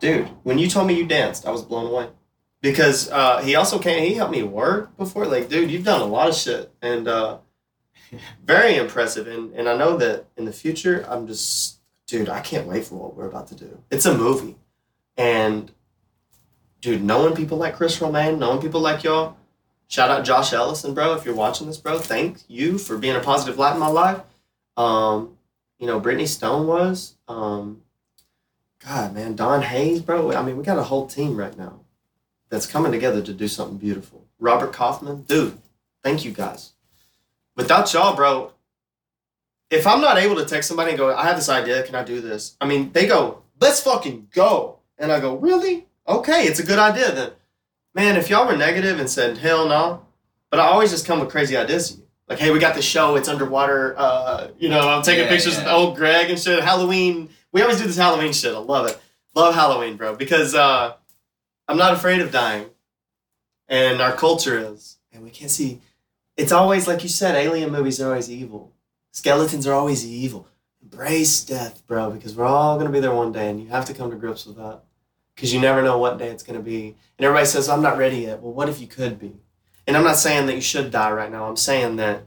dude, 0.00 0.26
when 0.42 0.58
you 0.58 0.68
told 0.68 0.88
me 0.88 0.94
you 0.94 1.06
danced, 1.06 1.46
I 1.46 1.50
was 1.50 1.62
blown 1.62 1.86
away. 1.86 2.08
Because 2.60 3.10
uh, 3.10 3.40
he 3.42 3.56
also 3.56 3.78
came 3.78 4.02
he 4.02 4.14
helped 4.14 4.32
me 4.32 4.42
work 4.42 4.96
before. 4.96 5.26
Like, 5.26 5.48
dude, 5.48 5.70
you've 5.70 5.84
done 5.84 6.00
a 6.00 6.04
lot 6.06 6.28
of 6.28 6.34
shit. 6.34 6.72
And 6.82 7.06
uh 7.08 7.38
very 8.44 8.76
impressive. 8.76 9.28
And 9.28 9.54
and 9.54 9.68
I 9.68 9.76
know 9.76 9.96
that 9.96 10.26
in 10.36 10.44
the 10.44 10.52
future 10.52 11.06
I'm 11.08 11.26
just 11.28 11.78
dude, 12.06 12.28
I 12.28 12.40
can't 12.40 12.66
wait 12.66 12.84
for 12.84 12.96
what 12.96 13.14
we're 13.14 13.28
about 13.28 13.46
to 13.48 13.54
do. 13.54 13.78
It's 13.90 14.06
a 14.06 14.14
movie. 14.18 14.56
And 15.16 15.70
dude, 16.80 17.02
knowing 17.02 17.34
people 17.34 17.58
like 17.58 17.76
Chris 17.76 18.00
Romaine, 18.00 18.38
knowing 18.38 18.60
people 18.60 18.80
like 18.80 19.04
y'all, 19.04 19.36
shout 19.88 20.10
out 20.10 20.24
Josh 20.24 20.52
Ellison, 20.52 20.94
bro. 20.94 21.14
If 21.14 21.24
you're 21.24 21.34
watching 21.34 21.66
this, 21.66 21.78
bro, 21.78 21.98
thank 21.98 22.38
you 22.48 22.78
for 22.78 22.98
being 22.98 23.16
a 23.16 23.20
positive 23.20 23.58
light 23.58 23.74
in 23.74 23.80
my 23.80 23.88
life. 23.88 24.20
Um, 24.76 25.36
you 25.78 25.86
know, 25.86 26.00
Brittany 26.00 26.26
Stone 26.26 26.66
was. 26.66 27.16
Um, 27.28 27.82
God, 28.84 29.14
man, 29.14 29.36
Don 29.36 29.62
Hayes, 29.62 30.00
bro. 30.00 30.32
I 30.32 30.42
mean, 30.42 30.56
we 30.56 30.64
got 30.64 30.78
a 30.78 30.82
whole 30.82 31.06
team 31.06 31.36
right 31.36 31.56
now 31.56 31.80
that's 32.48 32.66
coming 32.66 32.92
together 32.92 33.22
to 33.22 33.32
do 33.32 33.48
something 33.48 33.78
beautiful. 33.78 34.26
Robert 34.38 34.72
Kaufman, 34.72 35.22
dude, 35.22 35.58
thank 36.02 36.24
you 36.24 36.32
guys. 36.32 36.72
Without 37.56 37.92
y'all, 37.92 38.16
bro, 38.16 38.52
if 39.70 39.86
I'm 39.86 40.00
not 40.00 40.18
able 40.18 40.36
to 40.36 40.44
text 40.44 40.68
somebody 40.68 40.90
and 40.90 40.98
go, 40.98 41.14
I 41.14 41.24
have 41.24 41.36
this 41.36 41.48
idea, 41.48 41.82
can 41.82 41.94
I 41.94 42.02
do 42.02 42.20
this? 42.20 42.56
I 42.60 42.66
mean, 42.66 42.92
they 42.92 43.06
go, 43.06 43.42
let's 43.60 43.80
fucking 43.80 44.28
go. 44.32 44.80
And 45.02 45.10
I 45.10 45.18
go, 45.18 45.36
really? 45.36 45.86
Okay, 46.06 46.46
it's 46.46 46.60
a 46.60 46.62
good 46.62 46.78
idea 46.78 47.12
then. 47.12 47.32
Man, 47.92 48.16
if 48.16 48.30
y'all 48.30 48.46
were 48.46 48.56
negative 48.56 49.00
and 49.00 49.10
said, 49.10 49.36
hell 49.36 49.68
no, 49.68 50.06
but 50.48 50.60
I 50.60 50.64
always 50.66 50.92
just 50.92 51.06
come 51.06 51.18
with 51.18 51.28
crazy 51.28 51.56
ideas 51.56 51.90
to 51.90 51.96
you. 51.98 52.06
Like, 52.28 52.38
hey, 52.38 52.52
we 52.52 52.60
got 52.60 52.76
the 52.76 52.82
show, 52.82 53.16
it's 53.16 53.28
underwater. 53.28 53.94
Uh, 53.98 54.48
you 54.58 54.68
know, 54.68 54.88
I'm 54.88 55.02
taking 55.02 55.24
Yeah, 55.24 55.30
pictures 55.30 55.54
yeah. 55.58 55.64
with 55.64 55.72
old 55.72 55.96
Greg 55.96 56.30
and 56.30 56.38
shit. 56.38 56.62
Halloween. 56.62 57.28
We 57.50 57.62
always 57.62 57.78
do 57.78 57.86
this 57.86 57.96
Halloween 57.96 58.32
shit. 58.32 58.54
I 58.54 58.58
love 58.58 58.86
it. 58.86 58.98
Love 59.34 59.54
Halloween, 59.54 59.96
bro, 59.96 60.14
because 60.14 60.54
uh, 60.54 60.94
I'm 61.68 61.76
not 61.76 61.94
afraid 61.94 62.20
of 62.20 62.30
dying. 62.30 62.66
And 63.68 64.00
our 64.00 64.12
culture 64.12 64.56
is. 64.58 64.98
And 65.12 65.24
we 65.24 65.30
can't 65.30 65.50
see. 65.50 65.80
It's 66.36 66.52
always, 66.52 66.86
like 66.86 67.02
you 67.02 67.08
said, 67.08 67.34
alien 67.34 67.72
movies 67.72 68.00
are 68.00 68.06
always 68.08 68.30
evil. 68.30 68.72
Skeletons 69.10 69.66
are 69.66 69.74
always 69.74 70.06
evil. 70.06 70.46
Embrace 70.80 71.44
death, 71.44 71.86
bro, 71.86 72.10
because 72.10 72.34
we're 72.36 72.46
all 72.46 72.76
going 72.76 72.86
to 72.86 72.92
be 72.92 73.00
there 73.00 73.14
one 73.14 73.32
day, 73.32 73.50
and 73.50 73.60
you 73.60 73.68
have 73.68 73.84
to 73.86 73.94
come 73.94 74.10
to 74.10 74.16
grips 74.16 74.46
with 74.46 74.56
that. 74.56 74.82
Because 75.34 75.52
you 75.52 75.60
never 75.60 75.82
know 75.82 75.98
what 75.98 76.18
day 76.18 76.28
it's 76.28 76.42
going 76.42 76.58
to 76.58 76.64
be. 76.64 76.96
And 77.18 77.24
everybody 77.24 77.46
says, 77.46 77.68
I'm 77.68 77.82
not 77.82 77.96
ready 77.98 78.18
yet. 78.18 78.40
Well, 78.40 78.52
what 78.52 78.68
if 78.68 78.80
you 78.80 78.86
could 78.86 79.18
be? 79.18 79.32
And 79.86 79.96
I'm 79.96 80.04
not 80.04 80.16
saying 80.18 80.46
that 80.46 80.54
you 80.54 80.60
should 80.60 80.90
die 80.90 81.10
right 81.10 81.30
now. 81.32 81.46
I'm 81.48 81.56
saying 81.56 81.96
that, 81.96 82.24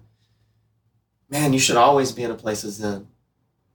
man, 1.29 1.53
you 1.53 1.59
should 1.59 1.77
always 1.77 2.11
be 2.11 2.23
in 2.23 2.31
a 2.31 2.35
place 2.35 2.63
of 2.63 2.71
zen. 2.71 3.07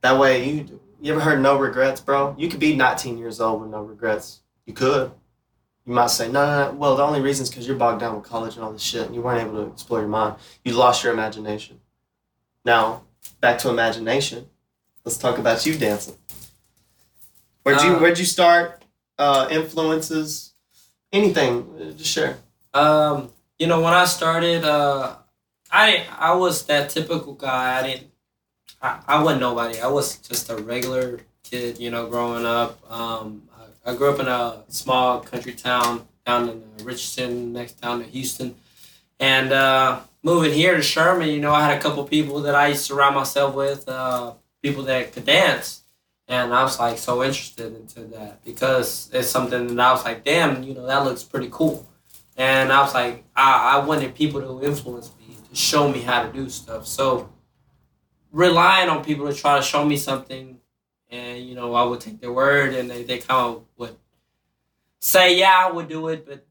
That 0.02 0.18
way, 0.18 0.48
you 0.48 0.80
you 1.00 1.12
ever 1.12 1.20
heard 1.20 1.40
no 1.40 1.58
regrets, 1.58 2.00
bro? 2.00 2.34
You 2.38 2.48
could 2.48 2.60
be 2.60 2.76
19 2.76 3.16
years 3.16 3.40
old 3.40 3.62
with 3.62 3.70
no 3.70 3.80
regrets. 3.82 4.40
You 4.66 4.74
could. 4.74 5.12
You 5.86 5.94
might 5.94 6.10
say, 6.10 6.30
no, 6.30 6.44
no, 6.44 6.70
no. 6.72 6.76
Well, 6.78 6.96
the 6.96 7.02
only 7.02 7.22
reason 7.22 7.44
is 7.44 7.50
because 7.50 7.66
you're 7.66 7.76
bogged 7.76 8.00
down 8.00 8.14
with 8.16 8.24
college 8.24 8.56
and 8.56 8.64
all 8.64 8.72
this 8.72 8.82
shit, 8.82 9.06
and 9.06 9.14
you 9.14 9.22
weren't 9.22 9.40
able 9.40 9.64
to 9.64 9.72
explore 9.72 10.00
your 10.00 10.08
mind. 10.08 10.36
You 10.62 10.74
lost 10.74 11.02
your 11.02 11.12
imagination. 11.12 11.80
Now, 12.64 13.02
back 13.40 13.58
to 13.60 13.70
imagination. 13.70 14.46
Let's 15.04 15.16
talk 15.16 15.38
about 15.38 15.64
you 15.64 15.76
dancing. 15.78 16.16
Where'd 17.62 17.80
you 17.82 17.96
Uh, 17.96 18.00
Where'd 18.00 18.18
you 18.18 18.26
start? 18.26 18.79
Uh, 19.20 19.46
influences, 19.50 20.54
anything? 21.12 21.94
Just 21.98 22.10
share. 22.10 22.38
Um, 22.72 23.30
you 23.58 23.66
know, 23.66 23.80
when 23.82 23.92
I 23.92 24.06
started, 24.06 24.64
uh, 24.64 25.16
I 25.70 26.06
I 26.18 26.34
was 26.34 26.64
that 26.66 26.88
typical 26.88 27.34
guy. 27.34 27.78
I 27.78 27.82
didn't. 27.86 28.10
I, 28.80 29.00
I 29.06 29.22
wasn't 29.22 29.42
nobody. 29.42 29.78
I 29.78 29.88
was 29.88 30.16
just 30.16 30.48
a 30.48 30.56
regular 30.56 31.20
kid. 31.44 31.78
You 31.78 31.90
know, 31.90 32.06
growing 32.06 32.46
up. 32.46 32.80
Um, 32.90 33.42
I, 33.84 33.90
I 33.90 33.94
grew 33.94 34.10
up 34.10 34.20
in 34.20 34.26
a 34.26 34.64
small 34.68 35.20
country 35.20 35.52
town 35.52 36.06
down 36.24 36.48
in 36.48 36.62
uh, 36.62 36.84
Richardson, 36.84 37.52
next 37.52 37.82
town 37.82 37.98
to 38.00 38.06
Houston, 38.06 38.54
and 39.18 39.52
uh, 39.52 40.00
moving 40.22 40.54
here 40.54 40.76
to 40.76 40.82
Sherman. 40.82 41.28
You 41.28 41.40
know, 41.40 41.52
I 41.52 41.66
had 41.68 41.78
a 41.78 41.82
couple 41.82 42.02
people 42.04 42.40
that 42.42 42.54
I 42.54 42.68
used 42.68 42.86
to 42.86 42.94
surround 42.94 43.16
myself 43.16 43.54
with. 43.54 43.86
Uh, 43.86 44.32
people 44.62 44.82
that 44.84 45.12
could 45.12 45.24
dance. 45.24 45.79
And 46.30 46.54
I 46.54 46.62
was 46.62 46.78
like 46.78 46.96
so 46.96 47.24
interested 47.24 47.74
into 47.74 48.02
that 48.16 48.44
because 48.44 49.10
it's 49.12 49.28
something 49.28 49.74
that 49.74 49.84
I 49.84 49.90
was 49.92 50.04
like, 50.04 50.24
damn, 50.24 50.62
you 50.62 50.74
know, 50.74 50.86
that 50.86 51.04
looks 51.04 51.24
pretty 51.24 51.48
cool. 51.50 51.84
And 52.36 52.72
I 52.72 52.80
was 52.82 52.94
like, 52.94 53.24
I, 53.34 53.78
I 53.78 53.84
wanted 53.84 54.14
people 54.14 54.40
to 54.40 54.64
influence 54.64 55.10
me, 55.18 55.34
to 55.50 55.56
show 55.56 55.88
me 55.88 56.00
how 56.02 56.22
to 56.22 56.32
do 56.32 56.48
stuff. 56.48 56.86
So 56.86 57.28
relying 58.30 58.88
on 58.88 59.02
people 59.04 59.26
to 59.26 59.34
try 59.34 59.56
to 59.56 59.62
show 59.62 59.84
me 59.84 59.96
something, 59.96 60.58
and 61.10 61.44
you 61.44 61.56
know, 61.56 61.74
I 61.74 61.82
would 61.82 62.00
take 62.00 62.20
their 62.20 62.32
word, 62.32 62.74
and 62.74 62.88
they, 62.88 63.02
they 63.02 63.18
kind 63.18 63.56
of 63.56 63.64
would 63.76 63.96
say, 65.00 65.36
yeah, 65.36 65.66
I 65.66 65.72
would 65.72 65.88
do 65.88 66.06
it, 66.08 66.24
but 66.24 66.46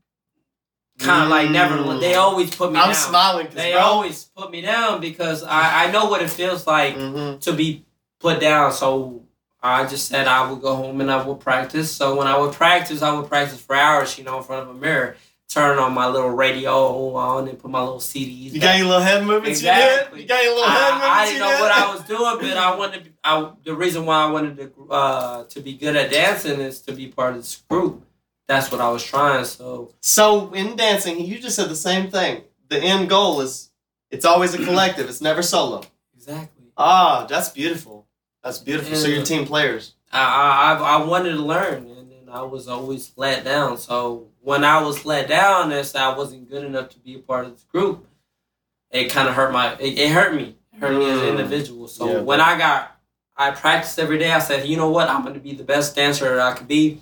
kind 0.98 1.24
of 1.24 1.30
like 1.30 1.50
never. 1.52 1.78
Mm. 1.78 2.02
They 2.02 2.16
always 2.16 2.54
put 2.54 2.74
me 2.74 2.80
I'm 2.80 2.88
down. 2.88 2.96
smiling 2.96 3.48
They 3.54 3.72
bro. 3.72 3.80
always 3.82 4.26
put 4.36 4.52
me 4.52 4.60
down 4.60 5.00
because 5.00 5.42
I, 5.44 5.86
I 5.86 5.92
know 5.92 6.08
what 6.10 6.22
it 6.22 6.30
feels 6.30 6.68
like 6.68 6.96
Mhm. 6.98 7.40
to 7.42 7.54
be 7.54 7.86
put 8.20 8.42
down. 8.42 8.74
So 8.74 9.24
I 9.62 9.86
just 9.86 10.07
said 10.07 10.28
I 10.28 10.49
would 10.49 10.62
go 10.62 10.76
home 10.76 11.01
and 11.01 11.12
I 11.12 11.26
would 11.26 11.39
practice. 11.39 11.91
So 11.91 12.16
when 12.16 12.28
I 12.28 12.38
would 12.38 12.53
practice, 12.53 13.01
I 13.01 13.12
would 13.14 13.28
practice 13.28 13.60
for 13.62 13.76
hours, 13.76 14.18
you 14.18 14.24
know, 14.24 14.38
in 14.38 14.43
front 14.43 14.64
of 14.64 14.76
a 14.76 14.80
mirror, 14.80 15.18
turn 15.49 15.80
on 15.80 15.93
my 15.93 16.07
little 16.07 16.30
radio 16.30 17.14
on 17.16 17.47
and 17.47 17.60
put 17.60 17.70
my 17.72 17.80
little 17.82 17.97
CDs. 17.99 18.53
You 18.53 18.62
got 18.62 18.78
your 18.78 18.88
little 18.88 19.01
head 19.01 19.26
movements 19.26 19.62
you 19.62 19.68
Exactly. 19.70 20.20
did? 20.20 20.22
You 20.24 20.28
got 20.30 20.43
your 20.43 20.53
little 20.55 20.70
head 20.70 20.82
I, 20.82 20.91
movements 20.93 21.10
I 21.18 21.26
didn't 21.26 21.39
know 21.41 21.49
did? 21.51 21.60
what 21.62 21.72
I 21.72 21.93
was 21.93 22.01
doing, 22.03 22.38
but 22.49 22.57
I 22.57 22.76
wanted 22.78 23.03
to, 23.05 23.12
I, 23.24 23.51
the 23.66 23.76
reason 23.76 24.05
why 24.05 24.24
I 24.24 24.32
wanted 24.32 24.57
to 24.57 24.91
uh, 24.91 25.43
to 25.45 25.60
be 25.60 25.74
good 25.74 25.95
at 25.95 26.12
dancing 26.12 26.60
is 26.62 26.80
to 26.82 26.93
be 26.93 27.07
part 27.07 27.32
of 27.32 27.38
this 27.41 27.64
group. 27.70 28.05
That's 28.47 28.72
what 28.72 28.80
I 28.82 28.89
was 28.89 29.03
trying. 29.03 29.43
So 29.45 29.91
So 30.01 30.53
in 30.53 30.76
dancing, 30.76 31.20
you 31.26 31.38
just 31.39 31.55
said 31.55 31.70
the 31.70 31.76
same 31.76 32.10
thing. 32.10 32.43
The 32.70 32.78
end 32.80 33.10
goal 33.10 33.41
is 33.41 33.72
it's 34.10 34.26
always 34.26 34.53
a 34.53 34.57
collective. 34.64 35.10
It's 35.10 35.22
never 35.22 35.41
solo. 35.41 35.82
exactly. 36.16 36.66
Ah, 36.78 37.26
that's 37.30 37.49
beautiful. 37.49 37.99
That's 38.50 38.60
beautiful. 38.60 38.95
So 38.95 39.08
Yeah. 39.08 39.18
you're 39.18 39.26
team 39.26 39.45
players. 39.45 39.93
I, 40.12 40.74
I 40.74 40.95
I 40.95 41.06
wanted 41.06 41.34
to 41.34 41.41
learn, 41.43 41.86
and 41.86 42.12
then 42.12 42.30
I 42.32 42.41
was 42.41 42.68
always 42.68 43.12
let 43.16 43.43
down. 43.43 43.78
So 43.78 44.28
when 44.41 44.64
I 44.64 44.82
was 44.82 45.06
let 45.06 45.28
down, 45.28 45.72
as 45.72 45.93
I 45.95 46.16
wasn't 46.18 46.50
good 46.50 46.64
enough 46.64 46.89
to 46.89 47.00
be 47.00 47.14
a 47.16 47.20
part 47.20 47.45
of 47.45 47.52
this 47.52 47.64
group, 47.66 48.08
it 48.89 49.10
kind 49.12 49.28
of 49.30 49.36
hurt 49.36 49.52
my. 49.54 49.76
It, 49.76 50.00
it 50.00 50.10
hurt 50.12 50.34
me. 50.34 50.56
It 50.74 50.80
hurt 50.80 50.97
me 50.97 51.08
as 51.12 51.20
an 51.20 51.26
Mm. 51.26 51.30
individual. 51.32 51.88
So 51.88 52.08
Yeah. 52.08 52.22
when 52.22 52.41
I 52.41 52.58
got, 52.58 53.00
I 53.38 53.52
practiced 53.52 54.00
every 54.00 54.18
day. 54.18 54.32
I 54.32 54.39
said, 54.39 54.68
you 54.68 54.78
know 54.78 54.89
what, 54.89 55.10
I'm 55.10 55.22
going 55.22 55.36
to 55.36 55.39
be 55.39 55.54
the 55.54 55.64
best 55.64 55.95
dancer 55.95 56.26
that 56.36 56.39
I 56.39 56.54
could 56.58 56.68
be. 56.68 57.00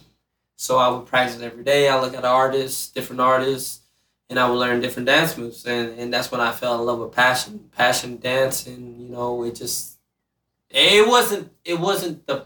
So 0.57 0.77
I 0.77 0.89
would 0.89 1.05
practice 1.05 1.39
every 1.41 1.63
day. 1.63 1.87
I 1.87 1.97
look 2.01 2.13
at 2.13 2.25
artists, 2.25 2.89
different 2.89 3.21
artists, 3.21 3.79
and 4.29 4.37
I 4.37 4.49
would 4.49 4.57
learn 4.57 4.81
different 4.81 5.05
dance 5.05 5.37
moves. 5.37 5.65
And, 5.65 5.97
and 5.97 6.13
that's 6.13 6.29
when 6.29 6.41
I 6.41 6.51
fell 6.51 6.77
in 6.79 6.85
love 6.85 6.99
with 6.99 7.13
passion, 7.13 7.69
passion 7.77 8.17
dance, 8.17 8.67
and 8.67 8.99
you 9.01 9.07
know, 9.07 9.43
it 9.43 9.55
just, 9.55 9.96
it 10.69 11.07
wasn't, 11.07 11.51
it 11.65 11.79
wasn't 11.79 12.25
the 12.27 12.45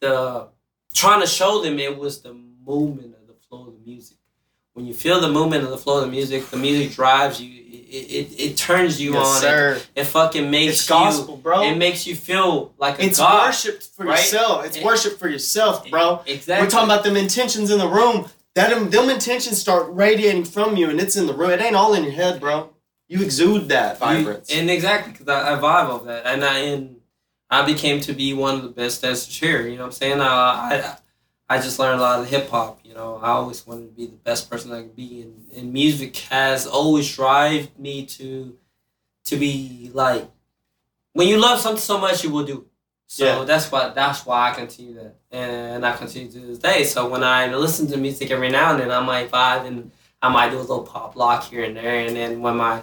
the 0.00 0.48
trying 0.92 1.20
to 1.20 1.26
show 1.26 1.62
them 1.62 1.78
it 1.78 1.96
was 1.96 2.20
the 2.22 2.32
movement 2.34 3.14
of 3.20 3.26
the 3.26 3.34
flow 3.48 3.66
of 3.68 3.74
the 3.74 3.80
music. 3.90 4.16
When 4.74 4.86
you 4.86 4.92
feel 4.94 5.20
the 5.20 5.28
movement 5.30 5.62
of 5.64 5.70
the 5.70 5.78
flow 5.78 5.98
of 5.98 6.04
the 6.06 6.10
music, 6.10 6.46
the 6.50 6.56
music 6.56 6.92
drives 6.92 7.40
you. 7.40 7.50
It 7.50 8.10
it, 8.10 8.40
it 8.40 8.56
turns 8.56 9.00
you 9.00 9.12
yes, 9.14 9.26
on. 9.26 9.40
sir. 9.40 9.74
It, 9.76 10.00
it 10.00 10.04
fucking 10.04 10.50
makes 10.50 10.74
It's 10.80 10.88
gospel, 10.88 11.36
bro. 11.36 11.62
It 11.62 11.76
makes 11.76 12.06
you 12.08 12.16
feel 12.16 12.74
like 12.76 12.98
a 12.98 13.04
it's 13.04 13.18
god. 13.18 13.46
worship 13.48 13.82
for 13.82 14.04
right? 14.06 14.18
yourself. 14.18 14.64
It's 14.66 14.76
It- 14.76 14.84
worship 14.84 15.18
for 15.18 15.28
yourself, 15.28 15.88
bro. 15.90 16.22
Exactly. 16.26 16.66
We're 16.66 16.70
talking 16.70 16.90
about 16.90 17.04
them 17.04 17.16
intentions 17.16 17.70
in 17.70 17.78
the 17.78 17.86
room. 17.88 18.26
That 18.56 18.70
them, 18.70 18.90
them 18.90 19.10
intentions 19.10 19.60
start 19.60 19.86
radiating 19.90 20.44
from 20.44 20.76
you, 20.76 20.88
and 20.90 21.00
it's 21.00 21.16
in 21.16 21.26
the 21.26 21.34
room. 21.34 21.50
It 21.50 21.60
ain't 21.60 21.74
all 21.76 21.94
in 21.94 22.02
your 22.04 22.12
head, 22.12 22.40
bro. 22.40 22.70
You 23.08 23.20
exude 23.22 23.68
that 23.68 23.98
vibrance. 23.98 24.50
You- 24.52 24.60
and 24.60 24.70
exactly 24.70 25.12
because 25.12 25.28
I, 25.28 25.54
I 25.54 25.58
vibe 25.58 25.88
off 25.90 26.04
that, 26.06 26.24
and 26.26 26.44
I 26.44 26.58
and 26.58 26.93
I 27.54 27.64
became 27.64 28.00
to 28.02 28.12
be 28.12 28.34
one 28.34 28.54
of 28.56 28.62
the 28.62 28.68
best 28.68 29.02
dancers 29.02 29.34
here. 29.36 29.62
You 29.66 29.76
know 29.76 29.82
what 29.82 29.86
I'm 29.86 29.92
saying? 29.92 30.20
I 30.20 30.26
I, 30.26 30.96
I 31.48 31.60
just 31.60 31.78
learned 31.78 32.00
a 32.00 32.02
lot 32.02 32.20
of 32.20 32.28
hip 32.28 32.48
hop. 32.48 32.80
You 32.84 32.94
know, 32.94 33.18
I 33.22 33.28
always 33.30 33.66
wanted 33.66 33.86
to 33.88 33.92
be 33.92 34.06
the 34.06 34.16
best 34.16 34.50
person 34.50 34.72
I 34.72 34.82
could 34.82 34.96
be, 34.96 35.22
and, 35.22 35.34
and 35.56 35.72
music 35.72 36.16
has 36.30 36.66
always 36.66 37.06
drive 37.14 37.76
me 37.78 38.06
to 38.06 38.56
to 39.26 39.36
be 39.36 39.90
like 39.94 40.28
when 41.12 41.28
you 41.28 41.38
love 41.40 41.60
something 41.60 41.80
so 41.80 41.98
much, 41.98 42.24
you 42.24 42.30
will 42.30 42.44
do. 42.44 42.58
it. 42.58 42.64
So 43.06 43.24
Yeah. 43.24 43.44
that's 43.44 43.70
why 43.70 43.90
that's 43.90 44.24
why 44.26 44.50
I 44.50 44.54
continue 44.54 44.94
that, 44.94 45.14
and 45.30 45.86
I 45.86 45.92
continue 45.96 46.30
to 46.32 46.40
this 46.40 46.58
day. 46.58 46.84
So 46.84 47.08
when 47.08 47.22
I 47.22 47.54
listen 47.54 47.86
to 47.88 47.96
music 47.96 48.30
every 48.30 48.50
now 48.50 48.72
and 48.72 48.80
then, 48.80 48.90
I 48.90 49.00
might 49.00 49.30
vibe 49.30 49.66
and 49.66 49.92
I 50.22 50.28
might 50.30 50.50
do 50.50 50.58
a 50.58 50.60
little 50.60 50.82
pop 50.82 51.14
lock 51.14 51.44
here 51.44 51.64
and 51.64 51.76
there, 51.76 52.06
and 52.06 52.16
then 52.16 52.40
when 52.40 52.56
my 52.56 52.82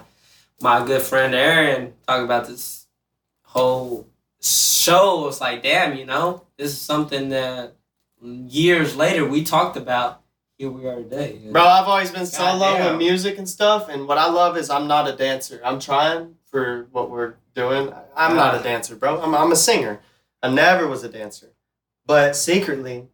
my 0.60 0.84
good 0.86 1.02
friend 1.02 1.34
Aron 1.34 1.92
talk 2.06 2.22
about 2.24 2.46
this 2.46 2.86
whole 3.42 4.06
show, 4.42 5.28
it's 5.28 5.40
like, 5.40 5.62
damn, 5.62 5.96
you 5.96 6.04
know, 6.04 6.42
this 6.56 6.72
is 6.72 6.80
something 6.80 7.30
that 7.30 7.76
years 8.22 8.96
later 8.96 9.26
we 9.26 9.44
talked 9.44 9.76
about. 9.76 10.20
Here 10.58 10.70
we 10.70 10.86
are 10.86 10.96
today. 10.96 11.40
Bro, 11.50 11.62
I've 11.62 11.88
always 11.88 12.10
been 12.10 12.26
solo 12.26 12.90
with 12.90 12.98
music 12.98 13.38
and 13.38 13.48
stuff, 13.48 13.88
and 13.88 14.06
what 14.06 14.18
I 14.18 14.30
love 14.30 14.56
is 14.56 14.70
I'm 14.70 14.86
not 14.86 15.08
a 15.08 15.16
dancer. 15.16 15.60
I'm 15.64 15.80
trying 15.80 16.36
for 16.44 16.86
what 16.92 17.10
we're 17.10 17.34
doing. 17.54 17.92
I'm 18.14 18.36
not 18.36 18.60
a 18.60 18.62
dancer, 18.62 18.94
bro. 18.94 19.20
I'm, 19.20 19.34
I'm 19.34 19.50
a 19.50 19.56
singer. 19.56 20.00
I 20.42 20.50
never 20.50 20.86
was 20.86 21.02
a 21.02 21.08
dancer. 21.08 21.52
But 22.06 22.36
secretly, 22.36 23.08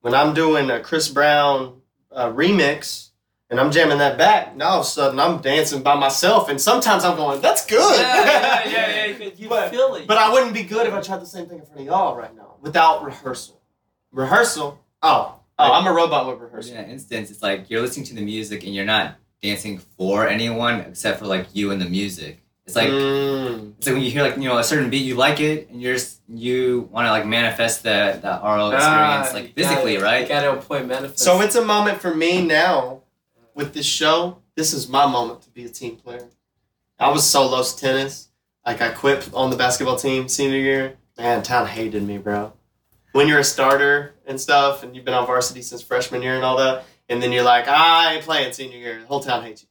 when 0.00 0.14
I'm 0.14 0.34
doing 0.34 0.70
a 0.70 0.80
Chris 0.80 1.08
Brown 1.08 1.82
uh, 2.10 2.32
remix 2.32 3.09
and 3.50 3.58
I'm 3.60 3.70
jamming 3.70 3.98
that 3.98 4.16
back, 4.16 4.56
now 4.56 4.68
all 4.70 4.80
of 4.80 4.86
a 4.86 4.88
sudden 4.88 5.18
I'm 5.18 5.38
dancing 5.40 5.82
by 5.82 5.94
myself, 5.96 6.48
and 6.48 6.60
sometimes 6.60 7.04
I'm 7.04 7.16
going, 7.16 7.40
that's 7.40 7.66
good. 7.66 8.00
Yeah, 8.00 8.24
yeah, 8.24 8.70
yeah, 8.70 9.06
yeah, 9.06 9.12
'cause 9.30 9.38
you 9.40 9.48
But- 9.48 9.70
feel 9.70 9.94
it. 9.96 10.06
But 10.06 10.18
I 10.18 10.32
wouldn't 10.32 10.54
be 10.54 10.62
good 10.62 10.86
if 10.86 10.94
I 10.94 11.00
tried 11.00 11.20
the 11.20 11.26
same 11.26 11.46
thing 11.46 11.58
in 11.58 11.64
front 11.66 11.80
of 11.80 11.86
y'all 11.86 12.16
right 12.16 12.34
now 12.34 12.54
without 12.60 13.04
rehearsal. 13.04 13.60
Rehearsal? 14.12 14.78
Oh, 15.02 15.34
oh, 15.58 15.72
I'm 15.72 15.86
a 15.86 15.92
robot 15.92 16.26
with 16.28 16.40
rehearsal. 16.40 16.76
In 16.76 16.82
that 16.82 16.90
instance, 16.90 17.30
it's 17.30 17.42
like 17.42 17.70
you're 17.70 17.80
listening 17.80 18.06
to 18.06 18.14
the 18.14 18.22
music 18.22 18.64
and 18.64 18.74
you're 18.74 18.84
not 18.84 19.14
dancing 19.42 19.78
for 19.96 20.26
anyone 20.28 20.80
except 20.80 21.18
for 21.18 21.26
like 21.26 21.46
you 21.54 21.70
and 21.70 21.80
the 21.80 21.88
music. 21.88 22.38
It's 22.66 22.76
like 22.76 22.88
Mm. 22.88 23.72
it's 23.78 23.86
like 23.86 23.94
when 23.94 24.04
you 24.04 24.10
hear 24.10 24.22
like 24.22 24.36
you 24.36 24.44
know 24.44 24.58
a 24.58 24.62
certain 24.64 24.90
beat, 24.90 24.98
you 25.04 25.16
like 25.16 25.40
it, 25.40 25.70
and 25.70 25.80
you're 25.82 25.94
just, 25.94 26.20
you 26.28 26.88
want 26.92 27.06
to 27.06 27.10
like 27.10 27.26
manifest 27.26 27.82
that 27.84 28.22
that 28.22 28.42
RO 28.42 28.70
experience 28.70 29.28
Ah, 29.28 29.30
like 29.34 29.54
physically, 29.54 29.94
gotta- 29.94 30.04
right? 30.04 30.22
You 30.22 30.28
gotta 30.28 30.52
appoint 30.52 30.86
manifest. 30.86 31.18
So 31.20 31.40
it's 31.40 31.56
a 31.56 31.64
moment 31.64 32.00
for 32.00 32.14
me 32.14 32.44
now 32.44 33.00
with 33.54 33.74
this 33.74 33.86
show. 33.86 34.42
This 34.56 34.72
is 34.72 34.88
my 34.88 35.06
moment 35.06 35.42
to 35.42 35.50
be 35.50 35.64
a 35.64 35.68
team 35.68 35.96
player. 35.96 36.28
I 36.98 37.10
was 37.10 37.24
so 37.24 37.44
solos 37.44 37.74
tennis. 37.74 38.28
Like 38.66 38.80
I 38.80 38.90
quit 38.90 39.30
on 39.32 39.50
the 39.50 39.56
basketball 39.56 39.96
team 39.96 40.28
senior 40.28 40.58
year. 40.58 40.96
Man, 41.18 41.42
town 41.42 41.66
hated 41.66 42.02
me, 42.02 42.18
bro. 42.18 42.52
When 43.12 43.26
you're 43.26 43.40
a 43.40 43.44
starter 43.44 44.14
and 44.26 44.40
stuff, 44.40 44.82
and 44.82 44.94
you've 44.94 45.04
been 45.04 45.14
on 45.14 45.26
varsity 45.26 45.62
since 45.62 45.82
freshman 45.82 46.22
year 46.22 46.36
and 46.36 46.44
all 46.44 46.58
that, 46.58 46.84
and 47.08 47.22
then 47.22 47.32
you're 47.32 47.42
like, 47.42 47.66
I 47.66 48.14
ain't 48.14 48.24
playing 48.24 48.52
senior 48.52 48.78
year. 48.78 49.00
The 49.00 49.06
whole 49.06 49.20
town 49.20 49.42
hates 49.42 49.62
you. 49.62 49.68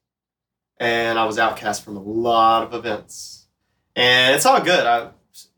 And 0.77 1.17
I 1.17 1.25
was 1.25 1.39
outcast 1.39 1.83
from 1.83 1.95
a 1.95 2.01
lot 2.01 2.63
of 2.63 2.73
events. 2.73 3.47
And 3.95 4.35
it's 4.35 4.45
all 4.45 4.61
good. 4.61 4.85
I 4.85 5.11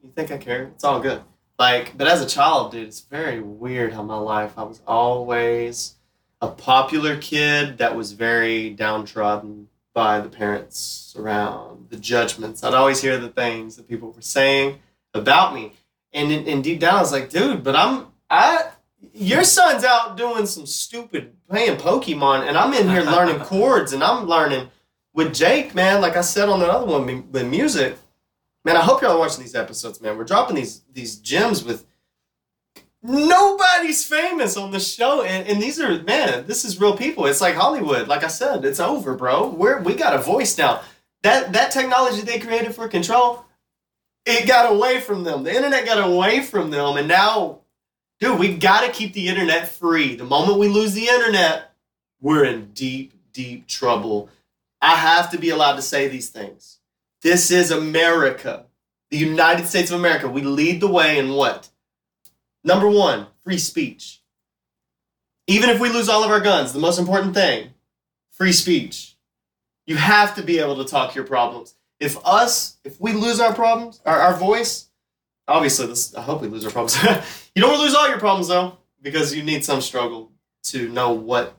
you 0.03 0.11
think 0.15 0.31
I 0.31 0.37
care? 0.37 0.63
It's 0.75 0.83
all 0.83 0.99
good. 0.99 1.21
Like, 1.57 1.97
but 1.97 2.07
as 2.07 2.21
a 2.21 2.25
child, 2.27 2.71
dude, 2.71 2.87
it's 2.87 3.01
very 3.01 3.39
weird 3.39 3.93
how 3.93 4.03
my 4.03 4.17
life 4.17 4.53
I 4.57 4.63
was 4.63 4.81
always 4.87 5.95
a 6.41 6.47
popular 6.47 7.17
kid 7.17 7.77
that 7.77 7.95
was 7.95 8.13
very 8.13 8.71
downtrodden 8.71 9.67
by 9.93 10.19
the 10.19 10.29
parents 10.29 11.15
around, 11.17 11.87
the 11.89 11.97
judgments. 11.97 12.63
I'd 12.63 12.73
always 12.73 13.01
hear 13.01 13.17
the 13.17 13.29
things 13.29 13.75
that 13.75 13.87
people 13.87 14.11
were 14.11 14.21
saying 14.21 14.79
about 15.13 15.53
me. 15.53 15.73
And, 16.13 16.31
and 16.31 16.63
deep 16.63 16.79
down, 16.79 16.95
I 16.95 17.01
was 17.01 17.11
like, 17.11 17.29
dude, 17.29 17.63
but 17.63 17.75
I'm, 17.75 18.07
I, 18.29 18.69
your 19.13 19.43
son's 19.43 19.83
out 19.83 20.17
doing 20.17 20.45
some 20.45 20.65
stupid 20.65 21.33
playing 21.49 21.77
Pokemon, 21.77 22.47
and 22.47 22.57
I'm 22.57 22.73
in 22.73 22.89
here 22.89 23.03
learning 23.03 23.39
chords, 23.45 23.93
and 23.93 24.03
I'm 24.03 24.25
learning 24.25 24.69
with 25.13 25.33
Jake, 25.33 25.75
man. 25.75 26.01
Like 26.01 26.17
I 26.17 26.21
said 26.21 26.49
on 26.49 26.59
the 26.59 26.67
other 26.67 26.85
one, 26.85 27.31
with 27.31 27.47
music, 27.47 27.97
man. 28.65 28.77
I 28.77 28.81
hope 28.81 29.01
y'all 29.01 29.11
are 29.11 29.19
watching 29.19 29.43
these 29.43 29.55
episodes, 29.55 30.01
man. 30.01 30.17
We're 30.17 30.23
dropping 30.23 30.55
these 30.55 30.81
these 30.93 31.17
gems 31.17 31.63
with 31.63 31.85
nobody's 33.03 34.05
famous 34.05 34.57
on 34.57 34.71
the 34.71 34.79
show, 34.79 35.23
and, 35.23 35.47
and 35.47 35.61
these 35.61 35.79
are 35.79 36.01
man. 36.03 36.45
This 36.47 36.65
is 36.65 36.79
real 36.79 36.95
people. 36.95 37.25
It's 37.25 37.41
like 37.41 37.55
Hollywood. 37.55 38.07
Like 38.07 38.23
I 38.23 38.27
said, 38.27 38.65
it's 38.65 38.79
over, 38.79 39.15
bro. 39.15 39.49
We're 39.49 39.81
we 39.81 39.95
got 39.95 40.15
a 40.15 40.21
voice 40.21 40.57
now. 40.57 40.81
That 41.23 41.53
that 41.53 41.71
technology 41.71 42.21
they 42.21 42.39
created 42.39 42.75
for 42.75 42.87
control, 42.87 43.45
it 44.25 44.47
got 44.47 44.71
away 44.71 44.99
from 44.99 45.23
them. 45.23 45.43
The 45.43 45.55
internet 45.55 45.85
got 45.85 46.07
away 46.07 46.41
from 46.41 46.71
them, 46.71 46.97
and 46.97 47.07
now, 47.07 47.59
dude, 48.19 48.39
we 48.39 48.55
got 48.55 48.85
to 48.85 48.91
keep 48.91 49.13
the 49.13 49.27
internet 49.27 49.69
free. 49.69 50.15
The 50.15 50.23
moment 50.23 50.59
we 50.59 50.67
lose 50.67 50.93
the 50.93 51.07
internet, 51.07 51.73
we're 52.21 52.45
in 52.45 52.71
deep, 52.73 53.13
deep 53.33 53.67
trouble. 53.67 54.29
I 54.81 54.95
have 54.95 55.29
to 55.31 55.37
be 55.37 55.49
allowed 55.49 55.75
to 55.75 55.81
say 55.81 56.07
these 56.07 56.29
things. 56.29 56.79
This 57.21 57.51
is 57.51 57.69
America, 57.69 58.65
the 59.11 59.17
United 59.17 59.67
States 59.67 59.91
of 59.91 59.99
America. 59.99 60.27
We 60.27 60.41
lead 60.41 60.81
the 60.81 60.87
way 60.87 61.19
in 61.19 61.29
what? 61.29 61.69
Number 62.63 62.89
one, 62.89 63.27
free 63.43 63.57
speech. 63.57 64.21
Even 65.47 65.69
if 65.69 65.79
we 65.79 65.89
lose 65.89 66.07
all 66.09 66.23
of 66.23 66.31
our 66.31 66.39
guns, 66.39 66.73
the 66.73 66.79
most 66.79 66.99
important 66.99 67.33
thing, 67.33 67.71
free 68.31 68.51
speech. 68.53 69.15
You 69.85 69.95
have 69.97 70.35
to 70.35 70.43
be 70.43 70.59
able 70.59 70.77
to 70.77 70.85
talk 70.85 71.15
your 71.15 71.25
problems. 71.25 71.75
If 71.99 72.17
us, 72.25 72.77
if 72.83 72.99
we 73.01 73.13
lose 73.13 73.39
our 73.39 73.53
problems, 73.53 73.99
our, 74.05 74.19
our 74.19 74.33
voice, 74.35 74.87
obviously, 75.47 75.87
this, 75.87 76.15
I 76.15 76.21
hope 76.21 76.41
we 76.41 76.47
lose 76.47 76.65
our 76.65 76.71
problems. 76.71 76.97
you 77.55 77.61
don't 77.61 77.79
lose 77.79 77.93
all 77.95 78.07
your 78.07 78.19
problems 78.19 78.47
though, 78.47 78.77
because 79.01 79.35
you 79.35 79.43
need 79.43 79.65
some 79.65 79.81
struggle 79.81 80.31
to 80.63 80.87
know 80.89 81.11
what 81.11 81.57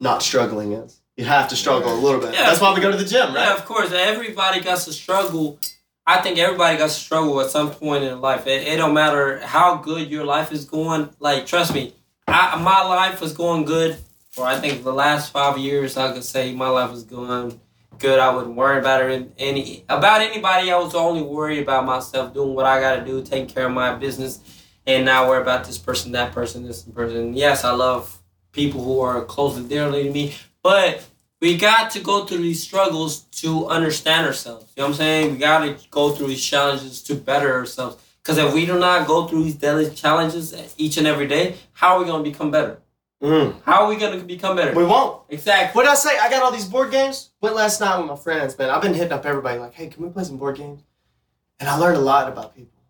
not 0.00 0.22
struggling 0.22 0.72
is. 0.72 1.00
You 1.16 1.24
have 1.24 1.48
to 1.48 1.56
struggle 1.56 1.92
a 1.92 1.98
little 1.98 2.20
bit. 2.20 2.34
Yeah. 2.34 2.44
That's 2.46 2.60
why 2.60 2.74
we 2.74 2.80
go 2.82 2.90
to 2.90 2.96
the 2.96 3.04
gym, 3.04 3.32
Yeah, 3.34 3.50
right? 3.50 3.58
of 3.58 3.64
course. 3.64 3.90
Everybody 3.90 4.60
got 4.60 4.78
to 4.80 4.92
struggle. 4.92 5.58
I 6.06 6.20
think 6.20 6.38
everybody 6.38 6.78
got 6.78 6.88
to 6.88 6.94
struggle 6.94 7.40
at 7.40 7.50
some 7.50 7.70
point 7.70 8.04
in 8.04 8.20
life. 8.20 8.46
It, 8.46 8.68
it 8.68 8.76
don't 8.76 8.94
matter 8.94 9.40
how 9.40 9.76
good 9.76 10.08
your 10.08 10.24
life 10.24 10.52
is 10.52 10.64
going. 10.64 11.10
Like, 11.18 11.46
trust 11.46 11.74
me, 11.74 11.94
I, 12.28 12.60
my 12.62 12.82
life 12.82 13.20
was 13.20 13.32
going 13.32 13.64
good 13.64 13.98
for 14.30 14.44
I 14.44 14.58
think 14.58 14.84
the 14.84 14.92
last 14.92 15.32
five 15.32 15.58
years. 15.58 15.96
I 15.96 16.12
could 16.12 16.22
say 16.22 16.52
my 16.52 16.68
life 16.68 16.90
was 16.90 17.02
going 17.02 17.60
good. 17.98 18.18
I 18.18 18.34
wouldn't 18.34 18.54
worry 18.54 18.78
about 18.78 19.02
it 19.02 19.32
any 19.38 19.84
about 19.88 20.20
anybody. 20.20 20.70
I 20.70 20.78
was 20.78 20.94
only 20.94 21.22
worried 21.22 21.62
about 21.62 21.86
myself, 21.86 22.34
doing 22.34 22.54
what 22.54 22.66
I 22.66 22.80
got 22.80 22.96
to 22.96 23.04
do, 23.04 23.22
taking 23.22 23.48
care 23.48 23.66
of 23.66 23.72
my 23.72 23.94
business, 23.94 24.40
and 24.86 25.06
not 25.06 25.26
worry 25.26 25.40
about 25.40 25.64
this 25.64 25.78
person, 25.78 26.12
that 26.12 26.32
person, 26.32 26.64
this 26.64 26.82
person. 26.82 27.34
Yes, 27.34 27.64
I 27.64 27.72
love 27.72 28.18
people 28.52 28.84
who 28.84 29.00
are 29.00 29.24
close 29.24 29.56
and 29.56 29.68
dearly 29.68 30.04
to 30.04 30.10
me, 30.10 30.34
but 30.62 31.02
we 31.40 31.56
got 31.56 31.90
to 31.92 32.00
go 32.00 32.24
through 32.24 32.38
these 32.38 32.62
struggles 32.62 33.20
to 33.20 33.66
understand 33.68 34.26
ourselves. 34.26 34.72
You 34.76 34.82
know 34.82 34.88
what 34.88 34.94
I'm 34.94 34.98
saying? 34.98 35.32
We 35.32 35.38
got 35.38 35.60
to 35.60 35.88
go 35.90 36.10
through 36.10 36.28
these 36.28 36.44
challenges 36.44 37.02
to 37.04 37.14
better 37.14 37.52
ourselves. 37.52 38.02
Because 38.22 38.38
if 38.38 38.52
we 38.52 38.66
do 38.66 38.78
not 38.78 39.06
go 39.06 39.26
through 39.26 39.44
these 39.44 39.54
daily 39.54 39.88
challenges 39.90 40.54
each 40.76 40.96
and 40.96 41.06
every 41.06 41.28
day, 41.28 41.56
how 41.72 41.96
are 41.96 42.00
we 42.00 42.06
going 42.06 42.24
to 42.24 42.30
become 42.30 42.50
better? 42.50 42.80
Mm. 43.22 43.62
How 43.64 43.84
are 43.84 43.88
we 43.88 43.96
going 43.96 44.18
to 44.18 44.24
become 44.24 44.56
better? 44.56 44.74
We 44.74 44.84
won't. 44.84 45.22
exactly. 45.28 45.76
What 45.76 45.84
did 45.84 45.92
I 45.92 45.94
say? 45.94 46.18
I 46.18 46.28
got 46.28 46.42
all 46.42 46.50
these 46.50 46.66
board 46.66 46.90
games. 46.90 47.30
Went 47.40 47.54
last 47.54 47.80
night 47.80 47.98
with 47.98 48.08
my 48.08 48.16
friends, 48.16 48.58
man. 48.58 48.68
I've 48.68 48.82
been 48.82 48.94
hitting 48.94 49.12
up 49.12 49.24
everybody 49.24 49.58
like, 49.58 49.74
hey, 49.74 49.88
can 49.88 50.02
we 50.02 50.10
play 50.10 50.24
some 50.24 50.36
board 50.38 50.56
games? 50.56 50.82
And 51.60 51.68
I 51.68 51.76
learned 51.76 51.96
a 51.96 52.00
lot 52.00 52.28
about 52.28 52.54
people. 52.54 52.82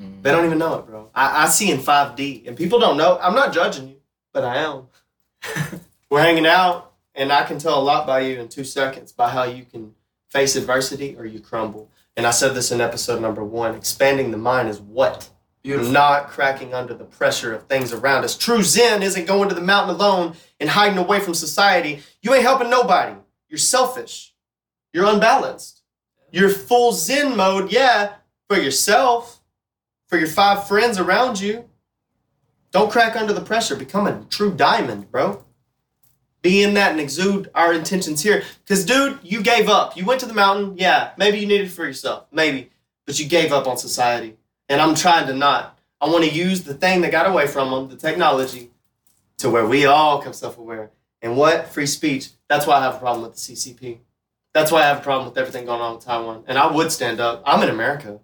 Mm. 0.00 0.22
They 0.22 0.30
don't 0.30 0.44
even 0.44 0.58
know 0.58 0.78
it, 0.78 0.86
bro. 0.86 1.10
I, 1.14 1.44
I 1.44 1.48
see 1.48 1.70
in 1.70 1.78
5D, 1.78 2.46
and 2.46 2.56
people 2.56 2.78
don't 2.78 2.96
know. 2.96 3.18
I'm 3.22 3.34
not 3.34 3.52
judging 3.52 3.88
you, 3.88 3.96
but 4.32 4.44
I 4.44 4.56
am. 4.58 4.88
We're 6.10 6.20
hanging 6.20 6.46
out, 6.46 6.91
and 7.14 7.32
I 7.32 7.44
can 7.44 7.58
tell 7.58 7.78
a 7.78 7.82
lot 7.82 8.06
by 8.06 8.20
you 8.20 8.40
in 8.40 8.48
two 8.48 8.64
seconds 8.64 9.12
by 9.12 9.30
how 9.30 9.44
you 9.44 9.64
can 9.64 9.94
face 10.30 10.56
adversity 10.56 11.14
or 11.16 11.26
you 11.26 11.40
crumble. 11.40 11.90
And 12.16 12.26
I 12.26 12.30
said 12.30 12.54
this 12.54 12.72
in 12.72 12.80
episode 12.80 13.20
number 13.20 13.44
one 13.44 13.74
expanding 13.74 14.30
the 14.30 14.38
mind 14.38 14.68
is 14.68 14.80
what? 14.80 15.30
Beautiful. 15.62 15.92
Not 15.92 16.28
cracking 16.28 16.74
under 16.74 16.92
the 16.92 17.04
pressure 17.04 17.54
of 17.54 17.64
things 17.64 17.92
around 17.92 18.24
us. 18.24 18.36
True 18.36 18.62
Zen 18.62 19.02
isn't 19.02 19.26
going 19.26 19.48
to 19.48 19.54
the 19.54 19.60
mountain 19.60 19.94
alone 19.94 20.34
and 20.58 20.70
hiding 20.70 20.98
away 20.98 21.20
from 21.20 21.34
society. 21.34 22.00
You 22.20 22.34
ain't 22.34 22.42
helping 22.42 22.68
nobody. 22.68 23.14
You're 23.48 23.58
selfish. 23.58 24.34
You're 24.92 25.06
unbalanced. 25.06 25.82
You're 26.32 26.48
full 26.48 26.92
Zen 26.92 27.36
mode, 27.36 27.70
yeah, 27.70 28.14
for 28.48 28.58
yourself, 28.58 29.40
for 30.08 30.18
your 30.18 30.26
five 30.26 30.66
friends 30.66 30.98
around 30.98 31.40
you. 31.40 31.68
Don't 32.72 32.90
crack 32.90 33.14
under 33.14 33.32
the 33.32 33.40
pressure. 33.40 33.76
Become 33.76 34.06
a 34.06 34.24
true 34.30 34.52
diamond, 34.52 35.12
bro. 35.12 35.44
Be 36.42 36.62
in 36.62 36.74
that 36.74 36.90
and 36.90 37.00
exude 37.00 37.50
our 37.54 37.72
intentions 37.72 38.20
here. 38.20 38.42
Because, 38.64 38.84
dude, 38.84 39.18
you 39.22 39.42
gave 39.42 39.68
up. 39.68 39.96
You 39.96 40.04
went 40.04 40.20
to 40.20 40.26
the 40.26 40.34
mountain. 40.34 40.76
Yeah, 40.76 41.12
maybe 41.16 41.38
you 41.38 41.46
needed 41.46 41.68
it 41.68 41.70
for 41.70 41.84
yourself. 41.84 42.26
Maybe. 42.32 42.70
But 43.06 43.18
you 43.18 43.26
gave 43.26 43.52
up 43.52 43.68
on 43.68 43.76
society. 43.76 44.36
And 44.68 44.80
I'm 44.80 44.94
trying 44.94 45.26
to 45.28 45.34
not. 45.34 45.78
I 46.00 46.08
want 46.08 46.24
to 46.24 46.30
use 46.30 46.64
the 46.64 46.74
thing 46.74 47.00
that 47.02 47.12
got 47.12 47.28
away 47.28 47.46
from 47.46 47.70
them, 47.70 47.88
the 47.88 47.96
technology, 47.96 48.70
to 49.38 49.50
where 49.50 49.66
we 49.66 49.86
all 49.86 50.20
come 50.20 50.32
self 50.32 50.58
aware. 50.58 50.90
And 51.20 51.36
what? 51.36 51.68
Free 51.68 51.86
speech. 51.86 52.30
That's 52.48 52.66
why 52.66 52.78
I 52.78 52.82
have 52.82 52.96
a 52.96 52.98
problem 52.98 53.22
with 53.22 53.34
the 53.34 53.54
CCP. 53.54 53.98
That's 54.52 54.72
why 54.72 54.82
I 54.82 54.86
have 54.86 54.98
a 54.98 55.02
problem 55.02 55.28
with 55.28 55.38
everything 55.38 55.64
going 55.64 55.80
on 55.80 55.94
with 55.94 56.04
Taiwan. 56.04 56.44
And 56.48 56.58
I 56.58 56.70
would 56.70 56.90
stand 56.90 57.20
up. 57.20 57.42
I'm 57.46 57.62
in 57.62 57.70
America. 57.70 58.18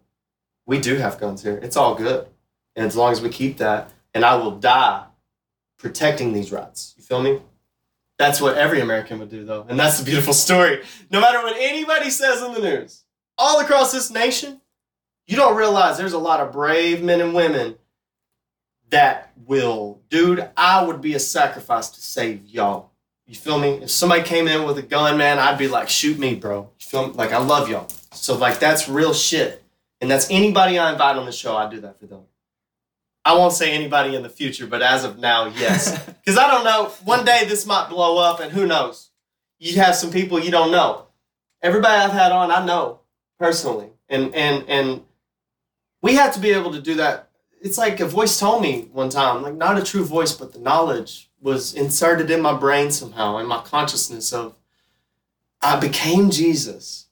We 0.66 0.80
do 0.80 0.96
have 0.96 1.20
guns 1.20 1.42
here. 1.42 1.58
It's 1.62 1.76
all 1.76 1.94
good. 1.94 2.26
And 2.74 2.84
as 2.84 2.96
long 2.96 3.12
as 3.12 3.22
we 3.22 3.28
keep 3.28 3.58
that, 3.58 3.90
and 4.12 4.24
I 4.24 4.34
will 4.34 4.58
die 4.58 5.04
protecting 5.78 6.32
these 6.32 6.50
rights. 6.50 6.94
You 6.96 7.04
feel 7.04 7.22
me? 7.22 7.40
That's 8.18 8.40
what 8.40 8.56
every 8.56 8.80
American 8.80 9.20
would 9.20 9.30
do, 9.30 9.44
though. 9.44 9.64
And 9.68 9.78
that's 9.78 9.98
the 9.98 10.04
beautiful 10.04 10.32
story. 10.32 10.82
No 11.10 11.20
matter 11.20 11.38
what 11.38 11.56
anybody 11.56 12.10
says 12.10 12.42
in 12.42 12.52
the 12.52 12.60
news, 12.60 13.04
all 13.38 13.60
across 13.60 13.92
this 13.92 14.10
nation, 14.10 14.60
you 15.26 15.36
don't 15.36 15.56
realize 15.56 15.96
there's 15.96 16.14
a 16.14 16.18
lot 16.18 16.40
of 16.40 16.52
brave 16.52 17.02
men 17.02 17.20
and 17.20 17.32
women 17.32 17.76
that 18.90 19.32
will, 19.46 20.00
dude, 20.08 20.48
I 20.56 20.84
would 20.84 21.00
be 21.00 21.14
a 21.14 21.20
sacrifice 21.20 21.90
to 21.90 22.00
save 22.00 22.46
y'all. 22.46 22.90
You 23.26 23.34
feel 23.34 23.58
me? 23.58 23.74
If 23.82 23.90
somebody 23.90 24.22
came 24.22 24.48
in 24.48 24.64
with 24.64 24.78
a 24.78 24.82
gun, 24.82 25.18
man, 25.18 25.38
I'd 25.38 25.58
be 25.58 25.68
like, 25.68 25.88
shoot 25.88 26.18
me, 26.18 26.34
bro. 26.34 26.70
You 26.80 26.86
feel 26.86 27.08
me? 27.08 27.12
Like, 27.12 27.32
I 27.32 27.38
love 27.38 27.68
y'all. 27.68 27.86
So, 28.12 28.36
like, 28.36 28.58
that's 28.58 28.88
real 28.88 29.12
shit. 29.12 29.62
And 30.00 30.10
that's 30.10 30.30
anybody 30.30 30.78
I 30.78 30.90
invite 30.92 31.16
on 31.16 31.26
the 31.26 31.32
show, 31.32 31.54
I 31.56 31.68
do 31.68 31.80
that 31.82 32.00
for 32.00 32.06
them. 32.06 32.22
I 33.24 33.34
won't 33.34 33.52
say 33.52 33.72
anybody 33.72 34.14
in 34.14 34.22
the 34.22 34.28
future, 34.28 34.66
but 34.66 34.82
as 34.82 35.04
of 35.04 35.18
now, 35.18 35.46
yes. 35.46 35.98
Because 36.28 36.38
I 36.38 36.50
don't 36.50 36.64
know, 36.64 36.90
one 37.04 37.24
day 37.24 37.44
this 37.46 37.64
might 37.64 37.88
blow 37.88 38.18
up, 38.18 38.40
and 38.40 38.52
who 38.52 38.66
knows? 38.66 39.10
You 39.58 39.76
have 39.76 39.94
some 39.94 40.10
people 40.10 40.38
you 40.38 40.50
don't 40.50 40.70
know. 40.70 41.06
Everybody 41.62 41.94
I've 41.94 42.12
had 42.12 42.32
on, 42.32 42.50
I 42.50 42.64
know 42.64 43.00
personally. 43.38 43.88
And, 44.08 44.34
and, 44.34 44.64
and 44.68 45.02
we 46.02 46.14
have 46.16 46.34
to 46.34 46.40
be 46.40 46.50
able 46.50 46.72
to 46.72 46.80
do 46.80 46.96
that. 46.96 47.30
It's 47.60 47.78
like 47.78 48.00
a 48.00 48.06
voice 48.06 48.38
told 48.38 48.62
me 48.62 48.88
one 48.92 49.08
time, 49.08 49.42
like, 49.42 49.54
not 49.54 49.78
a 49.78 49.82
true 49.82 50.04
voice, 50.04 50.32
but 50.32 50.52
the 50.52 50.58
knowledge 50.58 51.30
was 51.40 51.74
inserted 51.74 52.30
in 52.30 52.40
my 52.40 52.54
brain 52.54 52.90
somehow, 52.90 53.38
in 53.38 53.46
my 53.46 53.62
consciousness 53.62 54.32
of, 54.32 54.54
I 55.60 55.78
became 55.78 56.30
Jesus. 56.30 57.06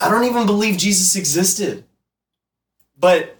I 0.00 0.10
don't 0.10 0.24
even 0.24 0.46
believe 0.46 0.78
Jesus 0.78 1.16
existed. 1.16 1.84
But 2.98 3.37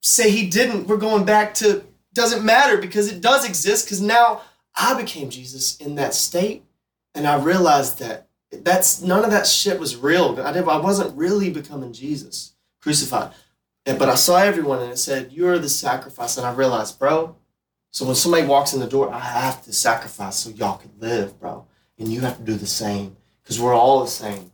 say 0.00 0.30
he 0.30 0.48
didn't, 0.48 0.86
we're 0.86 0.96
going 0.96 1.24
back 1.24 1.54
to 1.54 1.84
doesn't 2.12 2.44
matter 2.44 2.76
because 2.76 3.10
it 3.10 3.20
does 3.20 3.46
exist 3.48 3.86
because 3.86 4.00
now 4.00 4.42
I 4.74 5.00
became 5.00 5.30
Jesus 5.30 5.76
in 5.76 5.94
that 5.96 6.14
state 6.14 6.64
and 7.14 7.26
I 7.26 7.36
realized 7.42 7.98
that 8.00 8.28
That's 8.52 9.00
none 9.00 9.24
of 9.24 9.30
that 9.30 9.46
shit 9.46 9.78
was 9.78 9.96
real. 9.96 10.40
I 10.40 10.52
did, 10.52 10.66
I 10.66 10.78
wasn't 10.78 11.16
really 11.16 11.50
becoming 11.50 11.92
Jesus 11.92 12.54
crucified. 12.82 13.32
And, 13.86 13.98
but 13.98 14.08
I 14.08 14.16
saw 14.16 14.38
everyone 14.38 14.80
and 14.82 14.92
it 14.92 14.98
said, 14.98 15.32
You're 15.32 15.58
the 15.58 15.68
sacrifice. 15.68 16.36
And 16.36 16.46
I 16.46 16.52
realized, 16.52 16.98
bro, 16.98 17.36
so 17.92 18.04
when 18.04 18.14
somebody 18.14 18.46
walks 18.46 18.72
in 18.72 18.80
the 18.80 18.86
door, 18.86 19.12
I 19.12 19.20
have 19.20 19.62
to 19.64 19.72
sacrifice 19.72 20.36
so 20.36 20.50
y'all 20.50 20.78
can 20.78 20.92
live, 20.98 21.38
bro. 21.40 21.66
And 21.98 22.08
you 22.08 22.20
have 22.20 22.38
to 22.38 22.42
do 22.42 22.54
the 22.54 22.66
same 22.66 23.16
because 23.42 23.60
we're 23.60 23.74
all 23.74 24.00
the 24.00 24.10
same. 24.10 24.52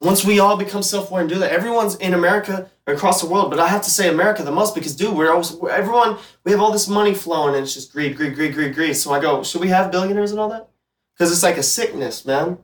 Once 0.00 0.24
we 0.24 0.40
all 0.40 0.56
become 0.56 0.82
self-aware 0.82 1.20
and 1.20 1.28
do 1.28 1.38
that, 1.38 1.52
everyone's 1.52 1.94
in 1.96 2.14
America 2.14 2.70
or 2.86 2.94
across 2.94 3.20
the 3.20 3.28
world, 3.28 3.50
but 3.50 3.60
I 3.60 3.68
have 3.68 3.82
to 3.82 3.90
say 3.90 4.08
America 4.08 4.42
the 4.42 4.50
most 4.50 4.74
because, 4.74 4.96
dude, 4.96 5.14
we're 5.14 5.30
always, 5.30 5.54
everyone, 5.70 6.16
we 6.42 6.52
have 6.52 6.60
all 6.60 6.72
this 6.72 6.88
money 6.88 7.14
flowing 7.14 7.54
and 7.54 7.64
it's 7.64 7.74
just 7.74 7.92
greed, 7.92 8.16
greed, 8.16 8.34
greed, 8.34 8.54
greed, 8.54 8.74
greed. 8.74 8.96
So 8.96 9.12
I 9.12 9.20
go, 9.20 9.42
should 9.42 9.60
we 9.60 9.68
have 9.68 9.92
billionaires 9.92 10.30
and 10.30 10.40
all 10.40 10.48
that? 10.48 10.68
Because 11.14 11.30
it's 11.30 11.42
like 11.42 11.58
a 11.58 11.62
sickness, 11.62 12.24
man. 12.24 12.58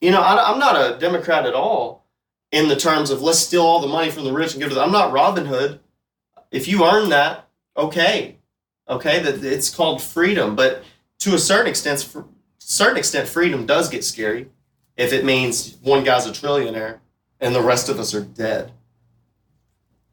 You 0.00 0.10
know, 0.10 0.20
I, 0.20 0.50
I'm 0.50 0.58
not 0.58 0.74
a 0.74 0.98
Democrat 0.98 1.46
at 1.46 1.54
all 1.54 2.06
in 2.50 2.68
the 2.68 2.74
terms 2.74 3.10
of 3.10 3.22
let's 3.22 3.38
steal 3.38 3.62
all 3.62 3.80
the 3.80 3.86
money 3.86 4.10
from 4.10 4.24
the 4.24 4.32
rich 4.32 4.52
and 4.52 4.60
give 4.60 4.66
it 4.66 4.70
to 4.70 4.74
them. 4.74 4.86
I'm 4.86 4.92
not 4.92 5.12
Robin 5.12 5.46
Hood. 5.46 5.78
If 6.50 6.66
you 6.66 6.84
earn 6.84 7.10
that, 7.10 7.48
okay, 7.76 8.38
okay, 8.88 9.20
that 9.20 9.44
it's 9.44 9.72
called 9.72 10.02
freedom. 10.02 10.56
But 10.56 10.82
to 11.20 11.34
a 11.34 11.38
certain 11.38 11.68
extent, 11.68 12.02
for 12.02 12.26
certain 12.58 12.96
extent, 12.96 13.28
freedom 13.28 13.64
does 13.64 13.88
get 13.88 14.04
scary 14.04 14.48
if 15.00 15.14
it 15.14 15.24
means 15.24 15.78
one 15.80 16.04
guy's 16.04 16.26
a 16.26 16.30
trillionaire 16.30 16.98
and 17.40 17.54
the 17.54 17.62
rest 17.62 17.88
of 17.88 17.98
us 17.98 18.14
are 18.14 18.20
dead. 18.20 18.70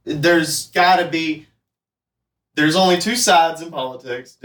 There's 0.06 0.68
got 0.68 0.96
to 0.96 1.10
be. 1.10 1.48
There's 2.56 2.78
only 2.78 2.98
two 2.98 3.18
sides 3.18 3.62
in 3.62 3.70
politics, 3.70 4.38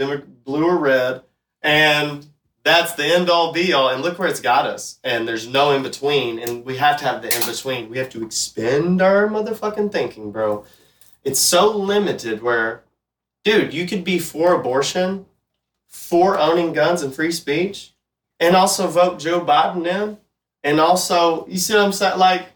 blue 0.43 0.65
or 0.65 0.77
red, 0.77 1.21
and 1.61 2.27
that's 2.63 2.93
the 2.93 3.05
end 3.05 3.29
all 3.29 3.53
be 3.53 3.71
all. 3.71 3.89
And 3.89 4.01
look 4.01 4.19
where 4.19 4.27
it's 4.27 4.41
got 4.41 4.65
us. 4.65 4.99
And 5.01 5.25
there's 5.25 5.47
no 5.47 5.71
in 5.71 5.81
between. 5.81 6.39
And 6.39 6.65
we 6.65 6.75
have 6.75 6.97
to 6.97 7.05
have 7.05 7.21
the 7.21 7.33
in 7.33 7.45
between. 7.47 7.89
We 7.89 7.97
have 7.97 8.09
to 8.09 8.23
expend 8.23 9.01
our 9.01 9.27
motherfucking 9.27 9.93
thinking, 9.93 10.31
bro. 10.33 10.65
It's 11.23 11.39
so 11.39 11.75
limited 11.75 12.43
where, 12.43 12.83
dude, 13.45 13.73
you 13.73 13.87
could 13.87 14.03
be 14.03 14.19
for 14.19 14.53
abortion, 14.53 15.25
for 15.87 16.37
owning 16.37 16.73
guns 16.73 17.01
and 17.01 17.15
free 17.15 17.31
speech, 17.31 17.93
and 18.41 18.57
also 18.57 18.87
vote 18.87 19.19
Joe 19.19 19.39
Biden 19.39 19.87
in. 19.87 20.17
And 20.63 20.79
also, 20.79 21.45
you 21.47 21.57
see 21.57 21.73
what 21.73 21.83
I'm 21.83 21.91
saying? 21.91 22.17
Like, 22.17 22.47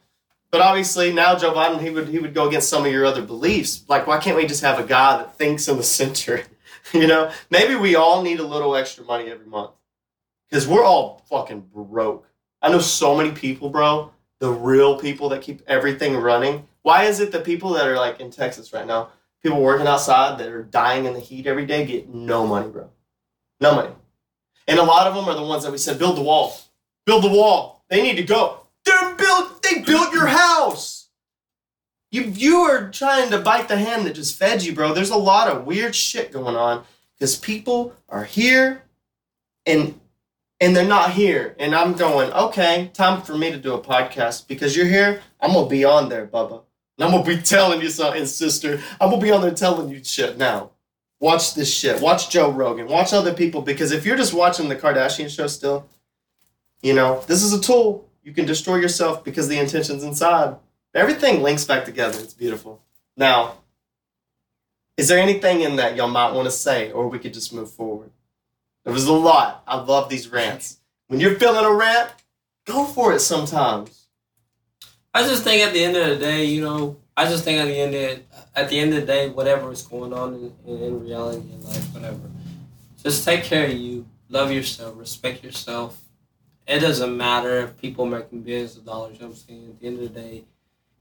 but 0.52 0.62
obviously 0.62 1.12
now 1.12 1.36
Joe 1.38 1.54
Biden 1.54 1.82
he 1.82 1.90
would 1.90 2.08
he 2.08 2.20
would 2.20 2.34
go 2.34 2.48
against 2.48 2.70
some 2.70 2.86
of 2.86 2.92
your 2.92 3.06
other 3.06 3.22
beliefs. 3.22 3.84
Like, 3.88 4.08
why 4.08 4.18
can't 4.18 4.38
we 4.38 4.46
just 4.46 4.62
have 4.62 4.80
a 4.80 4.84
guy 4.84 5.18
that 5.18 5.38
thinks 5.38 5.68
in 5.68 5.78
the 5.78 5.84
center? 5.84 6.44
you 6.94 7.08
know, 7.08 7.32
maybe 7.50 7.76
we 7.76 7.96
all 7.96 8.22
need 8.22 8.40
a 8.40 8.48
little 8.48 8.76
extra 8.76 9.04
money 9.04 9.30
every 9.30 9.46
month 9.46 9.72
because 10.50 10.68
we're 10.68 10.84
all 10.84 11.24
fucking 11.30 11.68
broke. 11.74 12.28
I 12.62 12.70
know 12.70 12.80
so 12.80 13.16
many 13.16 13.32
people, 13.32 13.70
bro. 13.70 14.12
The 14.40 14.50
real 14.52 15.00
people 15.00 15.30
that 15.30 15.42
keep 15.42 15.62
everything 15.68 16.16
running. 16.16 16.68
Why 16.84 17.04
is 17.04 17.20
it 17.20 17.32
the 17.32 17.40
people 17.40 17.72
that 17.72 17.88
are 17.88 17.98
like 17.98 18.20
in 18.20 18.32
Texas 18.32 18.72
right 18.72 18.88
now, 18.88 19.10
people 19.44 19.62
working 19.62 19.88
outside 19.88 20.40
that 20.40 20.48
are 20.48 20.64
dying 20.64 21.06
in 21.06 21.14
the 21.14 21.20
heat 21.20 21.48
every 21.48 21.66
day, 21.66 21.86
get 21.86 22.08
no 22.08 22.48
money, 22.48 22.70
bro? 22.70 22.90
No 23.60 23.76
money. 23.76 23.94
And 24.68 24.80
a 24.80 24.84
lot 24.84 25.08
of 25.08 25.16
them 25.16 25.26
are 25.26 25.36
the 25.36 25.44
ones 25.44 25.64
that 25.64 25.72
we 25.72 25.78
said 25.78 26.00
build 26.00 26.18
the 26.18 26.22
wall, 26.22 26.56
build 27.06 27.24
the 27.24 27.30
wall. 27.30 27.77
They 27.90 28.02
need 28.02 28.18
to 28.18 28.24
go. 28.24 28.62
They 28.86 28.92
built. 29.18 29.62
They 29.64 29.82
built 29.82 30.14
your 30.14 30.28
house. 30.28 31.10
You 32.12 32.24
you 32.24 32.58
are 32.58 32.90
trying 32.90 33.30
to 33.32 33.40
bite 33.40 33.68
the 33.68 33.78
hand 33.78 34.06
that 34.06 34.16
just 34.16 34.38
fed 34.38 34.64
you, 34.64 34.74
bro. 34.74 34.94
There's 34.94 35.10
a 35.10 35.18
lot 35.18 35.50
of 35.50 35.66
weird 35.66 35.94
shit 35.96 36.32
going 36.32 36.56
on 36.56 36.84
because 37.14 37.36
people 37.36 37.96
are 38.10 38.24
here, 38.24 38.84
and 39.66 40.00
and 40.60 40.76
they're 40.76 40.88
not 40.88 41.12
here. 41.12 41.56
And 41.60 41.76
I'm 41.76 41.94
going, 41.94 42.32
okay, 42.32 42.90
time 42.94 43.22
for 43.22 43.38
me 43.38 43.52
to 43.52 43.58
do 43.58 43.74
a 43.74 43.82
podcast 43.82 44.48
because 44.48 44.76
you're 44.76 44.88
here. 44.88 45.22
I'm 45.42 45.54
gonna 45.54 45.68
be 45.68 45.86
on 45.86 46.10
there, 46.10 46.26
Bubba. 46.26 46.64
And 46.98 47.06
I'm 47.06 47.12
gonna 47.12 47.24
be 47.24 47.42
telling 47.42 47.82
you 47.82 47.90
something, 47.90 48.26
sister. 48.26 48.82
I'm 49.00 49.10
gonna 49.10 49.22
be 49.22 49.32
on 49.32 49.42
there 49.42 49.54
telling 49.54 49.90
you 49.90 50.04
shit 50.04 50.38
now. 50.38 50.72
Watch 51.20 51.56
this 51.56 51.74
shit. 51.74 52.02
Watch 52.02 52.30
Joe 52.30 52.52
Rogan. 52.52 52.88
Watch 52.88 53.12
other 53.12 53.34
people 53.34 53.62
because 53.62 53.92
if 53.92 54.06
you're 54.06 54.18
just 54.18 54.34
watching 54.34 54.70
the 54.70 54.76
Kardashian 54.76 55.30
show 55.30 55.48
still, 55.48 55.88
you 56.82 56.94
know, 56.94 57.24
this 57.28 57.44
is 57.44 57.54
a 57.54 57.62
tool. 57.62 58.10
You 58.24 58.34
can 58.34 58.46
destroy 58.46 58.76
yourself 58.76 59.24
because 59.24 59.48
the 59.48 59.58
intention's 59.58 60.04
inside. 60.04 60.56
Everything 60.94 61.42
links 61.42 61.66
back 61.66 61.86
together. 61.86 62.20
It's 62.20 62.34
beautiful. 62.34 62.82
Now, 63.16 63.58
is 64.98 65.08
there 65.08 65.20
anything 65.20 65.62
in 65.62 65.76
that 65.76 65.96
y'all 65.96 66.08
might 66.08 66.34
want 66.34 66.46
to 66.46 66.52
say, 66.52 66.92
or 66.92 67.08
we 67.08 67.20
could 67.20 67.34
just 67.34 67.54
move 67.54 67.72
forward? 67.72 68.10
There 68.84 68.94
was 68.94 69.06
a 69.06 69.14
lot. 69.14 69.64
I 69.68 69.80
love 69.80 70.10
these 70.10 70.30
rants. 70.30 70.80
When 71.08 71.20
you're 71.20 71.36
feeling 71.36 71.66
a 71.66 71.72
rant, 71.72 72.12
go 72.66 72.86
for 72.86 73.14
it 73.14 73.20
sometimes. 73.20 74.08
I 75.14 75.24
just 75.24 75.44
think 75.44 75.62
at 75.62 75.74
the 75.74 75.84
end 75.84 75.98
of 75.98 76.08
the 76.08 76.16
day, 76.18 76.46
you 76.46 76.62
know, 76.62 76.98
I 77.16 77.26
just 77.26 77.44
think 77.44 77.60
at 77.60 77.66
the 77.66 77.78
end 77.78 77.96
of 77.96 78.20
at 78.56 78.70
the 78.70 78.80
end 78.80 78.94
of 78.94 79.02
the 79.02 79.06
day, 79.08 79.30
whatever 79.30 79.72
is 79.72 79.82
going 79.84 80.14
on 80.14 80.34
in, 80.34 80.54
in, 80.66 80.84
in 80.84 81.04
reality 81.04 81.42
in 81.52 81.64
life, 81.64 81.94
whatever, 81.94 82.20
just 83.04 83.24
take 83.24 83.44
care 83.44 83.66
of 83.66 83.74
you, 83.74 84.06
love 84.30 84.52
yourself, 84.52 84.94
respect 84.98 85.44
yourself. 85.44 86.00
It 86.68 86.80
doesn't 86.80 87.16
matter 87.16 87.60
if 87.60 87.78
people 87.78 88.06
making 88.06 88.42
billions 88.42 88.76
of 88.76 88.86
dollars. 88.86 89.16
You 89.16 89.22
know 89.22 89.28
I'm 89.28 89.36
saying 89.36 89.70
at 89.70 89.80
the 89.80 89.88
end 89.88 90.00
of 90.00 90.14
the 90.14 90.20
day, 90.20 90.44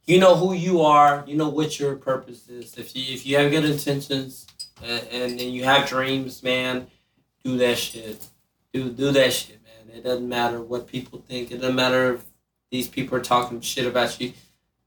you 0.07 0.21
know 0.21 0.37
who 0.37 0.55
you 0.55 0.83
are. 0.83 1.25
You 1.27 1.37
know 1.37 1.49
what 1.49 1.81
your 1.81 1.97
purpose 1.97 2.49
is. 2.49 2.79
If 2.79 2.95
you 2.95 3.03
if 3.13 3.27
you 3.27 3.37
have 3.39 3.51
good 3.51 3.65
intentions 3.65 4.47
and 4.83 5.03
and, 5.11 5.33
and 5.33 5.53
you 5.53 5.65
have 5.65 5.89
dreams, 5.89 6.43
man, 6.43 6.87
do 7.43 7.57
that 7.59 7.79
shit. 7.79 8.29
Do 8.73 8.91
do 8.91 9.11
that 9.11 9.33
shit, 9.33 9.61
man. 9.65 9.97
It 9.97 10.05
doesn't 10.05 10.29
matter 10.29 10.63
what 10.63 10.87
people 10.87 11.25
think. 11.27 11.51
It 11.51 11.61
doesn't 11.61 11.75
matter 11.75 12.15
if 12.15 12.25
these 12.71 12.87
people 12.87 13.19
are 13.19 13.23
talking 13.23 13.61
shit 13.61 13.87
about 13.87 14.21
you. 14.21 14.33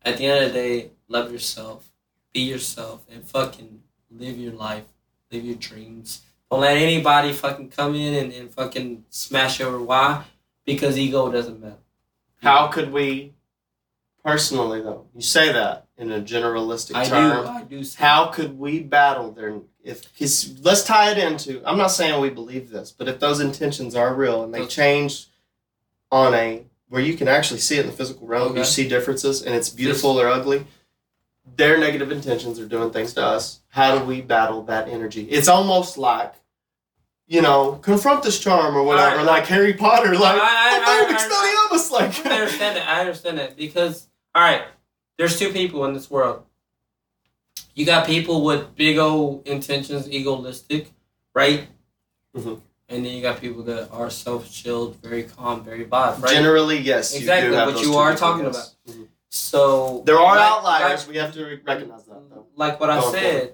At 0.04 0.18
the 0.18 0.26
end 0.26 0.46
of 0.46 0.54
the 0.54 0.60
day, 0.60 0.92
love 1.10 1.30
yourself, 1.30 1.92
be 2.34 2.40
yourself, 2.40 3.06
and 3.12 3.26
fucking 3.26 3.82
live 4.10 4.38
your 4.38 4.54
life, 4.54 4.86
live 5.30 5.44
your 5.44 5.56
dreams. 5.56 6.22
Don't 6.50 6.62
let 6.62 6.78
anybody 6.78 7.34
fucking 7.34 7.70
come 7.70 7.96
in 7.96 8.14
and, 8.14 8.34
and 8.34 8.50
fucking 8.50 9.04
smash 9.10 9.60
over. 9.60 9.82
Why? 9.84 10.24
Because 10.74 10.98
ego 10.98 11.32
doesn't 11.32 11.60
matter. 11.60 11.76
How 12.42 12.68
could 12.68 12.92
we, 12.94 13.34
personally 14.24 14.82
though, 14.82 15.08
you 15.16 15.22
say 15.22 15.52
that 15.52 15.88
in 15.98 16.12
a 16.12 16.22
generalistic 16.22 16.96
I 16.96 17.06
term. 17.06 17.46
do. 17.46 17.52
I 17.52 17.64
do. 17.64 17.84
How 17.98 18.28
could 18.28 18.58
we 18.58 18.80
battle 18.80 19.32
their 19.32 19.60
if 19.84 20.18
cause 20.18 20.56
let's 20.62 20.84
tie 20.84 21.12
it 21.12 21.18
into 21.18 21.62
I'm 21.66 21.78
not 21.78 21.88
saying 21.88 22.20
we 22.22 22.30
believe 22.30 22.70
this, 22.70 22.92
but 22.92 23.08
if 23.08 23.20
those 23.20 23.40
intentions 23.40 23.96
are 23.96 24.14
real 24.14 24.44
and 24.44 24.54
they 24.54 24.62
Okay. 24.62 24.70
change 24.70 25.28
on 26.12 26.34
a 26.34 26.64
where 26.90 27.02
you 27.02 27.16
can 27.16 27.28
actually 27.28 27.60
see 27.60 27.78
it 27.78 27.82
in 27.82 27.88
the 27.88 27.94
physical 27.98 28.26
realm, 28.28 28.58
you 28.58 28.64
see 28.66 28.88
differences 28.88 29.42
and 29.44 29.54
it's 29.56 29.70
beautiful 29.70 30.20
or 30.20 30.28
ugly. 30.28 30.66
Their 31.56 31.78
negative 31.80 32.12
intentions 32.12 32.60
are 32.60 32.66
doing 32.68 32.92
things 32.92 33.14
to 33.14 33.24
us. 33.26 33.60
How 33.70 33.98
do 33.98 34.06
we 34.06 34.22
battle 34.22 34.64
that 34.64 34.88
energy? 34.88 35.24
It's 35.30 35.48
almost 35.48 35.98
like 35.98 36.34
you 37.30 37.42
know, 37.42 37.80
confront 37.84 38.24
this 38.24 38.40
charm 38.40 38.76
or 38.76 38.84
whatever, 38.84 39.12
Alright. 39.20 39.26
like 39.26 39.46
Harry 39.46 39.74
Potter, 39.74 40.14
like 40.16 40.36
I- 40.36 40.38
I- 40.40 40.42
I- 40.42 40.84
"Oh, 40.88 41.08
I- 41.08 41.14
Expelliarmus," 41.14 41.92
like 41.92 42.26
I 42.26 42.40
understand 42.42 42.78
it. 42.78 42.88
I 42.88 43.00
understand 43.00 43.40
it 43.40 43.56
because 43.56 44.08
all 44.36 44.42
right, 44.42 44.64
there's 45.18 45.38
two 45.40 45.52
people 45.54 45.86
in 45.86 45.94
this 45.94 46.10
world. 46.10 46.44
You 47.76 47.86
got 47.86 48.06
people 48.06 48.44
with 48.44 48.76
big 48.76 48.98
old 48.98 49.48
intentions, 49.48 50.10
egoistic, 50.10 50.92
right? 51.34 51.68
Mhm. 52.36 52.60
And 52.90 53.06
then 53.06 53.14
you 53.14 53.22
got 53.22 53.40
people 53.40 53.62
that 53.64 53.90
are 53.92 54.10
self-chilled, 54.10 54.96
very 55.04 55.24
calm, 55.24 55.64
very 55.64 55.86
vibe, 55.86 56.22
right? 56.24 56.34
Generally, 56.34 56.80
yes, 56.80 57.14
Exactly 57.14 57.46
you 57.50 57.52
do 57.54 57.58
have 57.58 57.74
what 57.76 57.84
you 57.84 57.96
are 57.96 58.14
people, 58.14 58.28
talking 58.28 58.46
yes. 58.46 58.76
Mhm. 58.90 59.08
so 59.30 60.02
There 60.06 60.20
are 60.20 60.36
like- 60.36 60.52
outliers. 60.52 61.02
like- 61.02 61.10
we 61.10 61.18
have 61.18 61.34
to 61.36 61.46
recognize 61.46 62.04
that, 62.06 62.30
though. 62.32 62.48
like 62.56 62.80
what 62.80 62.90
I 62.90 63.00
said, 63.12 63.54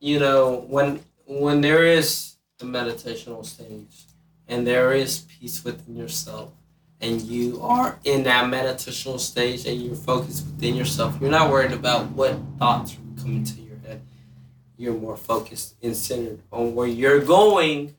you 0.00 0.18
know, 0.18 0.64
when 0.68 1.04
when 1.28 1.60
there 1.60 1.84
is 1.84 2.35
the 2.58 2.64
meditational 2.64 3.44
stage 3.44 4.06
and 4.48 4.66
there 4.66 4.92
is 4.92 5.20
peace 5.20 5.62
within 5.62 5.96
yourself 5.96 6.52
and 7.00 7.20
you 7.20 7.60
are 7.60 7.98
in 8.04 8.22
that 8.22 8.50
meditational 8.50 9.20
stage 9.20 9.66
and 9.66 9.82
you're 9.82 9.94
focused 9.94 10.46
within 10.46 10.74
yourself, 10.74 11.18
you're 11.20 11.30
not 11.30 11.50
worried 11.50 11.72
about 11.72 12.10
what 12.12 12.38
thoughts 12.58 12.94
are 12.94 13.22
coming 13.22 13.44
to 13.44 13.60
your 13.60 13.76
head. 13.78 14.00
You're 14.78 14.94
more 14.94 15.18
focused 15.18 15.74
and 15.82 15.94
centered 15.94 16.40
on 16.50 16.74
where 16.74 16.88
you're 16.88 17.20
going 17.20 17.94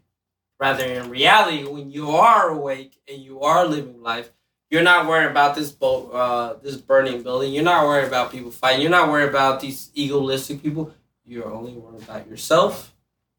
rather 0.59 0.85
in 0.85 1.11
reality 1.11 1.63
when 1.63 1.91
you 1.91 2.09
are 2.09 2.49
awake 2.49 2.99
and 3.07 3.21
you 3.21 3.41
are 3.41 3.67
living 3.67 4.01
life 4.01 4.31
you're 4.69 4.83
not 4.83 5.07
worried 5.07 5.31
about 5.31 5.55
this 5.55 5.71
boat, 5.71 6.11
uh, 6.11 6.55
this 6.61 6.75
burning 6.75 7.23
building. 7.23 7.53
You're 7.53 7.63
not 7.63 7.85
worried 7.85 8.05
about 8.05 8.33
people 8.33 8.51
fighting. 8.51 8.81
You're 8.81 8.91
not 8.91 9.09
worried 9.09 9.29
about 9.29 9.61
these 9.61 9.91
egoistic 9.93 10.61
people. 10.61 10.91
You're 11.23 11.49
only 11.49 11.71
worried 11.71 12.03
about 12.03 12.27
yourself 12.27 12.93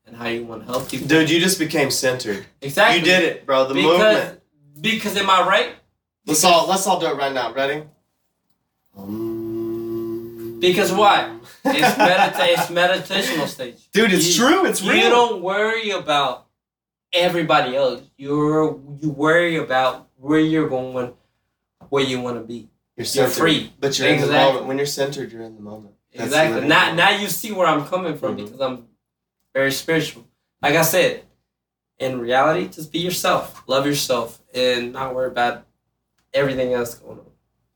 and 0.08 0.16
how 0.16 0.26
you 0.28 0.44
want 0.44 0.62
to 0.66 0.72
help 0.72 0.88
people. 0.90 1.06
Dude, 1.06 1.30
you 1.30 1.38
just 1.40 1.58
became 1.58 1.90
centered. 1.90 2.44
exactly. 2.60 2.98
You 2.98 3.04
did 3.04 3.22
it, 3.24 3.46
bro. 3.46 3.66
The 3.68 3.74
because, 3.74 3.90
movement. 3.98 4.40
Because 4.80 5.16
am 5.16 5.30
I 5.30 5.46
right? 5.46 5.74
Let's 6.26 6.44
all 6.44 6.66
let's 6.68 6.86
all 6.86 6.98
do 7.00 7.06
it 7.06 7.16
right 7.16 7.32
now. 7.32 7.52
Ready? 7.52 7.84
Um, 8.96 10.58
Because 10.60 10.92
what? 10.92 11.30
It's 11.64 11.96
medita- 11.98 12.48
It's 12.54 12.66
meditational 12.70 13.46
stage. 13.46 13.76
Dude, 13.92 14.12
it's 14.12 14.28
You- 14.36 14.46
true. 14.46 14.66
It's 14.66 14.82
real. 14.82 14.96
you 14.96 15.08
don't 15.08 15.42
worry 15.42 15.90
about 15.90 16.46
everybody 17.12 17.76
else. 17.76 18.02
You're 18.16 18.78
you 19.00 19.10
worry 19.10 19.56
about 19.56 20.08
where 20.16 20.40
you're 20.40 20.68
going, 20.68 21.14
where 21.88 22.02
you 22.04 22.20
want 22.20 22.36
to 22.38 22.44
be. 22.44 22.68
You're, 22.96 23.06
You're 23.06 23.28
free. 23.28 23.72
but 23.78 23.96
you're 23.98 24.08
in 24.08 24.16
the 24.18 24.24
Exactly. 24.24 24.46
moment. 24.52 24.66
When 24.66 24.76
you're 24.78 24.86
centered, 24.86 25.30
you're 25.32 25.42
in 25.42 25.54
the 25.54 25.62
moment. 25.62 25.94
That's 26.12 26.26
exactly. 26.28 26.66
Now 26.66 26.86
life. 26.86 26.96
now 26.96 27.10
you 27.10 27.28
see 27.28 27.52
where 27.52 27.66
I'm 27.66 27.84
coming 27.86 28.16
from 28.18 28.36
Mhm. 28.36 28.44
because 28.44 28.60
I'm 28.60 28.86
very 29.54 29.72
spiritual. 29.72 30.26
Like 30.62 30.74
I 30.74 30.82
said, 30.82 31.22
in 31.98 32.20
reality, 32.20 32.68
just 32.68 32.92
be 32.92 32.98
yourself, 33.00 33.62
love 33.66 33.86
yourself, 33.86 34.40
and 34.54 34.92
not 34.92 35.14
worry 35.14 35.28
about 35.28 35.66
everything 36.32 36.72
else 36.72 36.94
going 36.94 37.18
on, 37.18 37.26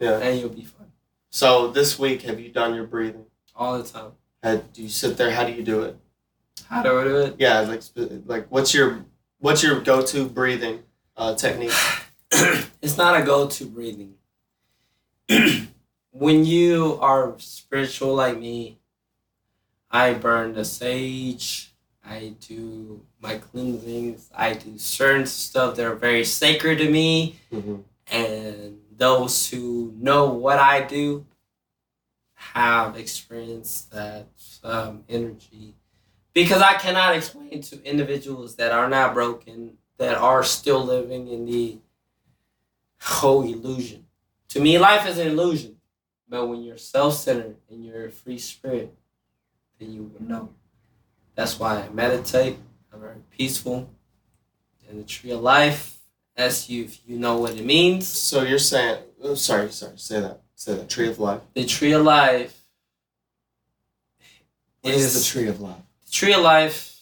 Yeah. 0.00 0.18
and 0.18 0.38
you'll 0.38 0.48
be 0.50 0.64
fine 0.64 0.92
So 1.30 1.68
this 1.68 1.98
week, 1.98 2.22
have 2.22 2.38
you 2.40 2.48
done 2.50 2.74
your 2.74 2.84
breathing? 2.86 3.26
all 3.54 3.76
the 3.80 3.88
time. 3.88 4.12
Had, 4.42 4.72
do 4.72 4.82
you 4.82 4.88
sit 4.88 5.16
there? 5.16 5.30
How 5.30 5.44
do 5.44 5.52
you 5.52 5.62
do 5.62 5.82
it? 5.82 5.96
How 6.68 6.82
do 6.82 6.98
I 6.98 7.04
do 7.04 7.16
it? 7.18 7.36
Yeah, 7.38 7.60
like 7.60 7.82
like 8.26 8.46
what's 8.48 8.72
your 8.72 9.04
what's 9.38 9.62
your 9.62 9.80
go 9.80 10.00
to 10.02 10.26
breathing 10.26 10.82
uh, 11.16 11.34
technique? 11.34 11.72
it's 12.80 12.96
not 12.96 13.20
a 13.20 13.24
go-to 13.24 13.66
breathing. 13.66 14.14
when 16.10 16.44
you 16.44 16.98
are 17.00 17.34
spiritual 17.38 18.14
like 18.14 18.38
me, 18.38 18.78
I 19.92 20.14
burn 20.14 20.54
the 20.54 20.64
sage. 20.64 21.72
I 22.04 22.34
do 22.40 23.04
my 23.20 23.36
cleansings. 23.36 24.30
I 24.34 24.54
do 24.54 24.78
certain 24.78 25.26
stuff 25.26 25.76
that 25.76 25.86
are 25.86 25.94
very 25.94 26.24
sacred 26.24 26.78
to 26.78 26.90
me. 26.90 27.36
Mm-hmm. 27.52 27.76
And 28.10 28.78
those 28.96 29.48
who 29.48 29.94
know 29.96 30.32
what 30.32 30.58
I 30.58 30.80
do 30.80 31.26
have 32.34 32.96
experienced 32.96 33.92
that 33.92 34.28
um, 34.64 35.04
energy. 35.08 35.76
Because 36.32 36.62
I 36.62 36.74
cannot 36.74 37.14
explain 37.14 37.60
to 37.60 37.84
individuals 37.84 38.56
that 38.56 38.72
are 38.72 38.88
not 38.88 39.14
broken, 39.14 39.76
that 39.98 40.16
are 40.16 40.42
still 40.42 40.84
living 40.84 41.28
in 41.28 41.44
the 41.44 41.78
whole 43.00 43.42
illusion. 43.42 44.06
To 44.48 44.60
me, 44.60 44.78
life 44.78 45.06
is 45.06 45.18
an 45.18 45.28
illusion. 45.28 45.76
But 46.28 46.46
when 46.46 46.62
you're 46.62 46.78
self 46.78 47.14
centered 47.14 47.56
and 47.70 47.84
you're 47.84 48.06
a 48.06 48.10
free 48.10 48.38
spirit, 48.38 48.94
then 49.82 49.92
you 49.92 50.10
will 50.12 50.26
know. 50.26 50.48
That's 51.34 51.58
why 51.58 51.82
I 51.82 51.88
meditate. 51.88 52.56
I'm 52.92 53.00
very 53.00 53.16
peaceful. 53.30 53.90
And 54.88 55.00
the 55.00 55.04
tree 55.04 55.30
of 55.30 55.40
life, 55.40 55.98
as 56.36 56.68
you 56.68 56.84
if 56.84 57.00
you 57.06 57.18
know 57.18 57.38
what 57.38 57.54
it 57.54 57.64
means. 57.64 58.06
So 58.06 58.42
you're 58.42 58.58
saying? 58.58 58.98
Oh, 59.22 59.34
sorry, 59.34 59.70
sorry. 59.70 59.98
Say 59.98 60.20
that. 60.20 60.40
Say 60.54 60.74
that. 60.74 60.88
Tree 60.88 61.08
of 61.08 61.18
life. 61.18 61.40
The 61.54 61.64
tree 61.64 61.92
of 61.92 62.02
life 62.02 62.58
What 64.82 64.94
is 64.94 65.14
the 65.14 65.24
tree 65.24 65.48
of 65.48 65.60
life? 65.60 65.76
The 66.06 66.12
tree 66.12 66.34
of 66.34 66.42
life 66.42 67.00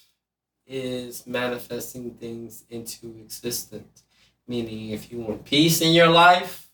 is 0.67 1.27
manifesting 1.27 2.13
things 2.13 2.65
into 2.71 3.17
existence. 3.21 4.05
Meaning, 4.47 4.91
if 4.91 5.11
you 5.11 5.21
want 5.21 5.45
peace 5.45 5.81
in 5.81 5.93
your 5.93 6.09
life, 6.09 6.69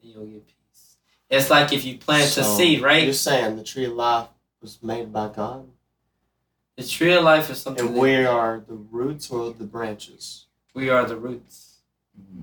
then 0.00 0.12
you'll 0.12 0.26
get 0.26 0.46
peace. 0.46 0.96
It's 1.28 1.50
like 1.50 1.72
if 1.72 1.84
you 1.84 1.98
plant 1.98 2.36
a 2.36 2.44
seed, 2.44 2.80
right? 2.82 3.04
You're 3.04 3.12
saying 3.12 3.56
the 3.56 3.64
tree 3.64 3.86
of 3.86 3.92
life 3.92 4.28
was 4.66 4.82
made 4.82 5.12
by 5.12 5.28
God, 5.28 5.68
The 6.76 6.82
tree 6.84 7.12
of 7.14 7.22
life 7.22 7.48
is 7.50 7.58
something. 7.60 7.86
and 7.86 7.96
we 7.96 8.24
are 8.24 8.58
the 8.66 8.74
roots 8.74 9.30
or 9.30 9.52
the 9.52 9.62
branches. 9.64 10.46
we 10.74 10.90
are 10.90 11.06
the 11.06 11.16
roots. 11.16 11.78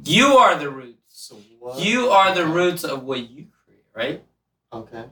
You 0.05 0.27
are 0.37 0.57
the 0.57 0.69
roots. 0.69 0.99
So 1.27 1.35
what? 1.59 1.79
You 1.83 2.09
are 2.09 2.33
the 2.33 2.45
roots 2.45 2.83
of 2.85 3.03
what 3.03 3.29
you 3.29 3.47
create, 3.65 3.83
right? 3.93 4.23
Okay. 4.71 5.03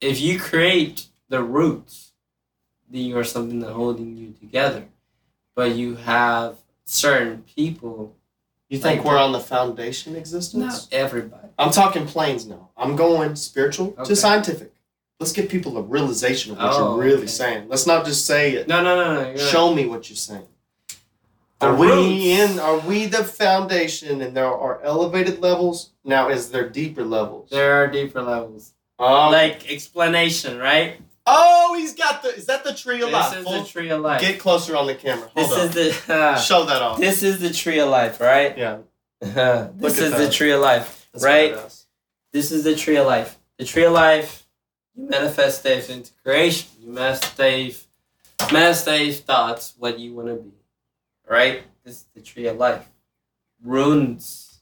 If 0.00 0.20
you 0.20 0.38
create 0.38 1.06
the 1.28 1.42
roots, 1.42 2.12
then 2.88 3.02
you 3.02 3.18
are 3.18 3.24
something 3.24 3.58
that 3.60 3.72
holding 3.72 4.16
you 4.16 4.32
together. 4.32 4.84
But 5.56 5.74
you 5.74 5.96
have 5.96 6.56
certain 6.84 7.42
people, 7.56 8.14
You 8.70 8.78
think 8.78 9.00
Like- 9.04 9.06
we're 9.06 9.18
on 9.18 9.32
the 9.32 9.40
foundation 9.40 10.16
existence? 10.16 10.64
not 10.74 10.88
everybody. 10.92 11.48
I'm 11.58 11.70
talking 11.72 12.06
planes 12.06 12.46
now. 12.46 12.70
I'm 12.74 12.96
going 12.96 13.36
spiritual 13.36 13.88
Okay. 13.98 14.04
to 14.04 14.16
scientific. 14.16 14.71
Let's 15.22 15.30
give 15.30 15.48
people 15.48 15.78
a 15.78 15.82
realization 15.82 16.50
of 16.50 16.58
what 16.58 16.66
Oh, 16.74 16.78
you're 16.96 17.04
really 17.04 17.18
okay. 17.18 17.26
saying. 17.28 17.68
Let's 17.68 17.86
not 17.86 18.04
just 18.04 18.26
say 18.26 18.54
it. 18.54 18.66
No, 18.66 18.82
no, 18.82 18.96
no, 18.96 19.14
no. 19.14 19.20
you're 19.20 19.28
right. 19.30 19.38
Show 19.38 19.72
me 19.72 19.86
what 19.86 20.10
you're 20.10 20.16
saying. 20.16 20.48
The 21.60 21.68
Are 21.68 21.76
we 21.76 22.32
in? 22.32 22.58
Are 22.58 22.78
we 22.80 23.06
the 23.06 23.22
foundation? 23.22 24.20
And 24.20 24.36
there 24.36 24.46
are 24.46 24.82
elevated 24.82 25.38
levels. 25.40 25.90
Now, 26.02 26.28
is 26.28 26.50
there 26.50 26.68
deeper 26.68 27.04
levels? 27.04 27.50
There 27.50 27.74
are 27.76 27.86
deeper 27.86 28.20
levels. 28.20 28.72
Oh, 28.98 29.30
like 29.30 29.70
explanation, 29.70 30.58
right? 30.58 30.96
oh, 31.24 31.76
he's 31.78 31.94
got 31.94 32.24
the. 32.24 32.34
Is 32.34 32.46
that 32.46 32.64
the 32.64 32.74
tree 32.74 32.96
of 32.96 33.10
This 33.10 33.12
life? 33.12 33.38
is 33.38 33.44
Full- 33.44 33.62
the 33.62 33.68
tree 33.68 33.90
of 33.90 34.00
life. 34.00 34.20
Get 34.20 34.40
closer 34.40 34.76
on 34.76 34.88
the 34.88 34.96
camera. 34.96 35.30
Hold 35.36 35.50
this 35.50 35.56
on. 35.56 35.68
is 35.68 36.04
the 36.06 36.14
uh, 36.14 36.36
Show 36.40 36.64
that 36.64 36.82
off. 36.82 36.98
this 36.98 37.22
is 37.22 37.38
the 37.38 37.50
tree 37.52 37.78
of 37.78 37.88
life, 37.90 38.20
right? 38.20 38.58
yeah. 38.58 38.78
this 39.20 39.98
is 40.00 40.10
the 40.16 40.28
tree 40.28 40.50
of 40.50 40.60
life, 40.60 41.08
that's 41.12 41.24
right? 41.24 41.54
This 42.32 42.50
is 42.50 42.64
the 42.64 42.74
tree 42.74 42.96
of 42.96 43.06
life. 43.06 43.38
The 43.58 43.64
tree 43.64 43.84
of 43.84 43.92
life, 43.92 44.41
you 44.94 45.08
manifest 45.08 45.62
faith 45.62 45.90
into 45.90 46.12
creation. 46.22 46.68
You 46.80 46.92
manifest 46.92 48.84
manifest 48.84 49.20
thoughts, 49.20 49.74
what 49.78 49.98
you 49.98 50.14
want 50.14 50.28
to 50.28 50.34
be, 50.34 50.50
right? 51.28 51.62
This 51.84 51.94
is 51.98 52.06
the 52.14 52.20
tree 52.20 52.46
of 52.46 52.56
life. 52.56 52.88
Runes, 53.62 54.60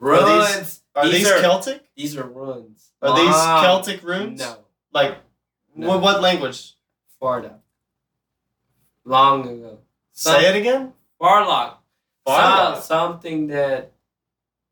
Are 0.00 0.16
these- 0.16 0.56
runes. 0.56 0.80
Are 0.96 1.04
These 1.08 1.12
these, 1.14 1.30
are- 1.30 1.40
Celtic? 1.40 1.94
These 1.96 2.16
are 2.16 2.24
runes. 2.26 2.92
Are 3.02 3.16
these 3.16 3.34
Celtic 3.34 4.02
runes? 4.02 4.40
No, 4.40 4.58
Like 4.92 5.18
no. 5.74 5.88
what? 5.88 6.00
What 6.00 6.20
language? 6.22 6.74
Farda. 7.20 7.58
Long 9.04 9.46
ago. 9.48 9.78
Say 10.12 10.46
it 10.48 10.56
again. 10.56 10.92
Farlock. 11.20 11.76
Farlock. 12.26 12.74
Some- 12.76 12.82
something 12.82 13.46
that 13.48 13.92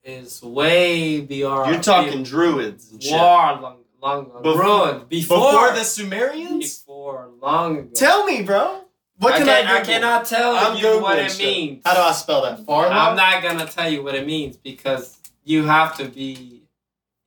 is 0.05 0.43
way 0.43 1.21
beyond. 1.21 1.71
You're 1.73 1.83
talking 1.83 2.23
druids 2.23 2.91
and 2.93 3.03
shit. 3.03 3.13
War 3.13 3.59
long, 3.61 3.82
long 4.03 4.27
ago. 4.27 4.41
Before- 4.43 4.63
Ruined. 4.63 5.09
Before, 5.09 5.39
Before 5.53 5.73
the 5.73 5.85
Sumerians? 5.85 6.81
Before 6.81 7.31
long 7.41 7.79
ago. 7.79 7.91
Tell 7.95 8.25
me, 8.25 8.43
bro. 8.43 8.81
What 9.19 9.35
I, 9.35 9.39
can 9.39 9.47
can, 9.47 9.67
I, 9.69 9.77
I, 9.79 9.81
cannot 9.85 10.27
tell 10.27 10.57
I'm 10.57 10.77
you 10.77 11.01
what 11.01 11.17
Googling 11.19 11.27
it 11.27 11.31
shit. 11.33 11.47
means. 11.47 11.83
How 11.87 11.95
do 11.95 12.01
I 12.01 12.13
spell 12.13 12.43
that? 12.43 12.67
Farlock? 12.67 12.91
I'm 12.91 13.15
not 13.17 13.43
gonna 13.43 13.67
tell 13.67 13.89
you 13.89 14.03
what 14.03 14.17
it 14.17 14.27
means 14.27 14.57
because 14.57 15.17
you 15.45 15.65
have 15.65 15.97
to 15.99 16.07
be. 16.07 16.65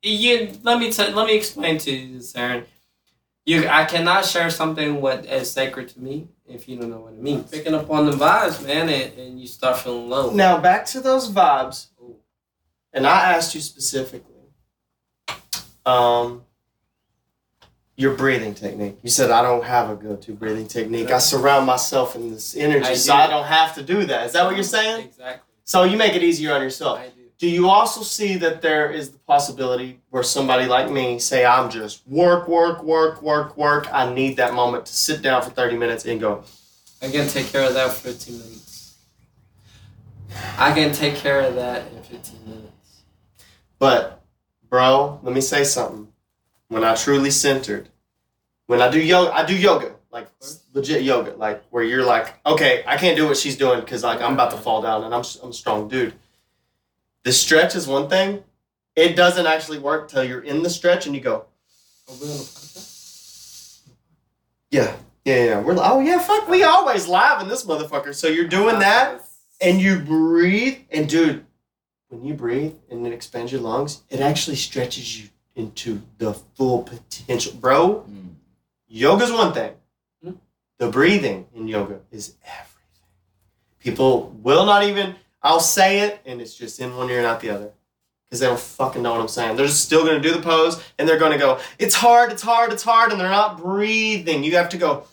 You 0.04 0.52
let 0.64 0.78
me 0.80 0.92
t- 0.92 1.12
let 1.14 1.26
me 1.26 1.36
explain 1.38 1.78
to 1.80 1.92
you, 1.92 2.22
Aron. 2.36 2.66
You, 3.46 3.68
I 3.68 3.86
cannot 3.86 4.26
share 4.26 4.50
something 4.50 5.00
what 5.00 5.26
is 5.26 5.50
sacred 5.52 5.88
to 5.90 6.00
me 6.02 6.28
if 6.48 6.68
you 6.68 6.78
don't 6.78 6.90
know 6.90 7.00
what 7.00 7.14
it 7.14 7.22
means. 7.22 7.50
Picking 7.50 7.74
up 7.76 7.90
on 7.90 8.08
the 8.08 8.12
vibes, 8.18 8.64
man, 8.66 8.90
and, 8.90 9.18
and 9.18 9.40
you 9.40 9.48
start 9.48 9.78
feeling 9.78 10.10
low. 10.10 10.32
Now 10.32 10.58
back 10.60 10.86
to 10.88 11.00
those 11.00 11.32
vibes, 11.32 11.88
and 12.92 13.08
I 13.08 13.34
asked 13.34 13.56
you 13.56 13.62
specifically, 13.62 14.34
um, 15.86 16.45
your 17.98 18.16
breathing 18.16 18.54
technique. 18.54 18.98
You 19.02 19.10
said 19.10 19.32
I 19.32 19.42
don't 19.42 19.64
have 19.64 19.90
a 19.90 19.96
go-to 19.96 20.34
breathing 20.34 20.68
technique. 20.68 21.12
I 21.12 21.20
surround 21.20 21.66
myself 21.66 22.16
in 22.16 22.32
this 22.32 22.56
energy, 22.56 22.86
I 22.86 22.94
so. 22.96 23.14
I 23.14 23.28
don't 23.28 23.46
have 23.46 23.76
to 23.76 23.84
do 23.84 24.06
that. 24.06 24.28
Is 24.28 24.34
that 24.34 24.46
what 24.46 24.56
you're 24.56 24.64
saying? 24.64 25.06
Exactly. 25.06 25.42
So 25.64 25.84
you 25.84 25.98
make 25.98 26.14
it 26.14 26.24
easier 26.24 26.54
on 26.54 26.62
yourself. 26.62 27.00
I 27.00 27.08
do. 27.08 27.22
Do 27.38 27.50
you 27.50 27.70
also 27.70 28.02
see 28.02 28.38
that 28.38 28.62
there 28.62 28.90
is 28.92 29.12
the 29.12 29.18
possibility 29.20 30.00
where 30.10 30.24
somebody 30.24 30.66
like 30.68 30.90
me 30.90 31.20
say 31.20 31.46
I'm 31.46 31.70
just 31.70 32.08
work, 32.08 32.48
work, 32.48 32.82
work, 32.84 33.22
work, 33.22 33.58
work. 33.58 33.88
I 33.92 34.14
need 34.14 34.38
that 34.38 34.54
moment 34.54 34.86
to 34.86 34.94
sit 34.94 35.22
down 35.22 35.42
for 35.42 35.50
30 35.50 35.78
minutes 35.78 36.06
and 36.06 36.20
go, 36.20 36.44
I 37.02 37.10
can 37.10 37.28
take 37.28 37.48
care 37.48 37.68
of 37.68 37.74
that 37.74 37.92
for 37.92 38.10
15 38.12 38.38
minutes. 38.38 38.98
I 40.58 40.72
can 40.72 40.94
take 40.94 41.16
care 41.16 41.42
of 41.42 41.56
that 41.56 41.92
in 41.92 42.04
15 42.04 42.40
minutes. 42.48 43.04
But, 43.80 44.24
bro, 44.70 45.20
let 45.22 45.34
me 45.34 45.42
say 45.42 45.66
something. 45.66 46.08
When 46.76 46.84
I 46.84 46.94
truly 46.94 47.32
centered, 47.32 47.88
when 48.68 48.82
I 48.82 48.92
do 48.92 49.02
yoga, 49.02 49.34
I 49.34 49.46
do 49.46 49.56
yoga, 49.56 49.96
like 50.12 50.28
legit 50.74 51.04
yoga, 51.04 51.34
like 51.38 51.64
where 51.70 51.86
you're 51.86 52.04
like, 52.04 52.36
okay, 52.46 52.84
I 52.86 52.98
can't 52.98 53.16
do 53.16 53.26
what 53.30 53.38
she's 53.38 53.56
doing 53.56 53.80
because 53.80 54.04
like 54.04 54.20
I'm 54.20 54.34
about 54.34 54.52
to 54.52 54.58
fall 54.58 54.82
down 54.82 55.06
and 55.06 55.16
I'm 55.16 55.24
I'm 55.42 55.52
a 55.52 55.54
strong 55.54 55.88
dude. 55.88 56.16
The 57.24 57.32
stretch 57.32 57.78
is 57.78 57.88
one 57.88 58.10
thing. 58.10 58.44
It 58.94 59.16
doesn't 59.16 59.48
actually 59.48 59.80
work 59.80 60.10
till 60.10 60.26
you're 60.26 60.42
in 60.42 60.64
the 60.64 60.70
stretch 60.70 61.06
and 61.06 61.16
you 61.16 61.22
go, 61.22 61.46
Are 62.10 62.16
we 62.22 62.30
on 62.30 62.40
the 62.40 62.44
podcast? 62.44 63.80
yeah, 64.70 64.98
yeah, 65.24 65.46
yeah. 65.46 65.62
We're 65.62 65.78
oh 65.80 66.02
yeah, 66.02 66.20
fuck, 66.20 66.50
we 66.50 66.64
always 66.64 67.08
live 67.08 67.42
in 67.42 67.48
this 67.48 67.64
motherfucker. 67.64 68.14
So 68.14 68.28
you're 68.28 68.50
doing 68.50 68.80
that 68.80 69.26
and 69.62 69.80
you 69.80 70.00
breathe 70.00 70.80
and 70.92 71.08
dude 71.08 71.46
when 72.10 72.26
you 72.26 72.34
breathe 72.34 72.76
and 72.92 73.08
it 73.08 73.14
expands 73.14 73.50
your 73.50 73.62
lungs 73.62 74.04
it 74.10 74.20
actually 74.20 74.56
stretches 74.58 75.22
you 75.22 75.30
into 75.56 76.02
the 76.18 76.34
full 76.34 76.84
potential 76.84 77.54
bro 77.54 78.04
Mm. 78.10 78.36
yoga's 78.88 79.32
one 79.32 79.54
thing 79.54 79.74
Hmm. 80.24 80.32
the 80.78 80.90
breathing 80.90 81.48
in 81.56 81.68
yoga 81.68 82.00
is 82.12 82.36
everything 82.46 82.72
people 83.80 84.30
will 84.44 84.66
not 84.66 84.84
even 84.84 85.16
i'll 85.42 85.60
say 85.60 86.00
it 86.02 86.20
and 86.26 86.42
it's 86.42 86.56
just 86.56 86.80
in 86.80 86.96
one 86.96 87.10
ear 87.10 87.18
and 87.20 87.28
out 87.28 87.40
the 87.40 87.50
other 87.50 87.72
because 88.26 88.40
they 88.40 88.48
don't 88.48 88.60
fucking 88.60 89.02
know 89.02 89.12
what 89.12 89.22
i'm 89.22 89.28
saying 89.28 89.56
they're 89.56 89.66
just 89.68 89.84
still 89.86 90.04
going 90.04 90.22
to 90.22 90.28
do 90.28 90.34
the 90.36 90.42
pose 90.42 90.82
and 91.00 91.08
they're 91.08 91.20
going 91.20 91.32
to 91.32 91.38
go 91.38 91.60
it's 91.80 91.96
hard 91.96 92.32
it's 92.32 92.42
hard 92.42 92.74
it's 92.74 92.84
hard 92.84 93.12
and 93.12 93.20
they're 93.22 93.30
not 93.30 93.58
breathing 93.58 94.44
you 94.44 94.56
have 94.58 94.70
to 94.70 94.78
go 94.78 95.06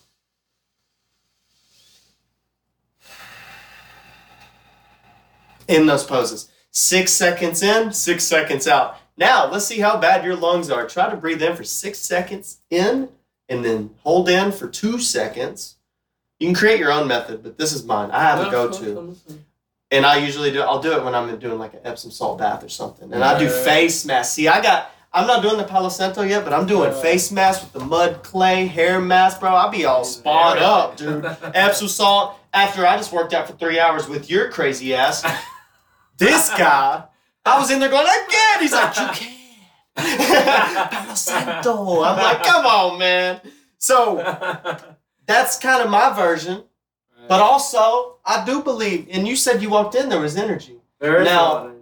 in 5.68 5.86
those 5.86 6.04
poses. 6.04 6.48
Six 6.70 7.12
seconds 7.12 7.62
in, 7.62 7.92
six 7.92 8.24
seconds 8.24 8.66
out. 8.66 8.96
Now, 9.16 9.50
let's 9.50 9.66
see 9.66 9.80
how 9.80 9.98
bad 9.98 10.24
your 10.24 10.36
lungs 10.36 10.70
are. 10.70 10.86
Try 10.86 11.10
to 11.10 11.16
breathe 11.16 11.42
in 11.42 11.54
for 11.54 11.64
six 11.64 11.98
seconds 11.98 12.58
in 12.70 13.08
and 13.48 13.64
then 13.64 13.90
hold 14.02 14.28
in 14.28 14.52
for 14.52 14.68
two 14.68 14.98
seconds. 14.98 15.76
You 16.38 16.48
can 16.48 16.54
create 16.54 16.80
your 16.80 16.90
own 16.90 17.06
method, 17.06 17.42
but 17.42 17.58
this 17.58 17.72
is 17.72 17.84
mine. 17.84 18.10
I 18.10 18.22
have 18.22 18.46
a 18.46 18.50
go 18.50 18.70
to. 18.70 19.16
And 19.90 20.06
I 20.06 20.16
usually 20.16 20.50
do, 20.50 20.62
I'll 20.62 20.80
do 20.80 20.92
it 20.96 21.04
when 21.04 21.14
I'm 21.14 21.38
doing 21.38 21.58
like 21.58 21.74
an 21.74 21.80
Epsom 21.84 22.10
salt 22.10 22.38
bath 22.38 22.64
or 22.64 22.68
something. 22.70 23.12
And 23.12 23.22
I 23.22 23.38
do 23.38 23.48
face 23.48 24.06
mask. 24.06 24.34
See, 24.34 24.48
I 24.48 24.62
got, 24.62 24.90
I'm 25.12 25.26
not 25.26 25.42
doing 25.42 25.58
the 25.58 25.64
Palo 25.64 25.90
Santo 25.90 26.22
yet, 26.22 26.44
but 26.44 26.54
I'm 26.54 26.66
doing 26.66 26.90
face 27.02 27.30
mask 27.30 27.62
with 27.62 27.72
the 27.74 27.86
mud 27.86 28.22
clay 28.22 28.66
hair 28.66 29.00
mask, 29.00 29.40
bro. 29.40 29.50
I'll 29.50 29.70
be 29.70 29.84
all 29.84 30.04
spawed 30.04 30.56
up, 30.56 30.96
dude. 30.96 31.24
Epsom 31.54 31.88
salt 31.88 32.38
after 32.54 32.86
I 32.86 32.96
just 32.96 33.12
worked 33.12 33.34
out 33.34 33.46
for 33.46 33.52
three 33.52 33.78
hours 33.78 34.08
with 34.08 34.30
your 34.30 34.50
crazy 34.50 34.94
ass. 34.94 35.22
This 36.16 36.48
guy, 36.50 37.04
I 37.44 37.58
was 37.58 37.70
in 37.70 37.80
there 37.80 37.88
going, 37.90 38.06
again. 38.06 38.60
He's 38.60 38.72
like, 38.72 38.96
you 38.96 39.06
can. 39.12 39.38
Palo 40.90 41.14
Santo. 41.14 42.02
I'm 42.02 42.16
like, 42.16 42.42
come 42.44 42.64
on, 42.66 42.98
man. 42.98 43.40
So 43.78 44.16
that's 45.26 45.58
kind 45.58 45.82
of 45.82 45.90
my 45.90 46.14
version. 46.14 46.64
But 47.28 47.40
also, 47.40 48.16
I 48.24 48.44
do 48.44 48.62
believe, 48.62 49.08
and 49.10 49.26
you 49.28 49.36
said 49.36 49.62
you 49.62 49.70
walked 49.70 49.94
in, 49.94 50.08
there 50.08 50.20
was 50.20 50.36
energy. 50.36 50.76
There 50.98 51.20
is 51.20 51.24
now- 51.26 51.42
a 51.42 51.54
lot 51.54 51.66
of- 51.66 51.72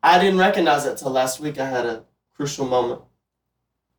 I 0.00 0.18
didn't 0.20 0.38
recognize 0.38 0.84
that 0.84 0.98
till 0.98 1.10
last 1.10 1.40
week. 1.40 1.58
I 1.58 1.68
had 1.68 1.84
a 1.84 2.04
crucial 2.36 2.66
moment. 2.66 3.00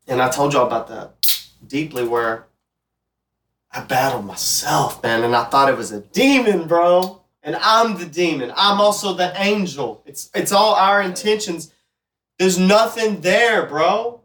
And 0.08 0.22
I 0.22 0.30
told 0.30 0.54
y'all 0.54 0.66
about 0.66 0.88
that 0.88 1.14
deeply 1.68 2.08
where 2.08 2.48
I 3.72 3.82
battled 3.82 4.26
myself, 4.26 5.04
man, 5.04 5.24
and 5.24 5.36
I 5.36 5.44
thought 5.44 5.70
it 5.70 5.78
was 5.78 5.92
a 5.92 6.00
demon, 6.00 6.68
bro. 6.68 7.19
And 7.50 7.58
I'm 7.64 7.98
the 7.98 8.06
demon. 8.06 8.54
I'm 8.56 8.80
also 8.80 9.16
the 9.16 9.34
angel. 9.42 10.04
It's 10.06 10.30
it's 10.36 10.52
all 10.52 10.76
our 10.76 11.02
intentions. 11.02 11.74
There's 12.38 12.60
nothing 12.60 13.22
there, 13.22 13.66
bro. 13.66 14.22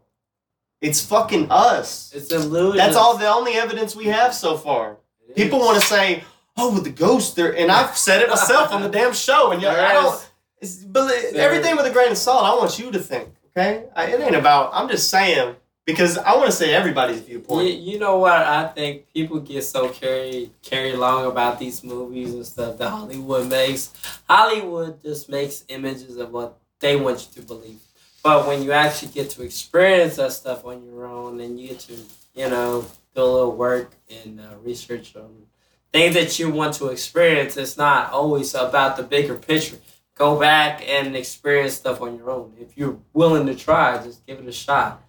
It's 0.79 1.03
fucking 1.03 1.47
us. 1.49 2.13
It's 2.13 2.31
illusion. 2.31 2.77
That's 2.77 2.95
all 2.95 3.17
the 3.17 3.27
only 3.27 3.53
evidence 3.53 3.95
we 3.95 4.05
have 4.05 4.31
so 4.35 4.57
far. 4.57 4.97
People 5.35 5.57
want 5.57 5.81
to 5.81 5.87
say, 5.87 6.23
"Oh, 6.55 6.71
with 6.71 6.83
the 6.83 6.91
ghost," 6.91 7.35
there, 7.35 7.57
and 7.57 7.71
I've 7.71 7.97
said 7.97 8.21
it 8.21 8.29
myself 8.29 8.71
on 8.71 8.83
the 8.83 8.89
damn 8.89 9.11
show, 9.13 9.49
and 9.51 9.59
y'all- 9.59 9.71
I 9.71 9.93
don't. 9.93 10.29
It's, 10.61 10.83
everything 11.35 11.75
with 11.77 11.87
a 11.87 11.91
grain 11.91 12.11
of 12.11 12.17
salt. 12.19 12.45
I 12.45 12.53
want 12.53 12.77
you 12.77 12.91
to 12.91 12.99
think, 12.99 13.29
okay? 13.57 13.85
I, 13.95 14.05
it 14.05 14.21
ain't 14.21 14.35
about. 14.35 14.69
I'm 14.71 14.87
just 14.87 15.09
saying 15.09 15.55
because 15.85 16.17
I 16.17 16.35
want 16.35 16.47
to 16.47 16.51
say 16.51 16.73
everybody's 16.73 17.19
You, 17.19 17.25
viewpoint. 17.25 17.79
you 17.79 17.99
know 17.99 18.17
what? 18.17 18.33
I 18.33 18.67
think 18.67 19.11
people 19.13 19.39
get 19.39 19.63
so 19.63 19.89
carried 19.89 20.51
carried 20.61 20.95
along 20.95 21.25
about 21.25 21.59
these 21.59 21.83
movies 21.83 22.33
and 22.33 22.45
stuff 22.45 22.77
that 22.77 22.89
Hollywood 22.89 23.47
makes. 23.49 23.91
Hollywood 24.29 25.01
just 25.03 25.29
makes 25.29 25.63
images 25.67 26.17
of 26.17 26.31
what 26.31 26.57
they 26.79 26.95
want 26.95 27.27
you 27.27 27.41
to 27.41 27.47
believe. 27.47 27.79
But 28.23 28.47
when 28.47 28.63
you 28.63 28.71
actually 28.71 29.11
get 29.11 29.29
to 29.31 29.43
experience 29.43 30.15
that 30.15 30.31
stuff 30.33 30.65
on 30.65 30.83
your 30.83 31.05
own 31.05 31.39
and 31.39 31.59
you 31.59 31.69
get 31.69 31.79
to, 31.81 31.93
you 32.33 32.49
know, 32.49 32.85
do 33.13 33.21
a 33.21 33.23
little 33.23 33.55
work 33.55 33.91
and 34.09 34.39
uh, 34.41 34.55
research 34.63 35.15
on 35.15 35.45
things 35.93 36.15
that 36.15 36.39
you 36.39 36.49
want 36.49 36.73
to 36.75 36.87
experience, 36.87 37.55
it's 37.55 37.77
not 37.77 38.11
always 38.11 38.55
about 38.55 38.97
the 38.97 39.03
bigger 39.03 39.35
picture. 39.35 39.77
Go 40.15 40.39
back 40.39 40.81
and 40.87 41.15
experience 41.15 41.73
stuff 41.73 42.01
on 42.01 42.17
your 42.17 42.31
own. 42.31 42.53
If 42.59 42.75
you're 42.75 42.97
willing 43.13 43.45
to 43.45 43.53
try, 43.55 44.01
just 44.03 44.25
give 44.25 44.39
it 44.39 44.47
a 44.47 44.51
shot. 44.51 45.03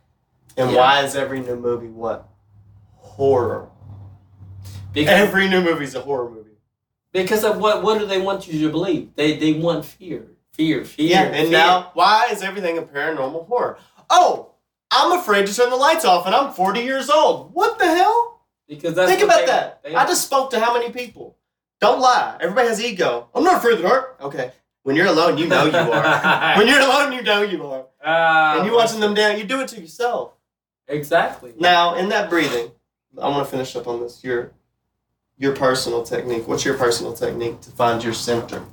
And 0.56 0.70
Yeah. 0.70 0.76
why 0.78 1.02
is 1.02 1.14
every 1.16 1.40
new 1.40 1.56
movie 1.56 1.88
what 1.88 2.28
horror? 2.96 3.68
Because 4.92 5.12
Every 5.28 5.48
new 5.48 5.60
movie 5.60 5.84
is 5.84 5.94
a 5.94 6.00
horror 6.00 6.30
movie. 6.30 6.42
Because 7.12 7.44
of 7.44 7.58
what 7.58 7.82
what 7.82 7.98
do 7.98 8.06
they 8.06 8.20
want 8.20 8.48
you 8.48 8.58
to 8.66 8.70
believe? 8.72 9.14
They 9.16 9.36
they 9.36 9.52
want 9.54 9.84
fear. 9.84 10.28
Fear, 10.52 10.84
fear. 10.84 11.10
Yeah, 11.10 11.22
and 11.24 11.48
fear. 11.48 11.58
now 11.58 11.90
why 11.94 12.28
is 12.30 12.42
everything 12.42 12.78
a 12.78 12.82
paranormal 12.82 13.46
horror? 13.46 13.78
Oh, 14.08 14.52
I'm 14.90 15.12
afraid 15.18 15.46
to 15.46 15.54
turn 15.54 15.68
the 15.70 15.76
lights 15.76 16.04
off, 16.04 16.24
and 16.26 16.34
I'm 16.34 16.52
40 16.54 16.80
years 16.80 17.10
old. 17.10 17.52
What 17.52 17.78
the 17.78 17.86
hell? 17.86 18.32
because 18.68 18.94
that's 18.94 19.08
Think 19.10 19.22
about 19.22 19.40
they- 19.40 19.46
that. 19.46 19.80
they- 19.84 19.94
I 19.94 20.04
just 20.06 20.24
spoke 20.24 20.50
to 20.50 20.58
how 20.58 20.72
many 20.74 20.90
people? 20.90 21.36
Don't 21.80 22.00
lie. 22.00 22.36
Everybody 22.40 22.66
has 22.68 22.82
ego. 22.82 23.28
I'm 23.34 23.44
not 23.44 23.56
afraid 23.58 23.74
of 23.74 23.82
the 23.82 23.88
dark. 23.88 24.16
Okay. 24.20 24.50
When 24.82 24.96
you're 24.96 25.06
alone, 25.06 25.38
you 25.38 25.46
know 25.46 25.66
you 25.66 25.76
are. 25.76 26.54
when 26.58 26.66
you're 26.66 26.80
alone, 26.80 27.12
you 27.12 27.22
know 27.22 27.42
you 27.42 27.64
are. 27.66 27.84
Ah, 28.04 28.56
And 28.58 28.66
you 28.66 28.74
watching 28.74 28.98
them 29.00 29.14
down, 29.14 29.36
you 29.38 29.44
do 29.44 29.60
it 29.60 29.68
to 29.68 29.80
yourself. 29.80 30.32
Exactly. 30.88 31.52
Now, 31.58 31.94
in 31.96 32.08
that 32.10 32.30
breathing, 32.30 32.70
I 33.20 33.28
want 33.28 33.44
to 33.46 33.50
finish 33.50 33.74
up 33.76 33.86
on 33.86 34.00
this. 34.00 34.22
Your 34.22 34.52
your 35.38 35.54
personal 35.54 36.02
technique. 36.02 36.48
What's 36.48 36.64
your 36.64 36.76
personal 36.76 37.12
technique 37.12 37.60
to 37.62 37.70
find 37.70 38.02
your 38.02 38.14
center? 38.14 38.64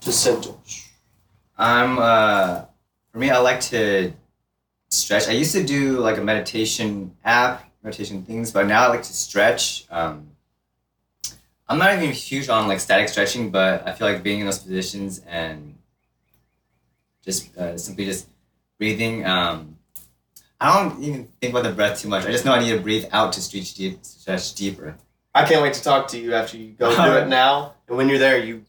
To 0.00 0.12
center. 0.12 0.52
I'm 1.56 1.98
uh 1.98 2.64
for 3.12 3.18
me 3.18 3.30
I 3.30 3.38
like 3.38 3.60
to 3.72 4.12
stretch. 4.88 5.28
I 5.28 5.32
used 5.32 5.52
to 5.52 5.62
do 5.62 5.98
like 5.98 6.18
a 6.18 6.24
meditation 6.24 7.14
app, 7.24 7.70
meditation 7.82 8.24
things, 8.24 8.50
but 8.50 8.66
now 8.66 8.84
I 8.84 8.88
like 8.88 9.02
to 9.02 9.12
stretch. 9.12 9.86
Um 9.90 10.30
I'm 11.70 11.78
not 11.78 11.94
even 11.94 12.10
huge 12.10 12.48
on 12.48 12.66
like 12.66 12.80
static 12.80 13.08
stretching, 13.08 13.50
but 13.50 13.86
I 13.86 13.92
feel 13.92 14.08
like 14.08 14.24
being 14.24 14.40
in 14.40 14.46
those 14.46 14.58
positions 14.58 15.20
and 15.24 15.76
just 17.22 17.56
uh, 17.56 17.78
simply 17.78 18.06
just 18.06 18.26
breathing. 18.76 19.24
Um, 19.24 19.76
I 20.60 20.82
don't 20.82 21.02
even 21.02 21.28
think 21.40 21.52
about 21.52 21.64
the 21.64 21.72
breath 21.72 22.00
too 22.00 22.08
much. 22.08 22.26
I 22.26 22.30
just 22.30 22.44
know 22.44 22.52
I 22.52 22.60
need 22.60 22.72
to 22.72 22.80
breathe 22.80 23.06
out 23.12 23.32
to 23.32 23.40
stretch 23.40 23.74
deep, 23.74 24.04
stretch 24.04 24.54
deeper. 24.54 24.96
I 25.34 25.46
can't 25.46 25.62
wait 25.62 25.74
to 25.74 25.82
talk 25.82 26.08
to 26.08 26.18
you 26.18 26.34
after 26.34 26.58
you 26.58 26.72
go 26.72 26.90
do 27.04 27.16
it 27.16 27.28
now. 27.28 27.74
And 27.88 27.96
when 27.96 28.08
you're 28.08 28.18
there, 28.18 28.38
you, 28.38 28.64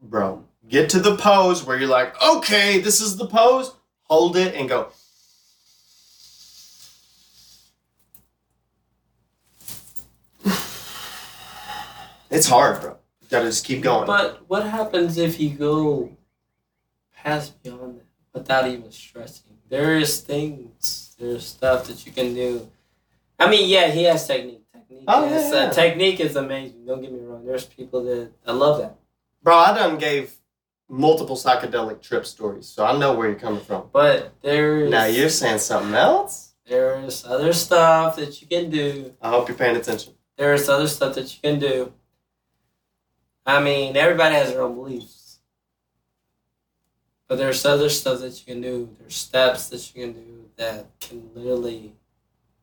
bro, 0.00 0.44
get 0.68 0.88
to 0.90 1.00
the 1.00 1.16
pose 1.16 1.62
where 1.64 1.78
you're 1.78 1.88
like, 1.88 2.20
okay, 2.22 2.80
this 2.80 3.00
is 3.00 3.16
the 3.16 3.26
pose. 3.26 3.74
Hold 4.04 4.36
it 4.36 4.54
and 4.54 4.68
go. 4.68 4.88
It's 12.30 12.46
hard, 12.48 12.80
bro. 12.80 12.96
You 13.20 13.28
gotta 13.30 13.46
just 13.46 13.64
keep 13.64 13.82
going. 13.82 14.06
But 14.06 14.42
what 14.48 14.66
happens 14.66 15.16
if 15.18 15.40
you 15.40 15.50
go 15.50 16.16
past 17.14 17.62
beyond 17.62 17.98
that 17.98 18.04
without 18.32 18.68
even 18.68 18.90
stretching? 18.90 19.58
There 19.68 19.96
is 19.96 20.20
things, 20.20 21.05
there's 21.18 21.46
stuff 21.46 21.86
that 21.86 22.04
you 22.06 22.12
can 22.12 22.34
do. 22.34 22.68
I 23.38 23.50
mean, 23.50 23.68
yeah, 23.68 23.88
he 23.90 24.04
has 24.04 24.26
technique. 24.26 24.62
Technique, 24.72 25.04
Oh, 25.08 25.24
is, 25.26 25.52
yeah, 25.52 25.62
yeah. 25.62 25.66
Uh, 25.68 25.72
technique 25.72 26.20
is 26.20 26.36
amazing. 26.36 26.86
Don't 26.86 27.00
get 27.02 27.12
me 27.12 27.20
wrong. 27.20 27.44
There's 27.44 27.64
people 27.64 28.02
that 28.04 28.30
I 28.46 28.52
love 28.52 28.78
that. 28.80 28.96
Bro, 29.42 29.56
I 29.56 29.74
done 29.76 29.98
gave 29.98 30.34
multiple 30.88 31.36
psychedelic 31.36 32.00
trip 32.02 32.26
stories, 32.26 32.66
so 32.66 32.84
I 32.84 32.96
know 32.96 33.14
where 33.14 33.28
you're 33.28 33.38
coming 33.38 33.60
from. 33.64 33.88
But 33.92 34.32
there's 34.42 34.90
Now 34.90 35.04
you're 35.06 35.28
saying 35.28 35.58
something 35.58 35.94
else? 35.94 36.52
there's 36.68 37.24
other 37.24 37.52
stuff 37.52 38.16
that 38.16 38.40
you 38.42 38.48
can 38.48 38.70
do. 38.70 39.14
I 39.22 39.30
hope 39.30 39.48
you're 39.48 39.56
paying 39.56 39.76
attention. 39.76 40.14
There's 40.36 40.68
other 40.68 40.88
stuff 40.88 41.14
that 41.14 41.32
you 41.32 41.40
can 41.40 41.60
do. 41.60 41.92
I 43.46 43.60
mean, 43.62 43.96
everybody 43.96 44.34
has 44.34 44.50
their 44.52 44.62
own 44.62 44.74
beliefs. 44.74 45.38
But 47.28 47.38
there's 47.38 47.64
other 47.64 47.88
stuff 47.88 48.20
that 48.20 48.38
you 48.40 48.44
can 48.52 48.60
do. 48.60 48.88
There's 48.98 49.14
steps 49.14 49.68
that 49.68 49.94
you 49.94 50.02
can 50.04 50.12
do 50.12 50.45
that 50.56 50.86
can 51.00 51.30
literally 51.34 51.94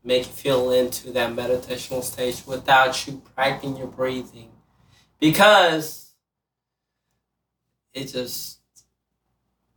make 0.03 0.25
you 0.25 0.31
feel 0.31 0.71
into 0.71 1.11
that 1.11 1.33
meditational 1.33 2.03
stage 2.03 2.45
without 2.45 3.07
you 3.07 3.21
practicing 3.35 3.77
your 3.77 3.87
breathing. 3.87 4.51
Because 5.19 6.11
it 7.93 8.05
just 8.05 8.59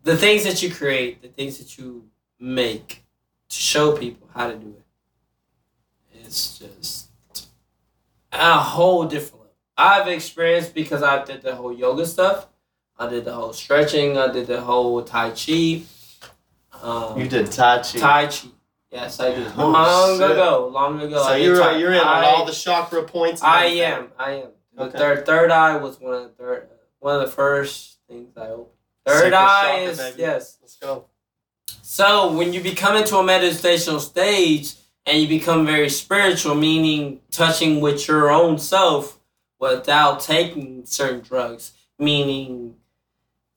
the 0.02 0.16
things 0.16 0.44
that 0.44 0.62
you 0.62 0.72
create, 0.72 1.22
the 1.22 1.28
things 1.28 1.58
that 1.58 1.78
you 1.78 2.08
make 2.38 3.04
to 3.48 3.56
show 3.56 3.96
people 3.96 4.28
how 4.34 4.48
to 4.48 4.56
do 4.56 4.68
it. 4.68 4.84
It's 6.24 6.58
just 6.58 7.08
a 8.32 8.58
whole 8.58 9.04
different 9.04 9.42
level. 9.42 9.54
I've 9.76 10.08
experienced 10.08 10.74
because 10.74 11.02
I 11.02 11.24
did 11.24 11.42
the 11.42 11.54
whole 11.54 11.72
yoga 11.72 12.06
stuff. 12.06 12.48
I 12.98 13.08
did 13.08 13.24
the 13.24 13.32
whole 13.32 13.52
stretching. 13.52 14.16
I 14.16 14.32
did 14.32 14.46
the 14.46 14.60
whole 14.60 15.02
tai 15.02 15.30
chi. 15.30 15.82
Um, 16.82 17.18
You 17.20 17.28
did 17.28 17.50
Tai 17.50 17.78
Chi. 17.82 17.98
Tai 17.98 18.26
Chi. 18.26 18.48
Yes, 18.90 19.18
I 19.20 19.34
did. 19.34 19.46
Oh, 19.56 19.68
long 19.68 20.18
shit. 20.18 20.30
ago. 20.30 20.68
Long 20.72 21.00
ago. 21.00 21.22
so 21.24 21.34
you're, 21.34 21.56
Tai- 21.58 21.76
you're 21.76 21.92
in 21.92 22.00
on 22.00 22.24
all 22.24 22.44
the 22.46 22.52
chakra 22.52 23.02
points. 23.02 23.42
I 23.42 23.64
am. 23.66 24.08
I 24.18 24.30
am. 24.32 24.48
The 24.74 24.82
Okay. 24.84 24.98
third 24.98 25.26
third 25.26 25.50
eye 25.50 25.76
was 25.76 25.98
one 26.00 26.14
of 26.14 26.22
the 26.22 26.28
third 26.30 26.68
one 27.00 27.14
of 27.16 27.22
the 27.22 27.30
first 27.32 27.98
things 28.08 28.36
I 28.36 28.48
opened. 28.48 28.68
Third 29.06 29.32
eye 29.32 29.62
chakra, 29.76 29.82
is 29.90 29.98
baby. 29.98 30.20
yes. 30.20 30.58
Let's 30.62 30.76
go. 30.76 31.06
So 31.82 32.32
when 32.32 32.52
you 32.52 32.60
become 32.62 32.96
into 32.96 33.16
a 33.16 33.22
meditational 33.22 34.00
stage 34.00 34.74
and 35.06 35.18
you 35.20 35.28
become 35.28 35.64
very 35.66 35.88
spiritual, 35.88 36.54
meaning 36.54 37.20
touching 37.30 37.80
with 37.80 38.06
your 38.08 38.30
own 38.30 38.58
self 38.58 39.18
without 39.58 40.20
taking 40.20 40.84
certain 40.84 41.20
drugs, 41.20 41.72
meaning 41.98 42.74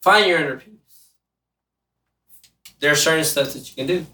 find 0.01 0.27
your 0.27 0.39
inner 0.39 0.57
peace. 0.57 0.78
There 2.79 2.91
are 2.91 2.95
certain 2.95 3.25
steps 3.25 3.53
that 3.53 3.69
you 3.69 3.75
can 3.75 3.87
do, 3.87 4.05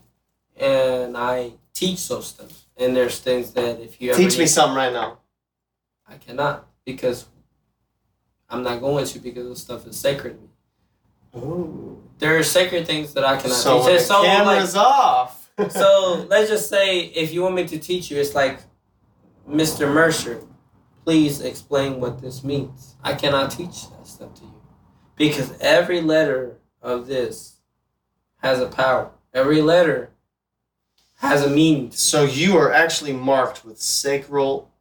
and 0.58 1.16
I 1.16 1.52
teach 1.74 2.08
those 2.08 2.28
steps. 2.28 2.66
And 2.78 2.96
there's 2.96 3.20
things 3.20 3.52
that 3.54 3.80
if 3.80 4.02
you 4.02 4.12
ever 4.12 4.20
Teach 4.20 4.38
me 4.38 4.48
something 4.48 4.76
right 4.76 4.92
now. 4.92 5.20
I 6.08 6.18
cannot 6.18 6.68
because 6.86 7.26
I'm 8.50 8.64
not 8.64 8.80
going 8.80 9.06
to 9.06 9.20
because 9.20 9.48
this 9.48 9.62
stuff 9.62 9.88
is 9.88 9.98
sacred 9.98 10.38
to. 11.34 11.40
Ooh. 11.40 12.04
There 12.18 12.38
are 12.38 12.44
sacred 12.44 12.86
things 12.86 13.14
that 13.14 13.24
I 13.24 13.38
cannot 13.38 13.58
So 13.58 13.78
teach. 13.78 13.86
when 13.86 13.96
the 13.96 14.02
so, 14.02 14.22
like, 14.22 14.76
off. 14.76 15.50
so 15.70 16.26
let's 16.30 16.50
just 16.50 16.70
say 16.70 17.00
if 17.00 17.34
you 17.34 17.42
want 17.44 17.56
me 17.56 17.68
to 17.68 17.80
teach 17.80 18.12
you, 18.12 18.18
it's 18.18 18.36
like, 18.36 18.60
Mr. 19.50 19.92
Mercer, 19.92 20.42
please 21.04 21.42
explain 21.42 22.00
what 22.00 22.22
this 22.22 22.44
means. 22.44 22.96
I 23.04 23.14
cannot 23.14 23.52
teach 23.52 23.90
that 23.90 24.08
stuff 24.08 24.34
to 24.36 24.44
you 24.44 24.62
because 25.16 25.54
every 25.60 26.02
letter 26.02 26.58
of 26.82 27.08
this 27.08 27.55
has 28.46 28.60
a 28.60 28.68
power. 28.68 29.10
Every 29.34 29.62
letter 29.62 30.12
has 31.16 31.44
a 31.44 31.50
meaning. 31.50 31.92
So 31.92 32.24
you 32.24 32.58
are 32.58 32.72
actually 32.72 33.14
marked 33.14 33.66
with 33.66 33.80
sacral 33.80 34.72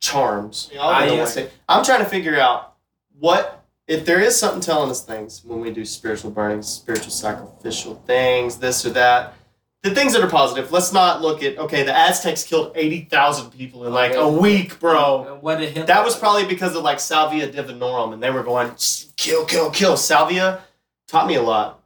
charms. 0.00 0.70
I 0.78 1.06
am. 1.06 1.48
I'm 1.68 1.84
trying 1.84 2.04
to 2.04 2.08
figure 2.08 2.38
out 2.38 2.74
what 3.18 3.64
if 3.88 4.04
there 4.04 4.20
is 4.20 4.38
something 4.38 4.60
telling 4.60 4.90
us 4.90 5.02
things 5.04 5.42
when 5.44 5.60
we 5.60 5.70
do 5.70 5.84
spiritual 5.84 6.30
burnings, 6.30 6.68
spiritual 6.68 7.10
sacrificial 7.10 7.94
things, 8.06 8.58
this 8.58 8.84
or 8.84 8.90
that. 8.90 9.34
The 9.82 9.94
things 9.94 10.12
that 10.14 10.22
are 10.22 10.28
positive. 10.28 10.72
Let's 10.72 10.92
not 10.92 11.22
look 11.22 11.44
at 11.44 11.58
okay. 11.58 11.84
The 11.84 11.96
Aztecs 11.96 12.42
killed 12.42 12.72
eighty 12.74 13.02
thousand 13.04 13.50
people 13.50 13.86
in 13.86 13.92
like 13.92 14.14
a 14.14 14.28
week, 14.28 14.80
bro. 14.80 15.34
And 15.34 15.42
What 15.42 15.60
did 15.60 15.68
Hitler? 15.68 15.86
That 15.86 16.04
was 16.04 16.18
probably 16.18 16.44
because 16.44 16.74
of 16.74 16.82
like 16.82 16.98
Salvia 16.98 17.50
Divinorum, 17.50 18.12
and 18.12 18.20
they 18.22 18.30
were 18.30 18.42
going 18.42 18.72
kill, 19.16 19.44
kill, 19.46 19.70
kill. 19.70 19.96
Salvia 19.96 20.60
taught 21.06 21.28
me 21.28 21.36
a 21.36 21.42
lot, 21.42 21.84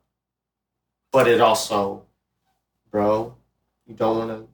but 1.12 1.28
it 1.28 1.40
also, 1.40 2.04
bro, 2.90 3.34
you 3.86 3.94
don't 3.94 4.18
want 4.18 4.30
to. 4.30 4.48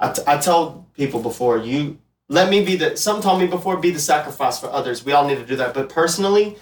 I, 0.00 0.12
t- 0.12 0.22
I 0.26 0.38
told 0.38 0.92
people 0.94 1.20
before 1.20 1.58
you 1.58 1.98
let 2.28 2.48
me 2.48 2.64
be 2.64 2.76
the. 2.76 2.96
Some 2.96 3.20
told 3.20 3.40
me 3.40 3.46
before 3.46 3.76
be 3.76 3.90
the 3.90 3.98
sacrifice 3.98 4.58
for 4.58 4.70
others. 4.70 5.04
We 5.04 5.12
all 5.12 5.26
need 5.26 5.36
to 5.36 5.46
do 5.46 5.56
that, 5.56 5.74
but 5.74 5.88
personally, 5.88 6.56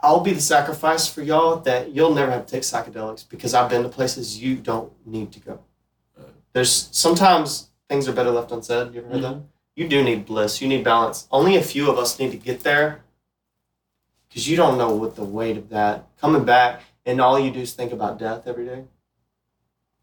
I'll 0.00 0.20
be 0.20 0.32
the 0.32 0.40
sacrifice 0.40 1.08
for 1.08 1.22
y'all 1.22 1.56
that 1.60 1.92
you'll 1.92 2.14
never 2.14 2.30
have 2.30 2.46
to 2.46 2.52
take 2.52 2.62
psychedelics 2.62 3.28
because 3.28 3.54
I've 3.54 3.68
been 3.68 3.82
to 3.82 3.88
places 3.88 4.40
you 4.40 4.56
don't 4.56 4.92
need 5.04 5.32
to 5.32 5.40
go. 5.40 5.60
There's 6.52 6.88
sometimes 6.92 7.70
things 7.88 8.08
are 8.08 8.12
better 8.12 8.30
left 8.30 8.52
unsaid. 8.52 8.94
You 8.94 9.00
ever 9.00 9.08
heard 9.08 9.22
that? 9.22 9.34
Mm-hmm. 9.34 9.46
You 9.74 9.88
do 9.88 10.02
need 10.02 10.26
bliss. 10.26 10.60
You 10.60 10.68
need 10.68 10.84
balance. 10.84 11.26
Only 11.30 11.56
a 11.56 11.62
few 11.62 11.90
of 11.90 11.98
us 11.98 12.18
need 12.18 12.30
to 12.30 12.36
get 12.36 12.60
there 12.60 13.02
because 14.28 14.48
you 14.48 14.56
don't 14.56 14.78
know 14.78 14.92
what 14.92 15.16
the 15.16 15.24
weight 15.24 15.56
of 15.56 15.68
that 15.70 16.06
coming 16.20 16.44
back 16.44 16.82
and 17.08 17.22
all 17.22 17.40
you 17.40 17.50
do 17.50 17.60
is 17.60 17.72
think 17.72 17.90
about 17.90 18.18
death 18.18 18.46
every 18.46 18.66
day. 18.66 18.84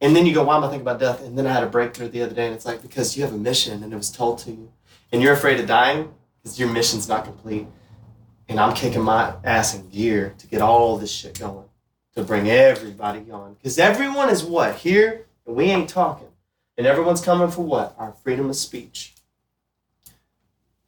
And 0.02 0.16
then 0.16 0.26
you 0.26 0.34
go, 0.34 0.44
why 0.44 0.58
am 0.58 0.64
I 0.64 0.70
thinking 0.70 0.82
about 0.82 1.00
death? 1.00 1.24
And 1.24 1.38
then 1.38 1.46
I 1.46 1.54
had 1.54 1.64
a 1.64 1.68
breakthrough 1.68 2.10
the 2.10 2.24
other 2.24 2.34
day, 2.34 2.48
and 2.48 2.56
it's 2.56 2.66
like 2.66 2.82
because 2.82 3.16
you 3.16 3.24
have 3.24 3.32
a 3.32 3.38
mission 3.38 3.84
and 3.84 3.94
it 3.94 3.96
was 3.96 4.10
told 4.10 4.40
to 4.40 4.52
you, 4.52 4.74
and 5.12 5.22
you're 5.22 5.34
afraid 5.34 5.60
of 5.60 5.68
dying 5.68 6.12
because 6.42 6.60
your 6.60 6.70
mission's 6.70 7.08
not 7.08 7.24
complete. 7.24 7.68
And 8.50 8.60
I'm 8.60 8.74
kicking 8.74 9.04
my 9.04 9.36
ass 9.44 9.76
in 9.76 9.88
gear 9.90 10.34
to 10.40 10.48
get 10.48 10.62
all 10.62 10.98
this 10.98 11.12
shit 11.12 11.40
going 11.40 11.66
to 12.16 12.24
bring 12.24 12.50
everybody 12.50 13.30
on 13.32 13.54
because 13.54 13.78
everyone 13.78 14.30
is 14.30 14.44
what 14.44 14.76
here, 14.76 15.28
and 15.46 15.56
we 15.56 15.66
ain't 15.66 15.90
talking, 15.90 16.30
and 16.76 16.88
everyone's 16.88 17.22
coming 17.22 17.52
for 17.52 17.62
what 17.62 17.94
our 18.00 18.14
freedom 18.24 18.50
of 18.50 18.56
speech. 18.56 19.14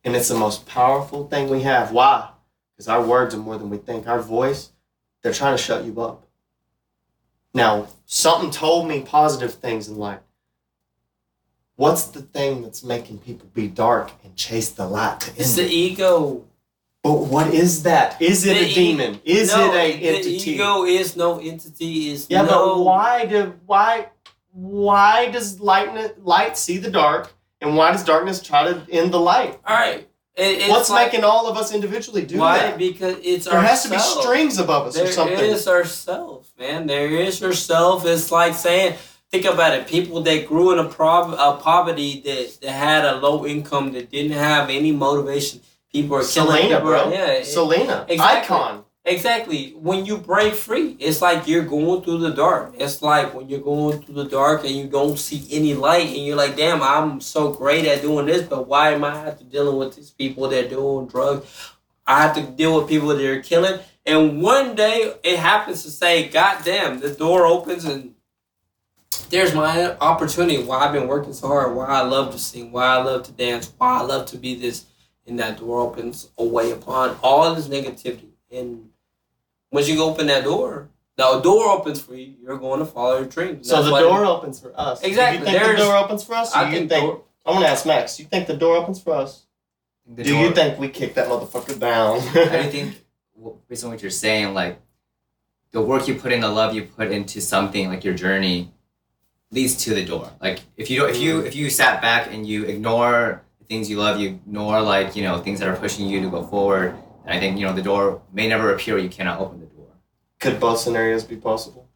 And 0.03 0.15
it's 0.15 0.29
the 0.29 0.35
most 0.35 0.65
powerful 0.65 1.27
thing 1.27 1.47
we 1.47 1.61
have. 1.61 1.91
Why? 1.91 2.29
Because 2.73 2.87
our 2.87 3.03
words 3.03 3.35
are 3.35 3.39
more 3.39 3.57
than 3.57 3.69
we 3.69 3.77
think. 3.77 4.07
Our 4.07 4.21
voice, 4.21 4.71
they're 5.27 5.33
trying 5.33 5.57
to 5.57 5.61
shut 5.61 5.83
you 5.83 5.99
up. 6.01 6.25
Now, 7.53 7.87
something 8.05 8.49
told 8.49 8.87
me 8.87 9.01
positive 9.01 9.55
things 9.55 9.89
in 9.89 9.97
life. 9.97 10.21
What's 11.75 12.05
the 12.05 12.21
thing 12.21 12.61
that's 12.61 12.81
making 12.81 13.17
people 13.19 13.49
be 13.53 13.67
dark 13.67 14.09
and 14.23 14.33
chase 14.37 14.69
the 14.69 14.87
light 14.87 15.19
to 15.21 15.31
It's 15.35 15.55
the 15.55 15.63
it? 15.65 15.71
ego. 15.71 16.45
But 17.03 17.11
what 17.27 17.53
is 17.53 17.83
that? 17.83 18.21
Is 18.21 18.45
it 18.45 18.53
The 18.53 18.59
a 18.61 18.67
e- 18.67 18.73
demon? 18.73 19.21
Is 19.25 19.49
no, 19.53 19.73
it 19.73 19.75
a 19.75 19.93
entity? 20.07 20.37
the 20.39 20.51
ego 20.51 20.85
is 20.85 21.17
no 21.17 21.39
entity. 21.39 22.09
Is 22.11 22.27
yeah, 22.29 22.43
no. 22.43 22.75
but 22.75 22.83
why 22.83 23.25
do 23.25 23.53
why 23.65 24.07
why 24.53 25.29
does 25.29 25.59
light 25.59 26.23
light 26.25 26.57
see 26.57 26.77
the 26.77 26.89
dark 26.89 27.33
and 27.61 27.75
why 27.75 27.91
does 27.91 28.03
darkness 28.05 28.41
try 28.41 28.63
to 28.71 28.81
end 28.89 29.13
the 29.13 29.19
light? 29.19 29.59
All 29.67 29.75
right. 29.75 30.07
It, 30.39 30.69
What's 30.69 30.89
like, 30.91 31.11
making 31.11 31.23
all 31.25 31.47
of 31.49 31.57
us 31.57 31.73
individually 31.73 32.23
do 32.23 32.37
why? 32.37 32.59
that? 32.59 32.77
Because 32.77 33.17
it's 33.23 33.45
There 33.45 33.59
has 33.59 33.83
to 33.83 33.89
be 33.89 33.95
ourself. 33.95 34.21
strings 34.23 34.59
above 34.59 34.87
us 34.87 34.93
There 34.95 35.05
or 35.05 35.11
something. 35.11 35.39
is 35.39 35.67
ourself, 35.67 36.51
man. 36.59 36.85
There 36.85 37.07
is 37.07 37.41
yourself. 37.41 38.05
It's 38.05 38.31
like 38.31 38.53
saying, 38.53 38.97
think 39.31 39.45
about 39.45 39.73
it. 39.73 39.87
People 39.87 40.21
that 40.21 40.47
grew 40.47 40.73
in 40.73 40.79
a, 40.79 40.87
prov- 40.87 41.33
a 41.33 41.57
poverty 41.59 42.21
that, 42.21 42.57
that 42.61 42.71
had 42.71 43.03
a 43.05 43.15
low 43.15 43.47
income 43.47 43.93
that 43.93 44.11
didn't 44.11 44.33
have 44.37 44.69
any 44.69 44.91
motivation. 44.91 45.59
People 45.91 46.17
are 46.17 46.23
killing 46.23 46.51
Selena, 46.57 46.75
people. 46.75 46.81
bro. 46.91 47.09
Yeah, 47.11 47.41
Selena, 47.43 48.05
Exactly. 48.07 48.55
icon. 48.55 48.83
Exactly. 49.07 49.71
When 49.71 50.05
you 50.05 50.17
break 50.17 50.53
free, 50.53 50.95
it's 50.99 51.21
like 51.21 51.47
you're 51.47 51.63
going 51.63 52.03
through 52.03 52.19
the 52.19 52.33
dark. 52.33 52.75
It's 52.77 53.01
like 53.01 53.33
when 53.33 53.49
you're 53.49 53.59
going 53.59 54.01
through 54.01 54.15
the 54.15 54.29
dark 54.29 54.63
and 54.63 54.75
you 54.75 54.87
don't 54.87 55.17
see 55.17 55.47
any 55.51 55.73
light, 55.73 56.07
and 56.07 56.25
you're 56.25 56.37
like, 56.37 56.55
"Damn, 56.55 56.83
I'm 56.83 57.19
so 57.21 57.51
great 57.51 57.85
at 57.85 58.01
doing 58.01 58.27
this, 58.27 58.43
but 58.43 58.67
why 58.67 58.91
am 58.91 59.03
I 59.03 59.15
have 59.15 59.39
to 59.39 59.43
dealing 59.43 59.77
with 59.77 59.95
these 59.95 60.11
people 60.11 60.47
that 60.49 60.65
are 60.65 60.69
doing 60.69 61.07
drugs? 61.07 61.47
I 62.05 62.21
have 62.21 62.35
to 62.35 62.43
deal 62.43 62.75
with 62.77 62.87
people 62.87 63.07
that 63.09 63.19
are 63.25 63.41
killing." 63.41 63.79
And 64.07 64.41
one 64.41 64.73
day 64.75 65.15
it 65.21 65.37
happens 65.37 65.83
to 65.83 65.91
say, 65.91 66.29
God 66.29 66.63
damn, 66.63 67.01
the 67.01 67.09
door 67.09 67.45
opens 67.45 67.83
and 67.83 68.15
there's 69.29 69.53
my 69.53 69.97
opportunity. 69.97 70.63
Why 70.63 70.77
I've 70.77 70.93
been 70.93 71.09
working 71.09 71.33
so 71.33 71.47
hard, 71.47 71.75
why 71.75 71.87
I 71.87 72.03
love 72.03 72.31
to 72.31 72.39
sing, 72.39 72.71
why 72.71 72.85
I 72.85 73.03
love 73.03 73.23
to 73.23 73.33
dance, 73.33 73.73
why 73.77 73.99
I 73.99 74.03
love 74.03 74.25
to 74.27 74.37
be 74.37 74.55
this. 74.55 74.85
And 75.25 75.37
that 75.39 75.59
door 75.59 75.81
opens 75.81 76.29
away 76.37 76.71
upon 76.71 77.17
all 77.21 77.53
this 77.53 77.67
negativity. 77.67 78.29
And 78.49 78.91
once 79.71 79.87
you 79.87 80.01
open 80.03 80.27
that 80.27 80.43
door, 80.43 80.89
the 81.15 81.39
door 81.41 81.69
opens 81.71 81.99
for 82.01 82.15
you, 82.15 82.35
you're 82.41 82.57
going 82.57 82.79
to 82.79 82.85
follow 82.85 83.17
your 83.19 83.25
dreams. 83.27 83.67
So 83.67 83.75
That's 83.75 83.87
the 83.87 83.91
why- 83.91 84.01
door 84.01 84.25
opens 84.25 84.59
for 84.59 84.71
us. 84.79 85.01
Exactly. 85.03 85.39
You 85.39 85.45
think 85.45 85.57
There's- 85.57 85.79
the 85.79 85.85
door 85.85 85.97
opens 85.97 86.23
for 86.23 86.35
us? 86.35 86.53
I 86.53 86.69
you 86.69 86.77
think 86.77 86.89
think, 86.89 87.03
door- 87.03 87.21
I'm 87.45 87.53
gonna 87.55 87.65
ask 87.67 87.85
Max. 87.85 88.19
You 88.19 88.25
think 88.25 88.47
the 88.47 88.55
door 88.57 88.75
opens 88.77 89.01
for 89.01 89.13
us? 89.13 89.45
Do 90.13 90.23
door- 90.23 90.33
you 90.43 90.51
think 90.51 90.79
we 90.79 90.89
kick 90.89 91.15
that 91.15 91.27
motherfucker 91.27 91.79
down? 91.79 92.19
I 92.19 92.69
think, 92.69 93.03
based 93.67 93.83
on 93.83 93.91
what 93.91 94.01
you're 94.01 94.11
saying, 94.11 94.53
like 94.53 94.79
the 95.71 95.81
work 95.81 96.07
you 96.07 96.15
put 96.15 96.31
in, 96.31 96.41
the 96.41 96.49
love 96.49 96.73
you 96.75 96.83
put 96.83 97.11
into 97.11 97.41
something, 97.41 97.87
like 97.89 98.03
your 98.03 98.13
journey, 98.13 98.71
leads 99.51 99.75
to 99.85 99.93
the 99.93 100.03
door. 100.05 100.29
Like 100.41 100.61
if 100.77 100.89
you 100.89 101.05
if 101.05 101.17
you 101.19 101.39
if 101.39 101.55
you 101.55 101.69
sat 101.69 102.01
back 102.01 102.31
and 102.33 102.45
you 102.45 102.65
ignore 102.65 103.41
things 103.69 103.89
you 103.89 103.97
love, 103.97 104.19
you 104.19 104.29
ignore 104.29 104.81
like 104.81 105.15
you 105.15 105.23
know 105.23 105.39
things 105.39 105.59
that 105.59 105.67
are 105.69 105.75
pushing 105.75 106.07
you 106.07 106.21
to 106.21 106.29
go 106.29 106.43
forward. 106.43 106.95
And 107.27 107.37
I 107.37 107.39
think 107.41 107.59
you 107.59 107.65
know 107.65 107.73
the 107.73 107.81
door 107.81 108.21
may 108.31 108.47
never 108.47 108.73
appear. 108.73 108.97
You 108.97 109.09
cannot 109.09 109.39
open 109.41 109.59
the 109.59 109.65
door. 109.65 109.87
Could 110.39 110.59
both 110.59 110.79
scenarios 110.79 111.25
be 111.25 111.35
possible? 111.35 111.89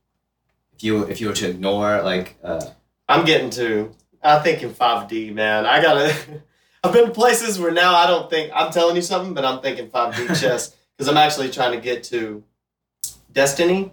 If 0.75 0.84
you 0.84 1.03
if 1.05 1.21
you 1.21 1.27
were 1.27 1.34
to 1.34 1.49
ignore 1.49 2.01
like 2.03 2.38
uh, 2.43 2.65
I'm 3.07 3.25
getting 3.25 3.49
to. 3.51 3.95
I 4.23 4.38
think 4.39 4.61
in 4.61 4.69
5D, 4.71 5.34
man. 5.34 5.65
I 5.65 5.82
gotta. 5.82 6.13
I've 6.84 6.93
been 6.93 7.05
to 7.05 7.11
places 7.11 7.59
where 7.59 7.71
now 7.71 7.95
I 7.95 8.07
don't 8.07 8.29
think 8.29 8.51
I'm 8.53 8.71
telling 8.71 8.95
you 8.95 9.01
something, 9.01 9.34
but 9.34 9.45
I'm 9.45 9.61
thinking 9.61 9.88
5D 9.89 10.27
chess 10.41 10.75
because 10.97 11.07
I'm 11.07 11.17
actually 11.17 11.49
trying 11.49 11.71
to 11.73 11.79
get 11.79 12.03
to 12.05 12.43
destiny, 13.32 13.91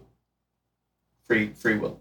free 1.27 1.53
free 1.53 1.77
will. 1.79 2.01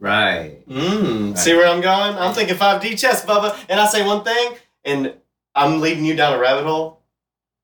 right, 0.00 0.66
Mm, 0.68 1.30
Right. 1.30 1.38
See 1.38 1.54
where 1.54 1.68
I'm 1.68 1.80
going? 1.80 2.16
I'm 2.16 2.34
thinking 2.34 2.56
5D 2.56 2.98
chess, 2.98 3.24
Bubba, 3.24 3.56
and 3.68 3.78
I 3.78 3.86
say 3.86 4.04
one 4.04 4.24
thing, 4.24 4.54
and 4.84 5.14
I'm 5.54 5.80
leading 5.80 6.04
you 6.04 6.16
down 6.16 6.32
a 6.32 6.38
rabbit 6.38 6.64
hole, 6.64 7.00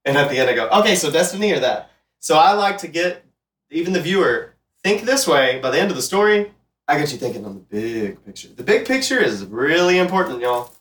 and 0.05 0.17
at 0.17 0.31
the 0.31 0.39
end 0.39 0.51
I 0.51 0.55
go, 0.55 0.69
okay, 0.81 0.95
so 0.95 1.11
destiny 1.11 1.53
or 1.53 1.61
that. 1.61 1.91
So 2.19 2.37
I 2.37 2.53
like 2.53 2.79
to 2.79 2.89
get 2.89 3.25
even 3.71 3.93
the 3.93 4.01
viewer 4.01 4.55
think 4.83 5.03
this 5.03 5.27
way. 5.27 5.61
By 5.61 5.71
the 5.71 5.81
end 5.81 5.91
of 5.91 5.97
the 5.97 6.03
story, 6.03 6.53
I 6.89 6.99
get 6.99 7.13
you 7.13 7.19
thinking 7.19 7.45
on 7.45 7.55
the 7.55 7.61
big 7.61 8.25
picture. 8.25 8.49
The 8.49 8.63
big 8.63 8.87
picture 8.87 9.19
is 9.19 9.45
really 9.45 9.99
important, 9.99 10.41
y'all. 10.41 10.73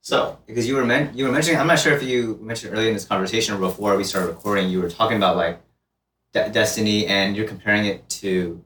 So 0.00 0.38
because 0.46 0.66
you 0.66 0.76
were 0.76 0.84
men- 0.84 1.12
you 1.14 1.24
were 1.24 1.32
mentioning. 1.32 1.60
I'm 1.60 1.66
not 1.66 1.78
sure 1.78 1.92
if 1.92 2.02
you 2.02 2.38
mentioned 2.42 2.74
earlier 2.74 2.88
in 2.88 2.94
this 2.94 3.04
conversation 3.04 3.54
or 3.54 3.58
before 3.58 3.96
we 3.96 4.04
started 4.04 4.28
recording. 4.28 4.68
You 4.68 4.80
were 4.82 4.90
talking 4.90 5.16
about 5.16 5.36
like 5.36 5.60
de- 6.32 6.50
destiny, 6.50 7.06
and 7.06 7.36
you're 7.36 7.46
comparing 7.46 7.86
it 7.86 8.08
to 8.08 8.64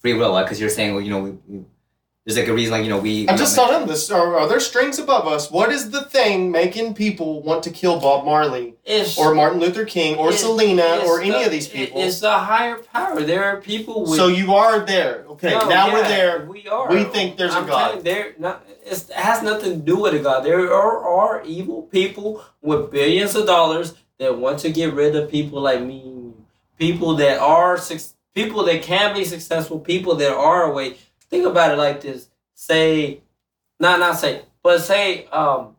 free 0.00 0.14
will, 0.14 0.40
because 0.42 0.60
you're 0.60 0.68
saying, 0.68 0.92
well, 0.94 1.02
you 1.02 1.10
know, 1.10 1.22
we, 1.22 1.30
we, 1.46 1.64
there's 2.24 2.38
like 2.38 2.46
a 2.46 2.54
reason, 2.54 2.70
like 2.72 2.84
you 2.84 2.88
know, 2.90 2.98
we. 3.00 3.28
I'm 3.28 3.34
we 3.34 3.38
just 3.40 3.56
don't 3.56 3.68
telling 3.68 3.88
this. 3.88 4.08
Are, 4.10 4.36
are 4.38 4.48
there 4.48 4.60
strings 4.60 5.00
above 5.00 5.26
us? 5.26 5.50
What 5.50 5.72
is 5.72 5.90
the 5.90 6.04
thing 6.04 6.52
making 6.52 6.94
people 6.94 7.42
want 7.42 7.64
to 7.64 7.70
kill 7.70 7.98
Bob 7.98 8.24
Marley 8.24 8.74
It's, 8.84 9.18
or 9.18 9.34
Martin 9.34 9.58
Luther 9.58 9.84
King 9.84 10.16
or 10.16 10.30
it- 10.30 10.34
Selena 10.34 10.82
it's 11.00 11.08
or 11.08 11.20
any 11.20 11.30
the- 11.32 11.46
of 11.46 11.50
these 11.50 11.66
people? 11.66 12.00
It's 12.00 12.20
the 12.20 12.30
higher 12.30 12.76
power. 12.76 13.22
There 13.22 13.42
are 13.44 13.56
people 13.60 14.02
with. 14.02 14.14
So 14.14 14.28
you 14.28 14.54
are 14.54 14.86
there. 14.86 15.24
Okay, 15.30 15.50
No, 15.50 15.68
now 15.68 15.92
we're 15.92 16.02
there. 16.06 16.46
We 16.46 16.68
are. 16.68 16.88
We 16.88 17.02
think 17.04 17.36
there's 17.36 17.54
a 17.54 17.58
I'm 17.58 17.66
God. 17.66 18.04
There, 18.04 18.34
not, 18.38 18.64
it 18.86 19.08
has 19.16 19.42
nothing 19.42 19.80
to 19.80 19.84
do 19.84 19.96
with 19.96 20.14
a 20.14 20.20
God. 20.20 20.44
There 20.44 20.72
are, 20.72 20.98
are 21.08 21.42
evil 21.44 21.82
people 21.82 22.44
with 22.60 22.92
billions 22.92 23.34
of 23.34 23.46
dollars 23.46 23.94
that 24.18 24.38
want 24.38 24.60
to 24.60 24.70
get 24.70 24.94
rid 24.94 25.16
of 25.16 25.28
people 25.28 25.60
like 25.60 25.82
me. 25.82 26.34
People 26.78 27.16
that 27.16 27.38
are 27.40 27.76
suc- 27.78 28.14
people 28.32 28.64
that 28.66 28.82
can 28.82 29.12
be 29.12 29.24
successful. 29.24 29.80
People 29.80 30.14
that 30.16 30.32
are 30.32 30.70
away. 30.70 30.98
Think 31.32 31.46
about 31.46 31.72
it 31.72 31.78
like 31.78 32.02
this. 32.02 32.28
Say, 32.52 33.22
not 33.80 33.98
not 34.00 34.18
say, 34.18 34.42
but 34.62 34.80
say, 34.80 35.24
um, 35.28 35.76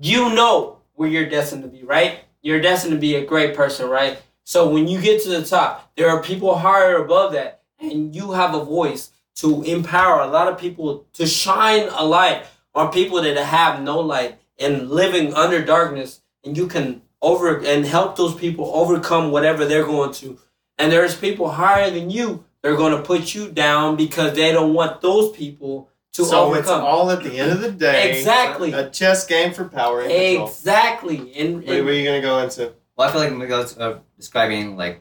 you 0.00 0.32
know 0.32 0.78
where 0.94 1.08
you're 1.08 1.28
destined 1.28 1.64
to 1.64 1.68
be, 1.68 1.82
right? 1.82 2.20
You're 2.40 2.60
destined 2.60 2.92
to 2.92 2.98
be 2.98 3.16
a 3.16 3.26
great 3.26 3.56
person, 3.56 3.90
right? 3.90 4.22
So 4.44 4.68
when 4.68 4.86
you 4.86 5.00
get 5.00 5.24
to 5.24 5.28
the 5.28 5.44
top, 5.44 5.90
there 5.96 6.08
are 6.08 6.22
people 6.22 6.56
higher 6.56 7.02
above 7.02 7.32
that, 7.32 7.62
and 7.80 8.14
you 8.14 8.30
have 8.30 8.54
a 8.54 8.64
voice 8.64 9.10
to 9.38 9.64
empower 9.64 10.20
a 10.20 10.28
lot 10.28 10.46
of 10.46 10.56
people 10.56 11.04
to 11.14 11.26
shine 11.26 11.88
a 11.88 12.04
light 12.04 12.44
on 12.72 12.92
people 12.92 13.20
that 13.20 13.36
have 13.36 13.82
no 13.82 13.98
light 13.98 14.38
and 14.60 14.88
living 14.88 15.34
under 15.34 15.64
darkness, 15.64 16.20
and 16.44 16.56
you 16.56 16.68
can 16.68 17.02
over 17.20 17.58
and 17.58 17.84
help 17.84 18.14
those 18.14 18.36
people 18.36 18.70
overcome 18.72 19.32
whatever 19.32 19.64
they're 19.64 19.84
going 19.84 20.12
to. 20.12 20.38
And 20.78 20.92
there's 20.92 21.16
people 21.16 21.50
higher 21.50 21.90
than 21.90 22.08
you, 22.08 22.44
they're 22.66 22.76
going 22.76 22.96
to 22.96 23.02
put 23.02 23.32
you 23.32 23.48
down 23.48 23.94
because 23.94 24.34
they 24.34 24.50
don't 24.50 24.74
want 24.74 25.00
those 25.00 25.30
people 25.36 25.88
to 26.14 26.24
so 26.24 26.52
it's 26.54 26.68
all 26.68 27.08
at 27.12 27.22
the 27.22 27.38
end 27.38 27.52
of 27.52 27.60
the 27.60 27.70
day. 27.70 28.18
Exactly. 28.18 28.72
A 28.72 28.90
chess 28.90 29.24
game 29.24 29.52
for 29.52 29.68
power 29.68 30.00
and 30.00 30.10
control. 30.10 30.48
exactly. 30.48 31.32
And, 31.36 31.58
What, 31.58 31.84
what 31.84 31.86
are 31.86 31.92
you 31.92 32.04
gonna 32.04 32.20
go 32.20 32.40
into? 32.40 32.72
Well, 32.96 33.08
I 33.08 33.12
feel 33.12 33.20
like 33.20 33.32
Miguel's 33.32 33.78
uh, 33.78 34.00
describing 34.16 34.76
like 34.76 35.00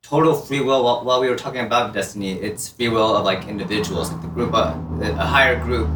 total 0.00 0.34
free 0.34 0.62
will. 0.62 0.82
While, 0.84 1.04
while 1.04 1.20
we 1.20 1.28
were 1.28 1.36
talking 1.36 1.66
about 1.66 1.92
destiny, 1.92 2.32
it's 2.32 2.70
free 2.70 2.88
will 2.88 3.14
of 3.14 3.26
like 3.26 3.46
individuals, 3.46 4.10
like 4.10 4.22
the 4.22 4.28
group, 4.28 4.54
uh, 4.54 4.74
a 5.02 5.26
higher 5.26 5.62
group 5.62 5.90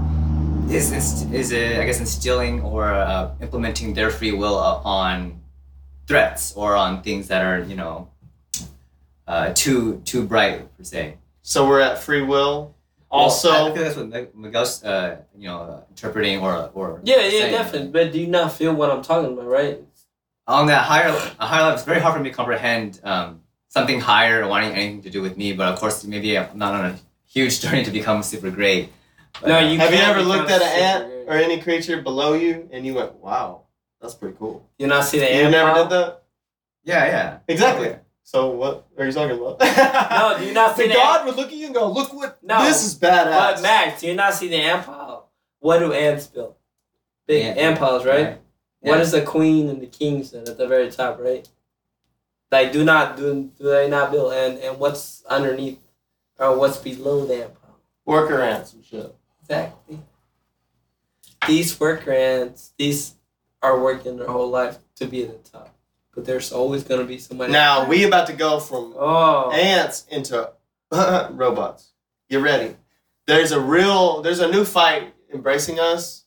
is 0.68 0.92
is, 0.92 1.32
is 1.32 1.50
uh, 1.50 1.80
I 1.80 1.86
guess 1.86 1.98
instilling 1.98 2.60
or 2.60 2.92
uh, 2.92 3.34
implementing 3.40 3.94
their 3.94 4.10
free 4.10 4.32
will 4.32 4.58
uh, 4.58 4.82
on 4.84 5.40
threats 6.06 6.52
or 6.56 6.76
on 6.76 7.02
things 7.02 7.28
that 7.28 7.42
are 7.42 7.60
you 7.64 7.76
know 7.76 8.10
uh, 9.32 9.52
too 9.62 10.00
too 10.10 10.22
bright 10.32 10.56
per 10.76 10.84
se. 10.92 11.02
So 11.42 11.58
we're 11.68 11.80
at 11.88 11.96
free 12.06 12.22
will. 12.22 12.74
Well, 13.10 13.22
Also, 13.26 13.50
I 13.50 13.72
feel 13.74 13.82
that's 13.84 13.96
what 13.96 14.08
Mi- 14.14 14.32
Miguel's 14.44 14.74
uh, 14.84 15.16
you 15.40 15.46
know 15.48 15.58
uh, 15.70 15.80
interpreting 15.92 16.36
or 16.44 16.54
or 16.78 16.86
yeah, 17.04 17.16
yeah, 17.16 17.30
saying. 17.30 17.52
definitely. 17.58 17.88
But 17.96 18.12
do 18.12 18.18
you 18.24 18.26
not 18.38 18.48
feel 18.58 18.72
what 18.80 18.88
I'm 18.92 19.02
talking 19.02 19.32
about, 19.32 19.46
right? 19.60 19.78
on 20.46 20.66
that 20.66 20.82
higher 20.92 21.10
a 21.38 21.46
higher 21.46 21.62
level, 21.62 21.74
it's 21.78 21.84
very 21.92 22.00
hard 22.00 22.14
for 22.16 22.20
me 22.22 22.28
to 22.30 22.34
comprehend 22.34 23.00
um, 23.04 23.28
something 23.68 24.00
higher 24.00 24.38
wanting 24.48 24.72
anything 24.72 25.02
to 25.06 25.10
do 25.16 25.20
with 25.22 25.36
me. 25.36 25.52
But 25.52 25.66
of 25.72 25.76
course, 25.78 25.96
maybe 26.04 26.36
I'm 26.38 26.58
not 26.58 26.72
on 26.78 26.84
a 26.92 26.94
huge 27.36 27.60
journey 27.62 27.84
to 27.84 27.92
become 28.00 28.22
super 28.32 28.50
great. 28.50 28.84
But, 29.40 29.48
No, 29.52 29.56
uh, 29.58 29.60
you 29.70 29.78
have 29.78 29.92
you 29.94 30.02
ever 30.10 30.22
looked 30.32 30.50
at 30.50 30.60
an 30.68 30.72
ant 30.88 31.02
great. 31.06 31.26
or 31.28 31.34
any 31.46 31.58
creature 31.66 32.02
below 32.02 32.30
you 32.44 32.68
and 32.72 32.80
you 32.86 32.94
went, 32.98 33.10
"Wow, 33.26 33.46
that's 34.00 34.14
pretty 34.18 34.34
cool." 34.40 34.56
You 34.78 34.86
not 34.94 35.04
see 35.10 35.18
the 35.22 35.26
You 35.36 35.42
ant 35.46 35.52
never 35.58 35.70
pile? 35.72 35.82
did 35.84 35.90
that. 35.96 36.08
yeah, 36.90 37.04
yeah, 37.14 37.28
Exactly. 37.54 37.90
So 38.30 38.50
what 38.50 38.86
are 38.96 39.06
you 39.06 39.10
talking 39.12 39.36
about? 39.36 39.58
No, 39.58 40.36
do 40.38 40.44
you 40.46 40.54
not 40.54 40.76
see 40.76 40.84
the 40.84 40.90
the 40.90 40.94
God 40.94 41.26
would 41.26 41.34
look 41.34 41.48
at 41.48 41.54
you 41.54 41.66
and 41.66 41.74
go, 41.74 41.90
"Look 41.90 42.12
what 42.14 42.38
No, 42.44 42.62
this 42.62 42.84
is 42.86 42.94
badass." 42.96 43.24
But 43.56 43.62
Max, 43.62 44.00
do 44.00 44.06
you 44.06 44.14
not 44.14 44.34
see 44.34 44.46
the 44.46 44.54
ant 44.54 44.86
pile? 44.86 45.28
What 45.58 45.80
do 45.80 45.92
ants 45.92 46.28
build? 46.28 46.54
Big 47.26 47.44
Ant- 47.44 47.58
ant 47.58 47.78
piles, 47.80 48.06
right? 48.06 48.38
What 48.78 48.96
Yeah. 48.96 49.00
is 49.02 49.10
the 49.10 49.22
queen 49.22 49.68
and 49.68 49.82
the 49.82 49.88
king 49.88 50.22
said 50.22 50.48
at 50.48 50.58
the 50.58 50.68
very 50.68 50.92
top, 50.92 51.18
right? 51.18 51.48
Like, 52.52 52.70
do 52.72 52.84
not 52.84 53.16
do 53.16 53.50
do 53.58 53.64
they 53.64 53.88
not 53.90 54.12
build? 54.12 54.32
And 54.32 54.58
and 54.58 54.78
what's 54.78 55.24
underneath, 55.24 55.80
or 56.38 56.56
what's 56.56 56.76
below 56.76 57.26
the 57.26 57.34
ant 57.42 57.60
pile? 57.60 57.78
Worker 58.04 58.40
ants 58.42 58.72
and 58.74 58.84
shit. 58.84 59.12
Exactly. 59.42 59.98
These 61.48 61.80
worker 61.80 62.12
ants, 62.12 62.74
these 62.78 63.16
are 63.60 63.80
working 63.80 64.18
their 64.18 64.28
whole 64.28 64.48
life 64.50 64.78
to 64.96 65.06
be 65.06 65.24
at 65.24 65.42
the 65.42 65.50
top, 65.50 65.69
but 66.14 66.24
there's 66.24 66.52
always 66.52 66.82
gonna 66.84 67.04
be 67.04 67.18
somebody. 67.18 67.52
Now 67.52 67.86
we 67.88 68.04
about 68.04 68.26
to 68.28 68.32
go 68.32 68.60
from 68.60 68.94
Oh. 68.98 69.50
ants 69.52 70.06
into 70.10 70.50
robots. 70.92 71.88
Get 72.28 72.42
ready. 72.42 72.76
There's 73.26 73.52
a 73.52 73.60
real, 73.60 74.22
there's 74.22 74.40
a 74.40 74.50
new 74.50 74.64
fight 74.64 75.14
embracing 75.32 75.78
us, 75.78 76.24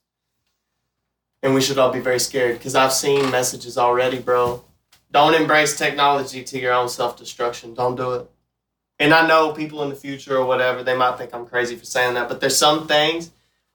and 1.42 1.54
we 1.54 1.62
should 1.62 1.78
all 1.78 1.92
be 1.92 2.00
very 2.00 2.20
scared 2.20 2.58
because 2.58 2.76
I've 2.76 2.94
seen 2.94 3.30
messages 3.32 3.78
already, 3.78 4.20
bro. 4.20 4.64
Don't 5.12 5.34
embrace 5.36 5.78
technology 5.78 6.44
to 6.44 6.60
your 6.60 6.74
own 6.74 6.90
self 6.90 7.18
destruction. 7.18 7.74
Don't 7.74 7.96
do 7.96 8.14
it. 8.14 8.30
And 9.00 9.14
I 9.14 9.28
know 9.28 9.52
people 9.54 9.84
in 9.84 9.90
the 9.90 9.96
future 9.96 10.38
or 10.38 10.46
whatever, 10.46 10.84
they 10.84 10.96
might 10.96 11.18
think 11.18 11.34
I'm 11.34 11.46
crazy 11.46 11.76
for 11.76 11.86
saying 11.86 12.14
that, 12.14 12.30
but 12.30 12.40
there's 12.40 12.58
some 12.58 12.88
things. 12.88 13.32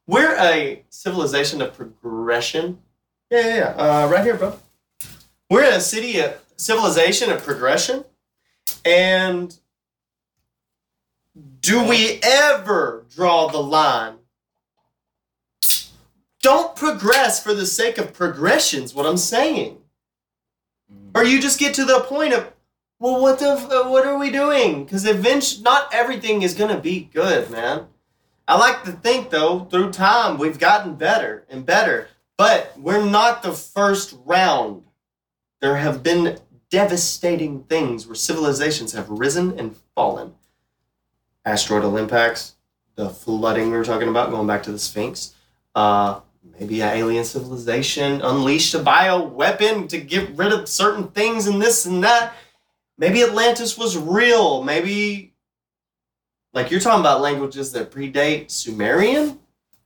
We're 0.06 0.36
a 0.38 0.84
civilization 0.88 1.61
of 1.61 1.74
progression. 1.74 2.78
Yeah, 3.30 3.40
yeah, 3.40 3.54
yeah. 3.56 4.04
Uh, 4.04 4.09
right 4.09 4.24
here, 4.24 4.36
bro. 4.36 4.59
We're 5.51 5.64
in 5.64 5.74
a 5.74 5.80
city, 5.80 6.20
of 6.20 6.38
civilization 6.57 7.30
of 7.30 7.42
progression. 7.42 8.05
And 8.84 9.57
do 11.61 11.86
we 11.86 12.20
ever 12.22 13.07
draw 13.14 13.49
the 13.49 13.62
line? 13.62 14.16
Don't 16.42 16.76
progress 16.76 17.42
for 17.42 17.55
the 17.55 17.66
sake 17.66 17.99
of 17.99 18.12
progression's 18.12 18.94
what 18.94 19.07
I'm 19.07 19.16
saying. 19.16 19.78
Or 21.14 21.24
you 21.24 21.40
just 21.40 21.59
get 21.59 21.74
to 21.74 21.84
the 21.84 22.01
point 22.01 22.32
of, 22.32 22.53
well, 23.01 23.20
what 23.20 23.38
the, 23.38 23.53
uh, 23.53 23.88
what 23.88 24.07
are 24.07 24.18
we 24.18 24.30
doing? 24.30 24.84
Because 24.84 25.05
eventually, 25.05 25.62
not 25.62 25.92
everything 25.92 26.42
is 26.42 26.55
gonna 26.55 26.80
be 26.80 27.09
good, 27.12 27.51
man. 27.51 27.86
I 28.46 28.57
like 28.57 28.84
to 28.84 28.92
think 28.92 29.30
though, 29.30 29.61
through 29.64 29.92
time, 29.92 30.38
we've 30.38 30.59
gotten 30.59 30.94
better 30.94 31.44
and 31.49 31.66
better, 31.66 32.09
but 32.36 32.72
we're 32.78 33.05
not 33.05 33.42
the 33.42 33.53
first 33.53 34.14
round. 34.24 34.84
There 35.61 35.76
have 35.76 36.02
been 36.02 36.38
devastating 36.70 37.64
things 37.64 38.06
where 38.06 38.14
civilizations 38.14 38.92
have 38.92 39.09
risen 39.09 39.59
and 39.59 39.76
fallen. 39.94 40.34
Asteroidal 41.44 41.96
impacts, 41.96 42.56
the 42.94 43.09
flooding 43.09 43.70
we 43.70 43.76
were 43.76 43.84
talking 43.84 44.09
about, 44.09 44.30
going 44.30 44.46
back 44.46 44.62
to 44.64 44.72
the 44.72 44.78
Sphinx. 44.78 45.34
Uh, 45.74 46.20
maybe 46.59 46.82
an 46.82 46.96
alien 46.96 47.24
civilization 47.24 48.20
unleashed 48.22 48.74
a 48.74 48.78
bio 48.78 49.22
weapon 49.22 49.88
to 49.88 49.98
get 49.98 50.30
rid 50.36 50.52
of 50.52 50.68
certain 50.68 51.09
things 51.09 51.46
and 51.46 51.61
this 51.61 51.86
and 51.86 52.04
that. 52.04 52.34
Maybe 52.98 53.22
Atlantis 53.22 53.78
was 53.78 53.96
real. 53.96 54.62
Maybe, 54.62 55.32
like 56.52 56.70
you're 56.70 56.80
talking 56.80 57.00
about 57.00 57.20
languages 57.20 57.72
that 57.72 57.90
predate 57.90 58.50
Sumerian 58.50 59.38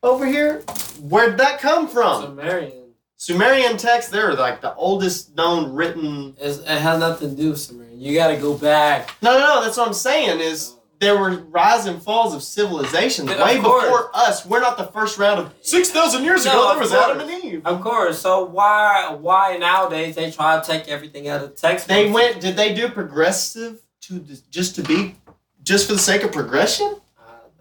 over 0.02 0.26
here. 0.26 0.62
Where'd 1.00 1.38
that 1.38 1.60
come 1.60 1.86
from? 1.86 2.22
Sumerian. 2.22 2.81
Sumerian 3.26 3.76
texts, 3.76 4.10
they're 4.10 4.34
like 4.34 4.60
the 4.62 4.74
oldest 4.74 5.36
known 5.36 5.72
written. 5.72 6.34
It's, 6.40 6.58
it 6.58 6.66
has 6.66 6.98
nothing 6.98 7.30
to 7.30 7.36
do 7.40 7.50
with 7.50 7.60
Sumerian. 7.60 8.00
You 8.00 8.14
got 8.14 8.28
to 8.28 8.36
go 8.36 8.58
back. 8.58 9.14
No, 9.22 9.38
no, 9.38 9.38
no. 9.38 9.64
That's 9.64 9.76
what 9.76 9.86
I'm 9.86 9.94
saying. 9.94 10.40
Is 10.40 10.74
there 10.98 11.16
were 11.16 11.30
rise 11.30 11.86
and 11.86 12.02
falls 12.02 12.34
of 12.34 12.42
civilizations 12.42 13.30
Of 13.30 13.38
way 13.38 13.60
course. 13.60 13.84
before 13.84 14.10
us. 14.12 14.44
We're 14.44 14.58
not 14.60 14.76
the 14.76 14.86
first 14.88 15.18
round 15.18 15.38
of 15.38 15.54
six 15.60 15.90
thousand 15.90 16.24
years 16.24 16.44
No, 16.44 16.50
ago. 16.50 16.70
There 16.70 16.80
was 16.80 16.90
course. 16.90 17.04
Adam 17.04 17.20
and 17.28 17.44
Eve. 17.44 17.62
Of 17.64 17.80
course. 17.80 18.18
So 18.18 18.44
why 18.44 19.16
why 19.20 19.56
nowadays 19.56 20.16
they 20.16 20.32
try 20.32 20.58
to 20.60 20.66
take 20.66 20.88
everything 20.88 21.28
out 21.28 21.44
of 21.44 21.54
text? 21.54 21.86
They 21.86 22.10
went. 22.10 22.40
Did 22.40 22.56
they 22.56 22.74
do 22.74 22.88
progressive 22.88 23.82
to 24.00 24.18
just 24.50 24.74
to 24.74 24.82
be 24.82 25.14
just 25.62 25.86
for 25.86 25.92
the 25.92 26.01
sake 26.01 26.24
of 26.24 26.32
progression? 26.32 26.97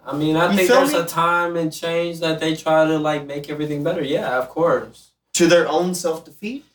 I 0.04 0.18
mean, 0.18 0.36
I 0.38 0.50
You 0.50 0.58
think 0.58 0.70
there's 0.70 0.94
me? 0.94 1.00
a 1.02 1.06
time 1.06 1.56
and 1.56 1.72
change 1.72 2.20
that 2.22 2.40
they 2.40 2.56
try 2.56 2.86
to 2.88 2.98
like 2.98 3.28
make 3.28 3.48
everything 3.52 3.84
better. 3.84 4.04
Yeah, 4.04 4.40
of 4.40 4.50
course. 4.50 5.11
To 5.36 5.48
their 5.48 5.68
own 5.68 5.96
self 5.96 6.26
defeat, 6.26 6.66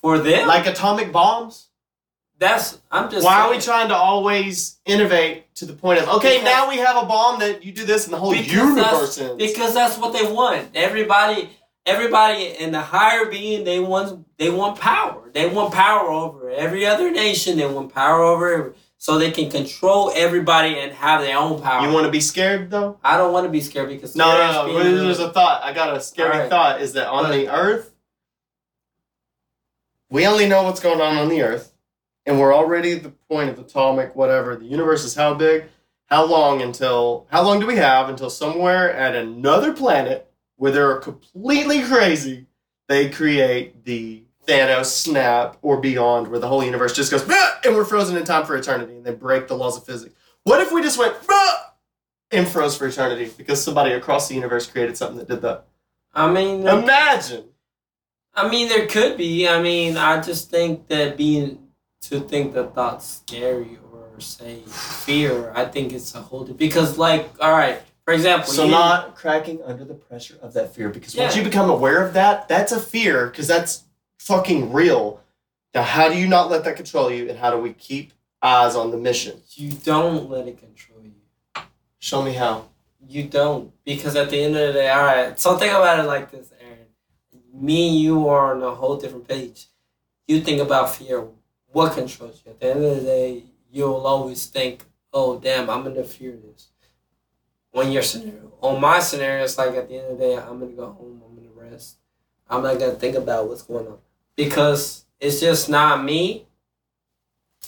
For 0.00 0.18
them, 0.18 0.46
like 0.46 0.66
atomic 0.66 1.10
bombs. 1.12 1.68
that's 2.38 2.78
I'm 2.90 3.10
just. 3.10 3.24
Why 3.24 3.40
are 3.40 3.50
we 3.50 3.58
trying 3.58 3.88
to 3.88 3.96
always 3.96 4.78
innovate 4.86 5.52
to 5.56 5.66
the 5.66 5.72
point 5.72 6.00
of 6.00 6.08
okay, 6.08 6.34
Because- 6.38 6.44
now 6.44 6.68
we 6.68 6.76
have 6.76 6.96
a 7.02 7.06
bomb 7.06 7.40
that 7.40 7.64
you 7.64 7.72
do 7.72 7.84
this 7.84 8.04
and 8.04 8.14
the 8.14 8.18
whole 8.18 8.34
universe 8.34 9.18
ends. 9.18 9.36
Because 9.36 9.74
that's 9.74 9.98
what 9.98 10.12
they 10.12 10.30
want. 10.30 10.68
Everybody, 10.74 11.50
everybody 11.84 12.44
in 12.58 12.70
the 12.72 12.80
higher 12.80 13.26
being, 13.26 13.64
they 13.64 13.80
want 13.80 14.24
they 14.38 14.50
want 14.50 14.78
power. 14.78 15.30
They 15.32 15.48
want 15.48 15.74
power 15.74 16.08
over 16.08 16.50
every 16.50 16.86
other 16.86 17.10
nation. 17.10 17.56
They 17.58 17.66
want 17.66 17.92
power 17.92 18.22
over 18.22 18.74
so 18.98 19.18
they 19.18 19.30
can 19.30 19.50
control 19.50 20.12
everybody 20.14 20.78
and 20.78 20.92
have 20.92 21.20
their 21.22 21.36
own 21.38 21.60
power. 21.60 21.86
you 21.86 21.92
want 21.92 22.06
to 22.06 22.12
be 22.12 22.20
scared 22.20 22.70
though? 22.70 22.98
I 23.02 23.16
don't 23.16 23.32
want 23.32 23.46
to 23.46 23.50
be 23.50 23.60
scared 23.60 23.88
because 23.88 24.14
No, 24.14 24.30
no, 24.38 24.66
no. 24.68 25.04
There's 25.04 25.18
a 25.18 25.32
thought. 25.32 25.62
I 25.64 25.72
got 25.72 25.96
a 25.96 26.00
scary 26.00 26.30
Alright. 26.32 26.50
thought. 26.50 26.80
Is 26.80 26.92
that 26.92 27.08
on 27.08 27.30
the 27.30 27.48
Earth? 27.48 27.90
We 30.10 30.26
only 30.26 30.48
know 30.48 30.62
what's 30.62 30.80
going 30.80 31.00
on 31.00 31.16
on 31.16 31.28
the 31.28 31.42
Earth, 31.42 31.72
and 32.24 32.38
we're 32.38 32.54
already 32.54 32.92
at 32.92 33.02
the 33.02 33.10
point 33.10 33.50
of 33.50 33.58
atomic 33.58 34.14
whatever. 34.14 34.56
The 34.56 34.66
universe 34.66 35.04
is 35.04 35.14
how 35.14 35.34
big? 35.34 35.64
How 36.06 36.24
long 36.24 36.62
until? 36.62 37.26
How 37.30 37.42
long 37.42 37.58
do 37.58 37.66
we 37.66 37.76
have 37.76 38.08
until 38.08 38.30
somewhere 38.30 38.92
at 38.92 39.16
another 39.16 39.72
planet 39.72 40.30
where 40.56 40.70
they're 40.70 40.96
completely 40.98 41.82
crazy? 41.82 42.46
They 42.88 43.10
create 43.10 43.84
the 43.84 44.22
Thanos 44.46 44.86
snap 44.86 45.56
or 45.62 45.80
beyond, 45.80 46.28
where 46.28 46.38
the 46.38 46.46
whole 46.46 46.62
universe 46.62 46.94
just 46.94 47.10
goes 47.10 47.22
"Bah!" 47.22 47.58
and 47.64 47.74
we're 47.74 47.84
frozen 47.84 48.16
in 48.16 48.24
time 48.24 48.46
for 48.46 48.56
eternity, 48.56 48.96
and 48.96 49.04
they 49.04 49.14
break 49.14 49.48
the 49.48 49.56
laws 49.56 49.76
of 49.76 49.84
physics. 49.84 50.14
What 50.44 50.60
if 50.60 50.70
we 50.70 50.82
just 50.82 50.98
went 50.98 51.14
"Bah!" 51.26 51.72
and 52.30 52.46
froze 52.46 52.76
for 52.76 52.86
eternity 52.86 53.28
because 53.36 53.62
somebody 53.62 53.92
across 53.92 54.28
the 54.28 54.36
universe 54.36 54.68
created 54.68 54.96
something 54.96 55.18
that 55.18 55.28
did 55.28 55.42
that? 55.42 55.66
I 56.14 56.30
mean, 56.30 56.66
Imagine. 56.66 57.48
I 58.36 58.48
mean, 58.48 58.68
there 58.68 58.86
could 58.86 59.16
be. 59.16 59.48
I 59.48 59.60
mean, 59.62 59.96
I 59.96 60.20
just 60.20 60.50
think 60.50 60.88
that 60.88 61.16
being 61.16 61.58
to 62.02 62.20
think 62.20 62.52
that 62.54 62.74
thoughts 62.74 63.22
scary 63.26 63.78
or 63.92 64.20
say 64.20 64.60
fear. 64.66 65.52
I 65.54 65.64
think 65.64 65.92
it's 65.92 66.14
a 66.14 66.20
whole 66.20 66.44
because, 66.44 66.98
like, 66.98 67.30
all 67.40 67.52
right, 67.52 67.80
for 68.04 68.12
example, 68.12 68.52
So 68.52 68.64
you- 68.64 68.70
not 68.70 69.14
cracking 69.16 69.60
under 69.64 69.84
the 69.84 69.94
pressure 69.94 70.36
of 70.42 70.52
that 70.52 70.74
fear 70.74 70.90
because 70.90 71.16
once 71.16 71.34
you 71.34 71.42
become 71.42 71.70
aware 71.70 72.04
of 72.06 72.12
that, 72.14 72.46
that's 72.46 72.72
a 72.72 72.80
fear 72.80 73.26
because 73.26 73.46
that's 73.48 73.84
fucking 74.18 74.72
real. 74.72 75.20
Now, 75.74 75.82
how 75.82 76.08
do 76.08 76.16
you 76.16 76.26
not 76.28 76.50
let 76.50 76.64
that 76.64 76.76
control 76.76 77.10
you, 77.10 77.28
and 77.28 77.38
how 77.38 77.50
do 77.50 77.58
we 77.58 77.72
keep 77.72 78.12
eyes 78.42 78.76
on 78.76 78.90
the 78.90 78.96
mission? 78.98 79.40
You 79.54 79.70
don't 79.72 80.28
let 80.30 80.46
it 80.46 80.58
control 80.58 81.00
you. 81.02 81.12
Show 81.98 82.22
me 82.22 82.34
how. 82.34 82.66
You 83.08 83.24
don't. 83.24 83.72
Because 83.84 84.16
at 84.16 84.30
the 84.30 84.42
end 84.42 84.56
of 84.56 84.68
the 84.68 84.72
day, 84.80 84.88
all 84.90 85.02
right, 85.04 85.38
so 85.38 85.56
think 85.56 85.72
about 85.72 85.98
it 86.00 86.04
like 86.04 86.30
this. 86.30 86.50
Me 87.58 87.88
and 87.88 87.98
you 87.98 88.28
are 88.28 88.54
on 88.54 88.62
a 88.62 88.74
whole 88.74 88.96
different 88.96 89.26
page. 89.26 89.66
You 90.26 90.40
think 90.40 90.60
about 90.60 90.94
fear. 90.94 91.24
What 91.72 91.94
controls 91.94 92.42
you? 92.44 92.52
At 92.52 92.60
the 92.60 92.70
end 92.70 92.84
of 92.84 92.96
the 92.96 93.02
day, 93.02 93.42
you'll 93.70 94.06
always 94.06 94.46
think, 94.46 94.84
oh, 95.12 95.38
damn, 95.38 95.70
I'm 95.70 95.82
going 95.82 95.94
to 95.96 96.04
fear 96.04 96.32
this. 96.32 96.68
On 97.74 97.92
your 97.92 98.02
scenario. 98.02 98.52
On 98.62 98.80
my 98.80 99.00
scenario, 99.00 99.44
it's 99.44 99.58
like 99.58 99.74
at 99.74 99.88
the 99.88 99.96
end 99.98 100.12
of 100.12 100.18
the 100.18 100.24
day, 100.24 100.36
I'm 100.36 100.58
going 100.58 100.70
to 100.70 100.76
go 100.76 100.86
home, 100.86 101.22
I'm 101.26 101.34
going 101.34 101.48
to 101.48 101.60
rest. 101.70 101.96
I'm 102.48 102.62
not 102.62 102.78
going 102.78 102.92
to 102.92 102.98
think 102.98 103.16
about 103.16 103.48
what's 103.48 103.62
going 103.62 103.86
on. 103.86 103.98
Because 104.34 105.04
it's 105.20 105.40
just 105.40 105.68
not 105.68 106.04
me 106.04 106.46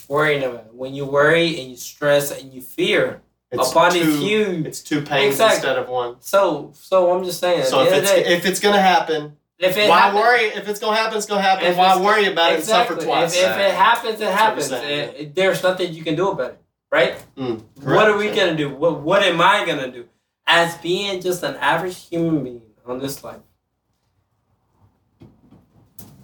worrying 0.08 0.42
about 0.42 0.66
it. 0.66 0.74
When 0.74 0.94
you 0.94 1.04
worry 1.04 1.60
and 1.60 1.70
you 1.70 1.76
stress 1.76 2.30
and 2.30 2.52
you 2.52 2.60
fear, 2.60 3.20
It's 3.50 3.70
upon 3.70 3.92
two, 3.92 4.04
these 4.04 4.20
huge 4.20 4.66
It's 4.66 4.82
two 4.82 5.02
pains 5.02 5.34
Exactly. 5.34 5.56
instead 5.56 5.78
of 5.78 5.88
one. 5.88 6.16
So, 6.20 6.70
so 6.74 7.14
I'm 7.14 7.24
just 7.24 7.40
saying. 7.40 7.64
So 7.64 7.82
if 7.82 7.92
it's 7.92 8.10
day, 8.10 8.24
if 8.24 8.46
it's 8.46 8.60
gonna 8.60 8.80
happen, 8.80 9.36
if 9.58 9.76
it 9.76 9.88
why 9.88 9.98
happens- 10.00 10.20
worry? 10.22 10.44
If 10.46 10.68
it's 10.68 10.80
gonna 10.80 10.96
happen, 10.96 11.16
it's 11.18 11.26
gonna 11.26 11.42
happen. 11.42 11.66
If 11.66 11.76
Why 11.76 12.00
worry 12.00 12.26
about 12.26 12.52
it 12.52 12.56
and 12.56 12.64
suffer 12.64 12.94
twice? 12.96 13.36
If, 13.36 13.42
if 13.44 13.56
it 13.56 13.74
happens, 13.74 14.20
it 14.20 14.30
happens. 14.30 14.70
It- 14.70 14.82
it- 15.18 15.34
there's 15.34 15.62
nothing 15.62 15.92
you 15.92 16.02
can 16.04 16.14
do 16.16 16.30
about 16.30 16.50
it, 16.52 16.62
right? 16.90 17.16
Mm, 17.36 17.62
What 17.82 18.08
are 18.08 18.16
we 18.16 18.28
gonna 18.28 18.56
do? 18.56 18.74
What 18.74 19.00
What 19.00 19.22
am 19.22 19.40
I 19.40 19.64
gonna 19.66 19.90
do? 19.90 20.08
As 20.46 20.76
being 20.78 21.20
just 21.20 21.42
an 21.42 21.56
average 21.56 22.06
human 22.08 22.42
being 22.42 22.62
on 22.86 22.98
this 23.00 23.22
life, 23.22 23.40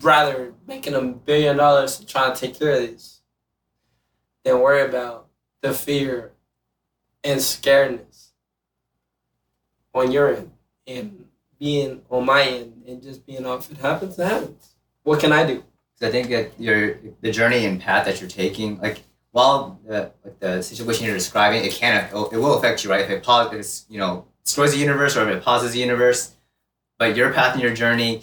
rather 0.01 0.53
making 0.67 0.95
a 0.95 1.01
billion 1.03 1.57
dollars 1.57 1.99
to 1.99 2.07
try 2.07 2.31
to 2.33 2.37
take 2.39 2.59
care 2.59 2.73
of 2.73 2.81
this, 2.81 3.21
than 4.45 4.61
worry 4.61 4.83
about 4.83 5.29
the 5.63 5.73
fear 5.73 6.33
and 7.23 7.41
scaredness 7.41 8.29
on 9.95 10.13
your 10.13 10.35
end 10.35 10.51
and 10.87 11.25
being 11.59 12.03
on 12.11 12.27
my 12.27 12.43
end 12.43 12.74
and 12.87 13.03
just 13.03 13.27
being 13.27 13.47
off. 13.47 13.71
It 13.71 13.79
happens, 13.79 14.19
it 14.19 14.27
happens. 14.27 14.75
What 15.03 15.21
can 15.21 15.33
I 15.33 15.47
do? 15.47 15.65
I 16.03 16.11
think 16.11 16.29
that 16.29 16.53
your 16.59 16.99
the 17.21 17.31
journey 17.31 17.65
and 17.65 17.81
path 17.81 18.05
that 18.07 18.21
you're 18.21 18.29
taking, 18.29 18.79
like 18.81 19.03
while 19.31 19.79
the 19.87 20.13
like 20.25 20.39
the 20.41 20.63
situation 20.63 21.07
you're 21.07 21.15
describing, 21.15 21.65
it 21.65 21.73
can 21.73 22.09
it 22.13 22.13
will 22.15 22.59
affect 22.59 22.85
you, 22.85 22.91
right? 22.91 23.01
If 23.01 23.11
it 23.11 23.23
pauses, 23.23 23.87
you 23.89 23.99
know 23.99 24.27
destroys 24.45 24.73
the 24.73 24.79
universe 24.79 25.17
or 25.17 25.29
if 25.29 25.37
it 25.37 25.43
pauses 25.43 25.73
the 25.73 25.79
universe, 25.79 26.35
but 26.99 27.17
your 27.17 27.33
path 27.33 27.55
and 27.55 27.63
your 27.63 27.75
journey, 27.75 28.23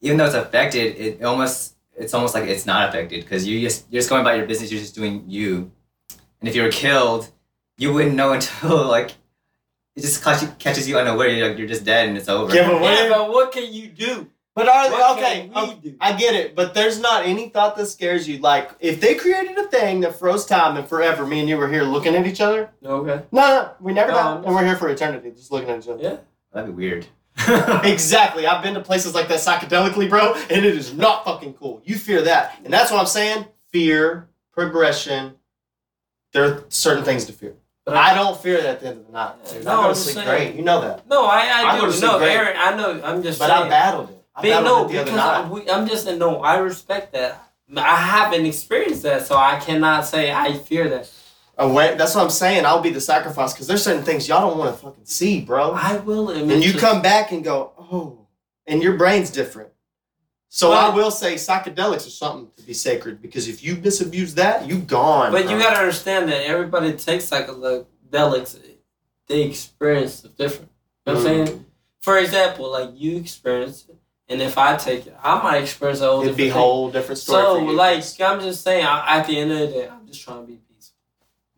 even 0.00 0.16
though 0.16 0.26
it's 0.26 0.34
affected, 0.34 0.96
it 0.96 1.22
almost 1.24 1.74
it's 1.96 2.14
almost 2.14 2.34
like 2.34 2.44
it's 2.44 2.66
not 2.66 2.88
affected 2.88 3.24
because 3.24 3.46
you 3.46 3.60
just 3.60 3.86
you're 3.90 3.98
just 3.98 4.08
going 4.08 4.20
about 4.20 4.36
your 4.36 4.46
business, 4.46 4.70
you're 4.70 4.80
just 4.80 4.94
doing 4.94 5.24
you, 5.26 5.70
and 6.40 6.48
if 6.48 6.54
you 6.54 6.62
were 6.62 6.70
killed, 6.70 7.28
you 7.76 7.92
wouldn't 7.92 8.14
know 8.14 8.32
until 8.38 8.86
like 8.86 9.12
it 9.98 10.02
just 10.02 10.22
catch 10.24 10.42
you, 10.42 10.48
catches 10.58 10.88
you 10.88 10.98
unaware. 10.98 11.28
You're 11.28 11.48
like 11.48 11.58
you're 11.58 11.68
just 11.68 11.84
dead 11.84 12.08
and 12.08 12.16
it's 12.16 12.28
over. 12.28 12.54
Yeah, 12.54 12.68
but 12.68 12.80
Yeah, 12.82 13.08
what- 13.08 13.08
but 13.10 13.28
what 13.30 13.52
can 13.52 13.72
you 13.72 13.88
do? 13.88 14.26
But 14.54 14.68
are 14.68 14.90
What 14.90 15.18
okay? 15.18 15.48
can 15.52 15.54
we 15.54 15.72
okay, 15.72 15.80
do? 15.90 15.96
I 16.00 16.12
get 16.14 16.34
it, 16.34 16.56
but 16.56 16.74
there's 16.74 16.98
not 16.98 17.24
any 17.24 17.48
thought 17.48 17.76
that 17.76 17.86
scares 17.86 18.26
you. 18.28 18.38
Like 18.38 18.72
if 18.80 19.00
they 19.00 19.14
created 19.14 19.56
a 19.56 19.68
thing 19.68 20.00
that 20.00 20.18
froze 20.18 20.44
time 20.46 20.76
and 20.76 20.88
forever, 20.88 21.24
me 21.24 21.38
and 21.38 21.48
you 21.48 21.56
were 21.56 21.68
here 21.68 21.84
looking 21.84 22.16
at 22.16 22.26
each 22.26 22.40
other. 22.40 22.70
Okay. 22.84 23.22
No, 23.30 23.40
no, 23.48 23.70
we 23.80 23.92
never 23.92 24.10
No, 24.10 24.16
die, 24.18 24.42
and 24.46 24.54
we're 24.54 24.64
here 24.66 24.76
for 24.76 24.88
eternity, 24.88 25.30
just 25.30 25.52
looking 25.52 25.68
at 25.70 25.78
each 25.84 25.88
other. 25.88 26.02
Yeah. 26.02 26.16
That'd 26.52 26.74
be 26.76 26.82
weird. 26.86 27.06
Exactly. 27.84 28.46
I've 28.48 28.62
been 28.64 28.74
to 28.74 28.80
places 28.80 29.14
like 29.14 29.28
that 29.28 29.38
psychedelically, 29.38 30.08
bro, 30.10 30.34
and 30.34 30.64
it 30.64 30.76
is 30.76 30.92
not 30.92 31.24
fucking 31.24 31.54
cool. 31.54 31.80
You 31.84 31.96
fear 31.96 32.22
that. 32.22 32.58
And 32.64 32.72
that's 32.72 32.90
what 32.90 32.98
I'm 32.98 33.06
saying. 33.06 33.46
Fear, 33.70 34.28
progression. 34.52 35.34
There 36.32 36.44
are 36.44 36.64
certain 36.68 37.04
things 37.04 37.26
to 37.26 37.32
fear. 37.32 37.54
But 37.88 37.96
I 37.96 38.14
don't 38.14 38.38
fear 38.40 38.58
that 38.58 38.66
at 38.66 38.80
the 38.80 38.88
end 38.88 39.00
of 39.00 39.06
the 39.06 39.12
night. 39.12 39.34
Dude. 39.50 39.64
No, 39.64 39.70
I 39.70 39.74
go 39.76 39.82
I'm 39.88 39.94
to 39.94 40.00
sleep 40.00 40.24
great. 40.26 40.54
You 40.54 40.62
know 40.62 40.80
that. 40.82 41.08
No, 41.08 41.24
I, 41.26 41.38
I, 41.38 41.62
I 41.70 41.74
do. 41.76 41.80
go 41.80 41.86
to 41.86 41.92
sleep 41.92 42.10
no, 42.10 42.18
great. 42.18 42.36
Aron, 42.36 42.56
I 42.56 42.76
know. 42.76 43.00
I'm 43.02 43.22
just 43.22 43.38
But 43.38 43.48
saying. 43.48 43.62
I 43.64 43.68
battled 43.68 44.10
it. 44.10 44.24
I 44.34 44.42
battled 44.42 44.64
no, 44.64 44.84
it 44.84 44.92
the 44.92 45.00
other 45.00 45.12
night. 45.12 45.50
we, 45.50 45.70
I'm 45.70 45.88
just 45.88 46.04
saying. 46.04 46.18
No, 46.18 46.42
I 46.42 46.58
respect 46.58 47.12
that. 47.14 47.42
I 47.76 47.96
haven't 47.96 48.46
experienced 48.46 49.02
that, 49.02 49.26
so 49.26 49.36
I 49.36 49.58
cannot 49.60 50.06
say 50.06 50.32
I 50.32 50.54
fear 50.54 50.88
that. 50.90 51.10
Away, 51.58 51.96
that's 51.96 52.14
what 52.14 52.22
I'm 52.22 52.30
saying. 52.30 52.64
I'll 52.64 52.80
be 52.80 52.90
the 52.90 53.00
sacrifice 53.00 53.52
because 53.52 53.66
there's 53.66 53.82
certain 53.82 54.04
things 54.04 54.28
y'all 54.28 54.48
don't 54.48 54.58
want 54.58 54.74
to 54.74 54.80
fucking 54.80 55.04
see, 55.04 55.40
bro. 55.40 55.72
I 55.72 55.96
will. 55.96 56.30
And 56.30 56.62
you 56.62 56.72
come 56.74 57.02
back 57.02 57.32
and 57.32 57.42
go, 57.42 57.72
oh, 57.78 58.26
and 58.66 58.80
your 58.82 58.96
brain's 58.96 59.30
different. 59.30 59.70
So 60.50 60.72
I 60.72 60.88
will 60.94 61.10
say 61.10 61.34
psychedelics 61.34 62.06
are 62.06 62.10
something 62.10 62.48
to 62.56 62.62
be 62.62 62.72
sacred 62.72 63.20
because 63.20 63.48
if 63.48 63.62
you 63.62 63.76
misabuse 63.76 64.34
that, 64.36 64.66
you 64.66 64.78
gone. 64.78 65.30
But 65.30 65.44
bro. 65.44 65.52
you 65.52 65.58
gotta 65.62 65.78
understand 65.78 66.28
that 66.30 66.42
everybody 66.46 66.92
takes 66.94 67.26
psychedelics. 67.28 68.58
They 69.26 69.42
experience 69.42 70.24
it 70.24 70.36
different. 70.38 70.70
You 71.06 71.12
know 71.12 71.20
what 71.20 71.28
I'm 71.28 71.36
Mm. 71.40 71.46
saying? 71.48 71.64
For 72.00 72.18
example, 72.18 72.70
like 72.72 72.90
you 72.94 73.18
experience 73.18 73.84
it, 73.88 73.96
and 74.30 74.40
if 74.40 74.56
I 74.56 74.76
take 74.76 75.06
it, 75.06 75.16
I 75.22 75.42
might 75.42 75.62
experience 75.62 76.00
a 76.00 76.06
whole 76.06 76.22
It'd 76.22 76.36
be 76.36 76.44
different 76.44 76.52
thing. 76.54 76.62
whole 76.62 76.90
different 76.90 77.18
story. 77.18 77.42
So, 77.44 77.54
like, 77.74 78.04
I'm 78.20 78.40
just 78.40 78.62
saying. 78.62 78.86
I, 78.86 79.18
at 79.18 79.26
the 79.26 79.38
end 79.38 79.52
of 79.52 79.58
the 79.58 79.66
day, 79.66 79.88
I'm 79.88 80.06
just 80.06 80.22
trying 80.22 80.46
to 80.46 80.52
be. 80.52 80.58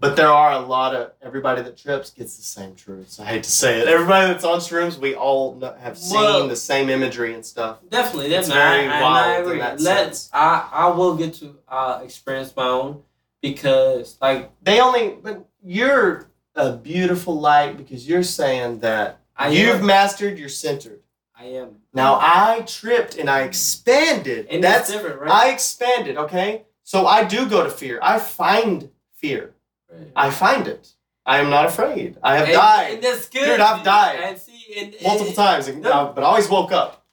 But 0.01 0.16
there 0.16 0.28
are 0.28 0.52
a 0.52 0.59
lot 0.60 0.94
of 0.94 1.12
everybody 1.22 1.60
that 1.62 1.77
trips 1.77 2.10
gets 2.10 2.36
the 2.36 2.43
same 2.43 2.74
truths. 2.74 3.20
I 3.20 3.24
hate 3.27 3.43
to 3.44 3.51
say 3.51 3.81
it. 3.81 3.86
Everybody 3.89 4.32
that's 4.32 4.44
on 4.44 4.59
shrooms, 4.59 4.97
we 4.98 5.14
all 5.14 5.60
kn- 5.60 5.77
have 5.78 5.97
seen 5.98 6.18
Well- 6.18 6.48
the 6.48 6.56
same 6.56 6.89
imagery 6.89 7.35
and 7.35 7.44
stuff. 7.44 7.78
Definitely, 7.89 8.31
that's 8.31 8.48
very 8.48 8.89
I, 8.89 9.01
wild 9.02 9.27
I 9.27 9.35
in 9.36 9.43
agree. 9.47 9.59
that 9.59 9.81
Let 9.81 10.06
sense. 10.16 10.31
I 10.32 10.68
I 10.72 10.86
will 10.89 11.14
get 11.16 11.35
to 11.35 11.56
uh, 11.68 12.01
experience 12.02 12.55
my 12.56 12.66
own 12.66 13.02
because 13.43 14.16
like 14.20 14.51
They 14.62 14.81
only, 14.81 15.16
but 15.22 15.47
you're 15.62 16.28
a 16.55 16.72
beautiful 16.72 17.39
light 17.39 17.77
because 17.77 18.09
you're 18.09 18.22
saying 18.22 18.81
that 18.81 19.20
I 19.36 19.48
you've 19.51 19.81
am, 19.81 19.86
mastered 19.86 20.39
your 20.39 20.48
centered. 20.48 21.01
I 21.39 21.44
am. 21.44 21.77
Now 21.94 22.18
I 22.20 22.60
tripped 22.66 23.16
and 23.16 23.31
I 23.31 23.43
expanded. 23.43 24.47
and 24.51 24.62
That's 24.62 24.89
that's 24.89 24.93
different, 24.93 25.20
right? 25.20 25.31
I 25.31 25.48
expanded, 25.51 26.16
okay? 26.18 26.64
So 26.82 27.06
I 27.06 27.24
do 27.24 27.48
go 27.48 27.62
to 27.64 27.70
fear. 27.70 27.98
I 28.02 28.18
find 28.18 28.90
fear. 29.16 29.55
Right. 29.92 30.12
I 30.16 30.30
find 30.30 30.66
it. 30.68 30.92
I 31.26 31.38
am 31.38 31.50
not 31.50 31.66
afraid. 31.66 32.16
I 32.22 32.36
have 32.36 32.46
and, 32.46 32.54
died 32.54 32.94
and 32.94 33.02
that's 33.02 33.28
good, 33.28 33.44
Dude, 33.46 33.60
I've 33.60 33.84
died. 33.84 34.18
And 34.20 34.38
see, 34.38 34.74
and, 34.78 34.94
multiple 35.02 35.26
and, 35.28 35.36
times, 35.36 35.68
and- 35.68 35.82
no. 35.82 36.12
but 36.14 36.22
I 36.24 36.26
always 36.26 36.48
woke 36.48 36.72
up. 36.72 37.04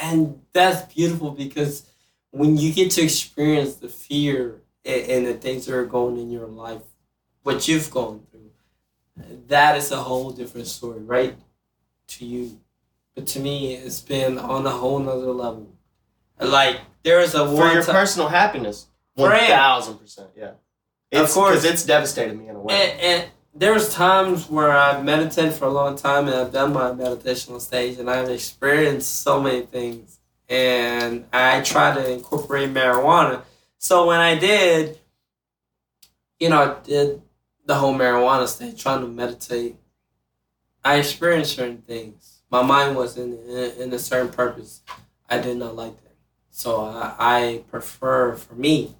And 0.00 0.40
that's 0.52 0.92
beautiful 0.94 1.32
because 1.32 1.84
when 2.30 2.56
you 2.56 2.72
get 2.72 2.92
to 2.92 3.02
experience 3.02 3.74
the 3.76 3.88
fear 3.88 4.62
and, 4.84 5.10
and 5.10 5.26
the 5.26 5.34
things 5.34 5.66
that 5.66 5.74
are 5.74 5.84
going 5.84 6.16
in 6.18 6.30
your 6.30 6.46
life, 6.46 6.82
what 7.42 7.66
you've 7.66 7.90
gone 7.90 8.20
through, 8.30 8.50
that 9.48 9.76
is 9.76 9.90
a 9.90 9.96
whole 9.96 10.30
different 10.30 10.68
story, 10.68 11.00
right? 11.00 11.36
To 12.08 12.24
you, 12.24 12.60
but 13.16 13.26
to 13.28 13.40
me, 13.40 13.74
it's 13.74 14.00
been 14.00 14.38
on 14.38 14.64
a 14.66 14.70
whole 14.70 15.00
nother 15.00 15.32
level. 15.32 15.68
Like 16.40 16.80
there 17.02 17.20
is 17.20 17.34
a 17.34 17.44
For 17.44 17.52
one 17.54 17.74
your 17.74 17.82
ti- 17.82 17.90
personal 17.92 18.28
happiness. 18.28 18.86
Thousand 19.48 19.98
percent, 19.98 20.28
yeah. 20.36 20.52
Of 21.12 21.24
It's, 21.24 21.34
course. 21.34 21.62
Because 21.62 21.64
it's 21.64 21.84
devastated 21.86 22.38
me 22.38 22.48
in 22.48 22.56
a 22.56 22.60
way. 22.60 22.74
And, 22.74 23.00
and 23.00 23.30
there's 23.54 23.92
times 23.92 24.48
where 24.48 24.70
I've 24.70 25.04
meditated 25.04 25.54
for 25.54 25.66
a 25.66 25.70
long 25.70 25.96
time 25.96 26.28
and 26.28 26.36
I've 26.36 26.52
done 26.52 26.72
my 26.72 26.90
meditational 26.90 27.60
stage 27.60 27.98
and 27.98 28.10
I've 28.10 28.28
experienced 28.28 29.22
so 29.22 29.40
many 29.40 29.62
things. 29.62 30.20
And 30.48 31.26
I 31.32 31.60
tried 31.62 31.94
to 31.94 32.10
incorporate 32.10 32.70
marijuana. 32.70 33.42
So 33.78 34.06
when 34.06 34.20
I 34.20 34.38
did, 34.38 34.98
you 36.38 36.48
know, 36.48 36.62
I 36.62 36.86
did 36.86 37.22
the 37.66 37.74
whole 37.74 37.94
marijuana 37.94 38.46
stage, 38.46 38.82
trying 38.82 39.02
to 39.02 39.08
meditate, 39.08 39.76
I 40.84 40.96
experienced 40.96 41.56
certain 41.56 41.82
things. 41.82 42.42
My 42.50 42.62
mind 42.62 42.96
was 42.96 43.18
in, 43.18 43.34
in, 43.46 43.72
in 43.78 43.92
a 43.92 43.98
certain 43.98 44.30
purpose. 44.32 44.82
I 45.28 45.38
did 45.38 45.58
not 45.58 45.76
like 45.76 45.96
that. 46.02 46.14
So 46.50 46.82
I, 46.84 47.14
I 47.18 47.64
prefer, 47.70 48.34
for 48.36 48.54
me, 48.54 48.94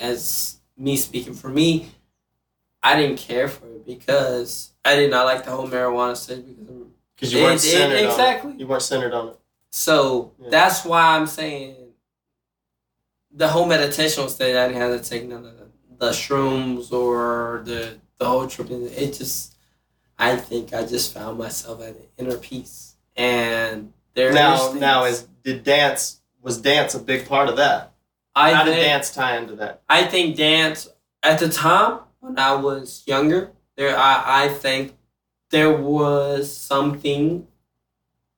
as 0.00 0.59
me 0.80 0.96
speaking 0.96 1.34
for 1.34 1.48
me, 1.48 1.90
I 2.82 2.96
didn't 3.00 3.18
care 3.18 3.46
for 3.48 3.66
it 3.66 3.84
because 3.86 4.70
I 4.84 4.96
did 4.96 5.10
not 5.10 5.26
like 5.26 5.44
the 5.44 5.50
whole 5.50 5.68
marijuana 5.68 6.16
stage 6.16 6.44
because 6.46 6.86
Because 7.14 7.32
you 7.34 7.42
weren't 7.42 7.62
It- 7.62 7.68
it- 7.68 7.70
centered 7.70 7.98
on 8.04 8.10
exactly. 8.10 8.52
it. 8.52 8.60
You 8.60 8.66
weren't 8.66 8.82
centered 8.82 9.12
on 9.12 9.28
it. 9.28 9.36
so 9.70 10.32
Yeah. 10.40 10.48
that's 10.50 10.84
why 10.84 11.16
I'm 11.16 11.26
saying 11.26 11.76
the 13.30 13.48
whole 13.48 13.66
meditational 13.66 14.28
state. 14.28 14.56
I 14.56 14.66
didn't 14.66 14.80
have 14.80 15.00
to 15.02 15.08
take 15.08 15.24
none 15.28 15.44
of 15.46 15.56
the, 15.58 15.66
the 15.98 16.10
shrooms 16.10 16.92
or 16.92 17.62
the 17.64 17.98
the 18.18 18.26
whole 18.26 18.46
trip. 18.46 18.70
It 18.70 19.12
just, 19.14 19.54
I 20.18 20.36
think 20.36 20.74
I 20.74 20.84
just 20.84 21.14
found 21.14 21.38
myself 21.38 21.80
at 21.80 21.90
an 21.90 22.02
inner 22.18 22.36
peace, 22.36 22.96
and 23.16 23.92
there 24.14 24.32
now, 24.32 24.72
now 24.72 25.04
is 25.04 25.26
did 25.44 25.62
dance 25.62 26.20
was 26.42 26.58
dance 26.58 26.94
a 26.94 26.98
big 26.98 27.26
part 27.28 27.48
of 27.48 27.56
that? 27.56 27.89
I 28.34 28.52
How 28.52 28.64
did 28.64 28.74
think, 28.74 28.84
dance 28.84 29.14
tie 29.14 29.36
into 29.38 29.56
that? 29.56 29.82
I 29.88 30.04
think 30.04 30.36
dance 30.36 30.88
at 31.22 31.38
the 31.38 31.48
time 31.48 32.00
when 32.20 32.38
I 32.38 32.54
was 32.54 33.02
younger, 33.06 33.52
there 33.76 33.96
I, 33.96 34.44
I 34.44 34.48
think 34.48 34.96
there 35.50 35.72
was 35.76 36.54
something 36.56 37.46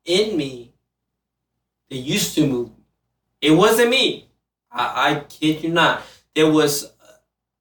in 0.04 0.36
me 0.36 0.72
that 1.90 1.96
used 1.96 2.34
to 2.36 2.46
move. 2.46 2.70
It 3.40 3.52
wasn't 3.52 3.90
me. 3.90 4.28
I, 4.70 5.10
I 5.10 5.20
kid 5.20 5.62
you 5.62 5.70
not. 5.70 6.02
There 6.34 6.50
was 6.50 6.84
uh, 6.84 6.88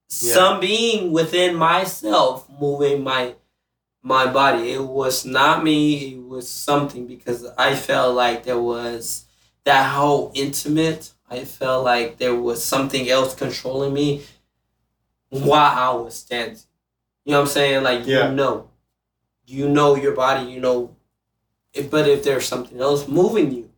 Yeah. 0.09 0.33
some 0.33 0.59
being 0.59 1.11
within 1.11 1.55
myself 1.55 2.47
moving 2.59 3.03
my 3.03 3.35
my 4.03 4.25
body. 4.31 4.71
It 4.71 4.83
was 4.83 5.25
not 5.25 5.63
me. 5.63 6.13
It 6.15 6.23
was 6.23 6.49
something 6.49 7.05
because 7.07 7.45
I 7.57 7.75
felt 7.75 8.15
like 8.15 8.43
there 8.45 8.59
was 8.61 9.25
that 9.65 9.91
whole 9.95 10.31
intimate. 10.33 11.11
I 11.31 11.45
felt 11.45 11.85
like 11.85 12.17
there 12.17 12.35
was 12.35 12.63
something 12.63 13.09
else 13.09 13.33
controlling 13.33 13.93
me 13.93 14.23
while 15.29 15.77
I 15.77 15.93
was 16.03 16.21
dancing. 16.23 16.67
You 17.23 17.31
know 17.31 17.39
what 17.39 17.47
I'm 17.47 17.53
saying? 17.53 17.83
Like 17.83 18.05
Yeah. 18.05 18.29
you 18.29 18.35
know, 18.35 18.69
you 19.45 19.69
know 19.69 19.95
your 19.95 20.13
body. 20.13 20.51
You 20.51 20.59
know, 20.59 20.95
if- 21.73 21.89
but 21.89 22.07
if 22.07 22.23
there's 22.23 22.45
something 22.47 22.79
else 22.81 23.07
moving 23.07 23.51
you, 23.53 23.69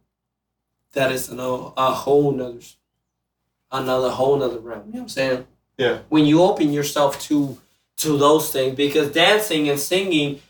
that 0.94 1.12
is 1.12 1.30
a, 1.30 1.36
a 1.38 1.92
whole 1.94 2.32
nother, 2.32 2.60
another 3.72 4.10
whole 4.10 4.38
nother 4.38 4.60
realm. 4.60 4.84
You 4.88 4.94
know 4.94 5.00
what 5.00 5.02
I'm 5.04 5.10
saying? 5.10 5.48
Yeah. 5.78 6.00
When 6.10 6.26
you 6.26 6.42
open 6.42 6.74
yourself 6.74 7.20
to 7.28 7.58
to 7.98 8.18
those 8.18 8.50
things, 8.52 8.76
because 8.76 9.12
dancing 9.12 9.70
and 9.70 9.80
singing 9.80 10.42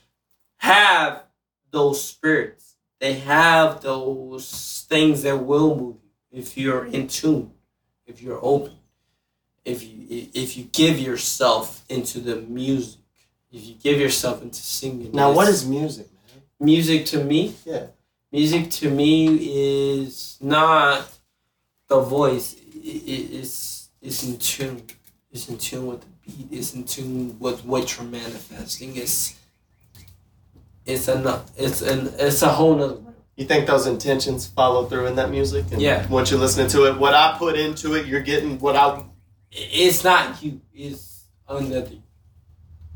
have 0.57 1.23
those 1.71 2.01
spirits. 2.01 2.75
They 2.99 3.13
have 3.15 3.81
those 3.81 4.85
things 4.87 5.23
that 5.23 5.37
will 5.43 5.75
move 5.75 5.95
you 6.01 6.02
if 6.33 6.57
you're 6.57 6.85
in 6.85 7.07
tune, 7.07 7.51
if 8.07 8.21
you're 8.21 8.39
open, 8.41 8.73
if 9.63 9.83
you 9.83 10.29
if 10.33 10.57
you 10.57 10.65
give 10.65 10.99
yourself 10.99 11.85
into 11.87 12.19
the 12.19 12.37
music, 12.37 12.99
if 13.51 13.65
you 13.65 13.75
give 13.75 13.99
yourself 13.99 14.41
into 14.41 14.61
singing. 14.61 15.11
Now, 15.13 15.31
what 15.31 15.47
is 15.47 15.65
music, 15.65 16.07
man? 16.11 16.43
music 16.59 17.05
to 17.07 17.23
me? 17.23 17.55
Yeah. 17.65 17.85
Music 18.31 18.71
to 18.71 18.89
me 18.89 19.99
is 20.01 20.37
not 20.41 21.07
the 21.87 21.99
voice. 21.99 22.55
It, 22.55 23.03
it, 23.05 23.39
it's 23.39 23.89
it's 24.01 24.23
in 24.23 24.37
tune. 24.37 24.81
It's 25.31 25.47
in 25.47 25.57
tune 25.57 25.85
with 25.85 26.01
the 26.01 26.07
beat. 26.25 26.47
It's 26.51 26.73
in 26.73 26.83
tune 26.83 27.37
with 27.39 27.63
what 27.63 27.95
you're 27.95 28.07
manifesting. 28.07 28.95
It's 28.97 29.35
it's 30.85 31.07
an 31.07 31.25
it's 31.55 31.81
an 31.83 32.11
it's 32.17 32.41
a 32.41 32.49
whole 32.49 32.75
nother. 32.75 33.12
You 33.35 33.45
think 33.45 33.65
those 33.65 33.87
intentions 33.87 34.45
follow 34.47 34.85
through 34.85 35.07
in 35.07 35.15
that 35.15 35.31
music? 35.31 35.65
And 35.71 35.81
Yeah. 35.81 36.05
Once 36.07 36.29
you're 36.29 36.39
listening 36.39 36.67
to 36.69 36.85
it, 36.85 36.97
what 36.97 37.13
I 37.15 37.35
put 37.37 37.57
into 37.57 37.95
it, 37.95 38.05
you're 38.05 38.21
getting 38.21 38.59
what 38.59 38.75
I. 38.75 39.03
It's 39.51 40.03
not 40.03 40.41
you. 40.43 40.61
It's 40.73 41.25
another. 41.47 41.91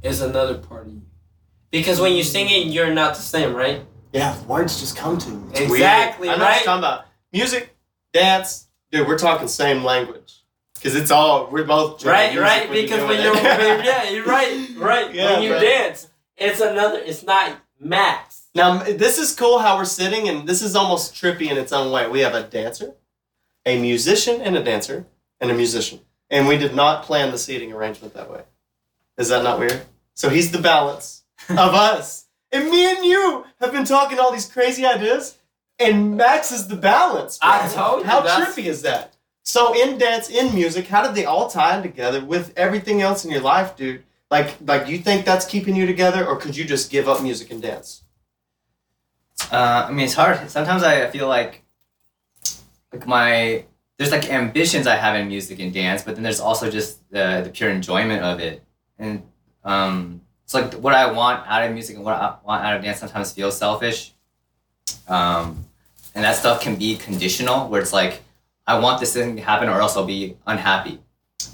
It's 0.03 0.22
another 0.22 0.55
part 0.59 0.88
of 0.88 0.93
you. 0.93 1.01
Because 1.72 1.99
when 1.99 2.14
you 2.14 2.23
sing 2.23 2.47
it, 2.49 2.72
you're 2.72 2.93
not 2.93 3.15
the 3.15 3.22
same, 3.22 3.53
right? 3.55 3.84
Yeah, 4.14 4.41
words 4.45 4.80
just 4.80 4.95
come 4.95 5.18
to 5.18 5.30
you. 5.30 5.47
It's 5.51 5.61
Exactly, 5.61 6.27
weird. 6.27 6.35
I 6.35 6.39
know 6.39 6.45
what 6.45 6.49
right? 6.51 6.55
you're 6.57 6.65
talking 6.65 6.80
about. 6.80 7.05
Music, 7.34 7.76
dance, 8.14 8.68
dude. 8.91 9.07
We're 9.07 9.18
talking 9.18 9.47
same 9.47 9.84
language. 9.84 10.34
Cause 10.81 10.93
it's 10.95 11.09
all 11.09 11.49
we're 11.51 11.65
both 11.65 12.05
Right, 12.05 12.38
right. 12.38 12.69
Because 12.72 12.97
doing 12.99 13.07
when 13.09 13.22
you're 13.23 13.35
yeah, 13.84 14.09
you're 14.11 14.26
right, 14.26 14.69
right. 14.77 15.14
Yeah, 15.14 15.34
when 15.34 15.41
you 15.43 15.49
bro. 15.49 15.59
dance, 15.59 16.07
it's 16.38 16.61
another. 16.61 16.99
It's 16.99 17.23
not 17.23 17.57
max. 17.80 18.27
Now, 18.57 18.81
this 18.81 19.19
is 19.19 19.35
cool 19.35 19.59
how 19.59 19.77
we're 19.77 19.85
sitting, 19.85 20.27
and 20.27 20.47
this 20.49 20.63
is 20.63 20.75
almost 20.75 21.13
trippy 21.13 21.51
in 21.51 21.57
its 21.57 21.71
own 21.71 21.91
way. 21.91 22.07
We 22.07 22.21
have 22.21 22.34
a 22.34 22.41
dancer, 22.41 22.95
a 23.67 23.79
musician, 23.79 24.41
and 24.41 24.57
a 24.57 24.63
dancer, 24.63 25.05
and 25.39 25.51
a 25.51 25.53
musician. 25.53 25.99
And 26.31 26.47
we 26.47 26.57
did 26.57 26.73
not 26.73 27.03
plan 27.03 27.29
the 27.29 27.38
seating 27.38 27.71
arrangement 27.71 28.15
that 28.15 28.31
way. 28.31 28.41
Is 29.15 29.29
that 29.29 29.43
not 29.43 29.59
weird? 29.59 29.81
So 30.15 30.29
he's 30.29 30.51
the 30.51 30.57
balance 30.57 31.23
of 31.49 31.75
us. 31.75 32.25
And 32.51 32.71
me 32.71 32.89
and 32.89 33.05
you 33.05 33.45
have 33.61 33.71
been 33.71 33.85
talking 33.85 34.17
all 34.17 34.31
these 34.31 34.47
crazy 34.51 34.88
ideas, 34.88 35.38
and 35.77 36.17
Max 36.17 36.51
is 36.51 36.67
the 36.67 36.75
balance. 36.77 37.38
bro. 37.38 37.49
I 37.51 37.67
told 37.67 37.99
you, 37.99 38.05
How 38.07 38.21
that's- 38.21 38.55
trippy 38.55 38.65
is 38.65 38.81
that? 38.81 39.13
So 39.43 39.79
in 39.79 39.99
dance, 39.99 40.29
in 40.31 40.55
music, 40.55 40.88
how 40.88 41.03
did 41.05 41.13
they 41.13 41.25
all 41.25 41.47
tie 41.47 41.77
in 41.77 41.84
together 41.84 42.25
with 42.25 42.53
everything 42.57 43.03
else 43.03 43.23
in 43.23 43.29
your 43.29 43.41
life, 43.41 43.75
dude? 43.77 44.03
Like, 44.31 44.55
like, 44.65 44.88
do 44.88 44.91
you 44.91 44.97
think 44.97 45.25
that's 45.25 45.45
keeping 45.45 45.75
you 45.75 45.85
together, 45.85 46.25
or 46.25 46.38
could 46.38 46.57
you 46.57 46.65
just 46.65 46.89
give 46.89 47.07
up 47.07 47.21
music 47.21 47.51
and 47.51 47.61
dance? 47.61 48.01
Uh, 49.52 49.88
I 49.88 49.91
mean, 49.91 50.06
it's 50.06 50.14
hard. 50.14 50.49
Sometimes 50.49 50.84
I 50.84 51.07
feel 51.10 51.28
like, 51.28 51.64
like 52.91 53.07
my 53.07 53.65
there's 53.98 54.11
like 54.11 54.30
ambitions 54.30 54.88
I 54.88 54.95
have 54.95 55.15
in 55.15 55.28
music 55.28 55.60
and 55.60 55.74
dance, 55.74 56.03
but 56.03 56.15
then 56.15 56.24
there's 56.24 56.40
also 56.40 56.69
just 56.69 57.10
the 57.10 57.41
the 57.44 57.49
pure 57.49 57.69
enjoyment 57.69 58.24
of 58.24 58.40
it, 58.40 58.64
and 58.99 59.24
um, 59.64 60.22
it's 60.44 60.53
like 60.53 60.74
what 60.76 60.94
I 60.94 61.11
want 61.11 61.48
out 61.48 61.64
of 61.64 61.74
music 61.74 61.95
and 61.95 62.06
what 62.06 62.15
I 62.15 62.36
want 62.44 62.64
out 62.64 62.76
of 62.76 62.84
dance 62.84 62.99
sometimes 62.99 63.32
feels 63.32 63.57
selfish. 63.57 64.14
Um, 65.07 65.65
and 66.14 66.24
that 66.24 66.36
stuff 66.36 66.61
can 66.61 66.76
be 66.76 66.98
conditional, 66.98 67.69
where 67.69 67.82
it's 67.82 67.94
like 67.94 68.22
I 68.65 68.80
want 68.80 68.99
this 68.99 69.14
thing 69.14 69.36
to 69.36 69.41
happen, 69.41 69.69
or 69.69 69.82
else 69.82 69.95
I'll 69.98 70.06
be 70.06 70.38
unhappy. 70.45 70.99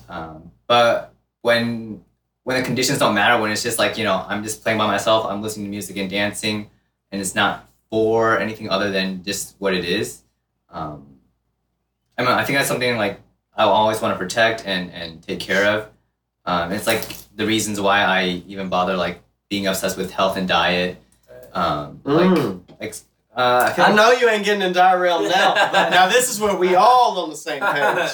Um, 0.09 0.51
but 0.67 1.13
when 1.41 2.03
when 2.43 2.57
the 2.59 2.65
conditions 2.65 2.99
don't 2.99 3.13
matter, 3.13 3.41
when 3.41 3.51
it's 3.51 3.63
just 3.63 3.79
like 3.79 3.97
you 3.97 4.03
know 4.03 4.25
I'm 4.27 4.43
just 4.43 4.63
playing 4.63 4.77
by 4.77 4.87
myself, 4.87 5.25
I'm 5.25 5.41
listening 5.41 5.67
to 5.67 5.69
music 5.69 5.95
and 5.97 6.09
dancing, 6.09 6.69
and 7.11 7.21
it's 7.21 7.35
not 7.35 7.67
for 7.97 8.39
anything 8.39 8.71
other 8.71 8.89
than 8.89 9.21
just 9.23 9.55
what 9.59 9.71
it 9.71 9.85
is. 9.85 10.23
Um, 10.67 11.05
I 12.17 12.23
mean, 12.23 12.31
I 12.31 12.43
think 12.43 12.57
that's 12.57 12.67
something 12.67 12.97
like 12.97 13.19
I 13.55 13.65
always 13.65 14.01
want 14.01 14.15
to 14.15 14.17
protect 14.17 14.65
and, 14.65 14.89
and 14.91 15.21
take 15.21 15.39
care 15.39 15.63
of. 15.77 15.89
Um, 16.43 16.71
it's 16.71 16.87
like 16.87 17.03
the 17.35 17.45
reasons 17.45 17.79
why 17.79 18.01
I 18.01 18.41
even 18.47 18.67
bother 18.67 18.97
like 18.97 19.21
being 19.47 19.67
obsessed 19.67 19.95
with 19.95 20.09
health 20.09 20.37
and 20.37 20.47
diet. 20.47 20.97
Um, 21.53 22.01
like, 22.03 22.25
Mm. 22.31 22.61
like 22.81 22.95
uh, 23.37 23.71
I 23.77 23.79
I 23.79 23.85
like- 23.87 23.95
know 23.95 24.11
you 24.11 24.27
ain't 24.27 24.43
getting 24.43 24.63
in 24.63 24.73
realm 24.73 25.29
now, 25.29 25.53
but 25.71 25.91
now 25.91 26.07
this 26.09 26.31
is 26.31 26.39
where 26.39 26.55
we 26.55 26.73
all 26.85 27.19
on 27.19 27.29
the 27.29 27.35
same 27.35 27.61
page. 27.61 28.11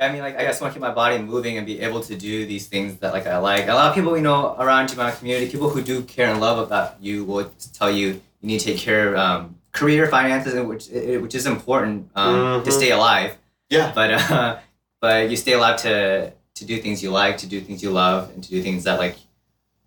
I 0.00 0.10
mean, 0.10 0.22
like, 0.22 0.36
I 0.36 0.42
just 0.42 0.60
want 0.60 0.72
to 0.72 0.80
keep 0.80 0.82
my 0.82 0.90
body 0.94 1.18
moving 1.18 1.58
and 1.58 1.64
be 1.64 1.78
able 1.80 2.00
to 2.02 2.16
do 2.16 2.44
these 2.44 2.66
things 2.66 2.96
that, 3.00 3.12
like, 3.12 3.26
I 3.28 3.36
like. 3.38 3.68
A 3.68 3.74
lot 3.74 3.90
of 3.90 3.94
people, 3.94 4.16
you 4.16 4.22
know, 4.22 4.56
around 4.58 4.96
my 4.96 5.12
community, 5.12 5.48
people 5.48 5.68
who 5.68 5.80
do 5.82 6.02
care 6.02 6.28
and 6.32 6.40
love 6.40 6.58
about 6.58 7.00
you 7.00 7.22
will 7.24 7.52
tell 7.78 7.90
you 7.90 8.20
you 8.40 8.48
need 8.48 8.60
to 8.60 8.64
take 8.72 8.78
care 8.78 9.14
of 9.14 9.16
um, 9.18 9.56
career, 9.72 10.06
finances, 10.08 10.54
which 10.66 10.88
which 11.22 11.34
is 11.34 11.46
important 11.46 12.10
um, 12.14 12.62
to 12.64 12.70
Mhm. 12.70 12.72
stay 12.72 12.90
alive. 12.90 13.36
Yeah. 13.68 13.92
But 13.94 14.10
uh, 14.12 14.58
but 15.00 15.30
you 15.30 15.36
stay 15.36 15.52
alive 15.52 15.76
to 15.82 16.32
to 16.54 16.64
do 16.64 16.78
things 16.82 17.02
you 17.02 17.10
like, 17.10 17.38
to 17.38 17.46
do 17.46 17.60
things 17.60 17.82
you 17.82 17.90
love, 17.90 18.30
and 18.34 18.42
to 18.44 18.50
do 18.50 18.62
things 18.62 18.84
that 18.84 18.98
like 18.98 19.16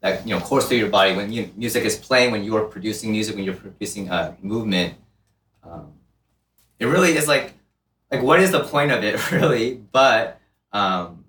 that 0.02 0.26
you 0.28 0.34
know 0.34 0.42
course 0.42 0.68
through 0.68 0.78
your 0.78 0.90
body. 0.90 1.16
When 1.16 1.32
you, 1.32 1.50
music 1.56 1.84
is 1.86 1.96
playing, 1.98 2.32
when 2.32 2.44
you 2.44 2.56
are 2.58 2.66
producing 2.66 3.12
music, 3.12 3.36
when 3.36 3.44
you're 3.46 3.56
producing 3.56 4.10
uh, 4.10 4.36
movement, 4.42 4.96
um, 5.64 5.94
it 6.80 6.86
really 6.86 7.16
is 7.16 7.28
like 7.28 7.54
like 8.12 8.22
what 8.22 8.40
is 8.40 8.52
the 8.52 8.64
point 8.64 8.92
of 8.92 9.04
it 9.04 9.32
really 9.32 9.82
but 9.92 10.40
um, 10.72 11.24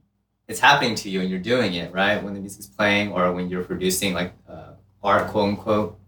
it's 0.49 0.61
happening 0.61 0.95
to 0.97 1.09
you 1.09 1.21
and 1.21 1.31
you're 1.31 1.39
doing 1.55 1.75
it 1.75 1.93
right 1.93 2.23
when 2.23 2.35
the 2.35 2.41
music's 2.41 2.67
playing 2.67 3.13
or 3.13 3.33
when 3.33 3.49
you're 3.49 3.65
producing 3.65 4.13
like 4.15 4.33
uh, 4.49 4.73
art 5.03 5.29
quote 5.29 5.49
unquote 5.51 5.99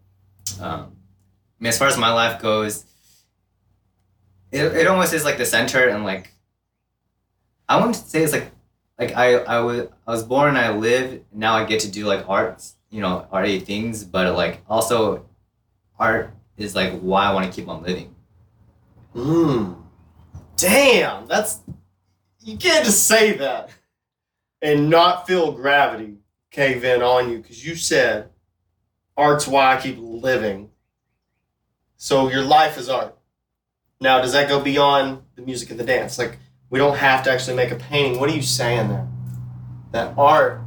um, 0.60 0.95
I 1.58 1.64
mean 1.64 1.68
as 1.68 1.78
far 1.78 1.88
as 1.88 1.96
my 1.96 2.12
life 2.12 2.40
goes 2.40 2.84
it, 4.52 4.64
it 4.64 4.86
almost 4.86 5.12
is 5.12 5.24
like 5.24 5.38
the 5.38 5.46
center 5.46 5.88
and 5.88 6.04
like 6.04 6.32
I 7.68 7.76
wouldn't 7.76 7.96
say 7.96 8.22
it's 8.22 8.32
like 8.32 8.50
like 8.98 9.16
I 9.16 9.34
I 9.38 9.60
was 9.60 9.88
I 10.06 10.10
was 10.10 10.22
born 10.22 10.56
I 10.56 10.70
live 10.70 11.22
now 11.32 11.56
I 11.56 11.64
get 11.64 11.80
to 11.80 11.90
do 11.90 12.04
like 12.06 12.28
arts 12.28 12.76
you 12.90 13.00
know 13.00 13.26
arty 13.32 13.60
things 13.60 14.04
but 14.04 14.34
like 14.34 14.62
also 14.68 15.26
art 15.98 16.32
is 16.56 16.74
like 16.74 17.00
why 17.00 17.24
I 17.26 17.34
want 17.34 17.46
to 17.46 17.52
keep 17.52 17.68
on 17.68 17.82
living 17.82 18.14
Mm. 19.16 19.76
Damn, 20.56 21.26
that's 21.26 21.60
you 22.40 22.58
can't 22.58 22.84
just 22.84 23.06
say 23.06 23.32
that 23.38 23.70
and 24.60 24.90
not 24.90 25.26
feel 25.26 25.52
gravity 25.52 26.18
cave 26.50 26.84
in 26.84 27.02
on 27.02 27.30
you 27.30 27.38
because 27.38 27.66
you 27.66 27.74
said 27.74 28.28
art's 29.16 29.48
why 29.48 29.74
I 29.74 29.80
keep 29.80 29.96
living. 29.98 30.70
So 31.96 32.30
your 32.30 32.42
life 32.42 32.78
is 32.78 32.88
art. 32.88 33.16
Now, 34.00 34.20
does 34.20 34.32
that 34.32 34.48
go 34.48 34.60
beyond 34.60 35.22
the 35.36 35.42
music 35.42 35.70
and 35.70 35.80
the 35.80 35.84
dance? 35.84 36.18
Like, 36.18 36.38
we 36.68 36.78
don't 36.78 36.96
have 36.96 37.22
to 37.24 37.30
actually 37.30 37.56
make 37.56 37.70
a 37.70 37.76
painting. 37.76 38.20
What 38.20 38.28
are 38.28 38.34
you 38.34 38.42
saying 38.42 38.88
there? 38.88 39.06
That 39.92 40.14
art 40.18 40.60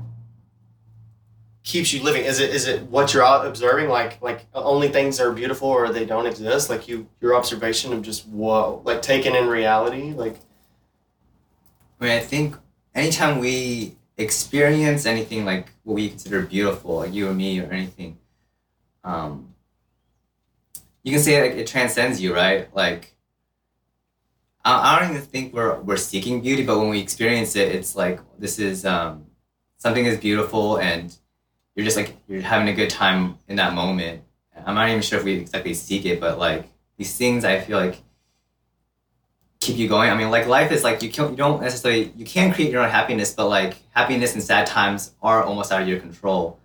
keeps 1.64 1.94
you 1.94 2.02
living. 2.02 2.24
Is 2.24 2.40
it 2.40 2.50
is 2.50 2.68
it 2.68 2.84
what 2.84 3.14
you're 3.14 3.24
observing? 3.24 3.90
Like 3.90 4.22
like 4.22 4.46
only 4.54 4.88
things 4.90 5.20
are 5.20 5.32
beautiful 5.32 5.68
or 5.68 5.92
they 5.92 6.06
don't 6.06 6.26
exist. 6.26 6.70
Like 6.70 6.88
you 6.88 7.08
your 7.22 7.36
observation 7.36 7.94
of 7.94 8.02
just 8.02 8.28
whoa, 8.28 8.82
like 8.86 9.02
taken 9.02 9.36
in 9.36 9.48
reality. 9.48 10.14
Like 10.14 10.38
I 12.00 12.06
mean, 12.06 12.14
I 12.14 12.20
think 12.20 12.56
anytime 12.96 13.40
we 13.40 13.96
experience 14.18 15.06
anything 15.06 15.46
like 15.46 15.70
what 15.84 15.96
we 15.96 16.10
consider 16.10 16.42
beautiful, 16.42 16.98
like 16.98 17.14
you 17.14 17.28
or 17.28 17.34
me 17.34 17.60
or 17.60 17.72
anything, 17.72 18.18
um, 19.04 19.54
you 21.04 21.12
can 21.12 21.22
say 21.22 21.42
like 21.42 21.58
it 21.58 21.68
transcends 21.68 22.22
you, 22.22 22.34
right? 22.34 22.74
Like, 22.76 23.16
I, 24.64 24.96
I 24.96 25.00
don't 25.00 25.12
even 25.12 25.22
think 25.22 25.54
we're 25.54 25.80
we're 25.82 25.98
seeking 25.98 26.42
beauty, 26.42 26.64
but 26.66 26.80
when 26.80 26.90
we 26.90 27.00
experience 27.00 27.56
it, 27.56 27.74
it's 27.76 27.96
like 27.96 28.20
this 28.38 28.60
is 28.60 28.86
um, 28.86 29.26
something 29.78 30.06
is 30.06 30.18
beautiful, 30.18 30.78
and 30.78 31.16
you're 31.76 31.86
just 31.86 31.98
like 31.98 32.18
you're 32.28 32.42
having 32.42 32.68
a 32.68 32.74
good 32.74 32.90
time 32.90 33.38
in 33.48 33.56
that 33.58 33.74
moment. 33.74 34.24
I'm 34.66 34.76
not 34.76 34.90
even 34.90 35.02
sure 35.02 35.20
if 35.20 35.26
we 35.26 35.34
exactly 35.34 35.74
seek 35.74 36.06
it, 36.06 36.20
but 36.20 36.38
like 36.38 36.68
these 36.98 37.16
things, 37.16 37.46
I 37.46 37.60
feel 37.62 37.78
like 37.78 38.02
keep 39.60 39.78
you 39.78 39.88
going. 39.88 40.10
I 40.10 40.16
mean, 40.16 40.30
like 40.32 40.48
life 40.48 40.72
is 40.72 40.84
like 40.84 41.02
you 41.02 41.10
can't, 41.10 41.32
you 41.32 41.38
don't 41.38 41.62
necessarily 41.62 42.12
you 42.16 42.26
can 42.26 42.54
create 42.54 42.72
your 42.72 42.82
own 42.82 42.90
happiness, 42.90 43.34
but 43.34 43.48
like 43.48 43.78
happiness 43.92 44.34
and 44.34 44.44
sad 44.44 44.68
times 44.68 45.14
are 45.22 45.44
almost 45.44 45.72
out 45.72 45.82
of 45.82 45.88
your 45.88 46.00
control. 46.00 46.60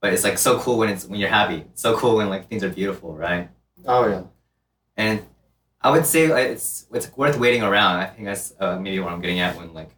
But 0.00 0.12
it's 0.12 0.24
like 0.24 0.38
so 0.38 0.58
cool 0.60 0.78
when 0.78 0.90
it's 0.90 1.06
when 1.06 1.18
you're 1.18 1.28
happy. 1.28 1.56
It's 1.72 1.82
so 1.82 1.96
cool 1.96 2.16
when 2.16 2.28
like 2.28 2.48
things 2.48 2.62
are 2.62 2.68
beautiful, 2.68 3.14
right? 3.14 3.48
Oh 3.86 4.08
yeah. 4.08 4.22
And 4.96 5.22
I 5.80 5.90
would 5.90 6.06
say 6.06 6.26
it's 6.50 6.86
it's 6.92 7.16
worth 7.16 7.38
waiting 7.38 7.62
around. 7.62 7.96
I 7.96 8.06
think 8.06 8.24
that's 8.24 8.52
uh, 8.58 8.78
maybe 8.78 9.00
what 9.00 9.12
I'm 9.12 9.20
getting 9.20 9.40
at 9.40 9.56
when 9.56 9.72
like 9.72 9.90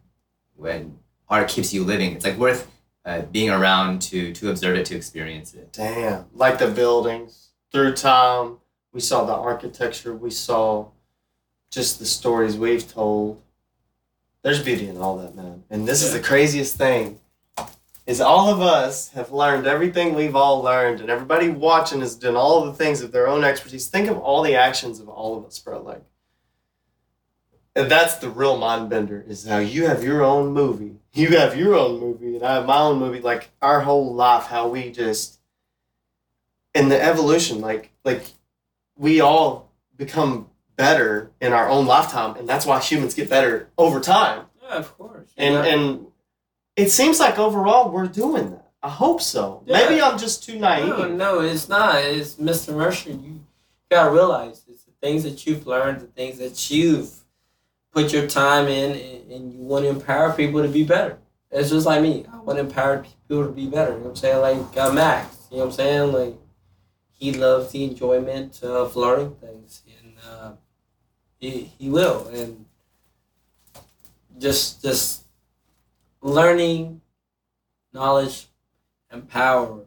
when 0.56 0.98
art 1.28 1.48
keeps 1.48 1.72
you 1.72 1.84
living. 1.84 2.12
It's 2.12 2.24
like 2.24 2.36
worth 2.36 2.70
uh, 3.04 3.22
being 3.22 3.50
around 3.50 4.02
to 4.02 4.32
to 4.34 4.50
observe 4.50 4.76
it, 4.76 4.86
to 4.86 4.96
experience 4.96 5.54
it. 5.54 5.72
Damn. 5.72 6.26
Like 6.34 6.58
the 6.58 6.68
buildings 6.68 7.50
through 7.72 7.94
time. 7.94 8.58
We 8.92 9.00
saw 9.00 9.24
the 9.24 9.34
architecture. 9.34 10.14
We 10.14 10.30
saw 10.30 10.88
just 11.70 12.00
the 12.00 12.04
stories 12.04 12.56
we've 12.56 12.92
told. 12.92 13.40
There's 14.42 14.62
beauty 14.62 14.88
in 14.88 14.96
all 14.96 15.18
that, 15.18 15.36
man. 15.36 15.62
And 15.70 15.86
this 15.86 16.02
is 16.02 16.12
the 16.12 16.20
craziest 16.20 16.76
thing. 16.76 17.19
Is 18.06 18.20
all 18.20 18.52
of 18.52 18.60
us 18.60 19.10
have 19.10 19.30
learned 19.30 19.66
everything 19.66 20.14
we've 20.14 20.34
all 20.34 20.60
learned, 20.62 21.00
and 21.00 21.10
everybody 21.10 21.48
watching 21.48 22.00
has 22.00 22.16
done 22.16 22.34
all 22.34 22.64
the 22.64 22.72
things 22.72 23.02
of 23.02 23.12
their 23.12 23.28
own 23.28 23.44
expertise. 23.44 23.86
Think 23.88 24.08
of 24.08 24.18
all 24.18 24.42
the 24.42 24.56
actions 24.56 24.98
of 24.98 25.08
all 25.08 25.36
of 25.38 25.44
us, 25.44 25.58
bro. 25.58 25.80
Like, 25.80 26.02
and 27.76 27.90
that's 27.90 28.16
the 28.16 28.28
real 28.28 28.56
mind 28.56 28.90
bender 28.90 29.24
is 29.28 29.46
how 29.46 29.58
you 29.58 29.86
have 29.86 30.02
your 30.02 30.22
own 30.24 30.52
movie. 30.52 30.96
You 31.12 31.36
have 31.38 31.56
your 31.56 31.74
own 31.76 32.00
movie, 32.00 32.34
and 32.36 32.44
I 32.44 32.54
have 32.54 32.66
my 32.66 32.78
own 32.80 32.98
movie. 32.98 33.20
Like 33.20 33.50
our 33.62 33.80
whole 33.80 34.12
life, 34.14 34.44
how 34.46 34.68
we 34.68 34.90
just 34.90 35.38
in 36.74 36.88
the 36.88 37.00
evolution, 37.00 37.60
like 37.60 37.92
like 38.04 38.24
we 38.96 39.20
all 39.20 39.70
become 39.96 40.48
better 40.74 41.30
in 41.40 41.52
our 41.52 41.68
own 41.68 41.86
lifetime, 41.86 42.36
and 42.36 42.48
that's 42.48 42.66
why 42.66 42.80
humans 42.80 43.14
get 43.14 43.30
better 43.30 43.68
over 43.78 44.00
time. 44.00 44.46
Yeah, 44.62 44.76
of 44.76 44.96
course. 44.98 45.28
And 45.36 45.54
Yeah. 45.54 45.64
and 45.64 46.06
it 46.76 46.90
seems 46.90 47.20
like 47.20 47.38
overall 47.38 47.90
we're 47.90 48.06
doing 48.06 48.50
that. 48.50 48.70
I 48.82 48.88
hope 48.88 49.20
so. 49.20 49.62
Yeah. 49.66 49.76
Maybe 49.78 50.00
I'm 50.00 50.18
just 50.18 50.42
too 50.42 50.58
naive. 50.58 50.88
No, 50.88 51.08
no, 51.08 51.40
it's 51.40 51.68
not. 51.68 51.96
It's 52.02 52.36
Mr. 52.36 52.74
Mercer. 52.74 53.10
You 53.10 53.40
gotta 53.90 54.10
realize 54.10 54.64
it's 54.68 54.84
the 54.84 54.92
things 55.02 55.22
that 55.24 55.46
you've 55.46 55.66
learned, 55.66 56.00
the 56.00 56.06
things 56.06 56.38
that 56.38 56.70
you've 56.70 57.12
put 57.92 58.12
your 58.12 58.26
time 58.26 58.68
in, 58.68 58.92
and, 58.92 59.32
and 59.32 59.52
you 59.52 59.60
want 59.60 59.84
to 59.84 59.90
empower 59.90 60.32
people 60.32 60.62
to 60.62 60.68
be 60.68 60.84
better. 60.84 61.18
It's 61.50 61.70
just 61.70 61.84
like 61.84 62.00
me. 62.00 62.24
I 62.32 62.38
want 62.38 62.58
to 62.58 62.64
empower 62.64 62.98
people 63.02 63.44
to 63.44 63.52
be 63.52 63.66
better. 63.66 63.92
You 63.92 63.98
know 63.98 64.04
what 64.04 64.10
I'm 64.10 64.16
saying? 64.16 64.40
Like 64.40 64.76
uh, 64.78 64.92
Max. 64.92 65.36
You 65.50 65.58
know 65.58 65.64
what 65.64 65.70
I'm 65.70 65.76
saying? 65.76 66.12
Like 66.12 66.34
he 67.10 67.32
loves 67.32 67.72
the 67.72 67.84
enjoyment 67.84 68.62
of 68.62 68.96
learning 68.96 69.34
things, 69.40 69.82
and 69.98 70.14
uh, 70.26 70.52
he 71.38 71.70
he 71.78 71.90
will, 71.90 72.28
and 72.28 72.64
just 74.38 74.80
just 74.82 75.24
learning 76.22 77.00
knowledge 77.92 78.46
and 79.10 79.28
power 79.28 79.80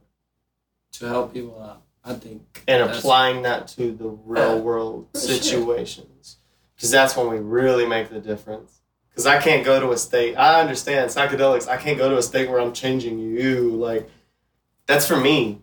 to 0.94 1.08
help 1.08 1.34
people 1.34 1.62
out. 1.62 1.82
I 2.06 2.14
think. 2.16 2.64
And 2.68 2.84
applying 2.84 3.44
that 3.44 3.70
to 3.70 3.94
the 3.94 4.10
real 4.10 4.58
Yeah, 4.58 4.62
world 4.62 5.08
situations. 5.16 6.38
Because 6.76 6.92
that's 6.92 7.16
when 7.16 7.30
we 7.30 7.38
really 7.38 7.86
make 7.86 8.10
the 8.10 8.20
difference. 8.20 8.82
Because 9.10 9.26
i 9.26 9.40
can't 9.40 9.64
go 9.64 9.80
to 9.80 9.92
a 9.92 9.98
state 9.98 10.36
i 10.36 10.60
understand 10.60 11.10
psychedelics 11.12 11.70
i 11.70 11.78
can't 11.78 12.00
go 12.00 12.10
to 12.10 12.18
a 12.18 12.22
state 12.24 12.50
where 12.50 12.60
i'm 12.60 12.74
changing 12.74 13.20
you 13.20 13.70
like 13.70 14.10
that's 14.88 15.08
for 15.08 15.16
me. 15.16 15.62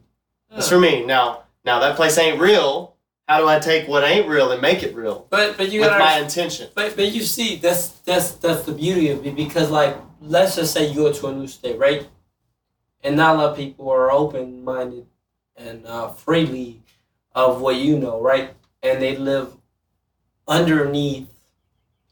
That's 0.50 0.68
for 0.68 0.78
me. 0.80 1.04
Now 1.04 1.42
now 1.64 1.80
that 1.80 1.96
place 1.96 2.16
ain't 2.16 2.40
real 2.40 2.94
how 3.26 3.38
do 3.40 3.48
i 3.48 3.58
take 3.58 3.88
what 3.88 4.04
ain't 4.04 4.28
real 4.28 4.52
and 4.52 4.62
make 4.62 4.82
it 4.84 4.94
real 4.94 5.26
But 5.30 5.56
but 5.56 5.70
you 5.72 5.80
with 5.80 5.90
gotta 5.90 6.02
my 6.02 6.18
intention? 6.20 6.68
But 6.76 6.94
but 6.96 7.08
you 7.08 7.22
see, 7.22 7.56
that's 7.56 7.88
that's 7.88 8.32
that's 8.36 8.62
the 8.62 8.72
beauty 8.72 9.08
of 9.10 9.26
it 9.26 9.34
because 9.34 9.68
like 9.68 9.96
let's 10.20 10.56
just 10.56 10.72
say 10.72 10.88
you 10.88 10.94
go 10.94 11.12
to 11.12 11.26
a 11.28 11.32
new 11.32 11.46
state, 11.46 11.78
right? 11.78 12.06
And 13.02 13.16
not 13.16 13.36
a 13.36 13.38
lot 13.38 13.50
of 13.52 13.56
people 13.56 13.90
are 13.90 14.10
open 14.12 14.62
minded 14.62 15.06
and 15.56 15.86
uh, 15.86 16.08
freely 16.08 16.80
of 17.34 17.60
what 17.60 17.76
you 17.76 17.98
know, 17.98 18.20
right? 18.20 18.54
And 18.82 19.00
they 19.00 19.16
live 19.16 19.56
underneath 20.46 21.28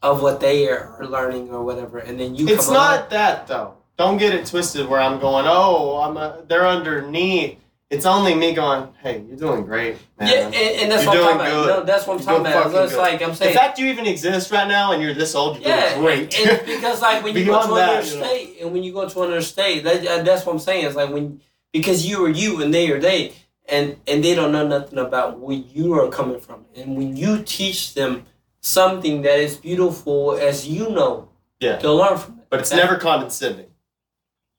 of 0.01 0.21
what 0.21 0.39
they 0.39 0.67
are 0.69 0.97
learning 1.05 1.49
or 1.51 1.63
whatever, 1.63 1.99
and 1.99 2.19
then 2.19 2.35
you 2.35 2.47
it's 2.47 2.69
not 2.69 2.97
along- 2.99 3.09
that 3.09 3.47
though 3.47 3.75
don't 3.97 4.15
get 4.17 4.33
it 4.33 4.45
twisted 4.45 4.87
where 4.87 5.01
i'm 5.01 5.19
going 5.19 5.45
oh 5.45 5.97
i'm 5.97 6.15
a, 6.15 6.41
they're 6.47 6.65
underneath 6.65 7.57
it's 7.89 8.05
only 8.05 8.35
me 8.35 8.53
going 8.53 8.87
hey 9.01 9.23
you're 9.27 9.37
doing 9.37 9.65
great 9.65 9.95
man 10.19 10.27
Yeah, 10.29 10.45
and, 10.45 10.55
and 10.55 10.91
that's 10.91 11.03
You're 11.03 11.13
what 11.13 11.31
I'm 11.31 11.37
talking 11.37 11.41
about. 11.41 11.65
good. 11.65 11.79
No, 11.79 11.83
that's 11.85 12.05
what 12.07 12.13
I'm 12.13 12.19
You're 12.19 12.25
talking 12.53 12.69
about. 12.71 12.83
It's 12.85 12.93
good. 12.93 12.97
like 12.99 13.21
I'm 13.21 13.29
the 13.31 13.51
fact 13.59 13.79
you 13.79 13.87
even 13.87 14.05
exist 14.05 14.51
right 14.51 14.67
now 14.67 14.91
and 14.91 15.01
you're 15.01 15.13
this 15.15 15.33
old 15.35 15.59
you're 15.59 15.69
Yeah, 15.69 15.89
doing 15.95 16.01
great 16.05 16.39
and 16.39 16.65
because 16.65 17.01
like 17.01 17.23
when 17.23 17.35
you 17.35 17.45
go 17.45 17.65
to 17.65 17.73
another 17.73 18.07
you 18.07 18.19
know. 18.19 18.25
state, 18.25 18.57
and 18.61 18.71
when 18.73 18.83
you 18.83 18.93
go 18.93 19.07
to 19.09 19.21
another 19.23 19.41
state, 19.41 19.83
that, 19.85 20.05
uh, 20.05 20.21
that's 20.23 20.45
what 20.45 20.53
I'm 20.53 20.59
saying. 20.59 20.85
It's 20.85 20.95
like 20.95 21.09
when 21.11 21.41
because 21.73 22.05
you 22.05 22.23
are 22.25 22.29
you 22.29 22.61
and 22.61 22.71
they 22.73 22.91
are 22.91 22.99
they, 22.99 23.33
and 23.67 23.97
and 24.07 24.23
they 24.23 24.35
don't 24.35 24.51
know 24.51 24.67
nothing 24.67 24.99
about 24.99 25.39
where 25.39 25.57
you 25.57 25.93
are 25.93 26.09
coming 26.09 26.39
from, 26.39 26.65
and 26.75 26.95
when 26.97 27.15
you 27.17 27.41
teach 27.43 27.93
them 27.95 28.25
something 28.61 29.21
that 29.23 29.39
is 29.39 29.55
beautiful 29.57 30.33
as 30.37 30.67
you 30.67 30.89
know, 30.89 31.29
Yeah. 31.59 31.77
they'll 31.77 31.95
learn 31.95 32.17
from 32.17 32.33
it. 32.39 32.45
But 32.49 32.59
it's 32.61 32.69
That- 32.69 32.77
never 32.77 32.97
condescending. 32.97 33.67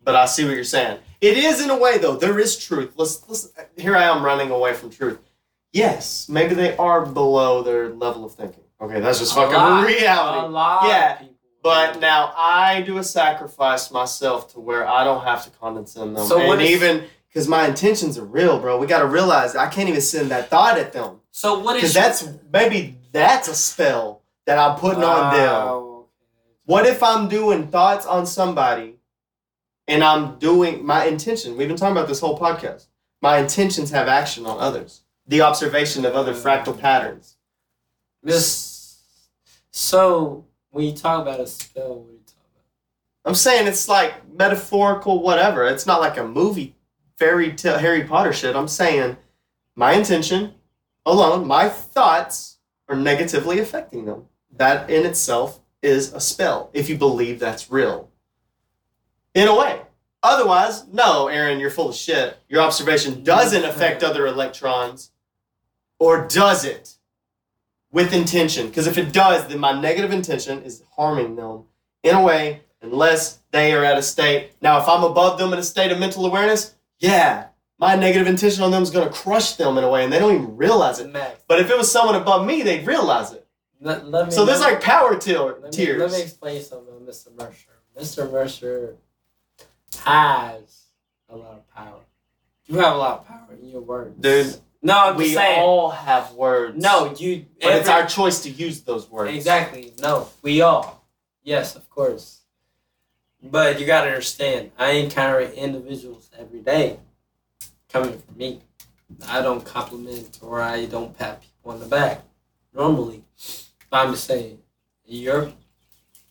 But 0.02 0.16
I 0.16 0.24
see 0.26 0.44
what 0.46 0.54
you're 0.54 0.64
saying. 0.64 0.98
It 1.20 1.36
is 1.36 1.62
in 1.62 1.70
a 1.70 1.76
way 1.76 1.98
though. 1.98 2.16
There 2.16 2.38
is 2.38 2.58
truth. 2.58 2.92
Let's 2.96 3.28
let's 3.28 3.52
here 3.76 3.96
I 3.96 4.04
am 4.04 4.24
running 4.24 4.50
away 4.50 4.74
from 4.74 4.90
truth. 4.90 5.18
Yes, 5.72 6.28
maybe 6.28 6.54
they 6.54 6.76
are 6.76 7.04
below 7.06 7.62
their 7.62 7.90
level 7.90 8.24
of 8.24 8.34
thinking. 8.34 8.64
Okay, 8.80 9.00
that's 9.00 9.18
just 9.18 9.32
A 9.32 9.36
fucking 9.36 9.54
lot- 9.54 9.86
reality. 9.86 10.46
A 10.46 10.48
lot 10.48 10.86
Yeah. 10.88 11.22
But 11.62 12.00
now 12.00 12.32
I 12.34 12.80
do 12.80 12.96
a 12.96 13.04
sacrifice 13.04 13.90
myself 13.90 14.50
to 14.54 14.60
where 14.60 14.88
I 14.88 15.04
don't 15.04 15.22
have 15.24 15.44
to 15.44 15.50
condescend 15.50 16.16
them. 16.16 16.26
So 16.26 16.38
what 16.46 16.58
and 16.58 16.62
is- 16.62 16.70
even 16.70 17.04
because 17.28 17.46
my 17.46 17.66
intentions 17.66 18.16
are 18.18 18.24
real, 18.24 18.58
bro. 18.58 18.78
We 18.78 18.86
gotta 18.86 19.06
realize 19.06 19.54
I 19.54 19.68
can't 19.68 19.88
even 19.88 20.00
send 20.00 20.30
that 20.30 20.48
thought 20.48 20.78
at 20.78 20.92
them. 20.92 21.20
so 21.30 21.58
what 21.58 21.76
is? 21.76 21.82
Because 21.82 21.94
that's 21.94 22.28
maybe 22.52 22.96
that's 23.12 23.46
a 23.48 23.54
spell 23.54 24.22
that 24.46 24.58
I'm 24.58 24.78
putting 24.78 25.04
on 25.04 25.34
them. 25.36 25.54
Oh, 25.54 26.06
what 26.64 26.86
if 26.86 27.02
I'm 27.02 27.28
doing 27.28 27.68
thoughts 27.68 28.06
on 28.06 28.26
somebody 28.26 28.96
and 29.90 30.04
I'm 30.04 30.38
doing 30.38 30.86
my 30.86 31.06
intention? 31.06 31.56
We've 31.56 31.66
been 31.66 31.76
talking 31.76 31.96
about 31.96 32.06
this 32.06 32.20
whole 32.20 32.38
podcast. 32.38 32.86
My 33.20 33.38
intentions 33.38 33.90
have 33.90 34.06
action 34.06 34.46
on 34.46 34.58
others. 34.60 35.02
The 35.26 35.42
observation 35.42 36.04
of 36.04 36.14
other 36.14 36.32
fractal 36.32 36.78
patterns. 36.78 37.36
This 38.22 39.00
so 39.72 40.44
when 40.70 40.84
you 40.84 40.92
talk 40.92 41.22
about 41.22 41.40
a 41.40 41.46
spell, 41.46 41.96
what 41.96 42.08
are 42.08 42.12
you 42.12 42.20
talking 42.24 42.50
about? 42.52 42.64
I'm 43.24 43.34
saying 43.34 43.66
it's 43.66 43.88
like 43.88 44.32
metaphorical, 44.32 45.22
whatever. 45.22 45.66
It's 45.66 45.86
not 45.86 46.00
like 46.00 46.18
a 46.18 46.24
movie, 46.26 46.76
fairy 47.18 47.52
tale, 47.52 47.78
Harry 47.78 48.04
Potter 48.04 48.32
shit. 48.32 48.54
I'm 48.54 48.68
saying 48.68 49.16
my 49.74 49.94
intention 49.94 50.54
alone, 51.04 51.48
my 51.48 51.68
thoughts 51.68 52.58
are 52.88 52.96
negatively 52.96 53.58
affecting 53.58 54.04
them. 54.04 54.26
That 54.56 54.88
in 54.88 55.04
itself 55.04 55.60
is 55.82 56.12
a 56.12 56.20
spell, 56.20 56.70
if 56.72 56.88
you 56.88 56.96
believe 56.96 57.40
that's 57.40 57.70
real. 57.72 58.09
In 59.34 59.48
a 59.48 59.54
way. 59.56 59.80
Otherwise, 60.22 60.86
no, 60.88 61.28
Aron, 61.28 61.60
you're 61.60 61.70
full 61.70 61.88
of 61.88 61.94
shit. 61.94 62.36
Your 62.48 62.60
observation 62.62 63.22
doesn't 63.22 63.64
affect 63.64 64.02
other 64.02 64.26
electrons. 64.26 65.12
Or 65.98 66.26
does 66.26 66.64
it? 66.64 66.96
With 67.92 68.12
intention. 68.12 68.68
Because 68.68 68.86
if 68.86 68.98
it 68.98 69.12
does, 69.12 69.46
then 69.48 69.58
my 69.58 69.72
negative 69.72 70.12
intention 70.12 70.62
is 70.62 70.82
harming 70.96 71.36
them 71.36 71.64
in 72.02 72.14
a 72.16 72.22
way 72.22 72.60
unless 72.82 73.38
they 73.50 73.72
are 73.72 73.84
at 73.84 73.98
a 73.98 74.02
state. 74.02 74.52
Now, 74.60 74.78
if 74.80 74.88
I'm 74.88 75.04
above 75.04 75.38
them 75.38 75.52
in 75.52 75.58
a 75.58 75.62
state 75.62 75.90
of 75.90 75.98
mental 75.98 76.26
awareness, 76.26 76.74
yeah, 76.98 77.46
my 77.78 77.96
negative 77.96 78.26
intention 78.26 78.62
on 78.62 78.70
them 78.70 78.82
is 78.82 78.90
going 78.90 79.06
to 79.08 79.12
crush 79.14 79.54
them 79.54 79.78
in 79.78 79.84
a 79.84 79.90
way 79.90 80.04
and 80.04 80.12
they 80.12 80.18
don't 80.18 80.34
even 80.34 80.56
realize 80.56 80.98
it. 80.98 81.10
Max, 81.12 81.42
But 81.48 81.60
if 81.60 81.70
it 81.70 81.76
was 81.78 81.90
someone 81.90 82.14
above 82.14 82.46
me, 82.46 82.62
they'd 82.62 82.86
realize 82.86 83.32
it. 83.32 83.46
let, 83.80 84.06
let 84.06 84.26
me 84.26 84.32
So 84.32 84.44
there's 84.44 84.60
like 84.60 84.82
power 84.82 85.16
tier- 85.16 85.56
Let 85.62 85.76
me, 85.76 85.92
let 85.94 86.10
me 86.12 86.22
explain 86.22 86.62
something 86.62 86.94
to 87.06 87.10
Mr. 87.10 87.34
Mercer. 87.36 87.70
Mr. 87.98 88.30
Mercer 88.30 88.96
has 90.04 90.84
a 91.28 91.36
lot 91.36 91.52
of 91.52 91.68
power. 91.74 92.00
You 92.66 92.76
have 92.78 92.94
a 92.94 92.98
lot 92.98 93.20
of 93.20 93.26
power 93.28 93.48
in 93.60 93.68
your 93.68 93.80
words. 93.80 94.16
Dude, 94.20 94.56
No, 94.82 94.96
I'm 94.98 95.16
we 95.16 95.24
just 95.24 95.36
saying. 95.36 95.60
all 95.60 95.90
have 95.90 96.32
words. 96.34 96.76
no, 96.80 97.12
you. 97.16 97.46
But 97.60 97.74
it's 97.76 97.88
our 97.88 98.06
choice 98.06 98.42
to 98.42 98.50
use 98.50 98.82
those 98.82 99.10
words. 99.10 99.32
Exactly. 99.34 99.92
No, 100.00 100.28
we 100.42 100.60
all. 100.62 101.04
Yes, 101.42 101.74
of 101.76 101.88
course. 101.90 102.40
But 103.42 103.80
you 103.80 103.86
gotta 103.86 104.08
understand, 104.08 104.70
I 104.78 104.92
encounter 104.92 105.40
individuals 105.40 106.30
every 106.38 106.60
day 106.60 106.98
coming 107.88 108.18
from 108.18 108.36
me. 108.36 108.60
I 109.26 109.40
don't 109.42 109.64
compliment 109.64 110.38
or 110.42 110.60
I 110.60 110.84
don't 110.86 111.16
pat 111.18 111.40
people 111.40 111.72
on 111.72 111.80
the 111.80 111.86
back 111.86 112.22
normally. 112.74 113.24
But 113.88 114.06
I'm 114.06 114.12
just 114.12 114.24
saying, 114.24 114.58
you're 115.04 115.52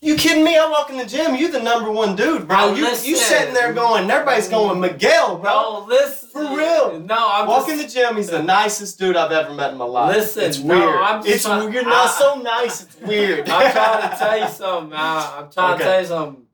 You 0.02 0.16
kidding 0.16 0.46
me? 0.46 0.58
I 0.58 0.70
walk 0.70 0.90
in 0.90 0.98
the 0.98 1.06
gym. 1.06 1.36
You 1.36 1.52
the 1.52 1.62
number 1.62 1.92
one 1.92 2.16
dude, 2.16 2.48
bro. 2.48 2.58
Bro, 2.70 2.76
You 2.76 2.84
listen. 2.86 3.10
you 3.10 3.18
sitting 3.18 3.54
there 3.54 3.74
going. 3.74 4.10
Everybody's 4.10 4.48
going 4.48 4.80
Miguel, 4.80 5.38
bro. 5.38 5.42
Bro, 5.42 5.86
listen. 5.88 6.30
For 6.30 6.42
real. 6.56 7.00
No, 7.02 7.18
I'm 7.32 7.48
Walk 7.48 7.68
just, 7.68 7.70
in 7.72 7.78
the 7.80 7.88
gym. 7.88 8.16
He's 8.16 8.30
the 8.30 8.42
nicest 8.42 8.98
dude 8.98 9.18
I've 9.18 9.32
ever 9.34 9.54
met 9.54 9.72
in 9.72 9.78
my 9.78 9.84
life. 9.86 10.16
Listen, 10.16 10.44
it's 10.46 10.60
weird. 10.60 10.80
no. 10.80 11.02
I'm 11.04 11.22
just 11.24 11.36
it's 11.36 11.44
trying- 11.46 11.74
you're 11.74 11.84
not 11.84 12.08
I- 12.08 12.12
so 12.20 12.36
nice. 12.42 12.84
It's 12.84 12.96
weird. 13.02 13.50
I'm 13.50 13.72
trying 13.74 14.10
to 14.10 14.16
tell 14.18 14.40
you 14.40 14.48
something. 14.48 14.90
man. 14.92 15.00
I'm 15.36 15.52
trying 15.52 15.74
Okay. 15.74 15.84
to 15.84 15.90
tell 15.90 16.02
you 16.02 16.08
something. 16.08 16.46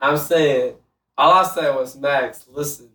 I'm 0.00 0.16
saying, 0.18 0.74
all 1.16 1.32
I 1.32 1.44
said 1.44 1.74
was, 1.74 1.96
Max, 1.96 2.44
listen, 2.50 2.90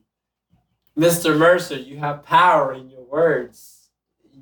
Mr. 0.97 1.35
Mercer, 1.35 1.77
you 1.77 1.97
have 1.97 2.23
power 2.23 2.73
in 2.73 2.89
your 2.89 3.01
words. 3.03 3.89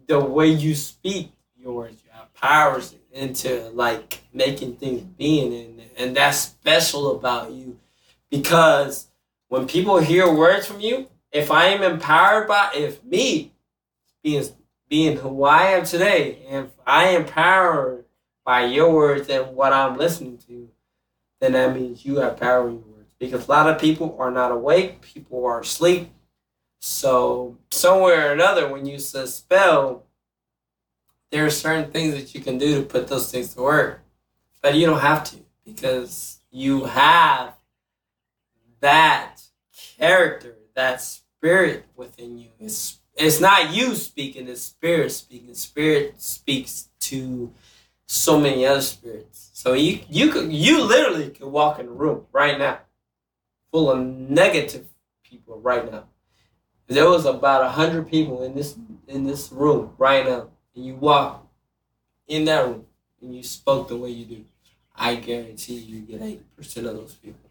The 0.07 0.19
way 0.19 0.47
you 0.49 0.75
speak 0.75 1.31
your 1.57 1.73
words, 1.73 2.01
you 2.03 2.09
have 2.11 2.33
powers 2.33 2.93
into 3.15 3.69
like 3.69 4.21
making 4.33 4.75
things 4.75 5.01
being, 5.01 5.53
and 5.53 5.81
and 5.97 6.17
that's 6.17 6.37
special 6.37 7.15
about 7.17 7.51
you, 7.51 7.79
because 8.29 9.07
when 9.47 9.67
people 9.67 9.97
hear 9.99 10.31
words 10.31 10.67
from 10.67 10.81
you, 10.81 11.07
if 11.31 11.49
I 11.49 11.67
am 11.67 11.81
empowered 11.81 12.47
by, 12.47 12.71
if 12.75 13.03
me 13.03 13.53
being 14.21 14.45
being 14.89 15.17
who 15.17 15.43
I 15.43 15.71
am 15.71 15.85
today, 15.85 16.39
if 16.49 16.67
I 16.85 17.05
am 17.05 17.21
empowered 17.21 18.05
by 18.43 18.65
your 18.65 18.93
words 18.93 19.29
and 19.29 19.55
what 19.55 19.73
I'm 19.73 19.97
listening 19.97 20.37
to, 20.47 20.69
then 21.39 21.53
that 21.53 21.75
means 21.75 22.05
you 22.05 22.17
have 22.17 22.39
power 22.39 22.67
in 22.67 22.75
your 22.75 22.83
words. 22.83 23.09
Because 23.17 23.47
a 23.47 23.51
lot 23.51 23.69
of 23.69 23.79
people 23.81 24.15
are 24.19 24.29
not 24.29 24.51
awake, 24.51 25.01
people 25.01 25.45
are 25.45 25.61
asleep. 25.61 26.11
So 26.79 27.57
somewhere 27.71 28.29
or 28.29 28.33
another, 28.33 28.67
when 28.67 28.85
you 28.85 28.99
spell, 28.99 30.04
there 31.35 31.45
are 31.45 31.49
certain 31.49 31.91
things 31.91 32.13
that 32.13 32.33
you 32.33 32.39
can 32.39 32.57
do 32.57 32.75
to 32.75 32.85
put 32.85 33.09
those 33.09 33.29
things 33.29 33.53
to 33.53 33.61
work. 33.61 33.99
But 34.61 34.75
you 34.75 34.85
don't 34.85 35.01
have 35.01 35.21
to 35.25 35.35
because 35.65 36.39
you 36.49 36.85
have 36.85 37.55
that 38.79 39.41
character, 39.99 40.55
that 40.75 41.01
spirit 41.01 41.83
within 41.93 42.37
you. 42.37 42.51
It's 42.57 42.99
it's 43.17 43.41
not 43.41 43.73
you 43.73 43.95
speaking, 43.95 44.47
it's 44.47 44.61
spirit 44.61 45.11
speaking. 45.11 45.53
Spirit 45.55 46.21
speaks 46.21 46.87
to 47.01 47.51
so 48.05 48.39
many 48.39 48.65
other 48.65 48.79
spirits. 48.79 49.49
So 49.51 49.73
you 49.73 49.99
you 50.09 50.31
could 50.31 50.53
you 50.53 50.85
literally 50.85 51.31
could 51.31 51.49
walk 51.49 51.79
in 51.79 51.87
a 51.87 51.91
room 51.91 52.27
right 52.31 52.57
now, 52.57 52.79
full 53.73 53.91
of 53.91 53.99
negative 53.99 54.87
people 55.21 55.59
right 55.59 55.91
now. 55.91 56.05
There 56.87 57.09
was 57.09 57.25
about 57.25 57.61
a 57.61 57.69
hundred 57.69 58.09
people 58.09 58.41
in 58.41 58.55
this 58.55 58.77
in 59.09 59.25
this 59.25 59.51
room 59.51 59.91
right 59.97 60.25
now, 60.25 60.51
and 60.75 60.85
you 60.85 60.95
walk 60.95 61.47
in 62.27 62.45
that 62.45 62.65
room 62.65 62.85
and 63.21 63.35
you 63.35 63.43
spoke 63.43 63.87
the 63.87 63.97
way 63.97 64.09
you 64.09 64.25
do. 64.25 64.45
I 64.95 65.15
guarantee 65.15 65.75
you 65.75 66.01
get 66.01 66.21
eighty 66.21 66.43
percent 66.55 66.87
of 66.87 66.95
those 66.95 67.13
people. 67.15 67.49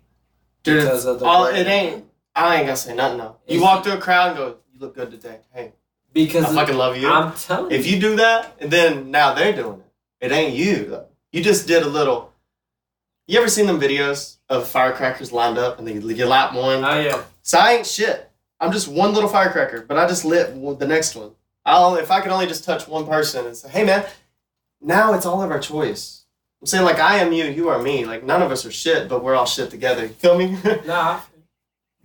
Dude, 0.63 0.83
Because 0.83 1.05
of 1.05 1.21
the 1.21 1.27
all, 1.27 1.47
it 1.47 1.67
ain't. 1.67 2.05
I 2.35 2.57
ain't 2.57 2.67
gonna 2.67 2.77
say 2.77 2.95
nothing 2.95 3.19
though. 3.19 3.37
You 3.47 3.63
walk 3.63 3.85
through 3.85 3.95
a 3.95 3.99
crowd 3.99 4.29
and 4.29 4.37
go, 4.37 4.47
"You 4.73 4.81
look 4.81 4.95
good 4.95 5.11
today." 5.11 5.41
Hey, 5.53 5.73
because 6.13 6.45
I 6.47 6.55
fucking 6.55 6.77
love 6.77 6.97
you. 6.97 7.09
I'm 7.09 7.33
telling 7.35 7.71
If 7.71 7.87
you, 7.87 7.97
you 7.97 8.01
do 8.01 8.17
that, 8.17 8.57
and 8.61 8.71
then 8.71 9.11
now 9.11 9.35
they're 9.35 9.53
doing 9.53 9.81
it. 10.21 10.27
It 10.27 10.33
ain't 10.33 10.55
you 10.55 10.87
though. 10.87 11.07
You 11.33 11.43
just 11.43 11.67
did 11.67 11.83
a 11.83 11.89
little. 11.89 12.33
You 13.27 13.39
ever 13.39 13.49
seen 13.49 13.67
them 13.67 13.81
videos 13.81 14.37
of 14.49 14.69
firecrackers 14.69 15.33
lined 15.33 15.59
up 15.59 15.79
and 15.79 15.89
they 15.89 15.95
you 15.95 16.27
light 16.27 16.53
one? 16.55 16.85
oh 16.85 17.01
yeah, 17.01 17.23
So 17.43 17.59
I 17.59 17.73
ain't 17.73 17.87
shit. 17.87 18.31
I'm 18.61 18.71
just 18.71 18.87
one 18.89 19.13
little 19.15 19.29
firecracker, 19.29 19.83
but 19.83 19.97
I 19.99 20.07
just 20.07 20.25
lit 20.25 20.55
the 20.79 20.87
next 20.87 21.17
one. 21.17 21.33
I'll 21.65 21.97
if 21.97 22.11
I 22.11 22.21
could 22.21 22.33
only 22.33 22.47
just 22.47 22.65
touch 22.65 22.87
one 22.87 23.07
person 23.07 23.47
and 23.47 23.57
say, 23.57 23.69
"Hey 23.69 23.85
man," 23.85 24.05
now 24.81 25.15
it's 25.15 25.27
all 25.27 25.43
of 25.43 25.51
our 25.51 25.59
choice. 25.59 26.25
I'm 26.61 26.67
saying 26.67 26.85
like 26.85 26.99
I 26.99 27.19
am 27.19 27.33
you, 27.33 27.45
you 27.45 27.69
are 27.69 27.79
me. 27.79 28.05
Like 28.05 28.25
none 28.25 28.43
of 28.43 28.51
us 28.51 28.65
are 28.65 28.71
shit, 28.71 29.09
but 29.09 29.23
we're 29.23 29.35
all 29.35 29.47
shit 29.47 29.71
together. 29.71 30.03
You 30.07 30.13
feel 30.13 30.39
me? 30.39 30.57
nah. 30.87 31.21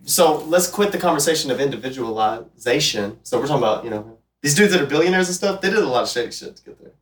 so 0.04 0.44
let's 0.44 0.66
quit 0.66 0.92
the 0.92 0.98
conversation 0.98 1.50
of 1.50 1.60
individualization. 1.60 3.18
So 3.22 3.38
we're 3.38 3.46
talking 3.46 3.62
about, 3.62 3.84
you 3.84 3.90
know, 3.90 4.18
these 4.42 4.54
dudes 4.54 4.72
that 4.72 4.82
are 4.82 4.86
billionaires 4.86 5.28
and 5.28 5.34
stuff, 5.36 5.60
they 5.60 5.70
did 5.70 5.78
a 5.78 5.86
lot 5.86 6.02
of 6.02 6.08
shady 6.08 6.32
shit 6.32 6.56
to 6.56 6.62
get 6.62 6.78
there. 6.78 6.92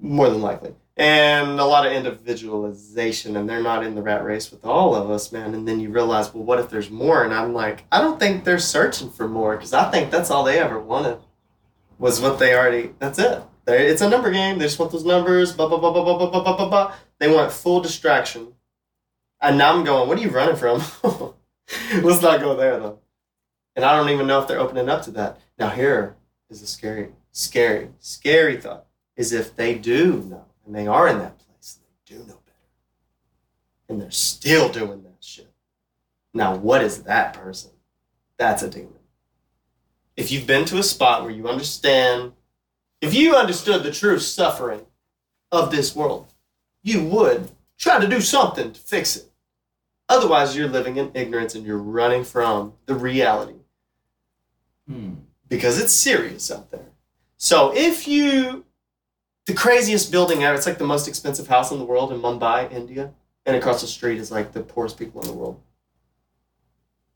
More 0.00 0.28
than 0.28 0.42
likely. 0.42 0.74
And 0.96 1.60
a 1.60 1.64
lot 1.64 1.86
of 1.86 1.92
individualization, 1.92 3.36
and 3.36 3.48
they're 3.48 3.62
not 3.62 3.84
in 3.84 3.94
the 3.94 4.02
rat 4.02 4.24
race 4.24 4.50
with 4.50 4.64
all 4.64 4.96
of 4.96 5.10
us, 5.10 5.30
man. 5.30 5.54
And 5.54 5.66
then 5.66 5.78
you 5.78 5.90
realize, 5.90 6.34
well, 6.34 6.42
what 6.42 6.58
if 6.58 6.70
there's 6.70 6.90
more? 6.90 7.22
And 7.22 7.32
I'm 7.32 7.54
like, 7.54 7.84
I 7.92 8.00
don't 8.00 8.18
think 8.18 8.42
they're 8.42 8.58
searching 8.58 9.10
for 9.10 9.28
more, 9.28 9.54
because 9.54 9.72
I 9.72 9.88
think 9.92 10.10
that's 10.10 10.32
all 10.32 10.42
they 10.42 10.58
ever 10.58 10.80
wanted 10.80 11.18
was 11.98 12.20
what 12.20 12.38
they 12.38 12.54
already, 12.54 12.90
that's 12.98 13.18
it. 13.18 13.42
They, 13.64 13.88
it's 13.88 14.02
a 14.02 14.08
number 14.08 14.30
game. 14.30 14.58
They 14.58 14.64
just 14.64 14.78
want 14.78 14.92
those 14.92 15.04
numbers, 15.04 15.52
blah, 15.52 15.68
blah, 15.68 15.78
blah, 15.78 15.92
blah, 15.92 16.04
blah, 16.04 16.16
blah, 16.16 16.42
blah, 16.42 16.56
blah, 16.56 16.68
blah. 16.68 16.94
They 17.18 17.30
want 17.30 17.52
full 17.52 17.80
distraction. 17.80 18.54
And 19.40 19.58
now 19.58 19.74
I'm 19.74 19.84
going, 19.84 20.08
what 20.08 20.18
are 20.18 20.22
you 20.22 20.30
running 20.30 20.56
from? 20.56 20.82
Let's 22.02 22.22
not 22.22 22.40
go 22.40 22.56
there 22.56 22.78
though. 22.78 22.98
And 23.76 23.84
I 23.84 23.96
don't 23.96 24.10
even 24.10 24.26
know 24.26 24.40
if 24.40 24.48
they're 24.48 24.58
opening 24.58 24.88
up 24.88 25.02
to 25.02 25.10
that. 25.12 25.38
Now 25.58 25.68
here 25.68 26.16
is 26.50 26.62
a 26.62 26.66
scary, 26.66 27.10
scary, 27.30 27.90
scary 28.00 28.56
thought. 28.56 28.86
Is 29.16 29.32
if 29.32 29.56
they 29.56 29.74
do 29.74 30.24
know 30.28 30.44
and 30.64 30.74
they 30.74 30.86
are 30.86 31.08
in 31.08 31.18
that 31.18 31.38
place, 31.38 31.78
and 31.78 31.84
they 31.86 32.16
do 32.16 32.28
know 32.28 32.38
better. 32.46 32.68
And 33.88 34.00
they're 34.00 34.10
still 34.10 34.68
doing 34.68 35.02
that 35.02 35.16
shit. 35.20 35.52
Now 36.32 36.56
what 36.56 36.82
is 36.82 37.02
that 37.02 37.34
person? 37.34 37.72
That's 38.36 38.62
a 38.62 38.70
demon. 38.70 38.97
If 40.18 40.32
you've 40.32 40.48
been 40.48 40.64
to 40.64 40.78
a 40.78 40.82
spot 40.82 41.22
where 41.22 41.30
you 41.30 41.48
understand, 41.48 42.32
if 43.00 43.14
you 43.14 43.36
understood 43.36 43.84
the 43.84 43.92
true 43.92 44.18
suffering 44.18 44.80
of 45.52 45.70
this 45.70 45.94
world, 45.94 46.34
you 46.82 47.04
would 47.04 47.52
try 47.78 48.00
to 48.00 48.08
do 48.08 48.20
something 48.20 48.72
to 48.72 48.80
fix 48.80 49.14
it. 49.16 49.30
Otherwise, 50.08 50.56
you're 50.56 50.68
living 50.68 50.96
in 50.96 51.12
ignorance 51.14 51.54
and 51.54 51.64
you're 51.64 51.78
running 51.78 52.24
from 52.24 52.72
the 52.86 52.96
reality 52.96 53.60
Hmm. 54.88 55.14
because 55.48 55.80
it's 55.80 55.92
serious 55.92 56.50
out 56.50 56.72
there. 56.72 56.88
So 57.36 57.72
if 57.72 58.08
you, 58.08 58.64
the 59.46 59.54
craziest 59.54 60.10
building 60.10 60.42
ever, 60.42 60.56
it's 60.56 60.66
like 60.66 60.78
the 60.78 60.84
most 60.84 61.06
expensive 61.06 61.46
house 61.46 61.70
in 61.70 61.78
the 61.78 61.84
world 61.84 62.10
in 62.10 62.20
Mumbai, 62.20 62.72
India, 62.72 63.12
and 63.46 63.54
across 63.54 63.82
the 63.82 63.86
street 63.86 64.18
is 64.18 64.32
like 64.32 64.50
the 64.52 64.62
poorest 64.62 64.98
people 64.98 65.20
in 65.20 65.28
the 65.28 65.34
world. 65.34 65.60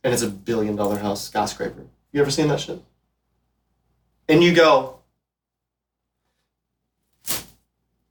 And 0.04 0.14
it's 0.14 0.22
a 0.22 0.30
billion 0.30 0.76
dollar 0.76 0.98
house, 0.98 1.24
skyscraper. 1.24 1.86
You 2.12 2.20
ever 2.20 2.30
seen 2.30 2.46
that 2.46 2.60
shit? 2.60 2.80
And 4.28 4.42
you 4.42 4.54
go, 4.54 5.00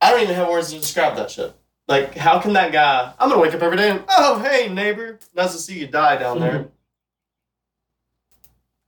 I 0.01 0.09
don't 0.11 0.23
even 0.23 0.35
have 0.35 0.49
words 0.49 0.71
to 0.71 0.79
describe 0.79 1.15
that 1.15 1.31
shit. 1.31 1.53
Like, 1.87 2.15
how 2.15 2.39
can 2.39 2.53
that 2.53 2.71
guy? 2.71 3.13
I'm 3.19 3.29
gonna 3.29 3.41
wake 3.41 3.53
up 3.53 3.61
every 3.61 3.77
day 3.77 3.89
and 3.89 4.03
oh, 4.07 4.39
hey 4.39 4.69
neighbor, 4.69 5.19
nice 5.35 5.51
to 5.53 5.57
see 5.57 5.79
you 5.79 5.87
die 5.87 6.17
down 6.17 6.39
there. 6.39 6.59
Mm-hmm. 6.59 6.69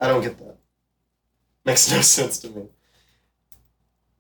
I 0.02 0.08
don't 0.08 0.22
get 0.22 0.38
that. 0.40 0.58
Makes 1.66 1.92
no 1.96 2.02
sense 2.02 2.40
to 2.40 2.50
me. 2.50 2.64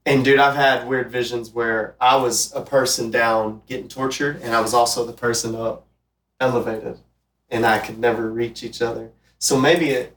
And 0.05 0.25
dude, 0.25 0.39
I've 0.39 0.55
had 0.55 0.87
weird 0.87 1.11
visions 1.11 1.51
where 1.51 1.95
I 1.99 2.17
was 2.17 2.53
a 2.53 2.61
person 2.61 3.09
down 3.09 3.61
getting 3.67 3.87
tortured, 3.87 4.41
and 4.41 4.53
I 4.53 4.59
was 4.59 4.73
also 4.73 5.05
the 5.05 5.13
person 5.13 5.55
up 5.55 5.87
elevated, 6.39 6.99
and 7.49 7.65
I 7.65 7.79
could 7.79 7.97
never 7.97 8.29
reach 8.29 8.63
each 8.63 8.81
other. 8.81 9.11
So 9.39 9.57
maybe 9.57 9.91
it, 9.91 10.15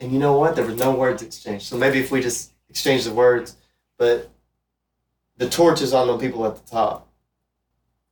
and 0.00 0.12
you 0.12 0.18
know 0.18 0.36
what? 0.38 0.56
There 0.56 0.64
was 0.64 0.76
no 0.76 0.92
words 0.94 1.22
exchanged. 1.22 1.66
So 1.66 1.76
maybe 1.76 1.98
if 1.98 2.10
we 2.10 2.22
just 2.22 2.52
exchange 2.70 3.04
the 3.04 3.12
words, 3.12 3.56
but 3.98 4.30
the 5.36 5.48
torch 5.48 5.82
is 5.82 5.92
on 5.92 6.06
the 6.06 6.16
people 6.18 6.46
at 6.46 6.56
the 6.56 6.70
top. 6.70 7.08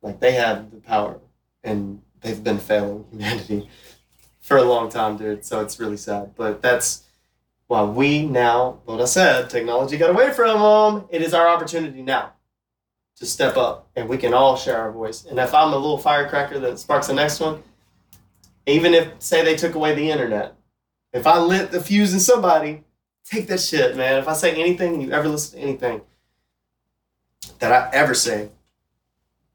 Like 0.01 0.19
they 0.19 0.33
have 0.33 0.71
the 0.71 0.77
power, 0.77 1.19
and 1.63 2.01
they've 2.21 2.43
been 2.43 2.59
failing 2.59 3.05
humanity 3.11 3.69
for 4.39 4.57
a 4.57 4.63
long 4.63 4.89
time, 4.89 5.17
dude. 5.17 5.43
So 5.43 5.61
it's 5.61 5.79
really 5.79 5.97
sad. 5.97 6.35
But 6.35 6.61
that's 6.61 7.03
why 7.67 7.83
we 7.83 8.25
now, 8.25 8.79
what 8.85 9.01
I 9.01 9.05
said, 9.05 9.49
technology 9.49 9.97
got 9.97 10.09
away 10.09 10.31
from 10.31 10.59
them. 10.59 11.07
It 11.11 11.21
is 11.21 11.33
our 11.33 11.47
opportunity 11.47 12.01
now 12.01 12.33
to 13.17 13.25
step 13.25 13.57
up, 13.57 13.89
and 13.95 14.07
we 14.07 14.17
can 14.17 14.33
all 14.33 14.55
share 14.55 14.77
our 14.77 14.91
voice. 14.91 15.25
And 15.25 15.37
if 15.39 15.53
I'm 15.53 15.73
a 15.73 15.77
little 15.77 15.97
firecracker 15.97 16.59
that 16.59 16.79
sparks 16.79 17.07
the 17.07 17.13
next 17.13 17.39
one, 17.39 17.61
even 18.65 18.93
if 18.93 19.09
say 19.19 19.43
they 19.43 19.55
took 19.55 19.75
away 19.75 19.93
the 19.93 20.09
internet, 20.09 20.55
if 21.13 21.25
I 21.25 21.39
lit 21.39 21.71
the 21.71 21.81
fuse 21.81 22.13
in 22.13 22.19
somebody, 22.19 22.83
take 23.25 23.47
that 23.47 23.59
shit, 23.59 23.95
man. 23.95 24.19
If 24.19 24.27
I 24.27 24.33
say 24.33 24.51
anything, 24.59 25.01
you 25.01 25.11
ever 25.11 25.27
listen 25.27 25.59
to 25.59 25.65
anything 25.65 26.01
that 27.59 27.71
I 27.71 27.89
ever 27.95 28.13
say, 28.13 28.49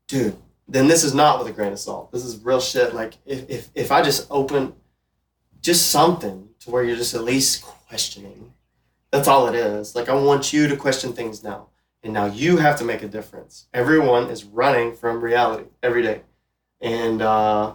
dude, 0.09 0.37
then 0.69 0.89
this 0.89 1.05
is 1.05 1.15
not 1.15 1.39
with 1.39 1.49
a 1.49 1.53
grain 1.53 1.73
of 1.73 1.79
salt. 1.79 2.11
This 2.13 2.25
is 2.25 2.39
real 2.39 2.61
shit. 2.61 2.95
Like 2.95 3.15
if 3.27 3.49
if, 3.49 3.71
if 3.75 3.93
I 3.93 4.03
just 4.03 4.27
open 4.31 4.75
just 5.61 5.91
something 5.91 6.49
to 6.61 6.71
where 6.71 6.85
you're 6.85 6.97
just 6.97 7.15
at 7.15 7.25
least 7.25 7.63
questioning. 7.63 8.53
That's 9.11 9.29
all 9.29 9.49
it 9.49 9.55
is. 9.55 9.95
Like 9.95 10.09
I 10.09 10.15
want 10.15 10.53
you 10.53 10.69
to 10.69 10.77
question 10.77 11.13
things 11.13 11.43
now. 11.43 11.69
And 12.03 12.13
now 12.13 12.27
you 12.27 12.59
have 12.59 12.79
to 12.79 12.85
make 12.85 13.03
a 13.03 13.09
difference. 13.09 13.67
Everyone 13.73 14.29
is 14.29 14.45
running 14.45 14.95
from 14.95 15.23
reality 15.23 15.65
every 15.83 16.03
day. 16.03 16.23
And 16.81 17.23
uh 17.23 17.75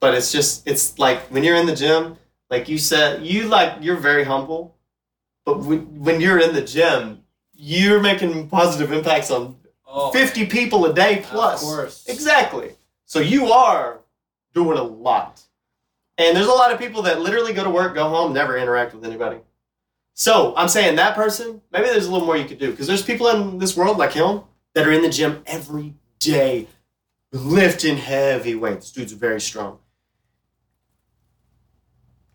but 0.00 0.14
it's 0.14 0.32
just 0.32 0.66
it's 0.66 0.98
like 0.98 1.20
when 1.30 1.44
you're 1.44 1.56
in 1.56 1.66
the 1.66 1.74
gym, 1.74 2.18
like 2.50 2.68
you 2.68 2.78
said, 2.78 3.24
you 3.24 3.44
like 3.44 3.82
you're 3.82 3.96
very 3.96 4.24
humble. 4.24 4.76
But 5.44 5.60
when, 5.60 6.00
when 6.00 6.20
you're 6.20 6.38
in 6.38 6.54
the 6.54 6.62
gym, 6.62 7.22
you're 7.54 8.00
making 8.00 8.48
positive 8.48 8.92
impacts 8.92 9.30
on 9.30 9.56
Oh, 9.90 10.10
50 10.10 10.46
people 10.46 10.84
a 10.84 10.92
day 10.92 11.22
plus. 11.24 11.62
Of 11.62 11.68
course. 11.68 12.06
Exactly. 12.08 12.72
So 13.06 13.20
you 13.20 13.52
are 13.52 14.00
doing 14.52 14.76
a 14.76 14.82
lot. 14.82 15.40
And 16.18 16.36
there's 16.36 16.46
a 16.46 16.52
lot 16.52 16.72
of 16.72 16.78
people 16.78 17.02
that 17.02 17.20
literally 17.20 17.54
go 17.54 17.64
to 17.64 17.70
work, 17.70 17.94
go 17.94 18.08
home, 18.08 18.34
never 18.34 18.58
interact 18.58 18.94
with 18.94 19.04
anybody. 19.04 19.38
So 20.12 20.52
I'm 20.56 20.68
saying 20.68 20.96
that 20.96 21.14
person, 21.14 21.62
maybe 21.72 21.86
there's 21.86 22.06
a 22.06 22.12
little 22.12 22.26
more 22.26 22.36
you 22.36 22.44
could 22.44 22.58
do. 22.58 22.70
Because 22.70 22.86
there's 22.86 23.02
people 23.02 23.28
in 23.28 23.58
this 23.58 23.76
world 23.76 23.96
like 23.96 24.12
him 24.12 24.42
that 24.74 24.86
are 24.86 24.92
in 24.92 25.00
the 25.00 25.08
gym 25.08 25.42
every 25.46 25.94
day, 26.18 26.66
lifting 27.32 27.96
heavy 27.96 28.54
weights. 28.54 28.92
Dude's 28.92 29.12
very 29.12 29.40
strong. 29.40 29.78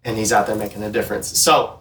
And 0.05 0.17
he's 0.17 0.33
out 0.33 0.47
there 0.47 0.55
making 0.55 0.83
a 0.83 0.91
difference. 0.91 1.27
So 1.39 1.79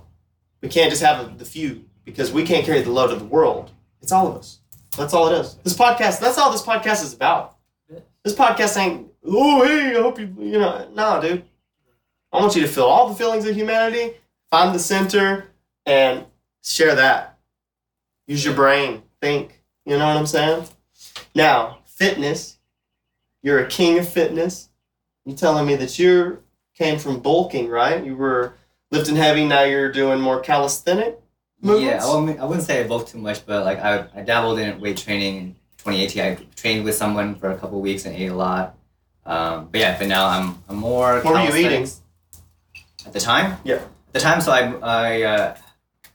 we 0.61 0.69
can't 0.69 0.91
just 0.91 1.03
have 1.03 1.39
the 1.39 1.45
few 1.45 1.85
because 2.05 2.33
we 2.33 2.45
can't 2.45 2.65
carry 2.65 2.81
the 2.83 2.91
load 2.91 3.11
of 3.11 3.19
the 3.19 3.25
world. 3.25 3.71
It's 4.01 4.13
all 4.13 4.29
of 4.29 4.37
us. 4.37 4.61
That's 4.97 5.15
all 5.15 5.29
it 5.29 5.41
is. 5.41 5.55
This 5.57 5.77
podcast, 5.77 6.21
that's 6.21 6.39
all 6.39 6.53
this 6.53 6.63
podcast 6.63 7.03
is 7.03 7.15
about. 7.15 7.57
This 8.25 8.35
podcast 8.35 8.77
ain't, 8.77 9.09
oh, 9.27 9.65
hey, 9.65 9.97
I 9.97 10.03
hope 10.03 10.19
you, 10.19 10.35
you 10.39 10.59
know, 10.59 10.89
no, 10.95 11.21
dude. 11.21 11.45
I 12.33 12.41
want 12.41 12.55
you 12.55 12.63
to 12.63 12.69
feel 12.69 12.85
all 12.85 13.09
the 13.09 13.15
feelings 13.15 13.47
of 13.47 13.55
humanity, 13.55 14.15
find 14.51 14.75
the 14.75 14.79
center, 14.79 15.49
and 15.85 16.25
share 16.63 16.95
that. 16.95 17.39
Use 18.27 18.45
your 18.45 18.55
brain, 18.55 19.03
think. 19.21 19.63
You 19.85 19.99
know 19.99 20.07
what 20.07 20.17
I'm 20.17 20.27
saying? 20.27 20.67
Now, 21.35 21.79
fitness. 21.87 22.59
You're 23.43 23.59
a 23.59 23.69
king 23.69 23.99
of 23.99 24.09
fitness. 24.09 24.69
You 25.25 25.35
telling 25.35 25.67
me 25.67 25.75
that 25.77 25.99
you 25.99 26.42
came 26.83 26.99
from 26.99 27.21
bulking, 27.21 27.69
right? 27.69 28.05
You 28.05 28.17
were 28.17 28.55
lifting 28.91 29.17
heavy. 29.17 29.45
Now 29.47 29.63
you're 29.63 29.93
doing 29.93 30.21
more 30.21 30.41
calisthenic 30.41 31.21
movements. 31.61 32.05
Yeah, 32.05 32.11
I 32.11 32.15
wouldn't, 32.15 32.41
I 32.41 32.45
wouldn't 32.45 32.67
say 32.67 32.81
I 32.83 32.89
bulked 32.89 33.11
too 33.11 33.19
much, 33.19 33.47
but 33.47 33.65
like 33.65 33.79
I, 33.79 34.07
I 34.15 34.23
dabbled 34.23 34.59
in 34.59 34.81
weight 34.81 34.97
training 34.97 35.37
in 35.37 35.55
2018. 35.79 36.23
I 36.23 36.35
trained 36.57 36.85
with 36.85 36.97
someone 36.97 37.37
for 37.37 37.51
a 37.51 37.57
couple 37.57 37.81
weeks 37.81 38.05
and 38.05 38.17
ate 38.17 38.31
a 38.31 38.35
lot. 38.35 38.77
Um, 39.25 39.69
but 39.71 39.81
yeah, 39.81 39.97
but 39.97 40.09
now 40.09 40.27
I'm, 40.27 40.63
I'm 40.69 40.77
more. 40.77 41.21
What 41.21 41.35
were 41.35 41.57
you 41.57 41.67
eating? 41.67 41.89
At 43.07 43.13
the 43.13 43.21
time? 43.21 43.59
Yeah. 43.65 43.77
At 43.77 44.13
the 44.13 44.21
time, 44.21 44.41
so 44.41 44.51
I, 44.51 44.75
I, 44.83 45.23
uh, 45.23 45.57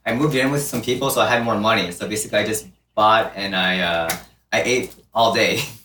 I 0.04 0.14
moved 0.14 0.34
in 0.34 0.50
with 0.50 0.62
some 0.62 0.82
people, 0.82 1.08
so 1.10 1.20
I 1.22 1.28
had 1.28 1.42
more 1.42 1.58
money. 1.58 1.90
So 1.92 2.06
basically, 2.06 2.38
I 2.38 2.46
just 2.46 2.66
bought 2.94 3.32
and 3.36 3.56
I, 3.56 3.80
uh, 3.80 4.16
I 4.52 4.62
ate 4.62 4.94
all 5.14 5.32
day. 5.34 5.60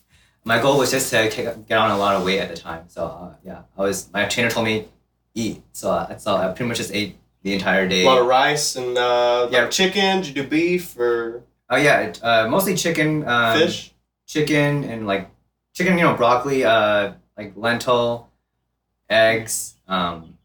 My 0.45 0.61
goal 0.61 0.77
was 0.77 0.91
just 0.91 1.09
to 1.11 1.29
get 1.29 1.67
get 1.67 1.77
on 1.77 1.91
a 1.91 1.97
lot 1.97 2.15
of 2.15 2.23
weight 2.23 2.39
at 2.39 2.49
the 2.49 2.57
time. 2.57 2.85
So 2.87 3.05
uh, 3.05 3.35
yeah, 3.45 3.61
I 3.77 3.81
was. 3.81 4.11
My 4.11 4.25
trainer 4.25 4.49
told 4.49 4.65
me 4.65 4.87
eat, 5.33 5.61
so 5.71 5.89
I, 5.91 6.17
so 6.17 6.35
I 6.35 6.47
pretty 6.47 6.67
much 6.67 6.77
just 6.77 6.93
ate 6.93 7.17
the 7.43 7.53
entire 7.53 7.87
day. 7.87 8.03
A 8.03 8.05
lot 8.05 8.19
of 8.19 8.27
rice 8.27 8.75
and 8.75 8.97
uh, 8.97 9.47
Yeah. 9.51 9.61
like 9.61 9.71
chicken. 9.71 10.21
Did 10.21 10.27
you 10.27 10.43
do 10.43 10.47
beef 10.47 10.97
or 10.97 11.43
Oh 11.69 11.77
yeah, 11.77 12.11
uh, 12.21 12.47
mostly 12.49 12.75
chicken. 12.75 13.27
Um, 13.27 13.57
fish? 13.57 13.91
Chicken 14.27 14.83
and 14.83 15.07
like 15.07 15.29
chicken, 15.73 15.97
you 15.97 16.03
know, 16.03 16.13
broccoli, 16.15 16.63
uh, 16.65 17.13
like 17.37 17.53
lentil, 17.55 18.29
eggs. 19.09 19.75
Um, 19.87 20.37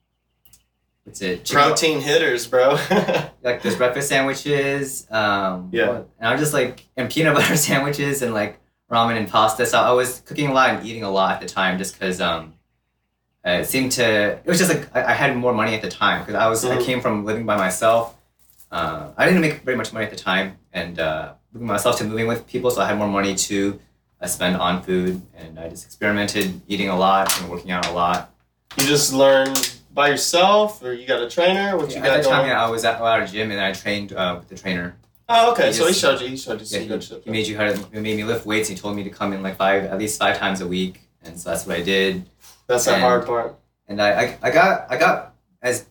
what's 1.05 1.21
it? 1.23 1.45
Chicken, 1.45 1.63
Protein 1.65 2.01
hitters, 2.01 2.47
bro. 2.47 2.77
Like 3.43 3.63
those 3.63 3.77
breakfast 3.77 4.09
sandwiches. 4.09 5.07
Um, 5.11 5.71
Yeah. 5.73 6.03
And 6.19 6.29
I'm 6.29 6.39
just 6.39 6.53
like 6.53 6.87
and 6.97 7.11
peanut 7.11 7.35
butter 7.37 7.57
sandwiches 7.57 8.21
and 8.23 8.35
like 8.35 8.59
ramen 8.91 9.17
and 9.17 9.29
pasta. 9.29 9.67
So 9.67 9.79
I 9.81 9.93
was 9.93 10.21
cooking 10.27 10.49
a 10.49 10.53
lot 10.55 10.71
and 10.71 10.87
eating 10.87 11.03
a 11.05 11.11
lot 11.11 11.33
at 11.35 11.41
the 11.41 11.49
time, 11.49 11.79
just 11.79 11.95
because 11.95 12.21
um, 12.21 12.55
it 13.45 13.67
seemed 13.67 13.93
to. 13.93 14.05
It 14.33 14.47
was 14.47 14.59
just 14.59 14.71
like 14.75 14.95
I, 14.97 15.05
I 15.11 15.13
had 15.13 15.37
more 15.37 15.53
money 15.55 15.75
at 15.75 15.83
the 15.83 15.91
time 15.91 16.21
because 16.23 16.35
I 16.35 16.49
was 16.49 16.65
I 16.65 16.77
Mhm. 16.77 16.85
came 16.85 17.01
from 17.01 17.25
living 17.25 17.47
by 17.47 17.57
myself. 17.57 18.15
Uh, 18.71 19.09
I 19.17 19.25
didn't 19.27 19.41
make 19.41 19.63
very 19.63 19.77
much 19.77 19.93
money 19.93 20.05
at 20.05 20.11
the 20.11 20.17
time, 20.17 20.59
and 20.73 20.99
uh, 20.99 21.33
moving 21.53 21.67
myself 21.69 21.97
to 21.99 22.05
moving 22.05 22.27
with 22.27 22.47
people, 22.47 22.71
so 22.71 22.83
I 22.83 22.87
had 22.87 22.99
more 22.99 23.09
money 23.09 23.35
to 23.35 23.81
uh, 24.21 24.27
spend 24.27 24.57
on 24.57 24.83
food, 24.83 25.23
and 25.35 25.59
I 25.59 25.69
just 25.71 25.87
experimented 25.87 26.61
eating 26.69 26.91
a 26.91 26.97
lot 26.99 27.41
and 27.41 27.49
working 27.51 27.71
out 27.71 27.87
a 27.87 27.93
lot. 27.93 28.31
you 28.77 28.85
just 28.87 29.13
learn 29.15 29.55
by 29.95 30.09
yourself, 30.09 30.83
or 30.83 30.93
you 30.93 31.07
got 31.07 31.23
a 31.23 31.31
trainer? 31.31 31.79
What 31.79 31.91
you 31.91 31.97
at 31.97 32.03
got 32.05 32.17
that 32.17 32.25
going? 32.25 32.37
time, 32.41 32.49
yeah, 32.49 32.63
I 32.63 32.69
was 32.69 32.85
at, 32.85 33.01
at 33.01 33.23
a 33.23 33.33
gym, 33.33 33.51
and 33.51 33.59
I 33.61 33.73
trained 33.73 34.13
uh, 34.13 34.37
with 34.39 34.49
the 34.51 34.57
trainer. 34.57 34.95
Oh, 35.29 35.53
okay. 35.53 35.67
He 35.69 35.73
so 35.75 35.87
he 35.87 35.93
showed 35.93 36.21
you. 36.21 36.29
He 36.29 36.37
showed 36.37 36.61
you 36.61 36.67
Yeah, 36.67 36.79
some 36.79 36.81
he, 36.83 36.87
good 36.89 37.05
shit. 37.05 37.23
he 37.25 37.31
made 37.31 37.47
you 37.47 37.57
to, 37.57 37.77
he 37.93 38.01
made 38.01 38.17
me 38.17 38.25
lift 38.25 38.47
weights. 38.47 38.69
He 38.69 38.75
told 38.75 38.97
me 38.97 39.05
to 39.05 39.11
come 39.11 39.33
in 39.33 39.43
like 39.43 39.57
five, 39.57 39.85
at 39.85 39.99
least 39.99 40.19
five 40.19 40.39
times 40.39 40.61
a 40.61 40.67
week, 40.67 41.01
and 41.23 41.39
so 41.39 41.51
that's 41.51 41.67
what 41.67 41.77
I 41.77 41.83
did. 41.83 42.29
That's 42.67 42.85
the 42.87 42.99
hard 42.99 43.27
part. 43.27 43.59
And 43.89 44.01
I, 44.01 44.11
I, 44.23 44.39
I 44.43 44.51
got, 44.51 44.87
I 44.91 44.97
got 44.99 45.35
as, 45.63 45.87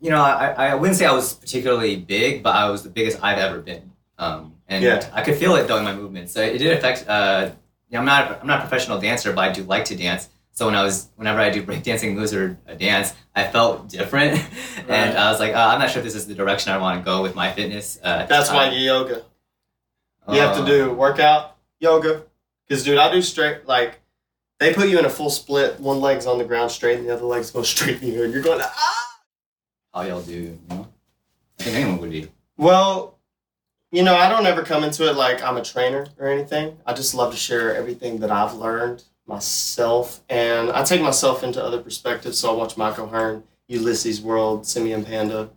you 0.00 0.10
know, 0.10 0.20
I, 0.22 0.70
I 0.70 0.74
wouldn't 0.74 0.96
say 0.98 1.06
I 1.06 1.12
was 1.12 1.34
particularly 1.34 1.96
big, 1.96 2.42
but 2.42 2.54
I 2.54 2.68
was 2.70 2.82
the 2.82 2.90
biggest 2.90 3.22
I've 3.22 3.38
ever 3.38 3.60
been. 3.60 3.90
Um, 4.18 4.54
and 4.68 4.84
Yeah. 4.84 5.08
I 5.14 5.22
could 5.22 5.36
feel 5.36 5.56
it 5.56 5.66
though 5.68 5.78
in 5.78 5.84
my 5.84 5.94
movements. 5.94 6.32
So 6.32 6.42
it 6.42 6.58
did 6.58 6.76
affect. 6.76 7.08
Uh, 7.08 7.50
yeah, 7.88 7.98
I'm 8.00 8.04
not, 8.04 8.40
I'm 8.42 8.46
not 8.46 8.58
a 8.58 8.60
professional 8.62 9.00
dancer, 9.00 9.32
but 9.32 9.48
I 9.48 9.52
do 9.52 9.62
like 9.64 9.86
to 9.86 9.96
dance. 9.96 10.28
So 10.58 10.66
when 10.66 10.74
I 10.74 10.82
was, 10.82 11.08
whenever 11.14 11.38
I 11.38 11.50
do 11.50 11.62
breakdancing 11.62 12.14
moves 12.16 12.34
or 12.34 12.58
a 12.66 12.74
dance, 12.74 13.14
I 13.32 13.44
felt 13.46 13.88
different, 13.88 14.32
Right. 14.76 14.90
and 14.90 15.16
I 15.16 15.30
was 15.30 15.38
like, 15.38 15.54
uh, 15.54 15.68
I'm 15.68 15.78
not 15.78 15.88
sure 15.88 16.00
if 16.00 16.04
this 16.04 16.16
is 16.16 16.26
the 16.26 16.34
direction 16.34 16.72
I 16.72 16.78
want 16.78 16.98
to 17.00 17.04
go 17.04 17.22
with 17.22 17.36
my 17.36 17.52
fitness. 17.52 17.96
Uh, 18.02 18.26
That's 18.26 18.50
why 18.50 18.68
you 18.70 18.80
yoga. 18.80 19.22
You 20.28 20.40
have 20.40 20.56
to 20.56 20.62
Uh, 20.64 20.66
do 20.66 20.92
workout, 20.94 21.56
yoga. 21.78 22.24
Because, 22.66 22.82
dude, 22.82 22.98
I 22.98 23.08
do 23.12 23.22
straight, 23.22 23.68
like, 23.68 24.00
they 24.58 24.74
put 24.74 24.88
you 24.88 24.98
in 24.98 25.04
a 25.04 25.08
full 25.08 25.30
split. 25.30 25.78
One 25.78 26.00
leg's 26.00 26.26
on 26.26 26.38
the 26.38 26.44
ground 26.44 26.72
straight, 26.72 26.98
and 26.98 27.06
the 27.08 27.14
other 27.14 27.24
leg's 27.24 27.52
going 27.52 27.64
straight 27.76 28.00
the 28.00 28.16
air. 28.16 28.24
And 28.24 28.32
you're 28.34 28.42
going, 28.42 28.60
ah! 28.60 29.20
how 29.94 30.02
y'all 30.02 30.22
do, 30.22 30.32
you 30.32 30.58
know? 30.70 30.88
I 31.60 31.62
think 31.62 31.76
anyone 31.76 32.00
would 32.00 32.10
be. 32.10 32.32
Well, 32.56 33.16
you 33.92 34.02
know, 34.02 34.16
I 34.16 34.28
don't 34.28 34.44
ever 34.44 34.64
come 34.64 34.82
into 34.82 35.08
it 35.08 35.14
like 35.14 35.40
I'm 35.40 35.56
a 35.56 35.62
trainer 35.62 36.08
or 36.18 36.26
anything. 36.26 36.78
I 36.84 36.94
just 36.94 37.14
love 37.14 37.30
to 37.30 37.38
share 37.38 37.76
everything 37.76 38.18
that 38.18 38.32
I've 38.32 38.54
learned 38.54 39.04
myself. 39.28 40.22
And 40.28 40.70
I 40.70 40.82
take 40.82 41.02
myself 41.02 41.44
into 41.44 41.62
other 41.62 41.80
perspectives. 41.80 42.38
So 42.38 42.50
I 42.50 42.56
watch 42.56 42.76
Michael 42.76 43.08
Hearn, 43.08 43.44
Ulisses 43.70 44.20
World, 44.20 44.66
Simeon 44.66 45.04
Panda, 45.04 45.50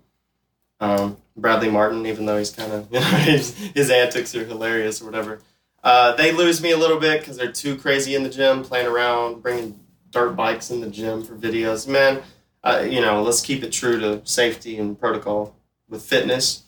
um, 0.79 1.17
Bradley 1.37 1.69
Martin, 1.69 2.05
even 2.05 2.25
though 2.25 2.37
he's 2.37 2.51
kind 2.51 2.71
of, 2.71 2.87
you 2.91 2.99
know, 2.99 3.05
his, 3.05 3.57
his 3.57 3.89
antics 3.89 4.35
are 4.35 4.45
hilarious 4.45 5.01
or 5.01 5.05
whatever. 5.05 5.39
Uh, 5.83 6.15
they 6.15 6.31
lose 6.31 6.61
me 6.61 6.71
a 6.71 6.77
little 6.77 6.99
bit 6.99 7.21
because 7.21 7.37
they're 7.37 7.51
too 7.51 7.75
crazy 7.75 8.13
in 8.13 8.23
the 8.23 8.29
gym, 8.29 8.63
playing 8.63 8.87
around, 8.87 9.41
bringing 9.41 9.79
dirt 10.11 10.35
bikes 10.35 10.69
in 10.69 10.81
the 10.81 10.87
gym 10.87 11.23
for 11.23 11.35
videos. 11.35 11.87
Man, 11.87 12.21
uh, 12.63 12.85
you 12.87 13.01
know, 13.01 13.23
let's 13.23 13.41
keep 13.41 13.63
it 13.63 13.71
true 13.71 13.99
to 13.99 14.21
safety 14.23 14.77
and 14.77 14.99
protocol 14.99 15.55
with 15.89 16.03
fitness, 16.03 16.63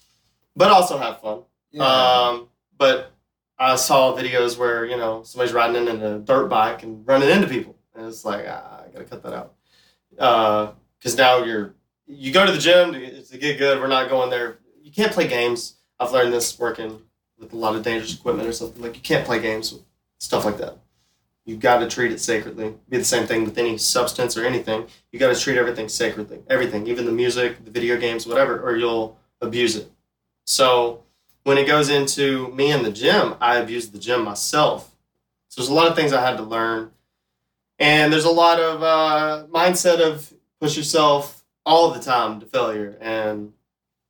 but 0.55 0.71
also 0.71 0.97
have 0.97 1.21
fun. 1.21 1.43
Um, 1.79 2.47
but 2.77 3.12
I 3.63 3.75
saw 3.75 4.15
videos 4.15 4.57
where 4.57 4.85
you 4.85 4.97
know 4.97 5.23
somebody's 5.23 5.53
riding 5.53 5.87
in 5.87 6.01
a 6.01 6.19
dirt 6.19 6.47
bike 6.47 6.83
and 6.83 7.07
running 7.07 7.29
into 7.29 7.47
people, 7.47 7.75
and 7.95 8.05
it's 8.05 8.25
like 8.25 8.45
ah, 8.47 8.83
I 8.85 8.91
gotta 8.91 9.05
cut 9.05 9.23
that 9.23 9.33
out. 9.33 10.75
Because 10.99 11.17
now 11.17 11.43
you're 11.43 11.73
you 12.05 12.33
go 12.33 12.45
to 12.45 12.51
the 12.51 12.57
gym 12.57 12.93
to, 12.93 13.23
to 13.23 13.37
get 13.37 13.57
good. 13.57 13.79
We're 13.79 13.87
not 13.87 14.09
going 14.09 14.29
there. 14.29 14.59
You 14.81 14.91
can't 14.91 15.11
play 15.11 15.27
games. 15.27 15.75
I've 15.99 16.11
learned 16.11 16.33
this 16.33 16.59
working 16.59 17.01
with 17.39 17.53
a 17.53 17.57
lot 17.57 17.75
of 17.75 17.83
dangerous 17.83 18.13
equipment 18.13 18.47
or 18.47 18.51
something. 18.51 18.81
Like 18.81 18.95
you 18.95 19.01
can't 19.01 19.25
play 19.25 19.39
games 19.39 19.71
with 19.71 19.83
stuff 20.19 20.43
like 20.43 20.57
that. 20.57 20.77
You 21.45 21.57
got 21.57 21.79
to 21.79 21.87
treat 21.87 22.11
it 22.11 22.19
sacredly. 22.19 22.75
Be 22.89 22.97
the 22.97 23.03
same 23.03 23.27
thing 23.27 23.43
with 23.43 23.57
any 23.57 23.77
substance 23.77 24.37
or 24.37 24.45
anything. 24.45 24.87
You 25.11 25.19
got 25.19 25.33
to 25.33 25.39
treat 25.39 25.57
everything 25.57 25.89
sacredly. 25.89 26.41
Everything, 26.49 26.87
even 26.87 27.05
the 27.05 27.11
music, 27.11 27.63
the 27.65 27.71
video 27.71 27.97
games, 27.97 28.25
whatever, 28.25 28.61
or 28.61 28.77
you'll 28.77 29.17
abuse 29.41 29.75
it. 29.75 29.91
So 30.45 31.02
when 31.43 31.57
it 31.57 31.67
goes 31.67 31.89
into 31.89 32.49
me 32.49 32.71
and 32.71 32.85
the 32.85 32.91
gym, 32.91 33.35
I 33.39 33.55
have 33.55 33.69
used 33.69 33.91
the 33.91 33.99
gym 33.99 34.23
myself. 34.23 34.93
So 35.49 35.61
there's 35.61 35.69
a 35.69 35.73
lot 35.73 35.87
of 35.87 35.95
things 35.95 36.13
I 36.13 36.25
had 36.25 36.37
to 36.37 36.43
learn. 36.43 36.91
And 37.79 38.11
there's 38.11 38.25
a 38.25 38.31
lot 38.31 38.59
of 38.59 38.81
uh, 38.81 39.45
mindset 39.49 39.99
of 39.99 40.33
push 40.59 40.77
yourself 40.77 41.43
all 41.65 41.91
the 41.91 41.99
time 41.99 42.39
to 42.39 42.45
failure. 42.45 42.97
And 43.01 43.53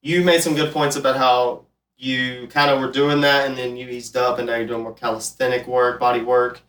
you 0.02 0.24
made 0.24 0.42
some 0.42 0.56
good 0.56 0.74
points 0.74 0.96
about 0.96 1.18
how 1.18 1.66
you 1.98 2.48
kind 2.48 2.70
of 2.70 2.80
were 2.80 2.92
doing 2.92 3.22
that 3.22 3.48
and 3.48 3.58
then 3.58 3.78
you 3.78 3.88
eased 3.88 4.18
up 4.18 4.38
and 4.38 4.48
now 4.48 4.58
you're 4.58 4.68
doing 4.68 4.84
more 4.84 4.94
calisthenic 4.94 5.66
work, 5.68 6.00
body 6.00 6.22
work, 6.22 6.62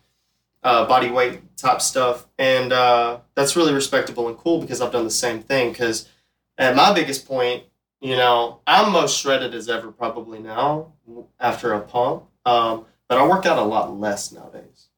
uh, 0.63 0.85
body 0.85 1.11
weight 1.11 1.57
type 1.57 1.81
stuff. 1.81 2.25
And 2.39 2.71
uh, 2.71 3.19
that's 3.35 3.55
really 3.55 3.73
respectable 3.73 4.27
and 4.27 4.37
cool 4.37 4.61
because 4.61 4.81
I've 4.81 4.91
done 4.91 5.03
the 5.03 5.11
same 5.11 5.41
thing. 5.43 5.71
Because 5.71 6.09
at 6.57 6.75
my 6.75 6.93
biggest 6.93 7.27
point, 7.27 7.63
you 8.05 8.15
know, 8.15 8.59
I'm 8.67 8.91
most 8.91 9.19
shredded 9.19 9.55
as 9.55 9.67
ever 9.67 9.91
probably 9.91 10.37
now 10.37 10.93
after 11.39 11.73
a 11.73 11.81
pump. 11.81 12.25
Um, 12.45 12.85
but 13.07 13.17
I 13.17 13.27
work 13.27 13.47
out 13.47 13.57
a 13.57 13.63
lot 13.63 13.99
less 13.99 14.31
nowadays. 14.31 14.89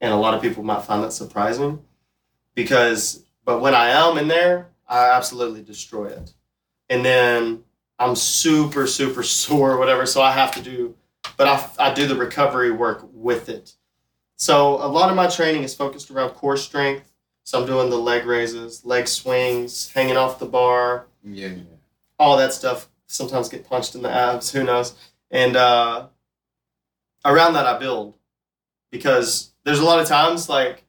And 0.00 0.12
a 0.12 0.16
lot 0.16 0.34
of 0.34 0.42
people 0.42 0.64
might 0.64 0.82
find 0.82 1.04
that 1.04 1.12
surprising 1.12 1.80
because, 2.56 3.24
but 3.44 3.60
when 3.60 3.72
I 3.72 3.90
am 3.90 4.18
in 4.18 4.26
there, 4.26 4.66
I 4.88 5.10
absolutely 5.10 5.62
destroy 5.62 6.06
it. 6.06 6.32
And 6.88 7.04
then 7.04 7.62
I'm 8.00 8.16
super, 8.16 8.88
super 8.88 9.22
sore, 9.42 9.78
whatever. 9.78 10.04
So 10.04 10.20
I 10.20 10.32
have 10.32 10.50
to 10.54 10.60
do, 10.60 10.96
but 11.36 11.46
I, 11.46 11.90
I 11.90 11.94
do 11.94 12.08
the 12.08 12.16
recovery 12.16 12.72
work 12.72 13.08
with 13.12 13.48
it. 13.48 13.74
So 14.34 14.84
a 14.84 14.90
lot 14.90 15.08
of 15.08 15.14
my 15.14 15.28
training 15.28 15.62
is 15.62 15.76
focused 15.76 16.10
around 16.10 16.30
core 16.30 16.56
strength. 16.56 17.12
So 17.44 17.60
I'm 17.60 17.66
doing 17.66 17.90
the 17.90 17.96
leg 17.96 18.26
raises, 18.26 18.84
leg 18.84 19.06
swings, 19.06 19.90
hanging 19.90 20.16
off 20.16 20.40
the 20.40 20.46
bar, 20.46 21.06
Yeah, 21.22 21.48
yeah. 21.48 21.62
All 22.20 22.36
that 22.38 22.54
stuff. 22.54 22.88
Sometimes 23.08 23.48
get 23.50 23.68
punched 23.68 23.96
in 23.96 24.02
the 24.02 24.10
abs, 24.12 24.52
who 24.52 24.64
knows? 24.64 24.94
And 25.32 25.56
uh, 25.56 26.08
around 27.24 27.54
that, 27.54 27.66
I 27.66 27.78
build. 27.78 28.14
because 28.90 29.52
there's 29.64 29.80
a 29.80 29.84
lot 29.84 30.00
of 30.00 30.08
times 30.08 30.48
like 30.48 30.84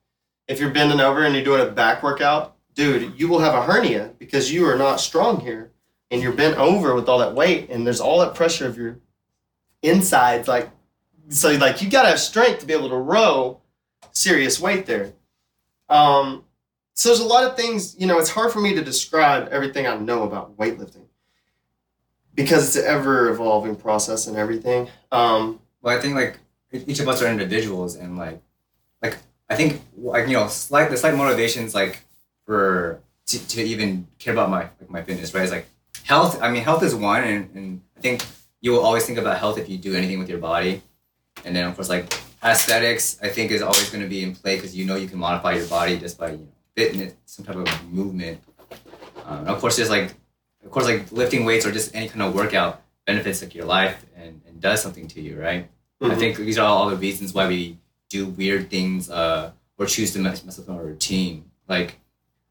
if 0.47 0.59
you're 0.59 0.71
bending 0.71 0.99
over 1.01 1.23
and 1.23 1.35
you're 1.35 1.43
doing 1.43 1.61
a 1.67 1.71
back 1.71 2.03
workout, 2.03 2.55
dude, 2.75 3.19
you 3.19 3.27
will 3.27 3.39
have 3.39 3.53
a 3.55 3.63
hernia 3.63 4.13
because 4.19 4.51
you 4.53 4.65
are 4.67 4.77
not 4.77 4.99
strong 4.99 5.39
here 5.41 5.71
and 6.11 6.21
you're 6.21 6.33
bent 6.33 6.57
over 6.57 6.95
with 6.95 7.09
all 7.09 7.19
that 7.19 7.35
weight 7.35 7.69
and 7.69 7.85
there's 7.85 8.01
all 8.01 8.19
that 8.19 8.35
pressure 8.35 8.67
of 8.67 8.77
your 8.77 8.99
insides 9.83 10.47
like 10.47 10.69
so 11.29 11.51
like 11.53 11.81
you 11.81 11.89
got 11.89 12.03
to 12.03 12.09
have 12.09 12.19
strength 12.19 12.59
to 12.59 12.65
be 12.65 12.73
able 12.73 12.89
to 12.89 12.97
row 12.97 13.61
serious 14.11 14.59
weight 14.59 14.85
there. 14.85 15.13
Um 15.89 16.45
so 16.93 17.09
there's 17.09 17.21
a 17.21 17.25
lot 17.25 17.45
of 17.45 17.55
things, 17.57 17.95
you 17.99 18.07
know, 18.07 18.19
it's 18.19 18.29
hard 18.29 18.51
for 18.51 18.59
me 18.61 18.75
to 18.75 18.83
describe 18.83 19.49
everything 19.49 19.87
I 19.87 19.97
know 19.97 20.23
about 20.23 20.57
weightlifting 20.57 21.05
because 22.43 22.67
it's 22.67 22.85
an 22.85 22.85
ever 22.85 23.29
evolving 23.29 23.75
process 23.75 24.27
and 24.27 24.37
everything. 24.37 24.87
Um, 25.11 25.59
Well, 25.81 25.97
I 25.97 26.01
think 26.01 26.15
like 26.15 26.37
each 26.71 26.99
of 26.99 27.07
us 27.07 27.21
are 27.21 27.27
individuals, 27.27 27.95
and 27.95 28.17
like, 28.17 28.41
like 29.01 29.17
I 29.49 29.55
think 29.55 29.81
like 29.97 30.27
you 30.27 30.33
know, 30.33 30.47
slight 30.47 30.89
the 30.89 30.97
slight 30.97 31.15
motivations 31.15 31.73
like 31.73 32.03
for 32.45 33.01
to, 33.27 33.47
to 33.47 33.61
even 33.63 34.07
care 34.19 34.33
about 34.33 34.49
my 34.49 34.69
like 34.79 34.89
my 34.89 35.01
fitness, 35.01 35.33
right? 35.33 35.43
It's 35.43 35.51
like 35.51 35.67
health. 36.03 36.41
I 36.41 36.51
mean, 36.51 36.63
health 36.63 36.83
is 36.83 36.93
one, 36.93 37.23
and, 37.23 37.49
and 37.55 37.81
I 37.97 37.99
think 38.01 38.25
you 38.61 38.71
will 38.71 38.81
always 38.81 39.05
think 39.05 39.17
about 39.17 39.39
health 39.39 39.57
if 39.57 39.67
you 39.69 39.77
do 39.77 39.95
anything 39.95 40.19
with 40.19 40.29
your 40.29 40.39
body, 40.39 40.81
and 41.45 41.55
then 41.55 41.67
of 41.67 41.75
course 41.75 41.89
like 41.89 42.13
aesthetics. 42.43 43.17
I 43.21 43.29
think 43.29 43.51
is 43.51 43.61
always 43.61 43.89
going 43.89 44.03
to 44.03 44.09
be 44.09 44.21
in 44.23 44.35
play 44.35 44.55
because 44.55 44.75
you 44.75 44.85
know 44.85 44.95
you 44.95 45.07
can 45.07 45.19
modify 45.19 45.53
your 45.53 45.67
body 45.67 45.97
just 45.97 46.17
by 46.17 46.31
you 46.31 46.37
know, 46.37 46.47
fitness, 46.75 47.13
some 47.25 47.45
type 47.45 47.55
of 47.55 47.67
movement. 47.91 48.39
Um, 49.25 49.39
and 49.39 49.49
of 49.49 49.59
course, 49.59 49.75
there's 49.77 49.89
like, 49.89 50.13
of 50.63 50.71
course, 50.71 50.85
like 50.85 51.11
lifting 51.11 51.45
weights 51.45 51.65
or 51.65 51.71
just 51.71 51.95
any 51.95 52.07
kind 52.07 52.21
of 52.21 52.35
workout 52.35 52.81
benefits 53.05 53.41
like 53.41 53.55
your 53.55 53.65
life 53.65 54.05
and, 54.15 54.41
and 54.47 54.61
does 54.61 54.81
something 54.81 55.07
to 55.09 55.21
you, 55.21 55.39
right? 55.39 55.69
I 56.01 56.05
mhm. 56.05 56.17
think 56.17 56.37
these 56.37 56.57
are 56.57 56.67
all 56.67 56.89
the 56.89 56.95
reasons 56.95 57.33
why 57.33 57.47
we 57.47 57.77
do 58.09 58.27
weird 58.27 58.69
things 58.69 59.09
uh, 59.09 59.51
or 59.77 59.85
choose 59.85 60.13
to 60.13 60.19
mess, 60.19 60.43
mess 60.43 60.59
up 60.59 60.69
our 60.69 60.83
routine. 60.83 61.51
Like, 61.67 61.99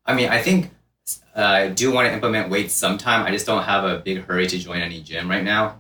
I 0.05 0.15
mean, 0.15 0.28
I 0.28 0.41
think 0.41 0.70
uh, 1.37 1.43
I 1.43 1.69
do 1.69 1.93
want 1.93 2.09
to 2.09 2.12
implement 2.12 2.51
weights 2.51 2.74
sometime. 2.74 3.24
I 3.24 3.31
just 3.31 3.47
don't 3.47 3.62
have 3.62 3.85
a 3.85 3.99
big 3.99 4.24
hurry 4.24 4.47
to 4.47 4.59
join 4.59 4.81
any 4.81 5.01
gym 5.03 5.28
right 5.28 5.45
now. 5.45 5.78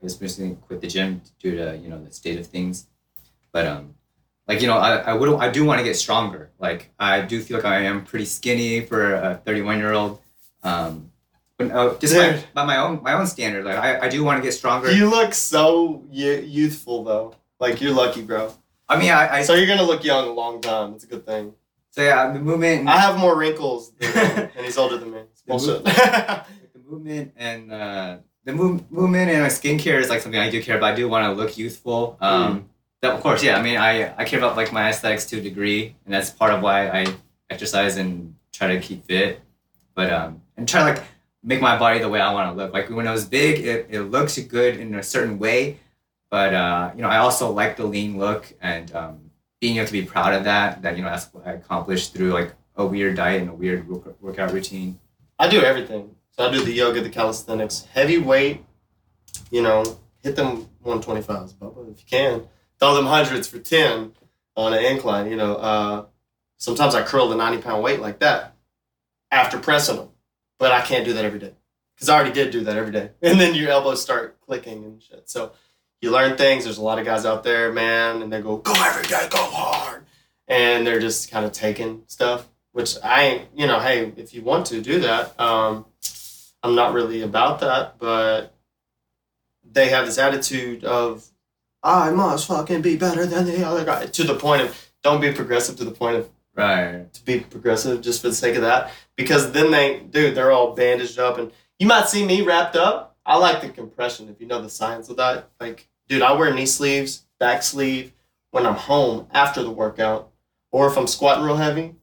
I 0.00 0.06
just 0.06 0.20
recently 0.20 0.56
quit 0.56 0.80
the 0.80 0.86
gym 0.86 1.22
due 1.40 1.56
to 1.56 1.76
you 1.76 1.88
know 1.88 2.02
the 2.02 2.12
state 2.12 2.38
of 2.38 2.46
things. 2.46 2.86
But 3.52 3.66
um, 3.66 3.94
like 4.46 4.60
you 4.60 4.66
know, 4.66 4.78
I, 4.78 4.96
I 4.96 5.14
would 5.14 5.32
I 5.34 5.50
do 5.50 5.64
want 5.64 5.78
to 5.78 5.84
get 5.84 5.96
stronger. 5.96 6.50
Like 6.58 6.90
I 6.98 7.22
do 7.22 7.40
feel 7.40 7.56
like 7.56 7.66
I 7.66 7.82
am 7.82 8.04
pretty 8.04 8.24
skinny 8.24 8.80
for 8.80 9.14
a 9.14 9.40
31 9.44 9.78
year 9.78 9.92
old. 9.92 10.20
Um, 10.62 11.07
but 11.58 11.70
uh, 11.72 11.98
just 11.98 12.14
by, 12.14 12.42
by 12.54 12.64
my 12.64 12.78
own 12.78 13.02
my 13.02 13.12
own 13.14 13.26
standard, 13.26 13.64
like 13.64 13.76
I, 13.76 14.06
I 14.06 14.08
do 14.08 14.22
want 14.24 14.38
to 14.38 14.42
get 14.42 14.52
stronger. 14.52 14.90
You 14.90 15.10
look 15.10 15.34
so 15.34 16.02
y- 16.08 16.42
youthful 16.46 17.04
though. 17.04 17.34
Like 17.60 17.80
you're 17.80 17.92
lucky, 17.92 18.22
bro. 18.22 18.52
I 18.88 18.98
mean, 18.98 19.10
I, 19.10 19.38
I 19.38 19.42
So 19.42 19.54
you're 19.54 19.66
gonna 19.66 19.82
look 19.82 20.04
young 20.04 20.28
a 20.28 20.32
long 20.32 20.60
time. 20.60 20.94
It's 20.94 21.04
a 21.04 21.08
good 21.08 21.26
thing. 21.26 21.52
so 21.90 22.02
yeah, 22.02 22.30
the 22.32 22.38
movement. 22.38 22.88
I 22.88 22.98
have 22.98 23.18
more 23.18 23.36
wrinkles 23.36 23.90
than 23.98 24.16
and 24.56 24.64
he's 24.64 24.78
older 24.78 24.96
than 24.98 25.10
me. 25.10 25.18
It's 25.32 25.42
bullshit. 25.42 25.84
the 25.84 26.44
movement 26.88 27.32
and 27.36 27.72
uh, 27.72 28.16
the 28.44 28.52
move, 28.52 28.90
movement 28.90 29.30
and 29.30 29.42
like 29.42 29.52
skincare 29.52 30.00
is 30.00 30.08
like 30.08 30.20
something 30.20 30.40
I 30.40 30.48
do 30.50 30.62
care 30.62 30.76
about. 30.78 30.92
I 30.92 30.96
do 30.96 31.08
want 31.08 31.24
to 31.26 31.32
look 31.32 31.58
youthful. 31.58 32.16
Um, 32.20 32.70
that, 33.02 33.12
of 33.14 33.20
course, 33.20 33.42
yeah. 33.42 33.58
I 33.58 33.62
mean, 33.62 33.76
I 33.76 34.14
I 34.16 34.24
care 34.24 34.38
about 34.38 34.56
like 34.56 34.72
my 34.72 34.88
aesthetics 34.90 35.26
to 35.26 35.38
a 35.38 35.40
degree, 35.40 35.96
and 36.04 36.14
that's 36.14 36.30
part 36.30 36.54
of 36.54 36.62
why 36.62 36.88
I 36.88 37.06
exercise 37.50 37.96
and 37.96 38.36
try 38.52 38.68
to 38.68 38.80
keep 38.80 39.06
fit. 39.06 39.40
But 39.94 40.12
um, 40.12 40.42
and 40.56 40.68
try 40.68 40.82
like 40.84 41.02
make 41.48 41.62
my 41.62 41.78
body 41.78 41.98
the 41.98 42.10
way 42.10 42.20
I 42.20 42.32
want 42.34 42.54
to 42.54 42.62
look. 42.62 42.74
Like 42.74 42.90
when 42.90 43.08
I 43.08 43.12
was 43.12 43.24
big, 43.24 43.64
it, 43.64 43.86
it 43.88 44.02
looks 44.02 44.38
good 44.38 44.76
in 44.76 44.94
a 44.94 45.02
certain 45.02 45.38
way, 45.38 45.80
but 46.30 46.52
uh, 46.52 46.92
you 46.94 47.00
know, 47.00 47.08
I 47.08 47.18
also 47.18 47.50
like 47.50 47.78
the 47.78 47.86
lean 47.86 48.18
look 48.18 48.52
and 48.60 48.94
um, 48.94 49.30
being 49.58 49.76
able 49.78 49.86
to 49.86 49.92
be 49.92 50.02
proud 50.02 50.34
of 50.34 50.44
that. 50.44 50.82
That 50.82 50.96
you 50.96 51.02
know, 51.02 51.08
that's 51.08 51.32
what 51.32 51.46
I 51.46 51.52
accomplished 51.52 52.12
through 52.12 52.32
like 52.32 52.52
a 52.76 52.84
weird 52.84 53.16
diet 53.16 53.40
and 53.40 53.50
a 53.50 53.54
weird 53.54 53.88
work- 53.88 54.20
workout 54.20 54.52
routine. 54.52 55.00
I 55.38 55.48
do 55.48 55.62
everything. 55.62 56.14
So 56.32 56.46
I 56.46 56.52
do 56.52 56.62
the 56.62 56.72
yoga, 56.72 57.00
the 57.00 57.08
calisthenics, 57.08 57.86
heavy 57.92 58.18
weight. 58.18 58.62
You 59.50 59.62
know, 59.62 59.98
hit 60.22 60.36
them 60.36 60.68
125s, 60.84 61.54
Bubba, 61.54 61.90
if 61.90 62.00
you 62.00 62.06
can. 62.06 62.46
Throw 62.78 62.94
them 62.94 63.06
hundreds 63.06 63.48
for 63.48 63.58
10 63.58 64.12
on 64.54 64.74
an 64.74 64.84
incline. 64.84 65.30
You 65.30 65.36
know, 65.36 65.56
uh, 65.56 66.04
sometimes 66.58 66.94
I 66.94 67.02
curl 67.02 67.28
the 67.30 67.36
90 67.36 67.62
pound 67.62 67.82
weight 67.82 68.00
like 68.00 68.18
that 68.18 68.54
after 69.30 69.58
pressing 69.58 69.96
them, 69.96 70.08
but 70.58 70.72
I 70.72 70.80
can't 70.80 71.04
do 71.04 71.12
that 71.14 71.24
every 71.24 71.38
day 71.38 71.52
because 71.94 72.08
I 72.08 72.14
already 72.16 72.32
did 72.32 72.50
do 72.50 72.64
that 72.64 72.76
every 72.76 72.92
day. 72.92 73.10
And 73.22 73.40
then 73.40 73.54
your 73.54 73.70
elbows 73.70 74.02
start 74.02 74.40
clicking 74.40 74.84
and 74.84 75.02
shit. 75.02 75.28
So 75.30 75.52
you 76.00 76.10
learn 76.10 76.36
things. 76.36 76.64
There's 76.64 76.78
a 76.78 76.82
lot 76.82 76.98
of 76.98 77.04
guys 77.04 77.24
out 77.26 77.42
there, 77.44 77.72
man, 77.72 78.22
and 78.22 78.32
they 78.32 78.40
go, 78.40 78.58
go 78.58 78.72
every 78.76 79.04
day, 79.08 79.26
go 79.30 79.38
hard. 79.38 80.04
And 80.46 80.86
they're 80.86 81.00
just 81.00 81.30
kind 81.30 81.44
of 81.44 81.52
taking 81.52 82.02
stuff, 82.06 82.48
which 82.72 82.96
I 83.02 83.22
ain't, 83.24 83.48
you 83.54 83.66
know, 83.66 83.80
hey, 83.80 84.12
if 84.16 84.32
you 84.32 84.42
want 84.42 84.66
to 84.66 84.80
do 84.80 85.00
that, 85.00 85.38
um, 85.40 85.84
I'm 86.62 86.74
not 86.74 86.94
really 86.94 87.22
about 87.22 87.60
that, 87.60 87.98
but 87.98 88.54
they 89.70 89.88
have 89.90 90.06
this 90.06 90.18
attitude 90.18 90.84
of, 90.84 91.26
I 91.82 92.10
must 92.10 92.46
fucking 92.48 92.82
be 92.82 92.96
better 92.96 93.26
than 93.26 93.44
the 93.46 93.64
other 93.66 93.84
guy, 93.84 94.06
to 94.06 94.24
the 94.24 94.34
point 94.34 94.62
of, 94.62 94.90
don't 95.02 95.20
be 95.20 95.32
progressive 95.32 95.76
to 95.76 95.84
the 95.84 95.90
point 95.92 96.16
of 96.16 96.28
Right. 96.54 97.12
to 97.12 97.24
be 97.24 97.38
progressive 97.40 98.00
just 98.00 98.20
for 98.20 98.28
the 98.28 98.34
sake 98.34 98.56
of 98.56 98.62
that. 98.62 98.90
Because 99.18 99.52
then 99.52 99.70
they, 99.70 99.98
dude, 99.98 100.34
they're 100.34 100.52
all 100.52 100.74
bandaged 100.74 101.18
up, 101.18 101.36
and 101.36 101.52
you 101.78 101.86
might 101.86 102.08
see 102.08 102.24
me 102.24 102.40
wrapped 102.40 102.76
up. 102.76 103.18
I 103.26 103.36
like 103.36 103.60
the 103.60 103.68
compression 103.68 104.30
if 104.30 104.40
you 104.40 104.46
know 104.46 104.62
the 104.62 104.70
science 104.70 105.10
of 105.10 105.18
that. 105.18 105.50
Like, 105.60 105.88
dude, 106.08 106.22
I 106.22 106.32
wear 106.32 106.54
knee 106.54 106.64
sleeves, 106.64 107.26
back 107.38 107.62
sleeve 107.62 108.12
when 108.52 108.64
I'm 108.64 108.76
home 108.76 109.26
after 109.32 109.62
the 109.62 109.70
workout, 109.70 110.30
or 110.72 110.86
if 110.86 110.96
I'm 110.96 111.06
squatting 111.06 111.44
real 111.44 111.56
heavy. 111.56 111.94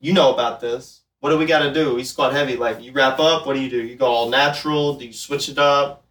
You 0.00 0.12
know 0.12 0.34
about 0.34 0.60
this. 0.60 1.00
What 1.20 1.30
do 1.30 1.38
we 1.38 1.46
got 1.46 1.60
to 1.60 1.72
do? 1.72 1.94
We 1.94 2.04
squat 2.04 2.34
heavy. 2.34 2.56
Like, 2.56 2.82
you 2.82 2.92
wrap 2.92 3.18
up. 3.18 3.46
What 3.46 3.54
do 3.54 3.60
you 3.60 3.70
do? 3.70 3.82
You 3.82 3.96
go 3.96 4.06
all 4.06 4.28
natural. 4.28 4.98
Do 4.98 5.06
you 5.06 5.14
switch 5.14 5.48
it 5.48 5.58
up? 5.58 6.04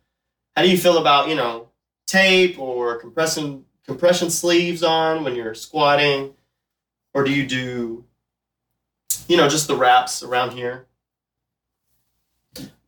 How 0.56 0.64
do 0.64 0.72
you 0.72 0.78
feel 0.78 0.98
about 0.98 1.30
you 1.30 1.36
know 1.36 1.68
tape 2.08 2.58
or 2.58 2.98
compression 2.98 3.66
compression 3.86 4.32
sleeves 4.32 4.82
on 4.82 5.24
when 5.24 5.36
you're 5.36 5.54
squatting? 5.54 6.34
or 7.16 7.24
do 7.24 7.34
you 7.34 7.48
do 7.48 8.04
you 9.28 9.38
know 9.38 9.48
just 9.48 9.68
the 9.68 9.76
wraps 9.76 10.24
around 10.24 10.52
here 10.52 10.86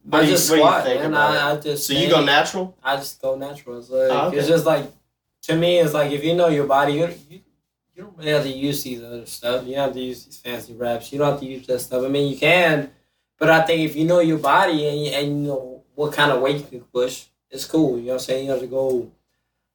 What 0.03 0.19
I 0.19 0.21
do 0.21 0.27
you- 0.29 0.33
just 0.35 0.49
what 0.49 0.57
do 0.57 0.63
you 0.63 0.83
think 0.95 1.05
and 1.05 1.13
about 1.13 1.35
I, 1.35 1.51
I 1.51 1.57
just 1.59 1.87
so 1.87 1.93
you 1.93 2.09
go 2.09 2.23
natural 2.23 2.75
I 2.83 2.95
just 2.97 3.21
go 3.21 3.35
natural. 3.35 3.77
It's 3.79 3.89
like 3.89 4.09
Oh, 4.11 4.27
okay. 4.27 4.37
it's 4.37 4.47
just 4.47 4.65
like 4.65 4.85
to 5.43 5.55
me, 5.55 5.79
it's 5.79 5.93
like 5.93 6.11
if 6.11 6.23
you 6.23 6.33
know 6.35 6.47
your 6.49 6.65
body, 6.67 6.93
you 6.93 7.07
you, 7.29 7.39
you 7.95 8.03
don't 8.03 8.17
really 8.17 8.31
have 8.31 8.43
to 8.43 8.49
use 8.49 8.83
these 8.83 9.01
other 9.03 9.25
stuff. 9.25 9.65
You 9.65 9.75
don't 9.75 9.85
have 9.85 9.93
to 9.93 9.99
use 10.01 10.25
these 10.25 10.37
fancy 10.37 10.73
wraps. 10.73 11.11
You 11.11 11.19
don't 11.19 11.31
have 11.31 11.39
to 11.39 11.45
use 11.45 11.65
that 11.67 11.79
stuff. 11.79 12.03
I 12.03 12.09
mean, 12.09 12.31
you 12.31 12.37
can, 12.37 12.91
but 13.39 13.49
I 13.49 13.61
think 13.61 13.81
if 13.89 13.95
you 13.95 14.05
know 14.05 14.19
your 14.19 14.39
body 14.39 14.85
and 14.87 14.99
you, 15.05 15.11
and 15.11 15.27
you 15.27 15.47
know 15.47 15.83
what 15.95 16.13
kind 16.13 16.31
of 16.31 16.41
weight 16.41 16.57
you 16.57 16.63
can 16.63 16.81
push, 16.81 17.25
it's 17.49 17.65
cool. 17.65 17.97
You 17.97 18.03
know 18.03 18.07
what 18.07 18.13
I'm 18.15 18.19
saying? 18.19 18.45
You 18.45 18.51
have 18.51 18.59
to 18.61 18.67
go. 18.67 19.11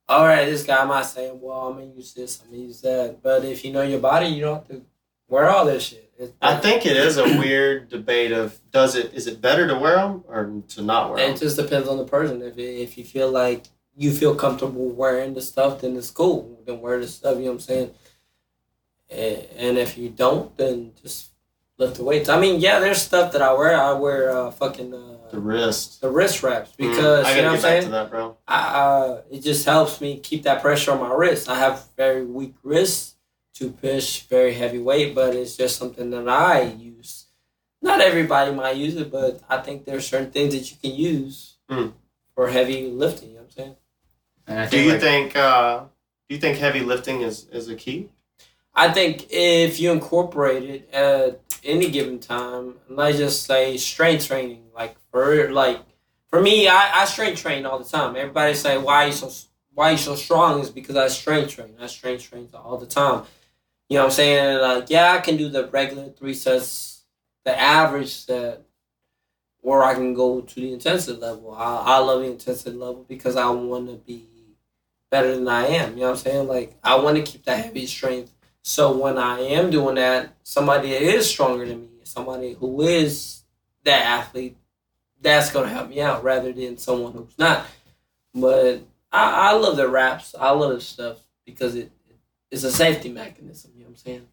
All 0.08 0.26
right, 0.26 0.44
this 0.44 0.62
guy 0.62 0.84
might 0.84 1.06
say, 1.06 1.30
"Well, 1.32 1.58
I'm 1.68 1.74
gonna 1.78 1.86
use 1.86 2.12
this. 2.12 2.42
I'm 2.42 2.50
gonna 2.50 2.62
use 2.64 2.80
that." 2.82 3.22
But 3.22 3.44
if 3.46 3.64
you 3.64 3.72
know 3.72 3.82
your 3.82 4.00
body, 4.00 4.26
you 4.26 4.42
don't 4.42 4.56
have 4.56 4.68
to 4.68 4.82
wear 5.28 5.48
all 5.48 5.64
this 5.64 5.84
shit. 5.84 6.11
I 6.40 6.56
think 6.56 6.86
it 6.86 6.96
is 6.96 7.16
a 7.18 7.24
weird 7.38 7.88
debate 7.88 8.32
of 8.32 8.58
does 8.70 8.94
it 8.96 9.12
is 9.14 9.26
it 9.26 9.40
better 9.40 9.66
to 9.66 9.78
wear 9.78 9.96
them 9.96 10.24
or 10.28 10.62
to 10.68 10.82
not 10.82 11.10
wear 11.10 11.18
them? 11.18 11.34
It 11.34 11.38
just 11.38 11.56
depends 11.56 11.88
on 11.88 11.98
the 11.98 12.04
person. 12.04 12.42
If 12.42 12.58
it, 12.58 12.62
if 12.82 12.98
you 12.98 13.04
feel 13.04 13.30
like 13.30 13.64
you 13.96 14.10
feel 14.12 14.34
comfortable 14.34 14.88
wearing 14.90 15.34
the 15.34 15.42
stuff, 15.42 15.80
then 15.80 15.96
it's 15.96 16.10
cool. 16.10 16.60
Then 16.66 16.80
wear 16.80 16.98
the 17.00 17.08
stuff. 17.08 17.36
You 17.36 17.42
know 17.44 17.46
what 17.48 17.52
I'm 17.54 17.60
saying? 17.60 17.90
And, 19.10 19.46
and 19.56 19.78
if 19.78 19.98
you 19.98 20.08
don't, 20.08 20.56
then 20.56 20.92
just 21.02 21.28
lift 21.78 21.96
the 21.96 22.04
weights. 22.04 22.28
I 22.28 22.40
mean, 22.40 22.60
yeah, 22.60 22.78
there's 22.78 23.02
stuff 23.02 23.32
that 23.32 23.42
I 23.42 23.52
wear. 23.52 23.78
I 23.78 23.92
wear 23.92 24.30
uh, 24.36 24.50
fucking 24.50 24.90
the 24.90 25.18
uh, 25.32 25.38
wrist 25.38 26.00
the 26.02 26.10
wrist 26.10 26.42
wraps 26.42 26.70
Mm, 26.72 26.76
because 26.76 27.24
i 27.26 27.36
you 27.36 27.42
know 27.42 27.48
what 27.48 27.54
I'm 27.56 27.60
saying. 27.60 27.82
to 27.84 27.88
that 27.90 28.10
bro 28.10 28.36
I, 28.46 28.58
uh, 28.58 29.22
it 29.30 29.40
just 29.40 29.64
helps 29.64 29.98
me 29.98 30.18
keep 30.20 30.42
that 30.42 30.60
pressure 30.60 30.92
on 30.92 31.00
my 31.00 31.12
wrist. 31.12 31.48
I 31.48 31.58
have 31.58 31.86
very 31.96 32.22
weak 32.24 32.54
wrists 32.62 33.11
to 33.62 33.70
push 33.70 34.22
very 34.22 34.54
heavy 34.54 34.78
weight, 34.78 35.14
but 35.14 35.34
it's 35.34 35.56
just 35.56 35.78
something 35.78 36.10
that 36.10 36.28
I 36.28 36.62
use. 36.62 37.26
Not 37.80 38.00
everybody 38.00 38.52
might 38.52 38.76
use 38.76 38.96
it, 38.96 39.10
but 39.10 39.40
I 39.48 39.58
think 39.58 39.84
there 39.84 39.96
are 39.96 40.00
certain 40.00 40.30
things 40.30 40.54
that 40.54 40.70
you 40.70 40.76
can 40.82 40.94
use 40.98 41.48
Mm. 41.70 41.92
for 42.34 42.48
heavy 42.48 42.88
lifting. 42.90 43.30
You 43.30 43.34
know 43.36 43.40
what 43.42 43.46
I'm 43.46 43.50
saying? 43.56 43.76
And 44.46 44.58
I 44.60 44.64
do 44.64 44.70
think, 44.70 44.84
you 44.84 44.92
like, 44.92 45.00
think 45.00 45.36
uh 45.36 45.78
do 46.28 46.34
you 46.34 46.40
think 46.40 46.58
heavy 46.58 46.80
lifting 46.80 47.22
is 47.22 47.46
is 47.50 47.68
a 47.68 47.76
key 47.76 48.08
I 48.74 48.90
think 48.90 49.26
if 49.30 49.78
you 49.80 49.92
incorporate 49.92 50.64
it 50.64 50.90
at 50.94 51.40
any 51.62 51.90
given 51.90 52.18
time, 52.18 52.76
let's 52.88 53.18
just 53.18 53.44
say 53.44 53.76
strength 53.76 54.26
training, 54.26 54.64
like 54.74 54.96
for 55.10 55.52
like 55.52 55.80
for 56.30 56.40
me, 56.40 56.68
I, 56.68 57.02
I 57.02 57.04
strength 57.04 57.40
train 57.40 57.66
all 57.66 57.78
the 57.78 57.84
time. 57.88 58.16
Everybody 58.16 58.54
say 58.54 58.78
why 58.78 59.06
you 59.06 59.12
so 59.12 59.30
why 59.74 59.92
you 59.92 59.98
so 59.98 60.14
strong 60.16 60.60
is 60.60 60.70
because 60.70 60.96
I 60.96 61.08
strength 61.08 61.50
train. 61.54 61.74
I 61.80 61.86
strength 61.86 62.24
train 62.28 62.48
all 62.54 62.78
the 62.78 62.86
time. 62.86 63.24
You 63.92 63.98
know 63.98 64.04
what 64.04 64.12
I'm 64.12 64.16
saying? 64.16 64.60
Like 64.62 64.88
yeah, 64.88 65.12
I 65.12 65.20
can 65.20 65.36
do 65.36 65.50
the 65.50 65.66
regular 65.66 66.08
three 66.08 66.32
sets, 66.32 67.02
the 67.44 67.60
average 67.60 68.14
set, 68.14 68.62
or 69.60 69.84
I 69.84 69.92
can 69.92 70.14
go 70.14 70.40
to 70.40 70.54
the 70.54 70.72
intensity 70.72 71.20
level. 71.20 71.52
I, 71.52 71.82
I 71.84 71.98
love 71.98 72.22
the 72.22 72.30
intensity 72.30 72.74
level 72.74 73.04
because 73.06 73.36
I 73.36 73.50
want 73.50 73.88
to 73.88 73.96
be 73.96 74.26
better 75.10 75.34
than 75.34 75.46
I 75.46 75.66
am. 75.66 75.90
You 75.90 75.96
know 75.96 76.02
what 76.04 76.10
I'm 76.12 76.16
saying? 76.16 76.48
Like 76.48 76.74
I 76.82 76.94
want 77.00 77.18
to 77.18 77.22
keep 77.22 77.44
that 77.44 77.66
heavy 77.66 77.84
strength. 77.84 78.32
So 78.62 78.96
when 78.96 79.18
I 79.18 79.40
am 79.40 79.68
doing 79.68 79.96
that, 79.96 80.36
somebody 80.42 80.88
that 80.92 81.02
is 81.02 81.28
stronger 81.28 81.66
than 81.66 81.82
me, 81.82 82.00
somebody 82.04 82.54
who 82.54 82.80
is 82.80 83.42
that 83.84 84.06
athlete, 84.06 84.56
that's 85.20 85.52
gonna 85.52 85.68
help 85.68 85.90
me 85.90 86.00
out 86.00 86.24
rather 86.24 86.50
than 86.50 86.78
someone 86.78 87.12
who's 87.12 87.38
not. 87.38 87.66
But 88.32 88.84
I, 89.12 89.50
I 89.50 89.52
love 89.52 89.76
the 89.76 89.86
wraps. 89.86 90.34
I 90.40 90.48
love 90.52 90.72
the 90.72 90.80
stuff 90.80 91.18
because 91.44 91.74
it 91.74 91.92
it's 92.52 92.62
a 92.64 92.70
safety 92.70 93.08
mechanism. 93.10 93.72
You 93.74 93.80
know 93.84 93.86
what 93.86 93.90
I'm 93.90 93.96
saying? 93.96 94.26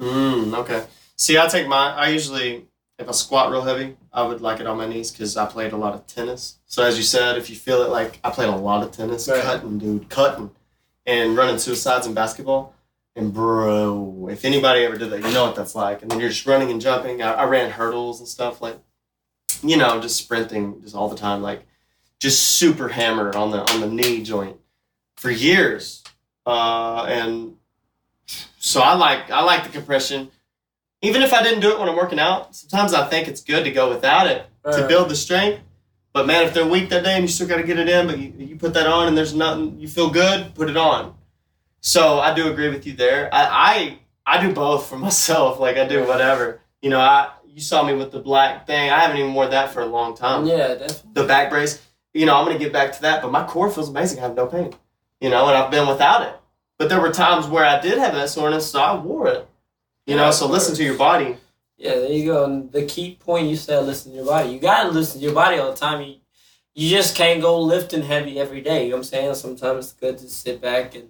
Mm, 0.00 0.54
okay. 0.58 0.84
See, 1.16 1.38
I 1.38 1.46
take 1.46 1.66
my. 1.66 1.92
I 1.94 2.08
usually, 2.08 2.66
if 2.98 3.08
I 3.08 3.12
squat 3.12 3.50
real 3.50 3.62
heavy, 3.62 3.96
I 4.12 4.22
would 4.22 4.40
like 4.40 4.60
it 4.60 4.66
on 4.66 4.76
my 4.78 4.86
knees 4.86 5.10
because 5.10 5.36
I 5.36 5.46
played 5.46 5.72
a 5.72 5.76
lot 5.76 5.94
of 5.94 6.06
tennis. 6.06 6.58
So 6.66 6.84
as 6.84 6.96
you 6.96 7.02
said, 7.02 7.36
if 7.38 7.50
you 7.50 7.56
feel 7.56 7.82
it, 7.82 7.90
like 7.90 8.20
I 8.22 8.30
played 8.30 8.48
a 8.48 8.56
lot 8.56 8.82
of 8.84 8.92
tennis, 8.92 9.28
Right. 9.28 9.42
cutting, 9.42 9.78
dude, 9.78 10.08
cutting, 10.08 10.50
and 11.06 11.36
running 11.36 11.58
suicides 11.58 12.06
in 12.06 12.14
basketball. 12.14 12.74
And 13.14 13.32
bro, 13.32 14.28
if 14.30 14.44
anybody 14.44 14.84
ever 14.84 14.96
did 14.96 15.10
that, 15.10 15.22
you 15.22 15.32
know 15.32 15.44
what 15.44 15.54
that's 15.54 15.74
like. 15.74 16.02
And 16.02 16.10
then 16.10 16.18
you're 16.18 16.30
just 16.30 16.46
running 16.46 16.70
and 16.70 16.80
jumping. 16.80 17.22
I, 17.22 17.32
I 17.32 17.44
ran 17.44 17.70
hurdles 17.70 18.20
and 18.20 18.28
stuff 18.28 18.62
like, 18.62 18.78
you 19.62 19.76
know, 19.76 20.00
just 20.00 20.16
sprinting 20.16 20.80
just 20.82 20.94
all 20.94 21.08
the 21.08 21.16
time, 21.16 21.42
like 21.42 21.66
just 22.18 22.42
super 22.56 22.88
hammered 22.88 23.36
on 23.36 23.50
the 23.50 23.58
on 23.72 23.80
the 23.80 23.86
knee 23.88 24.22
joint 24.22 24.56
for 25.16 25.30
years. 25.30 26.02
Uh, 26.46 27.04
and 27.08 27.56
so 28.62 28.80
I 28.80 28.94
like 28.94 29.28
I 29.30 29.42
like 29.42 29.64
the 29.64 29.70
compression. 29.70 30.30
Even 31.02 31.22
if 31.22 31.32
I 31.32 31.42
didn't 31.42 31.60
do 31.60 31.70
it 31.72 31.80
when 31.80 31.88
I'm 31.88 31.96
working 31.96 32.20
out, 32.20 32.54
sometimes 32.54 32.94
I 32.94 33.04
think 33.08 33.26
it's 33.26 33.42
good 33.42 33.64
to 33.64 33.72
go 33.72 33.88
without 33.88 34.28
it 34.28 34.46
to 34.64 34.86
build 34.86 35.08
the 35.08 35.16
strength. 35.16 35.60
But 36.12 36.26
man, 36.28 36.46
if 36.46 36.54
they're 36.54 36.66
weak 36.66 36.88
that 36.90 37.02
day 37.02 37.14
and 37.14 37.22
you 37.22 37.28
still 37.28 37.48
got 37.48 37.56
to 37.56 37.64
get 37.64 37.78
it 37.78 37.88
in, 37.88 38.06
but 38.06 38.18
you, 38.18 38.32
you 38.38 38.56
put 38.56 38.72
that 38.74 38.86
on 38.86 39.08
and 39.08 39.16
there's 39.18 39.34
nothing, 39.34 39.80
you 39.80 39.88
feel 39.88 40.10
good, 40.10 40.54
put 40.54 40.70
it 40.70 40.76
on. 40.76 41.14
So 41.80 42.20
I 42.20 42.34
do 42.34 42.52
agree 42.52 42.68
with 42.68 42.86
you 42.86 42.92
there. 42.92 43.28
I 43.32 43.98
I, 44.26 44.36
I 44.38 44.46
do 44.46 44.54
both 44.54 44.86
for 44.86 44.96
myself. 45.08 45.58
Like 45.58 45.76
I 45.76 45.88
do 45.88 46.06
whatever. 46.06 46.60
You 46.80 46.90
know, 46.90 47.00
I 47.00 47.30
you 47.46 47.60
saw 47.60 47.82
me 47.82 47.94
with 47.94 48.12
the 48.12 48.20
black 48.20 48.66
thing. 48.68 48.90
I 48.90 49.00
haven't 49.00 49.16
even 49.16 49.34
worn 49.34 49.50
that 49.50 49.72
for 49.72 49.80
a 49.82 49.86
long 49.86 50.16
time. 50.16 50.46
yeah, 50.46 50.68
definitely. 50.68 51.10
The 51.14 51.24
back 51.24 51.50
brace. 51.50 51.82
You 52.14 52.26
know, 52.26 52.36
I'm 52.36 52.46
gonna 52.46 52.58
get 52.60 52.72
back 52.72 52.92
to 52.92 53.02
that, 53.02 53.22
but 53.22 53.32
my 53.32 53.44
core 53.44 53.70
feels 53.70 53.88
amazing. 53.88 54.20
I 54.20 54.22
have 54.22 54.36
no 54.36 54.46
pain. 54.46 54.72
You 55.20 55.30
know, 55.30 55.48
and 55.48 55.56
I've 55.58 55.70
been 55.70 55.88
without 55.88 56.22
it. 56.28 56.34
But 56.82 56.88
there 56.88 57.00
were 57.00 57.12
times 57.12 57.46
where 57.46 57.64
I 57.64 57.78
did 57.80 57.96
have 57.98 58.12
that 58.14 58.28
soreness, 58.28 58.68
so 58.68 58.80
I 58.80 58.96
wore 59.00 59.28
it. 59.28 59.46
You 60.04 60.16
know, 60.16 60.32
so 60.32 60.48
listen 60.48 60.74
to 60.74 60.82
your 60.82 60.96
body. 60.96 61.36
Yeah, 61.76 61.94
there 61.94 62.10
you 62.10 62.24
go. 62.24 62.42
And 62.42 62.72
the 62.72 62.84
key 62.86 63.14
point 63.20 63.46
you 63.46 63.54
said, 63.54 63.84
listen 63.84 64.10
to 64.10 64.16
your 64.16 64.26
body. 64.26 64.48
You 64.48 64.58
gotta 64.58 64.88
listen 64.88 65.20
to 65.20 65.24
your 65.24 65.32
body 65.32 65.58
all 65.58 65.70
the 65.70 65.76
time. 65.76 66.02
You, 66.02 66.16
you 66.74 66.90
just 66.90 67.14
can't 67.14 67.40
go 67.40 67.60
lifting 67.60 68.02
heavy 68.02 68.40
every 68.40 68.62
day. 68.62 68.82
You 68.82 68.90
know 68.90 68.96
what 68.96 69.02
I'm 69.02 69.04
saying? 69.04 69.34
Sometimes 69.36 69.84
it's 69.84 69.92
good 69.92 70.18
to 70.18 70.28
sit 70.28 70.60
back 70.60 70.96
and 70.96 71.08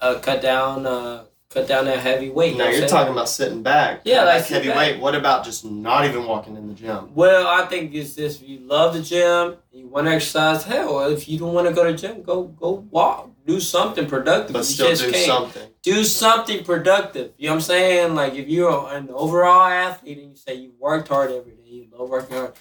uh, 0.00 0.20
cut 0.20 0.40
down, 0.40 0.86
uh, 0.86 1.24
cut 1.50 1.66
down 1.66 1.86
that 1.86 1.98
heavy 1.98 2.30
weight. 2.30 2.52
You 2.52 2.58
Now 2.58 2.68
you're 2.68 2.86
talking 2.86 3.12
about 3.12 3.28
sitting 3.28 3.64
back. 3.64 4.02
Yeah, 4.04 4.22
like 4.22 4.44
heavy 4.44 4.68
back. 4.68 4.76
weight. 4.76 5.00
What 5.00 5.16
about 5.16 5.44
just 5.44 5.64
not 5.64 6.04
even 6.04 6.24
walking 6.24 6.54
in 6.56 6.68
the 6.68 6.74
gym? 6.74 7.12
Well, 7.16 7.48
I 7.48 7.66
think 7.66 7.92
it's 7.96 8.14
this: 8.14 8.40
if 8.40 8.48
you 8.48 8.60
love 8.60 8.94
the 8.94 9.02
gym, 9.02 9.56
you 9.72 9.88
want 9.88 10.06
to 10.06 10.12
exercise. 10.12 10.62
Hell, 10.62 11.00
if 11.06 11.28
you 11.28 11.36
don't 11.36 11.52
want 11.52 11.66
to 11.66 11.74
go 11.74 11.82
to 11.82 11.90
the 11.90 11.98
gym, 11.98 12.22
go 12.22 12.44
go 12.44 12.86
walk, 12.92 13.31
do 13.46 13.60
something 13.60 14.06
productive. 14.06 14.52
But 14.52 14.64
still 14.64 14.88
just 14.88 15.04
do 15.04 15.12
can't. 15.12 15.26
something. 15.26 15.68
do 15.82 16.04
something 16.04 16.64
productive. 16.64 17.32
You 17.38 17.48
know 17.48 17.54
what 17.54 17.56
I'm 17.56 17.60
saying? 17.62 18.14
Like 18.14 18.34
if 18.34 18.48
you're 18.48 18.88
an 18.92 19.10
overall 19.10 19.66
athlete 19.66 20.18
and 20.18 20.30
you 20.30 20.36
say 20.36 20.54
you 20.54 20.72
worked 20.78 21.08
hard 21.08 21.30
every 21.30 21.52
day, 21.52 21.62
you 21.68 21.88
love 21.92 22.08
working 22.08 22.36
hard. 22.36 22.52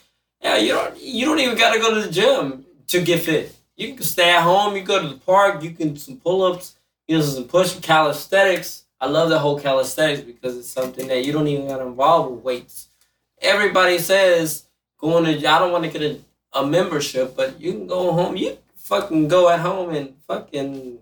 Yeah, 0.42 0.58
you 0.58 0.74
don't 0.74 1.00
you 1.00 1.26
don't 1.26 1.40
even 1.40 1.58
gotta 1.58 1.80
go 1.80 1.94
to 1.94 2.02
the 2.08 2.12
gym 2.12 2.66
to 2.88 3.02
get 3.02 3.22
fit. 3.22 3.56
You 3.76 3.94
can 3.94 4.04
stay 4.04 4.32
at 4.32 4.42
home, 4.42 4.76
you 4.76 4.84
go 4.84 5.02
to 5.02 5.08
the 5.08 5.20
park, 5.20 5.64
you 5.64 5.72
can 5.72 5.94
do 5.94 6.00
some 6.00 6.18
pull 6.18 6.44
ups, 6.44 6.76
you 7.08 7.18
know, 7.18 7.24
some 7.24 7.46
push 7.46 7.80
calisthenics. 7.80 8.84
I 9.00 9.08
love 9.08 9.30
the 9.30 9.40
whole 9.40 9.60
calisthenics 9.60 10.22
because 10.22 10.58
it's 10.58 10.70
something 10.70 11.08
that 11.08 11.26
you 11.26 11.32
don't 11.32 11.48
even 11.48 11.68
gotta 11.68 11.86
involve 11.86 12.32
with 12.32 12.44
weights. 12.44 12.88
Everybody 13.42 13.98
says 13.98 14.66
going 15.02 15.26
to 15.26 15.48
I 15.48 15.60
don't 15.60 15.72
want 15.72 15.84
to 15.84 15.90
get 15.90 16.02
a, 16.02 16.60
a 16.60 16.66
membership, 16.66 17.36
but 17.36 17.60
you 17.60 17.74
can 17.74 17.88
go 17.88 18.14
home, 18.14 18.38
you 18.38 18.58
fucking 18.92 19.30
go 19.30 19.48
at 19.50 19.62
home 19.62 19.90
and 19.96 20.14
fucking 20.28 21.00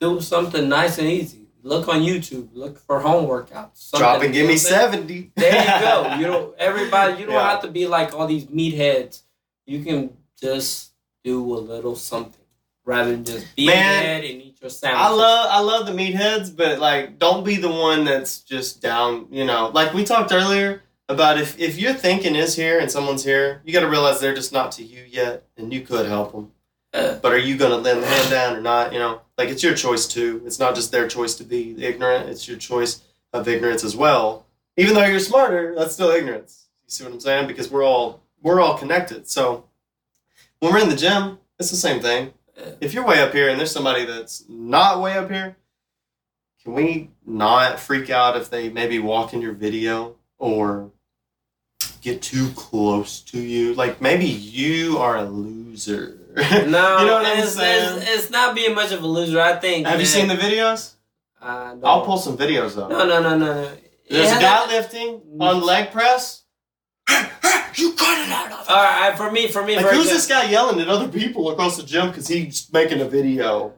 do 0.00 0.20
something 0.20 0.68
nice 0.68 0.98
and 0.98 1.08
easy. 1.08 1.48
Look 1.62 1.88
on 1.88 2.00
YouTube. 2.02 2.48
Look 2.52 2.76
for 2.78 3.00
home 3.00 3.26
workouts. 3.26 3.90
Drop 3.96 4.22
and 4.22 4.34
give 4.34 4.46
me 4.48 4.56
seventy. 4.56 5.30
There 5.36 5.56
you 5.64 5.80
go. 5.80 6.14
You 6.18 6.26
don't. 6.26 6.58
Everybody. 6.58 7.20
You 7.20 7.26
don't 7.26 7.36
Yeah. 7.36 7.50
have 7.52 7.62
to 7.62 7.68
be 7.68 7.86
like 7.86 8.12
all 8.14 8.26
these 8.26 8.46
meatheads. 8.46 9.22
You 9.66 9.82
can 9.84 10.16
just 10.40 10.90
do 11.24 11.54
a 11.54 11.60
little 11.72 11.94
something 11.96 12.44
rather 12.84 13.12
than 13.12 13.24
just 13.24 13.54
be 13.54 13.66
Man, 13.66 14.16
and 14.16 14.24
eat 14.24 14.56
your 14.60 14.70
sandwich. 14.70 15.00
I 15.00 15.10
love 15.10 15.46
I 15.50 15.60
love 15.60 15.86
the 15.86 15.92
meatheads, 15.92 16.54
but 16.54 16.80
like 16.80 17.18
don't 17.20 17.44
be 17.44 17.56
the 17.56 17.70
one 17.70 18.04
that's 18.04 18.40
just 18.40 18.82
down. 18.82 19.28
You 19.30 19.44
know, 19.44 19.70
like 19.72 19.94
we 19.94 20.02
talked 20.04 20.32
earlier 20.32 20.82
about 21.08 21.38
if 21.38 21.58
if 21.60 21.78
your 21.78 21.94
thinking 21.94 22.34
is 22.34 22.56
here 22.56 22.80
and 22.80 22.90
someone's 22.90 23.22
here, 23.24 23.62
you 23.64 23.72
got 23.72 23.80
to 23.80 23.88
realize 23.88 24.18
they're 24.20 24.34
just 24.34 24.52
not 24.52 24.72
to 24.72 24.82
you 24.82 25.04
yet, 25.08 25.44
and 25.56 25.72
you 25.72 25.82
could 25.82 26.06
help 26.06 26.32
them. 26.32 26.50
But 26.92 27.32
are 27.32 27.38
you 27.38 27.56
gonna 27.56 27.78
lay 27.78 27.98
the 27.98 28.06
hand 28.06 28.30
down 28.30 28.56
or 28.56 28.60
not? 28.60 28.92
You 28.92 28.98
know, 28.98 29.22
like 29.38 29.48
it's 29.48 29.62
your 29.62 29.74
choice 29.74 30.06
too. 30.06 30.42
It's 30.44 30.58
not 30.58 30.74
just 30.74 30.92
their 30.92 31.08
choice 31.08 31.34
to 31.36 31.44
be 31.44 31.74
ignorant. 31.82 32.28
It's 32.28 32.46
your 32.46 32.58
choice 32.58 33.02
of 33.32 33.48
ignorance 33.48 33.82
as 33.82 33.96
well. 33.96 34.46
Even 34.76 34.94
though 34.94 35.04
you're 35.04 35.20
smarter, 35.20 35.74
that's 35.74 35.94
still 35.94 36.10
ignorance. 36.10 36.66
You 36.84 36.90
see 36.90 37.04
what 37.04 37.12
I'm 37.12 37.20
saying? 37.20 37.46
Because 37.46 37.70
we're 37.70 37.84
all 37.84 38.22
we're 38.42 38.60
all 38.60 38.76
connected. 38.76 39.28
So 39.28 39.64
when 40.60 40.72
we're 40.72 40.80
in 40.80 40.88
the 40.88 40.96
gym, 40.96 41.38
it's 41.58 41.70
the 41.70 41.76
same 41.76 42.00
thing. 42.00 42.32
If 42.80 42.92
you're 42.92 43.06
way 43.06 43.20
up 43.20 43.32
here 43.32 43.48
and 43.48 43.58
there's 43.58 43.72
somebody 43.72 44.04
that's 44.04 44.44
not 44.48 45.00
way 45.00 45.16
up 45.16 45.30
here, 45.30 45.56
can 46.62 46.74
we 46.74 47.10
not 47.26 47.80
freak 47.80 48.10
out 48.10 48.36
if 48.36 48.50
they 48.50 48.68
maybe 48.68 48.98
walk 48.98 49.32
in 49.32 49.40
your 49.40 49.52
video 49.52 50.16
or 50.38 50.90
get 52.00 52.22
too 52.22 52.50
close 52.50 53.20
to 53.20 53.40
you? 53.40 53.74
Like 53.74 54.00
maybe 54.00 54.26
you 54.26 54.98
are 54.98 55.16
a 55.16 55.24
loser. 55.24 56.18
No, 56.36 56.42
you 56.50 56.66
know 56.66 57.14
what 57.14 57.26
I'm 57.26 57.38
it's, 57.38 57.52
saying? 57.52 57.98
It's, 57.98 58.10
it's 58.10 58.30
not 58.30 58.54
being 58.54 58.74
much 58.74 58.92
of 58.92 59.02
a 59.02 59.06
loser. 59.06 59.40
I 59.40 59.56
think. 59.56 59.86
Have 59.86 60.00
you 60.00 60.06
seen 60.06 60.28
the 60.28 60.34
videos? 60.34 60.94
I 61.40 61.70
don't- 61.70 61.84
I'll 61.84 62.04
pull 62.04 62.18
some 62.18 62.36
videos 62.36 62.74
though. 62.74 62.88
No, 62.88 63.06
no, 63.06 63.20
no, 63.22 63.36
no, 63.36 63.46
no. 63.46 63.70
There's 64.08 64.28
Yeah, 64.30 64.38
a 64.38 64.40
guy 64.40 64.66
lifting 64.66 65.20
on 65.40 65.60
leg 65.62 65.90
press. 65.90 66.42
you 67.10 67.92
cut 67.94 68.18
it 68.18 68.30
out 68.30 68.52
of 68.52 68.68
All 68.68 68.76
right, 68.76 69.14
for 69.16 69.30
me, 69.30 69.48
for 69.48 69.64
me, 69.64 69.76
Like 69.76 69.86
for 69.86 69.94
who's 69.94 70.08
this 70.08 70.26
guy 70.26 70.48
yelling 70.50 70.80
at 70.80 70.88
other 70.88 71.08
people 71.08 71.50
across 71.50 71.76
the 71.76 71.82
gym 71.82 72.08
because 72.08 72.28
he's 72.28 72.72
making 72.72 73.00
a 73.00 73.06
video 73.06 73.72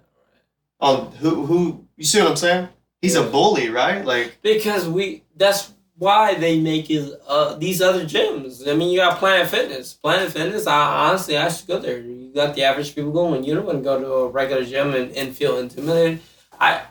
on 0.80 1.10
who 1.12 1.46
who 1.46 1.86
you 1.96 2.04
see 2.04 2.20
what 2.20 2.30
I'm 2.30 2.36
saying? 2.36 2.68
He's 3.00 3.14
a 3.16 3.22
bully, 3.22 3.70
right? 3.70 4.04
Like 4.04 4.38
Because 4.42 4.88
we 4.88 5.22
that's 5.36 5.72
why 5.96 6.34
they 6.34 6.60
make 6.60 6.90
it 6.90 7.12
uh, 7.26 7.54
these 7.56 7.80
other 7.80 8.04
gyms. 8.04 8.68
I 8.68 8.74
mean, 8.74 8.90
you 8.90 8.98
got 8.98 9.18
Planet 9.18 9.48
Fitness. 9.48 9.94
Planet 9.94 10.32
Fitness, 10.32 10.66
I 10.66 11.08
honestly 11.08 11.36
I 11.38 11.48
should 11.48 11.66
go 11.68 11.78
there. 11.78 12.02
You 12.34 12.40
got 12.42 12.56
the 12.56 12.64
average 12.64 12.96
people 12.96 13.12
going. 13.12 13.30
When 13.30 13.44
you 13.44 13.54
don't 13.54 13.64
want 13.64 13.78
to 13.78 13.84
go 13.84 14.00
to 14.00 14.12
a 14.12 14.28
regular 14.28 14.64
gym 14.64 14.92
and, 14.92 15.12
and 15.12 15.34
feel 15.36 15.56
intimidated. 15.58 16.20
I 16.60 16.82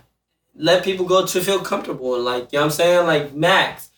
let 0.56 0.86
people 0.86 1.06
go 1.06 1.26
to 1.26 1.41
feel 1.41 1.60
comfortable. 1.60 2.18
Like 2.18 2.53
you 2.53 2.60
know 2.60 2.61
what 2.61 2.65
I'm 2.68 2.72
saying? 2.72 3.06
Like 3.06 3.34
Max. 3.34 3.90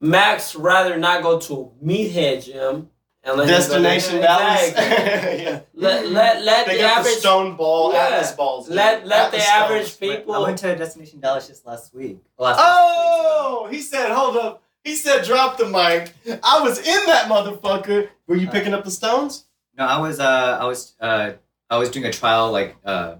Max 0.00 0.54
rather 0.56 0.96
not 0.96 1.22
go 1.22 1.38
to 1.40 1.54
a 1.54 1.84
meathead 1.84 2.42
gym 2.46 2.88
and 3.22 3.36
let 3.36 3.48
him 3.48 3.54
go 3.54 3.58
Destination 3.58 4.14
there. 4.14 4.22
Dallas. 4.22 4.68
Exactly. 4.68 5.42
yeah. 5.44 5.60
Let 5.74 6.08
let 6.08 6.42
let 6.44 6.66
They 6.66 6.76
the 6.76 6.82
got 6.82 6.98
average 7.00 7.14
the 7.16 7.20
stone 7.20 7.56
ball, 7.56 7.92
Yeah. 7.92 8.06
Atlas 8.06 8.32
balls. 8.32 8.70
let 8.70 9.00
dude. 9.00 9.08
let 9.10 9.30
the 9.30 9.36
Atlas 9.36 9.48
average 9.50 9.86
stones. 9.88 10.12
people 10.14 10.34
I 10.34 10.38
went 10.38 10.58
to 10.58 10.74
Destination 10.74 11.20
Dallas 11.20 11.48
just 11.48 11.66
last 11.66 11.92
week. 11.94 12.18
Well, 12.38 12.50
last 12.50 12.60
Oh, 12.62 13.68
he 13.70 13.82
said, 13.82 14.10
hold 14.10 14.38
up. 14.38 14.62
He 14.84 14.96
said, 14.96 15.24
drop 15.24 15.58
the 15.58 15.66
mic. 15.66 16.14
I 16.42 16.60
was 16.62 16.78
in 16.78 17.06
that 17.06 17.28
motherfucker. 17.28 18.08
Were 18.26 18.36
you 18.36 18.48
uh, 18.48 18.52
picking 18.52 18.72
up 18.72 18.84
the 18.84 18.90
stones? 18.90 19.44
No, 19.78 19.84
I 19.86 19.98
was 20.00 20.18
uh 20.20 20.58
I 20.60 20.64
was 20.66 20.94
uh 21.00 21.32
I 21.70 21.78
was 21.78 21.90
doing 21.90 22.04
a 22.06 22.12
trial 22.12 22.50
like 22.52 22.76
uh 22.84 23.16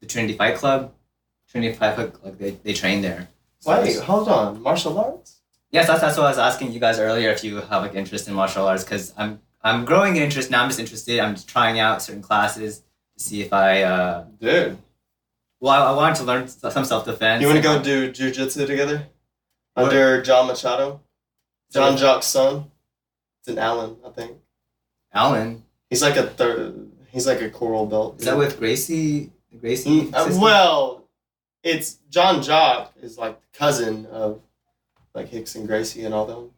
the 0.00 0.06
Trinity 0.06 0.34
Fight 0.34 0.56
Club. 0.56 0.94
Trinity 1.50 1.74
Fight 1.74 1.94
Club 1.96 2.14
like 2.22 2.38
they, 2.38 2.50
they 2.50 2.72
train 2.72 3.02
there. 3.02 3.28
So 3.58 3.72
Wait, 3.72 3.86
was- 3.96 4.00
hold 4.00 4.28
on. 4.28 4.62
Martial 4.62 4.98
arts? 4.98 5.40
yes, 5.70 5.86
that's 5.88 6.00
that's 6.00 6.16
what 6.16 6.26
I 6.26 6.30
was 6.30 6.38
asking 6.38 6.72
you 6.72 6.80
guys 6.80 6.98
earlier 6.98 7.30
if 7.30 7.42
you 7.44 7.56
have 7.56 7.82
like 7.82 7.94
interest 7.94 8.28
in 8.28 8.34
martial 8.34 8.66
arts 8.66 8.84
because 8.84 9.12
I'm 9.16 9.40
I'm 9.62 9.84
growing 9.84 10.16
in 10.16 10.22
interest 10.22 10.50
now. 10.50 10.62
I'm 10.62 10.68
just 10.68 10.78
interested. 10.80 11.18
I'm 11.20 11.34
just 11.34 11.48
trying 11.48 11.80
out 11.80 12.00
certain 12.00 12.22
classes 12.22 12.78
to 13.16 13.24
see 13.24 13.42
if 13.42 13.52
I 13.52 13.82
uh 13.82 14.24
Dude. 14.40 14.78
well 15.60 15.72
I, 15.82 15.90
I 15.90 15.96
wanted 15.96 16.16
to 16.18 16.24
learn 16.24 16.46
some 16.48 16.84
self 16.84 17.04
defense. 17.06 17.42
You 17.42 17.48
want 17.48 17.58
to 17.58 17.62
go 17.62 17.82
do 17.82 18.12
jujitsu 18.12 18.66
together? 18.66 19.06
Under 19.74 20.22
John 20.22 20.46
Machado? 20.46 21.00
Jean 21.72 21.96
Jacques's 21.96 22.32
son? 22.32 22.70
It's 23.40 23.48
an 23.48 23.58
Allen, 23.58 23.96
I 24.04 24.10
think. 24.10 24.38
Alan? 25.12 25.62
He's 25.90 26.02
like 26.02 26.16
a 26.16 26.26
third. 26.26 26.90
He's 27.10 27.26
like 27.26 27.40
a 27.40 27.50
coral 27.50 27.86
belt. 27.86 28.18
Is 28.18 28.26
that 28.26 28.36
with 28.36 28.58
Gracie? 28.58 29.30
Gracie? 29.60 30.02
Mm, 30.02 30.14
uh, 30.14 30.38
well, 30.40 31.04
it's 31.62 31.98
Jean 32.10 32.42
Jacques 32.42 32.92
is 33.00 33.18
like 33.18 33.40
the 33.40 33.58
cousin 33.58 34.06
of 34.06 34.40
like 35.14 35.30
Rickson 35.30 35.66
Gracie 35.66 36.04
and 36.04 36.14
all 36.14 36.26
them. 36.26 36.50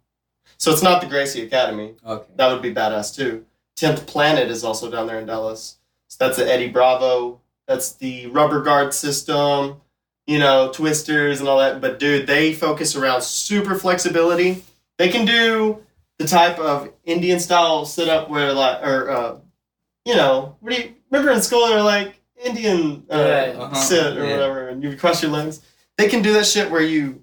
So 0.58 0.70
it's 0.72 0.82
not 0.82 1.00
the 1.00 1.06
Gracie 1.06 1.42
Academy. 1.42 1.94
okay. 2.04 2.26
That 2.36 2.52
would 2.52 2.62
be 2.62 2.74
badass 2.74 3.14
too. 3.14 3.44
Tenth 3.76 4.06
Planet 4.06 4.50
is 4.50 4.64
also 4.64 4.90
down 4.90 5.06
there 5.06 5.18
in 5.18 5.26
Dallas. 5.26 5.78
So 6.08 6.24
that's 6.24 6.36
the 6.36 6.52
Eddie 6.52 6.68
Bravo. 6.68 7.40
That's 7.66 7.92
the 7.92 8.26
rubber 8.26 8.62
guard 8.62 8.92
system, 8.92 9.80
you 10.26 10.38
know, 10.38 10.70
twisters 10.72 11.40
and 11.40 11.48
all 11.48 11.58
that. 11.58 11.80
But 11.80 11.98
dude, 11.98 12.26
they 12.26 12.52
focus 12.52 12.96
around 12.96 13.22
super 13.22 13.76
flexibility. 13.76 14.64
They 14.98 15.08
can 15.08 15.24
do 15.24 15.82
the 16.20 16.26
type 16.26 16.58
of 16.58 16.90
Indian 17.04 17.40
style 17.40 17.86
sit 17.86 18.06
up 18.10 18.28
where 18.28 18.52
like 18.52 18.82
or 18.86 19.10
uh, 19.10 19.36
you 20.04 20.14
know, 20.14 20.54
what 20.60 20.70
do 20.74 20.78
you 20.82 20.94
remember 21.10 21.32
in 21.32 21.40
school 21.40 21.66
they're 21.66 21.82
like 21.82 22.20
Indian 22.44 23.04
uh, 23.10 23.16
Yeah. 23.16 23.54
Uh-huh. 23.58 23.74
sit 23.74 24.18
or 24.18 24.24
Yeah. 24.26 24.32
whatever, 24.32 24.68
and 24.68 24.82
you 24.82 24.94
cross 24.98 25.22
your 25.22 25.32
legs. 25.32 25.62
They 25.96 26.08
can 26.10 26.20
do 26.20 26.34
that 26.34 26.44
shit 26.46 26.70
where 26.70 26.82
you 26.82 27.22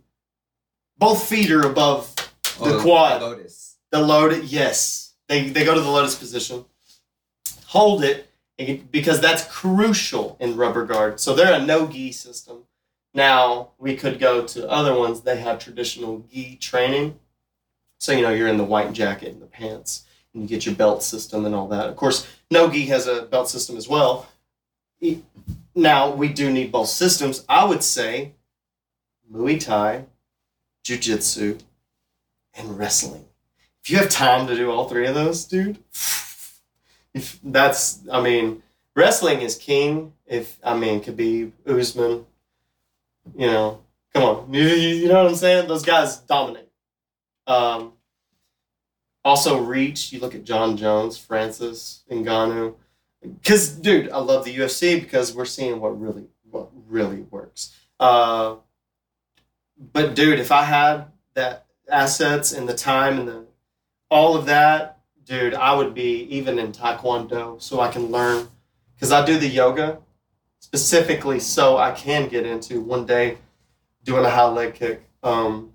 both 0.97 1.23
feet 1.29 1.51
are 1.51 1.61
above 1.61 2.13
the 2.59 2.75
Oh, 2.77 2.81
quad. 2.81 3.21
Lotus. 3.21 3.75
the 3.91 4.01
lotus. 4.01 4.51
Yes, 4.51 5.13
they 5.27 5.49
they 5.49 5.63
go 5.63 5.75
to 5.75 5.81
the 5.81 5.91
lotus 5.91 6.15
position, 6.15 6.65
hold 7.67 8.03
it 8.03 8.23
because 8.91 9.21
that's 9.21 9.43
crucial 9.53 10.35
in 10.39 10.57
rubber 10.57 10.87
guard. 10.87 11.19
So 11.19 11.35
they're 11.35 11.53
a 11.53 11.63
no 11.63 11.85
gi 11.85 12.13
system. 12.13 12.63
Now 13.13 13.73
we 13.77 13.95
could 13.95 14.17
go 14.19 14.43
to 14.47 14.67
other 14.67 14.95
ones. 14.97 15.21
They 15.21 15.37
have 15.37 15.59
traditional 15.59 16.25
gi 16.33 16.55
training. 16.55 17.19
So 17.99 18.11
you 18.11 18.21
know 18.21 18.29
you're 18.31 18.47
in 18.47 18.57
the 18.57 18.63
white 18.63 18.93
jacket 18.93 19.33
and 19.33 19.41
the 19.41 19.47
pants, 19.47 20.05
and 20.33 20.43
you 20.43 20.49
get 20.49 20.65
your 20.65 20.75
belt 20.75 21.03
system 21.03 21.45
and 21.45 21.55
all 21.55 21.67
that. 21.69 21.89
Of 21.89 21.95
course, 21.95 22.27
no 22.51 22.69
gi 22.69 22.85
has 22.87 23.07
a 23.07 23.23
belt 23.23 23.49
system 23.49 23.77
as 23.77 23.87
well. 23.87 24.27
Now 25.75 26.11
we 26.11 26.29
do 26.29 26.51
need 26.51 26.71
both 26.71 26.89
systems. 26.89 27.45
I 27.47 27.65
would 27.65 27.83
say 27.83 28.33
Muay 29.31 29.63
Thai, 29.63 30.05
Jiu 30.83 30.97
Jitsu, 30.97 31.57
and 32.55 32.77
wrestling. 32.77 33.25
If 33.83 33.91
you 33.91 33.97
have 33.97 34.09
time 34.09 34.47
to 34.47 34.55
do 34.55 34.71
all 34.71 34.89
three 34.89 35.07
of 35.07 35.15
those, 35.15 35.45
dude, 35.45 35.77
if 37.13 37.39
that's, 37.43 37.99
I 38.11 38.21
mean, 38.21 38.63
wrestling 38.95 39.41
is 39.41 39.55
king. 39.55 40.13
If, 40.25 40.59
I 40.63 40.75
mean, 40.75 41.01
Khabib, 41.01 41.51
Usman, 41.65 42.25
you 43.35 43.47
know, 43.47 43.79
come 44.13 44.23
on. 44.23 44.53
You 44.53 44.63
you 44.63 45.07
know 45.07 45.23
what 45.23 45.27
I'm 45.31 45.35
saying? 45.35 45.67
Those 45.67 45.85
guys 45.85 46.17
dominate. 46.17 46.66
Um, 47.47 47.93
also, 49.25 49.59
reach. 49.59 50.13
You 50.13 50.19
look 50.19 50.35
at 50.35 50.43
Jon 50.43 50.77
Jones, 50.77 51.17
Francis 51.17 52.03
Ngannou. 52.11 52.75
Because, 53.21 53.71
dude, 53.71 54.09
I 54.09 54.19
love 54.19 54.45
the 54.45 54.55
UFC 54.55 54.99
because 54.99 55.33
we're 55.33 55.45
seeing 55.45 55.81
what 55.81 55.99
really, 55.99 56.27
what 56.49 56.69
really 56.87 57.21
works. 57.21 57.75
Uh, 57.99 58.57
but, 59.91 60.15
dude, 60.15 60.39
if 60.39 60.51
I 60.51 60.63
had 60.63 61.05
that 61.33 61.65
assets 61.89 62.53
and 62.53 62.69
the 62.69 62.73
time 62.73 63.19
and 63.19 63.27
the 63.27 63.45
all 64.09 64.37
of 64.37 64.45
that, 64.45 64.99
dude, 65.25 65.53
I 65.53 65.73
would 65.73 65.93
be 65.93 66.23
even 66.35 66.57
in 66.59 66.71
Taekwondo 66.71 67.61
so 67.61 67.79
I 67.79 67.89
can 67.89 68.07
learn. 68.07 68.47
Because 68.95 69.11
I 69.11 69.25
do 69.25 69.37
the 69.37 69.47
yoga 69.47 69.99
specifically 70.59 71.39
so 71.39 71.77
I 71.77 71.91
can 71.91 72.27
get 72.27 72.45
into 72.45 72.81
one 72.81 73.05
day 73.05 73.37
doing 74.03 74.25
a 74.25 74.29
high 74.29 74.47
leg 74.47 74.73
kick. 74.73 75.03
Um, 75.21 75.73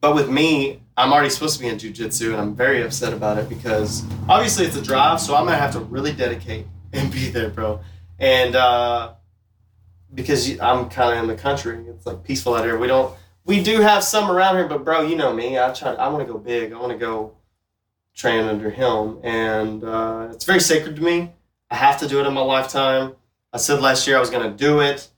but 0.00 0.14
with 0.14 0.28
me, 0.30 0.80
I'm 0.96 1.12
already 1.12 1.30
supposed 1.30 1.56
to 1.56 1.62
be 1.62 1.68
in 1.68 1.76
jujitsu 1.76 2.32
and 2.32 2.36
I'm 2.36 2.54
very 2.54 2.82
upset 2.82 3.12
about 3.12 3.38
it 3.38 3.48
because 3.48 4.04
obviously 4.28 4.66
it's 4.66 4.76
a 4.76 4.82
drive, 4.82 5.20
so 5.20 5.34
I'm 5.34 5.46
to 5.46 5.54
have 5.54 5.72
to 5.72 5.80
really 5.80 6.12
dedicate 6.12 6.66
and 6.92 7.10
be 7.12 7.30
there, 7.30 7.50
bro. 7.50 7.80
And 8.18 8.56
uh, 8.56 9.14
because 10.14 10.58
I'm 10.60 10.88
kind 10.88 11.16
of 11.16 11.22
in 11.22 11.28
the 11.28 11.40
country, 11.40 11.84
it's 11.88 12.06
like 12.06 12.24
peaceful 12.24 12.54
out 12.54 12.64
here. 12.64 12.78
We 12.78 12.86
don't 12.86 13.14
we 13.44 13.62
do 13.62 13.80
have 13.80 14.04
some 14.04 14.30
around 14.30 14.56
here, 14.56 14.68
but 14.68 14.84
bro, 14.84 15.00
you 15.02 15.16
know 15.16 15.32
me. 15.32 15.58
I 15.58 15.72
try. 15.72 15.94
I 15.94 16.08
want 16.08 16.26
to 16.26 16.30
go 16.30 16.38
big. 16.38 16.72
I 16.72 16.78
want 16.78 16.92
to 16.92 16.98
go 16.98 17.32
train 18.14 18.44
under 18.44 18.70
him, 18.70 19.18
and 19.22 19.82
uh, 19.82 20.28
it's 20.30 20.44
very 20.44 20.60
sacred 20.60 20.96
to 20.96 21.02
me. 21.02 21.32
I 21.70 21.76
have 21.76 21.98
to 22.00 22.08
do 22.08 22.20
it 22.20 22.26
in 22.26 22.34
my 22.34 22.42
lifetime. 22.42 23.14
I 23.52 23.56
said 23.56 23.80
last 23.80 24.06
year 24.06 24.18
I 24.18 24.20
was 24.20 24.30
gonna 24.30 24.50
do 24.50 24.80
it, 24.80 25.08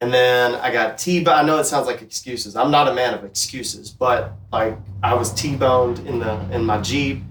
and 0.00 0.12
then 0.12 0.54
I 0.54 0.72
got 0.72 0.98
T 0.98 1.22
bone. 1.22 1.34
I 1.34 1.42
know 1.42 1.58
it 1.58 1.64
sounds 1.64 1.86
like 1.86 2.02
excuses. 2.02 2.56
I'm 2.56 2.70
not 2.70 2.88
a 2.88 2.94
man 2.94 3.14
of 3.14 3.24
excuses, 3.24 3.90
but 3.90 4.32
like 4.52 4.76
I 5.02 5.14
was 5.14 5.32
T-boned 5.32 6.00
in 6.00 6.18
the 6.18 6.40
in 6.52 6.64
my 6.64 6.80
Jeep, 6.80 7.22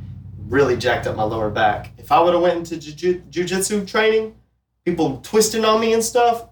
really 0.48 0.78
jacked 0.78 1.08
up 1.08 1.16
my 1.16 1.24
lower 1.24 1.50
back. 1.50 1.92
If 1.98 2.12
I 2.12 2.20
would 2.20 2.34
have 2.34 2.42
went 2.42 2.58
into 2.72 2.76
jujitsu 2.76 3.88
training, 3.88 4.36
people 4.86 5.20
twisting 5.22 5.66
on 5.66 5.80
me 5.82 5.94
and 5.94 6.04
stuff, 6.04 6.48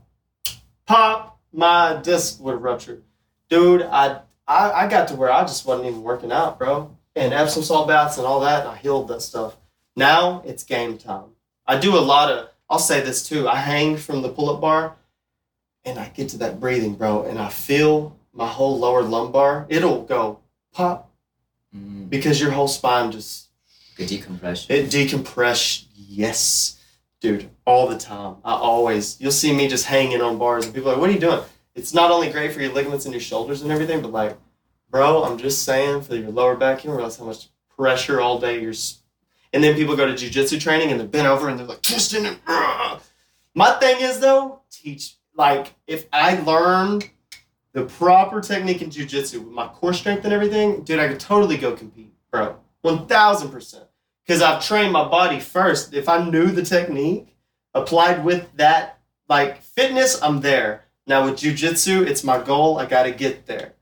pop, 0.85 1.39
my 1.51 1.99
disc 2.03 2.39
would 2.41 2.53
have 2.53 2.61
ruptured 2.61 3.03
dude, 3.49 3.81
I, 3.83 4.21
I 4.47 4.71
I 4.71 4.87
got 4.87 5.07
to 5.09 5.15
where 5.15 5.31
I 5.31 5.41
just 5.41 5.65
wasn't 5.65 5.87
even 5.87 6.03
working 6.03 6.31
out, 6.31 6.57
bro. 6.57 6.95
And 7.15 7.33
Epsom 7.33 7.63
salt 7.63 7.87
baths 7.87 8.17
and 8.17 8.27
all 8.27 8.41
that, 8.41 8.61
and 8.61 8.69
I 8.69 8.77
healed 8.77 9.07
that 9.07 9.21
stuff. 9.21 9.57
Now 9.95 10.43
it's 10.45 10.63
game 10.63 10.97
time. 10.97 11.31
I 11.65 11.77
do 11.77 11.97
a 11.97 11.99
lot 11.99 12.31
of. 12.31 12.49
I'll 12.69 12.79
say 12.79 13.01
this 13.01 13.27
too. 13.27 13.47
I 13.47 13.55
hang 13.55 13.97
from 13.97 14.21
the 14.21 14.29
pull-up 14.29 14.59
bar, 14.59 14.95
and 15.87 15.97
I 15.97 16.09
get 16.09 16.29
to 16.29 16.37
that 16.39 16.59
breathing, 16.59 16.95
bro, 16.95 17.23
and 17.23 17.39
I 17.39 17.49
feel 17.49 18.15
my 18.33 18.47
whole 18.47 18.77
lower 18.77 19.01
lumbar. 19.01 19.65
It'll 19.69 20.03
go 20.03 20.39
pop 20.73 21.05
Mm, 21.75 22.09
because 22.09 22.39
your 22.39 22.51
whole 22.51 22.69
spine 22.69 23.11
just 23.11 23.49
good 23.97 24.07
decompression. 24.07 24.73
it 24.73 24.85
decompress. 24.89 25.83
Yes, 25.93 26.79
dude, 27.19 27.49
all 27.65 27.87
the 27.87 27.97
time. 27.97 28.37
I 28.45 28.53
always. 28.53 29.19
You'll 29.19 29.31
see 29.33 29.51
me 29.53 29.67
just 29.67 29.85
hanging 29.85 30.21
on 30.21 30.37
bars, 30.37 30.63
and 30.65 30.73
people 30.73 30.89
are 30.89 30.93
like, 30.93 31.01
"What 31.01 31.09
are 31.09 31.13
you 31.13 31.19
doing?" 31.19 31.41
It's 31.75 31.93
not 31.93 32.09
only 32.09 32.29
great 32.31 32.53
for 32.53 32.61
your 32.61 32.71
ligaments 32.71 33.03
and 33.05 33.13
your 33.13 33.19
shoulders 33.21 33.61
and 33.61 33.71
everything, 33.71 34.01
but 34.01 34.11
like, 34.13 34.37
bro, 34.89 35.23
I'm 35.25 35.37
just 35.37 35.63
saying 35.63 36.03
for 36.03 36.15
your 36.15 36.31
lower 36.31 36.55
back, 36.55 36.83
you 36.83 36.87
don't 36.89 36.95
realize 36.97 37.17
how 37.17 37.25
much 37.25 37.49
pressure 37.75 38.21
all 38.21 38.39
day 38.39 38.61
you're. 38.61 38.73
And 39.53 39.61
then 39.63 39.75
people 39.75 39.95
go 39.97 40.05
to 40.07 40.13
jujitsu 40.13 40.59
training 40.61 40.89
and 40.91 40.99
they're 40.99 41.07
bent 41.07 41.27
over 41.27 41.49
and 41.49 41.59
they're 41.59 41.67
like 41.67 41.81
twisting 41.81 42.25
and. 42.25 42.39
My 43.53 43.71
thing 43.79 43.97
is 44.01 44.19
though, 44.21 44.61
teach 44.71 45.15
like 45.37 45.75
if 45.85 46.07
I 46.11 46.41
learned 46.41 47.09
the 47.73 47.85
proper 47.85 48.41
technique 48.41 48.81
in 48.81 48.89
jujitsu 48.89 49.39
with 49.39 49.53
my 49.53 49.67
core 49.67 49.93
strength 49.93 50.25
and 50.25 50.33
everything, 50.33 50.83
dude, 50.83 50.99
I 50.99 51.07
could 51.07 51.19
totally 51.19 51.57
go 51.57 51.73
compete, 51.75 52.13
bro, 52.31 52.57
one 52.81 53.07
thousand 53.07 53.51
percent. 53.51 53.85
Because 54.25 54.41
I've 54.41 54.65
trained 54.65 54.91
my 54.91 55.07
body 55.07 55.39
first. 55.39 55.93
If 55.93 56.09
I 56.09 56.27
knew 56.29 56.47
the 56.47 56.63
technique 56.63 57.37
applied 57.73 58.25
with 58.25 58.51
that, 58.57 58.99
like 59.29 59.61
fitness, 59.61 60.21
I'm 60.21 60.41
there. 60.41 60.83
Now 61.05 61.23
with 61.23 61.35
jujitsu, 61.35 62.05
it's 62.05 62.25
my 62.25 62.41
goal. 62.41 62.77
I 62.77 62.85
got 62.87 63.03
to 63.03 63.11
get 63.11 63.45
there. 63.45 63.75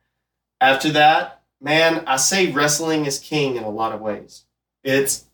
After 0.62 0.92
that, 0.92 1.42
man, 1.60 2.04
I 2.06 2.18
say 2.18 2.52
wrestling 2.52 3.06
is 3.06 3.18
king 3.18 3.56
in 3.56 3.64
a 3.64 3.70
lot 3.70 3.92
of 3.92 4.02
ways. 4.02 4.46
It's 4.84 5.26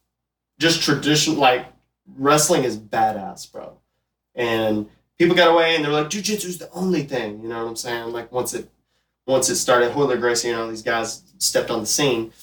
just 0.60 0.81
tradition. 0.81 1.38
Like 1.38 1.65
wrestling 2.15 2.64
is 2.64 2.77
badass, 2.77 3.52
bro. 3.52 3.77
And 4.34 4.89
people 5.22 5.35
got 5.35 5.53
away 5.53 5.76
and 5.76 5.85
they're 5.85 5.91
like, 5.91 6.10
jujitsu 6.10 6.45
is 6.45 6.57
the 6.57 6.72
only 6.72 7.03
thing. 7.03 7.43
You 7.43 7.49
know 7.49 7.61
what 7.64 7.69
I'm 7.69 7.76
saying? 7.76 8.11
Like 8.11 8.31
once 8.31 8.56
it 8.56 8.68
once 9.27 9.49
it 9.49 9.57
started, 9.57 9.91
Hoyler 9.91 10.19
Gracie 10.19 10.49
and 10.49 10.60
all 10.60 10.68
these 10.68 10.81
guys 10.81 11.22
stepped 11.38 11.69
on 11.69 11.81
the 11.81 11.85
scene. 11.85 12.34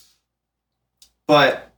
But 1.26 1.72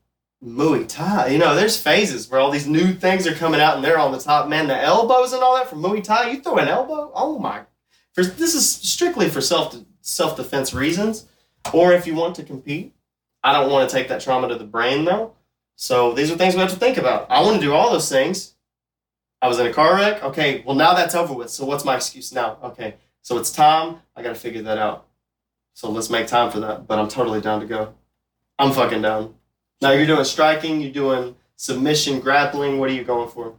Muay 0.44 0.86
Thai, 0.86 1.28
you 1.28 1.38
know, 1.38 1.54
there's 1.54 1.80
phases 1.80 2.28
where 2.28 2.38
all 2.38 2.50
these 2.50 2.68
new 2.68 2.92
things 2.92 3.26
are 3.26 3.34
coming 3.34 3.62
out 3.62 3.76
and 3.76 3.84
they're 3.84 3.98
on 3.98 4.12
the 4.12 4.18
top. 4.18 4.46
Man, 4.46 4.68
the 4.68 4.76
elbows 4.76 5.32
and 5.32 5.42
all 5.42 5.56
that 5.56 5.70
from 5.70 5.82
Muay 5.82 6.04
Thai, 6.04 6.32
you 6.32 6.42
throw 6.42 6.58
an 6.58 6.68
elbow, 6.68 7.10
oh 7.14 7.38
my! 7.38 7.62
For 8.12 8.22
this 8.22 8.54
is 8.54 8.70
strictly 8.70 9.30
for 9.30 9.40
self 9.40 9.74
self 10.02 10.36
defense 10.36 10.74
reasons, 10.74 11.26
or 11.72 11.94
if 11.94 12.06
you 12.06 12.14
want 12.14 12.36
to 12.36 12.42
compete. 12.42 12.94
I 13.42 13.54
don't 13.54 13.72
want 13.72 13.88
to 13.88 13.96
take 13.96 14.08
that 14.08 14.20
trauma 14.20 14.48
to 14.48 14.56
the 14.56 14.64
brain 14.64 15.06
though. 15.06 15.32
So 15.76 16.12
these 16.12 16.30
are 16.30 16.36
things 16.36 16.52
we 16.54 16.60
have 16.60 16.68
to 16.70 16.76
think 16.76 16.98
about. 16.98 17.30
I 17.30 17.40
want 17.40 17.54
to 17.56 17.62
do 17.62 17.72
all 17.72 17.90
those 17.90 18.10
things. 18.10 18.54
I 19.42 19.48
was 19.48 19.58
in 19.58 19.66
a 19.66 19.72
car 19.72 19.94
wreck. 19.94 20.22
Okay, 20.22 20.62
well 20.66 20.76
now 20.76 20.94
that's 20.94 21.14
over 21.14 21.32
with. 21.32 21.50
So 21.50 21.64
what's 21.64 21.84
my 21.84 21.96
excuse 21.96 22.32
now? 22.32 22.58
Okay, 22.62 22.94
so 23.22 23.38
it's 23.38 23.50
time. 23.50 24.00
I 24.14 24.22
got 24.22 24.30
to 24.30 24.34
figure 24.34 24.62
that 24.62 24.78
out. 24.78 25.06
So 25.74 25.90
let's 25.90 26.10
make 26.10 26.26
time 26.26 26.50
for 26.50 26.60
that. 26.60 26.86
But 26.86 26.98
I'm 26.98 27.08
totally 27.08 27.40
down 27.40 27.60
to 27.60 27.66
go. 27.66 27.94
I'm 28.58 28.72
fucking 28.72 29.02
down. 29.02 29.34
Now 29.80 29.92
you're 29.92 30.06
doing 30.06 30.24
striking, 30.24 30.80
you're 30.82 30.92
doing 30.92 31.36
submission, 31.56 32.20
grappling. 32.20 32.78
What 32.78 32.90
are 32.90 32.92
you 32.92 33.04
going 33.04 33.30
for? 33.30 33.54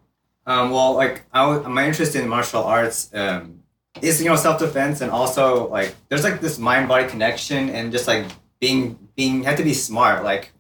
Um, 0.46 0.72
well, 0.72 0.94
like 0.94 1.24
I 1.34 1.52
w- 1.52 1.68
my 1.70 1.88
interest 1.88 2.16
in 2.16 2.28
martial 2.28 2.64
arts 2.64 3.10
um, 3.14 3.64
is 4.02 4.22
you 4.22 4.30
know 4.30 4.36
self 4.36 4.60
defense 4.60 5.02
and 5.02 5.12
also 5.12 5.68
like 5.70 5.96
there's 6.10 6.24
like 6.24 6.42
this 6.42 6.60
mind 6.60 6.88
body 6.88 7.08
connection 7.08 7.70
and 7.70 7.92
just 7.92 8.08
like 8.08 8.26
being 8.60 8.98
being 9.16 9.38
you 9.38 9.44
have 9.44 9.58
to 9.58 9.64
be 9.64 9.74
smart. 9.74 10.24
Like 10.24 10.52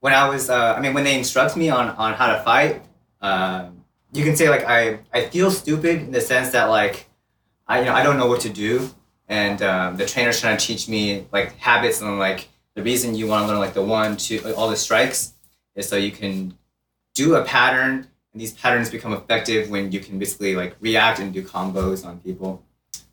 when 0.00 0.14
I 0.14 0.28
was 0.28 0.48
uh, 0.48 0.74
I 0.76 0.80
mean 0.80 0.94
when 0.94 1.04
they 1.04 1.18
instruct 1.18 1.56
me 1.56 1.68
on 1.68 1.90
on 1.90 2.14
how 2.14 2.34
to 2.34 2.42
fight, 2.42 2.82
um, 3.20 3.73
you 4.14 4.24
can 4.24 4.36
say 4.36 4.48
like 4.48 4.64
I 4.64 5.00
I 5.12 5.26
feel 5.26 5.50
stupid 5.50 5.96
in 6.02 6.10
the 6.12 6.20
sense 6.20 6.50
that 6.50 6.66
like 6.70 7.08
I 7.66 7.80
you 7.80 7.84
know 7.86 7.92
I 7.94 8.02
don't 8.02 8.16
know 8.16 8.26
what 8.26 8.40
to 8.42 8.48
do 8.48 8.90
and 9.28 9.60
um, 9.62 9.96
the 9.96 10.06
trainer's 10.06 10.40
trying 10.40 10.56
to 10.56 10.66
teach 10.66 10.88
me 10.88 11.26
like 11.32 11.56
habits 11.58 12.00
and 12.00 12.18
like 12.18 12.48
the 12.74 12.82
reason 12.82 13.14
you 13.14 13.26
want 13.26 13.44
to 13.44 13.48
learn 13.48 13.58
like 13.58 13.74
the 13.74 13.82
one 13.82 14.16
two 14.16 14.40
like, 14.40 14.56
all 14.56 14.68
the 14.70 14.76
strikes 14.76 15.34
is 15.74 15.88
so 15.88 15.96
you 15.96 16.12
can 16.12 16.56
do 17.14 17.34
a 17.34 17.44
pattern 17.44 18.06
and 18.32 18.40
these 18.40 18.52
patterns 18.52 18.90
become 18.90 19.12
effective 19.12 19.70
when 19.70 19.92
you 19.92 20.00
can 20.00 20.18
basically 20.18 20.54
like 20.56 20.76
react 20.80 21.18
and 21.20 21.32
do 21.32 21.42
combos 21.42 22.04
on 22.04 22.18
people. 22.20 22.62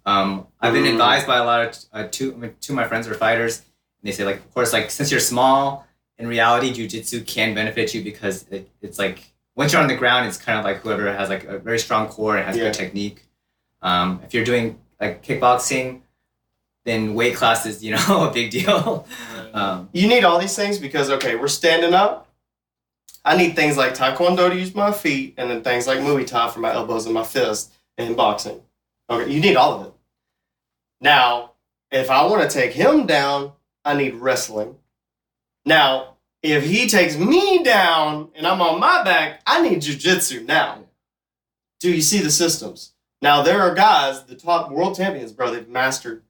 Um, 0.05 0.47
I've 0.59 0.73
been 0.73 0.85
Mm. 0.85 0.93
advised 0.93 1.27
by 1.27 1.37
a 1.37 1.43
lot 1.45 1.61
of 1.61 1.77
uh, 1.93 2.07
two 2.09 2.33
I 2.33 2.37
mean, 2.37 2.55
two 2.59 2.73
of 2.73 2.77
my 2.77 2.87
friends 2.87 3.07
are 3.07 3.13
fighters, 3.13 3.59
and 3.59 4.03
they 4.03 4.11
say 4.11 4.25
like 4.25 4.37
of 4.37 4.53
course 4.53 4.73
like 4.73 4.89
since 4.91 5.11
you're 5.11 5.19
small, 5.19 5.85
in 6.17 6.27
reality 6.27 6.73
jujitsu 6.73 7.25
can 7.25 7.53
benefit 7.53 7.93
you 7.93 8.03
because 8.03 8.45
it, 8.49 8.67
it's 8.81 8.97
like 8.97 9.30
once 9.55 9.73
you're 9.73 9.81
on 9.81 9.87
the 9.87 9.95
ground, 9.95 10.27
it's 10.27 10.37
kind 10.37 10.57
of 10.59 10.65
like 10.65 10.77
whoever 10.77 11.11
has 11.13 11.29
like 11.29 11.43
a 11.45 11.59
very 11.59 11.79
strong 11.79 12.07
core 12.07 12.37
and 12.37 12.45
has 12.45 12.55
Yeah. 12.57 12.65
good 12.65 12.73
technique. 12.73 13.25
Um, 13.81 14.21
if 14.23 14.33
you're 14.33 14.45
doing 14.45 14.79
like 14.99 15.23
kickboxing, 15.23 16.01
then 16.85 17.13
weight 17.13 17.35
class 17.35 17.65
is 17.65 17.83
you 17.83 17.91
know 17.95 18.27
a 18.29 18.33
big 18.33 18.51
deal. 18.51 19.07
Um, 19.53 19.89
You 19.91 20.07
need 20.07 20.23
all 20.23 20.39
these 20.39 20.55
things 20.55 20.77
because 20.79 21.09
okay, 21.09 21.35
we're 21.35 21.49
standing 21.49 21.93
up. 21.93 22.29
I 23.25 23.35
need 23.35 23.53
things 23.55 23.75
like 23.75 23.93
taekwondo 23.93 24.49
to 24.49 24.55
use 24.57 24.73
my 24.73 24.93
feet, 24.93 25.33
and 25.37 25.49
then 25.49 25.61
things 25.61 25.87
like 25.87 25.99
Muay 25.99 26.25
Thai 26.25 26.49
for 26.49 26.59
my 26.61 26.73
elbows 26.73 27.05
and 27.05 27.13
my 27.13 27.23
fists, 27.25 27.69
and 27.97 28.15
boxing. 28.15 28.61
Okay, 29.09 29.29
you 29.29 29.41
need 29.41 29.57
all 29.57 29.73
of 29.73 29.87
it. 29.87 29.93
Now, 31.01 31.51
if 31.91 32.09
I 32.09 32.25
want 32.27 32.41
to 32.43 32.47
take 32.49 32.71
him 32.71 33.05
down, 33.05 33.51
I 33.83 33.93
need 33.93 34.13
wrestling. 34.15 34.77
Now, 35.65 36.10
if 36.43 36.65
he 36.65 36.87
takes 36.87 37.17
me 37.17 37.63
down 37.63 38.29
and 38.35 38.47
I'm 38.47 38.61
on 38.61 38.79
my 38.79 39.03
back, 39.03 39.41
I 39.45 39.61
need 39.61 39.81
jujitsu 39.81 40.45
now. 40.45 40.85
Do 41.79 41.91
you 41.91 42.01
see 42.01 42.19
the 42.19 42.31
systems? 42.31 42.93
Now 43.21 43.43
there 43.43 43.61
are 43.61 43.75
guys, 43.75 44.23
the 44.23 44.35
top 44.35 44.71
world 44.71 44.97
champions, 44.97 45.31
bro. 45.31 45.51
They've 45.51 45.67
mastered, 45.67 46.23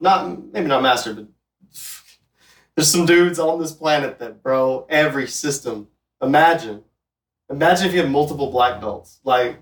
not 0.00 0.52
maybe 0.52 0.68
not 0.68 0.82
mastered, 0.82 1.16
but 1.16 1.26
there's 2.74 2.90
some 2.90 3.06
dudes 3.06 3.38
on 3.38 3.60
this 3.60 3.72
planet 3.72 4.18
that, 4.18 4.42
bro, 4.42 4.86
every 4.88 5.26
system. 5.26 5.88
Imagine, 6.22 6.84
imagine 7.50 7.86
if 7.86 7.94
you 7.94 8.00
have 8.00 8.10
multiple 8.10 8.50
black 8.50 8.80
belts, 8.80 9.20
like 9.24 9.58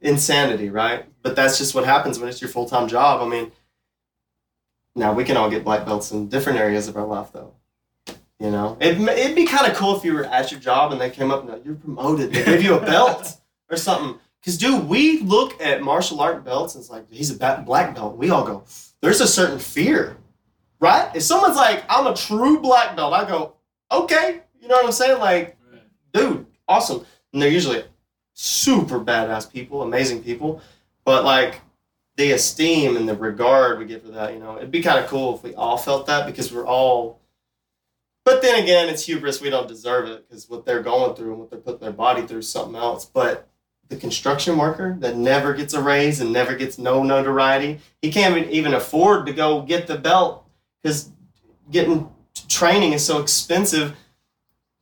insanity, 0.00 0.70
right? 0.70 1.06
But 1.22 1.36
that's 1.36 1.58
just 1.58 1.74
what 1.74 1.84
happens 1.84 2.18
when 2.18 2.28
it's 2.28 2.40
your 2.40 2.50
full 2.50 2.68
time 2.68 2.88
job. 2.88 3.20
I 3.20 3.28
mean, 3.28 3.52
now 4.94 5.12
we 5.12 5.24
can 5.24 5.36
all 5.36 5.50
get 5.50 5.64
black 5.64 5.84
belts 5.84 6.12
in 6.12 6.28
different 6.28 6.58
areas 6.58 6.88
of 6.88 6.96
our 6.96 7.06
life, 7.06 7.32
though. 7.32 7.53
You 8.40 8.50
know, 8.50 8.76
it, 8.80 9.00
it'd 9.00 9.36
be 9.36 9.46
kind 9.46 9.70
of 9.70 9.76
cool 9.76 9.96
if 9.96 10.04
you 10.04 10.12
were 10.12 10.24
at 10.24 10.50
your 10.50 10.60
job 10.60 10.92
and 10.92 11.00
they 11.00 11.10
came 11.10 11.30
up 11.30 11.42
and 11.42 11.50
like, 11.50 11.64
you're 11.64 11.76
promoted. 11.76 12.32
They 12.32 12.44
gave 12.44 12.62
you 12.62 12.74
a 12.74 12.80
belt 12.80 13.40
or 13.70 13.76
something. 13.76 14.18
Because, 14.40 14.58
dude, 14.58 14.86
we 14.86 15.20
look 15.20 15.58
at 15.62 15.82
martial 15.82 16.20
art 16.20 16.44
belts 16.44 16.74
and 16.74 16.82
it's 16.82 16.90
like, 16.90 17.10
he's 17.10 17.30
a 17.30 17.62
black 17.64 17.94
belt. 17.94 18.16
We 18.18 18.28
all 18.30 18.44
go, 18.44 18.64
there's 19.00 19.22
a 19.22 19.26
certain 19.26 19.58
fear, 19.58 20.18
right? 20.80 21.10
If 21.14 21.22
someone's 21.22 21.56
like, 21.56 21.84
I'm 21.88 22.06
a 22.06 22.14
true 22.14 22.60
black 22.60 22.94
belt, 22.94 23.14
I 23.14 23.26
go, 23.26 23.54
okay. 23.90 24.42
You 24.60 24.68
know 24.68 24.76
what 24.76 24.86
I'm 24.86 24.92
saying? 24.92 25.18
Like, 25.18 25.56
dude, 26.12 26.44
awesome. 26.68 27.06
And 27.32 27.40
they're 27.40 27.50
usually 27.50 27.84
super 28.34 29.00
badass 29.00 29.50
people, 29.50 29.82
amazing 29.82 30.22
people. 30.22 30.60
But, 31.04 31.24
like, 31.24 31.60
the 32.16 32.32
esteem 32.32 32.96
and 32.96 33.08
the 33.08 33.16
regard 33.16 33.78
we 33.78 33.86
get 33.86 34.02
for 34.02 34.12
that, 34.12 34.32
you 34.32 34.38
know, 34.38 34.56
it'd 34.56 34.70
be 34.70 34.82
kind 34.82 34.98
of 34.98 35.06
cool 35.08 35.36
if 35.36 35.42
we 35.42 35.54
all 35.54 35.76
felt 35.76 36.06
that 36.06 36.26
because 36.26 36.52
we're 36.52 36.66
all. 36.66 37.20
But 38.24 38.40
then 38.40 38.62
again, 38.62 38.88
it's 38.88 39.04
hubris. 39.04 39.40
We 39.40 39.50
don't 39.50 39.68
deserve 39.68 40.08
it 40.08 40.28
because 40.28 40.48
what 40.48 40.64
they're 40.64 40.82
going 40.82 41.14
through 41.14 41.32
and 41.32 41.40
what 41.40 41.50
they're 41.50 41.58
putting 41.60 41.80
their 41.80 41.92
body 41.92 42.26
through 42.26 42.38
is 42.38 42.48
something 42.48 42.76
else. 42.76 43.04
But 43.04 43.48
the 43.88 43.96
construction 43.96 44.56
worker 44.56 44.96
that 45.00 45.16
never 45.16 45.52
gets 45.52 45.74
a 45.74 45.82
raise 45.82 46.20
and 46.20 46.32
never 46.32 46.54
gets 46.54 46.78
no 46.78 47.02
notoriety, 47.02 47.80
he 48.00 48.10
can't 48.10 48.50
even 48.50 48.74
afford 48.74 49.26
to 49.26 49.32
go 49.32 49.62
get 49.62 49.86
the 49.86 49.98
belt 49.98 50.46
because 50.82 51.10
getting 51.70 52.08
training 52.48 52.94
is 52.94 53.04
so 53.04 53.20
expensive. 53.20 53.94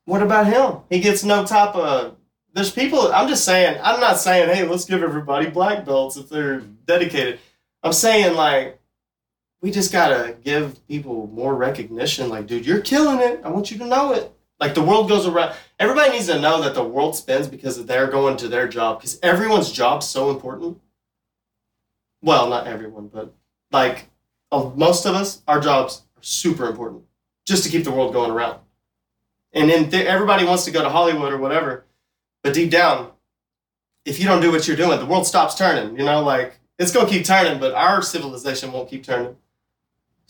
What 0.05 0.23
about 0.23 0.47
him? 0.47 0.83
He 0.89 1.01
gets 1.01 1.25
no 1.25 1.45
type 1.45 1.75
of. 1.75 2.17
There's 2.55 2.71
people. 2.71 3.13
I'm 3.13 3.29
just 3.29 3.45
saying. 3.45 3.81
I'm 3.83 3.99
not 3.99 4.19
saying, 4.19 4.55
hey, 4.55 4.69
let's 4.69 4.85
give 4.85 5.03
everybody 5.03 5.49
black 5.49 5.85
belts 5.85 6.17
if 6.17 6.29
they're 6.29 6.61
dedicated. 6.61 7.41
I'm 7.83 7.93
saying 7.93 8.37
like, 8.37 8.79
we 9.63 9.71
just 9.71 9.93
gotta 9.93 10.37
give 10.45 10.87
people 10.89 11.29
more 11.29 11.55
recognition. 11.55 12.29
Like, 12.29 12.47
dude, 12.47 12.67
you're 12.67 12.81
killing 12.81 13.21
it. 13.21 13.41
I 13.45 13.49
want 13.49 13.71
you 13.71 13.79
to 13.79 13.87
know 13.87 14.13
it. 14.13 14.31
Like 14.61 14.75
the 14.75 14.83
world 14.83 15.09
goes 15.09 15.27
around. 15.27 15.55
Everybody 15.79 16.11
needs 16.11 16.27
to 16.27 16.41
know 16.41 16.61
that 16.63 16.75
the 16.75 16.85
world 16.85 17.17
spins 17.17 17.49
because 17.49 17.85
they're 17.87 18.09
going 18.09 18.37
to 18.39 18.49
their 18.49 18.69
job. 18.69 18.99
Because 18.99 19.19
everyone's 19.23 19.73
job's 19.73 20.07
so 20.07 20.31
important. 20.31 20.81
Well, 22.23 22.49
not 22.49 22.67
everyone, 22.67 23.09
but 23.09 23.33
like 23.71 24.09
most 24.53 25.07
of 25.07 25.15
us, 25.15 25.43
our 25.49 25.61
jobs 25.61 26.03
are 26.17 26.23
super 26.23 26.67
important 26.67 27.05
just 27.47 27.65
to 27.65 27.71
keep 27.71 27.85
the 27.85 27.91
world 27.91 28.13
going 28.13 28.31
around. 28.31 28.59
And 29.53 29.71
then 29.71 29.91
th- 29.91 30.07
everybody 30.07 30.45
wants 30.45 30.65
to 30.65 30.71
go 30.71 30.83
to 30.83 30.89
Hollywood 30.89 31.33
or 31.33 31.39
whatever, 31.39 31.85
but 32.43 32.55
deep 32.55 32.71
down, 32.71 33.11
if 34.05 34.19
you 34.19 34.27
don't 34.27 34.41
do 34.41 34.51
what 34.51 34.67
you're 34.67 34.77
doing, 34.77 34.99
the 34.99 35.07
world 35.07 35.27
stops 35.27 35.55
turning. 35.55 35.97
You 35.97 36.05
know, 36.05 36.23
like 36.23 36.59
it's 36.79 36.93
gonna 36.93 37.09
keep 37.09 37.25
turning, 37.25 37.61
but 37.61 37.75
our 37.75 38.03
civilization 38.03 38.73
won't 38.73 38.89
keep 38.89 39.05
turning. 39.05 39.37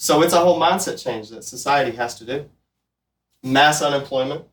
So 0.03 0.20
it's 0.23 0.33
a 0.33 0.41
whole 0.41 0.59
mindset 0.59 1.01
change 1.01 1.29
that 1.29 1.45
society 1.45 1.97
has 1.97 2.16
to 2.16 2.24
do. 2.24 2.51
Mass 3.45 3.83
unemployment 3.83 4.45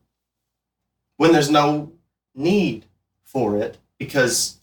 when 1.16 1.32
there's 1.32 1.50
no 1.50 1.90
need 2.36 2.84
for 3.24 3.56
it 3.56 3.76
because 3.98 4.60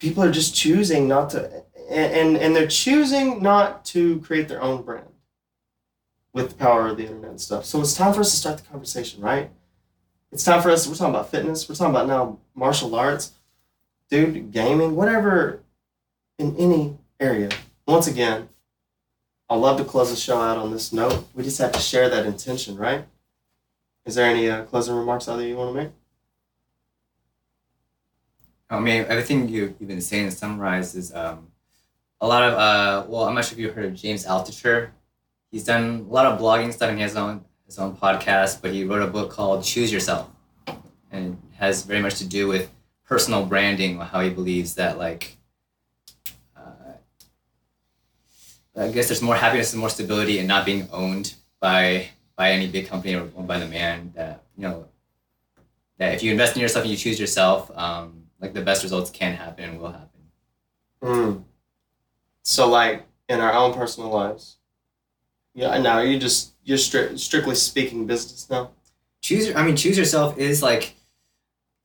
people 0.00 0.24
are 0.24 0.32
just 0.32 0.56
choosing 0.56 1.06
not 1.06 1.30
to 1.30 1.62
and, 1.88 2.36
and, 2.36 2.56
they're 2.56 2.66
choosing 2.66 3.44
not 3.44 3.84
to 3.84 4.18
create 4.22 4.48
their 4.48 4.60
own 4.60 4.82
brand 4.82 5.06
with 6.32 6.48
the 6.48 6.56
power 6.56 6.88
of 6.88 6.96
the 6.96 7.04
internet 7.04 7.30
and 7.30 7.40
stuff. 7.40 7.64
So 7.64 7.80
it's 7.80 7.94
time 7.94 8.12
for 8.12 8.22
us 8.22 8.32
to 8.32 8.36
start 8.36 8.58
the 8.58 8.64
conversation, 8.64 9.22
right? 9.22 9.50
It's 10.32 10.42
time 10.42 10.62
for 10.62 10.70
us. 10.70 10.88
We're 10.88 10.96
talking 10.96 11.14
about 11.14 11.30
fitness. 11.30 11.68
We're 11.68 11.76
talking 11.76 11.94
about 11.94 12.08
now 12.08 12.40
martial 12.56 12.96
arts, 12.96 13.34
dude, 14.10 14.50
gaming, 14.50 14.96
whatever, 14.96 15.60
in 16.40 16.56
any 16.56 16.98
area. 17.20 17.50
Once 17.86 18.08
again, 18.08 18.48
I 19.48 19.56
love 19.56 19.76
to 19.78 19.84
close 19.84 20.10
the 20.10 20.16
show 20.16 20.40
out 20.40 20.56
on 20.56 20.70
this 20.72 20.92
note. 20.92 21.26
We 21.34 21.44
just 21.44 21.58
have 21.58 21.72
to 21.72 21.80
share 21.80 22.08
that 22.08 22.26
intention, 22.26 22.76
right? 22.76 23.04
Is 24.04 24.14
there 24.14 24.26
any 24.26 24.48
uh, 24.50 24.64
closing 24.64 24.94
remarks 24.94 25.28
out 25.28 25.36
there 25.36 25.46
you 25.46 25.56
want 25.56 25.74
to 25.74 25.82
make? 25.82 25.92
I 28.70 28.80
mean, 28.80 29.04
everything 29.08 29.48
you, 29.48 29.74
you've 29.78 29.88
been 29.88 30.00
saying 30.00 30.30
summarizes 30.30 31.14
um, 31.14 31.48
a 32.20 32.26
lot 32.26 32.42
of, 32.42 32.54
uh, 32.54 33.06
well, 33.08 33.24
I'm 33.24 33.34
not 33.34 33.44
sure 33.44 33.52
if 33.52 33.58
you've 33.58 33.74
heard 33.74 33.84
of 33.84 33.94
James 33.94 34.24
Altucher. 34.24 34.90
He's 35.50 35.64
done 35.64 36.06
a 36.08 36.12
lot 36.12 36.26
of 36.26 36.40
blogging 36.40 36.72
stuff 36.72 36.88
and 36.88 36.98
he 36.98 37.02
has 37.02 37.12
his 37.12 37.18
own, 37.18 37.44
his 37.66 37.78
own 37.78 37.96
podcast, 37.96 38.62
but 38.62 38.72
he 38.72 38.84
wrote 38.84 39.02
a 39.02 39.06
book 39.06 39.30
called 39.30 39.62
Choose 39.62 39.92
Yourself. 39.92 40.28
And 41.12 41.34
it 41.34 41.56
has 41.58 41.82
very 41.82 42.00
much 42.00 42.16
to 42.16 42.26
do 42.26 42.48
with 42.48 42.70
personal 43.06 43.44
branding, 43.44 44.00
or 44.00 44.04
how 44.04 44.20
he 44.20 44.30
believes 44.30 44.74
that, 44.74 44.98
like, 44.98 45.36
uh, 46.56 46.94
I 48.76 48.88
guess 48.88 49.08
there's 49.08 49.22
more 49.22 49.36
happiness 49.36 49.72
and 49.72 49.80
more 49.80 49.90
stability 49.90 50.38
in 50.38 50.46
not 50.46 50.66
being 50.66 50.88
owned 50.92 51.34
by 51.60 52.08
by 52.36 52.50
any 52.50 52.66
big 52.66 52.88
company 52.88 53.14
or 53.14 53.28
owned 53.36 53.46
by 53.46 53.58
the 53.58 53.66
man 53.66 54.12
that, 54.16 54.42
you 54.56 54.62
know, 54.62 54.86
that 55.98 56.14
if 56.14 56.22
you 56.22 56.32
invest 56.32 56.56
in 56.56 56.62
yourself 56.62 56.84
and 56.84 56.90
you 56.90 56.96
choose 56.96 57.20
yourself, 57.20 57.70
um, 57.78 58.24
like 58.40 58.52
the 58.52 58.60
best 58.60 58.82
results 58.82 59.10
can 59.10 59.34
happen 59.34 59.70
and 59.70 59.80
will 59.80 59.92
happen. 59.92 60.20
Mm. 61.02 61.44
So, 62.42 62.68
like 62.68 63.06
in 63.28 63.40
our 63.40 63.52
own 63.52 63.72
personal 63.72 64.10
lives, 64.10 64.56
yeah. 65.54 65.78
Now 65.78 66.00
you 66.00 66.18
just 66.18 66.52
you're 66.64 66.78
stri- 66.78 67.18
strictly 67.18 67.54
speaking 67.54 68.06
business 68.06 68.50
now. 68.50 68.70
Choose. 69.22 69.54
I 69.54 69.64
mean, 69.64 69.76
choose 69.76 69.96
yourself 69.96 70.36
is 70.36 70.62
like 70.62 70.94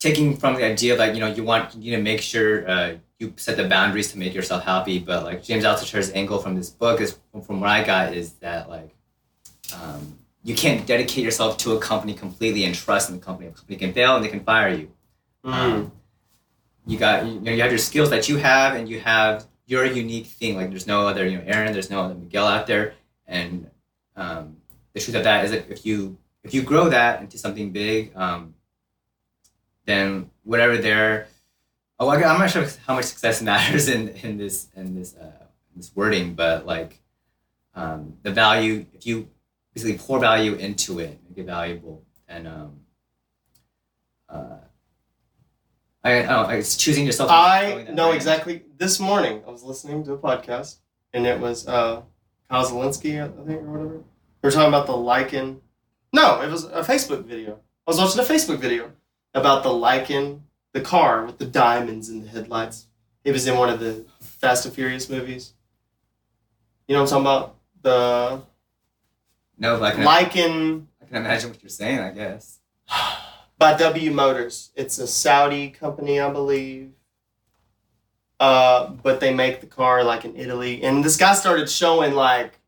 taking 0.00 0.36
from 0.36 0.56
the 0.56 0.64
idea 0.64 0.94
of 0.94 0.98
like 0.98 1.14
you 1.14 1.20
know 1.20 1.28
you 1.28 1.44
want 1.44 1.74
you 1.74 1.92
need 1.92 1.96
to 1.96 2.02
make 2.02 2.20
sure 2.20 2.68
uh, 2.68 2.94
you 3.20 3.34
set 3.36 3.56
the 3.56 3.68
boundaries 3.68 4.10
to 4.12 4.18
make 4.18 4.34
yourself 4.34 4.64
happy. 4.64 4.98
But 4.98 5.24
like 5.24 5.44
James 5.44 5.62
Altucher's 5.62 6.10
angle 6.12 6.38
from 6.38 6.56
this 6.56 6.70
book 6.70 7.00
is 7.00 7.18
from 7.46 7.60
what 7.60 7.68
I 7.68 7.84
got 7.84 8.14
is 8.14 8.32
that 8.34 8.68
like 8.68 8.90
um, 9.80 10.18
you 10.42 10.56
can't 10.56 10.86
dedicate 10.86 11.22
yourself 11.22 11.58
to 11.58 11.76
a 11.76 11.78
company 11.78 12.14
completely 12.14 12.64
and 12.64 12.74
trust 12.74 13.10
in 13.10 13.16
the 13.16 13.22
company. 13.22 13.48
A 13.48 13.52
company 13.52 13.76
can 13.76 13.92
fail 13.92 14.16
and 14.16 14.24
they 14.24 14.28
can 14.28 14.40
fire 14.40 14.74
you. 14.74 14.90
Um, 15.44 15.92
you 16.86 16.98
got 16.98 17.26
you 17.26 17.40
know 17.40 17.52
you 17.52 17.62
have 17.62 17.70
your 17.70 17.78
skills 17.78 18.10
that 18.10 18.28
you 18.28 18.38
have 18.38 18.74
and 18.74 18.88
you 18.88 19.00
have 19.00 19.46
your 19.66 19.84
unique 19.84 20.26
thing 20.26 20.56
like 20.56 20.70
there's 20.70 20.86
no 20.86 21.06
other 21.06 21.26
you 21.26 21.38
know 21.38 21.44
aron 21.46 21.72
there's 21.72 21.90
no 21.90 22.02
other 22.02 22.14
miguel 22.14 22.46
out 22.46 22.66
there 22.66 22.94
and 23.26 23.70
um, 24.16 24.56
the 24.92 25.00
truth 25.00 25.14
of 25.14 25.24
that 25.24 25.44
is 25.44 25.52
that 25.52 25.70
if 25.70 25.86
you 25.86 26.18
if 26.42 26.52
you 26.52 26.62
grow 26.62 26.88
that 26.88 27.20
into 27.20 27.38
something 27.38 27.70
big 27.70 28.12
um, 28.16 28.54
then 29.84 30.30
whatever 30.42 30.76
their 30.76 31.28
oh 32.00 32.08
I- 32.08 32.24
i'm 32.24 32.38
not 32.40 32.50
sure 32.50 32.66
how 32.86 32.94
much 32.96 33.04
success 33.04 33.40
matters 33.42 33.88
in 33.88 34.08
in 34.08 34.36
this 34.36 34.68
in 34.74 34.94
this 34.96 35.14
uh, 35.16 35.44
this 35.76 35.92
wording 35.94 36.34
but 36.34 36.66
like 36.66 37.00
um, 37.74 38.14
the 38.22 38.32
value 38.32 38.86
if 38.92 39.06
you 39.06 39.28
basically 39.74 39.96
pour 39.98 40.18
value 40.18 40.54
into 40.54 40.98
it 40.98 41.20
make 41.28 41.38
it 41.38 41.46
valuable 41.46 42.02
and 42.26 42.48
um, 42.48 42.80
uh, 44.28 44.56
I, 46.02 46.20
I 46.20 46.22
don't 46.22 46.48
know. 46.48 46.48
It's 46.56 46.76
choosing 46.76 47.04
yourself. 47.04 47.30
I 47.30 47.86
know 47.92 48.12
exactly. 48.12 48.62
This 48.78 48.98
morning, 48.98 49.42
I 49.46 49.50
was 49.50 49.62
listening 49.62 50.02
to 50.04 50.12
a 50.14 50.18
podcast, 50.18 50.76
and 51.12 51.26
it 51.26 51.38
was 51.38 51.68
uh, 51.68 52.02
I 52.50 52.62
think, 52.62 53.60
or 53.62 53.70
whatever. 53.72 53.96
We 53.98 54.02
were 54.46 54.50
talking 54.50 54.68
about 54.68 54.86
the 54.86 54.94
Lykan. 54.94 55.60
No, 56.12 56.40
it 56.40 56.50
was 56.50 56.64
a 56.64 56.82
Facebook 56.82 57.24
video. 57.24 57.60
I 57.86 57.90
was 57.90 57.98
watching 57.98 58.20
a 58.20 58.24
Facebook 58.24 58.58
video 58.58 58.92
about 59.34 59.62
the 59.62 59.68
Lykan, 59.68 60.40
the 60.72 60.80
car 60.80 61.24
with 61.24 61.38
the 61.38 61.46
diamonds 61.46 62.08
in 62.08 62.22
the 62.22 62.28
headlights. 62.28 62.86
It 63.24 63.32
was 63.32 63.46
in 63.46 63.56
one 63.56 63.68
of 63.68 63.80
the 63.80 64.04
Fast 64.20 64.64
and 64.64 64.74
Furious 64.74 65.08
movies. 65.08 65.52
You 66.86 66.94
know 66.94 67.02
what 67.02 67.12
I'm 67.12 67.24
talking 67.24 67.26
about? 67.26 67.56
The 67.82 68.42
no, 69.58 69.78
but 69.78 69.84
I 69.84 69.92
can, 69.92 70.04
Lykan. 70.04 70.86
I 71.02 71.04
can 71.06 71.16
imagine 71.16 71.50
what 71.50 71.62
you're 71.62 71.70
saying. 71.70 71.98
I 71.98 72.10
guess. 72.10 72.58
by 73.58 73.74
W 73.74 74.10
Motors. 74.10 74.70
It's 74.74 74.98
a 74.98 75.06
Saudi 75.06 75.68
company, 75.68 76.18
I 76.18 76.30
believe. 76.32 76.92
Uh, 78.40 78.88
but 78.88 79.20
they 79.20 79.34
make 79.34 79.60
the 79.60 79.66
car 79.66 80.02
like 80.02 80.24
in 80.24 80.34
Italy. 80.34 80.82
And 80.82 81.04
this 81.04 81.18
guy 81.18 81.34
started 81.34 81.68
showing 81.68 82.14
like 82.14 82.58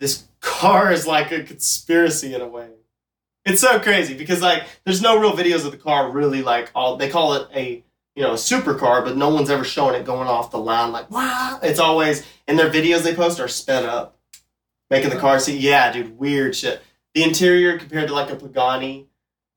this 0.00 0.24
car 0.40 0.90
is 0.90 1.06
like 1.06 1.32
a 1.32 1.42
conspiracy 1.42 2.34
in 2.34 2.40
a 2.40 2.48
way. 2.48 2.70
It's 3.44 3.60
so 3.60 3.78
crazy 3.78 4.14
because 4.14 4.40
like 4.40 4.64
there's 4.84 5.02
no 5.02 5.18
real 5.18 5.32
videos 5.32 5.66
of 5.66 5.72
the 5.72 5.78
car 5.78 6.10
really 6.10 6.42
like 6.42 6.70
all 6.74 6.96
they 6.96 7.10
call 7.10 7.34
it 7.34 7.48
a 7.54 7.84
you 8.14 8.22
know 8.22 8.32
a 8.32 8.36
supercar, 8.36 9.04
but 9.04 9.16
no 9.16 9.28
one's 9.28 9.50
ever 9.50 9.64
showing 9.64 10.00
it 10.00 10.06
going 10.06 10.28
off 10.28 10.50
the 10.50 10.58
line 10.58 10.92
like 10.92 11.10
wow. 11.10 11.58
It's 11.62 11.78
always 11.78 12.26
in 12.48 12.56
their 12.56 12.70
videos 12.70 13.02
they 13.02 13.14
post 13.14 13.40
are 13.40 13.48
sped 13.48 13.84
up, 13.84 14.18
making 14.90 15.10
the 15.10 15.18
car 15.18 15.38
see 15.38 15.58
yeah, 15.58 15.92
dude, 15.92 16.18
weird 16.18 16.56
shit. 16.56 16.82
The 17.14 17.22
interior 17.22 17.78
compared 17.78 18.08
to 18.08 18.14
like 18.14 18.30
a 18.30 18.36
Pagani 18.36 19.08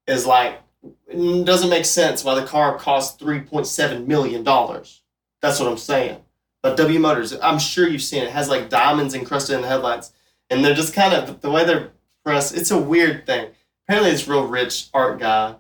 is 0.05 0.25
like 0.25 0.61
doesn't 1.09 1.69
make 1.69 1.85
sense 1.85 2.23
why 2.23 2.35
the 2.35 2.45
car 2.45 2.77
costs 2.77 3.17
three 3.17 3.39
point 3.39 3.67
seven 3.67 4.07
million 4.07 4.43
dollars. 4.43 5.01
That's 5.41 5.59
what 5.59 5.69
I'm 5.69 5.77
saying. 5.77 6.21
But 6.61 6.75
W 6.77 6.99
Motors, 6.99 7.33
I'm 7.41 7.59
sure 7.59 7.87
you've 7.87 8.01
seen 8.01 8.23
it 8.23 8.31
has 8.31 8.49
like 8.49 8.69
diamonds 8.69 9.13
encrusted 9.13 9.55
in 9.55 9.61
the 9.61 9.67
headlights, 9.67 10.11
and 10.49 10.65
they're 10.65 10.73
just 10.73 10.93
kind 10.93 11.13
of 11.13 11.39
the 11.41 11.49
way 11.51 11.63
they're 11.63 11.91
pressed. 12.25 12.57
It's 12.57 12.71
a 12.71 12.77
weird 12.77 13.25
thing. 13.25 13.51
Apparently, 13.87 14.11
this 14.11 14.27
real 14.27 14.45
rich 14.47 14.89
art 14.93 15.19
guy 15.19 15.55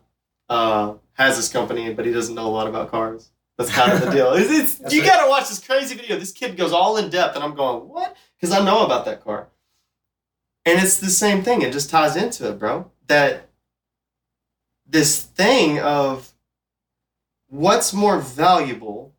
uh, 0.49 0.95
has 1.13 1.37
this 1.37 1.49
company, 1.49 1.93
but 1.93 2.05
he 2.05 2.11
doesn't 2.11 2.35
know 2.35 2.47
a 2.47 2.49
lot 2.49 2.67
about 2.67 2.91
cars. 2.91 3.31
That's 3.57 3.71
kind 3.71 3.91
of 3.91 4.01
the 4.01 4.11
deal. 4.11 4.33
It's, 4.33 4.79
it's 4.81 4.93
you 4.93 5.03
got 5.03 5.23
to 5.23 5.29
watch 5.29 5.49
this 5.49 5.65
crazy 5.65 5.95
video. 5.95 6.17
This 6.17 6.31
kid 6.31 6.57
goes 6.57 6.73
all 6.73 6.97
in 6.97 7.09
depth, 7.09 7.35
and 7.35 7.43
I'm 7.43 7.55
going, 7.55 7.87
what? 7.87 8.15
Because 8.39 8.55
I 8.55 8.63
know 8.63 8.85
about 8.85 9.05
that 9.05 9.23
car. 9.23 9.47
And 10.65 10.81
it's 10.81 10.97
the 10.97 11.09
same 11.09 11.41
thing. 11.41 11.61
It 11.61 11.71
just 11.71 11.89
ties 11.89 12.15
into 12.15 12.49
it, 12.49 12.59
bro. 12.59 12.91
That 13.07 13.49
this 14.85 15.21
thing 15.21 15.79
of 15.79 16.33
what's 17.47 17.93
more 17.93 18.19
valuable 18.19 19.13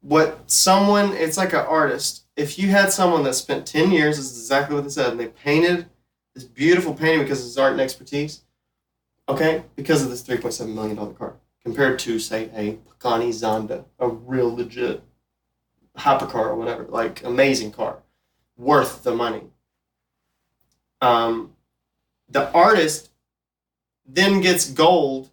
what 0.00 0.50
someone 0.50 1.12
it's 1.12 1.36
like 1.36 1.52
an 1.52 1.60
artist 1.60 2.24
if 2.36 2.58
you 2.58 2.68
had 2.68 2.92
someone 2.92 3.22
that 3.22 3.34
spent 3.34 3.66
10 3.66 3.92
years 3.92 4.16
this 4.16 4.30
is 4.30 4.38
exactly 4.40 4.74
what 4.74 4.84
they 4.84 4.90
said 4.90 5.10
and 5.10 5.20
they 5.20 5.28
painted 5.28 5.86
this 6.34 6.44
beautiful 6.44 6.94
painting 6.94 7.22
because 7.22 7.40
of 7.40 7.46
his 7.46 7.58
art 7.58 7.72
and 7.72 7.80
expertise 7.80 8.42
okay 9.28 9.62
because 9.76 10.02
of 10.02 10.10
this 10.10 10.22
3.7 10.22 10.72
million 10.72 10.96
dollar 10.96 11.12
car 11.12 11.36
compared 11.62 11.98
to 11.98 12.18
say 12.18 12.50
a 12.54 12.78
Pagani 12.88 13.30
Zonda 13.30 13.84
a 13.98 14.08
real 14.08 14.54
legit 14.54 15.02
hypercar 15.96 16.46
or 16.46 16.56
whatever 16.56 16.84
like 16.84 17.22
amazing 17.24 17.70
car 17.70 17.98
worth 18.56 19.02
the 19.02 19.14
money 19.14 19.42
um, 21.00 21.52
the 22.28 22.50
artist 22.52 23.10
then 24.06 24.40
gets 24.40 24.70
gold 24.70 25.30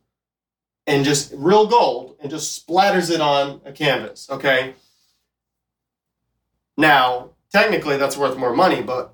and 0.88 1.06
just 1.06 1.32
real 1.36 1.68
gold 1.68 2.18
and 2.20 2.32
just 2.32 2.68
splatters 2.68 3.12
it 3.12 3.22
on 3.22 3.62
a 3.64 3.72
canvas, 3.72 4.28
okay? 4.30 4.74
Now, 6.76 7.30
technically 7.52 7.98
that's 7.98 8.18
worth 8.18 8.38
more 8.38 8.56
money, 8.56 8.82
but 8.82 9.14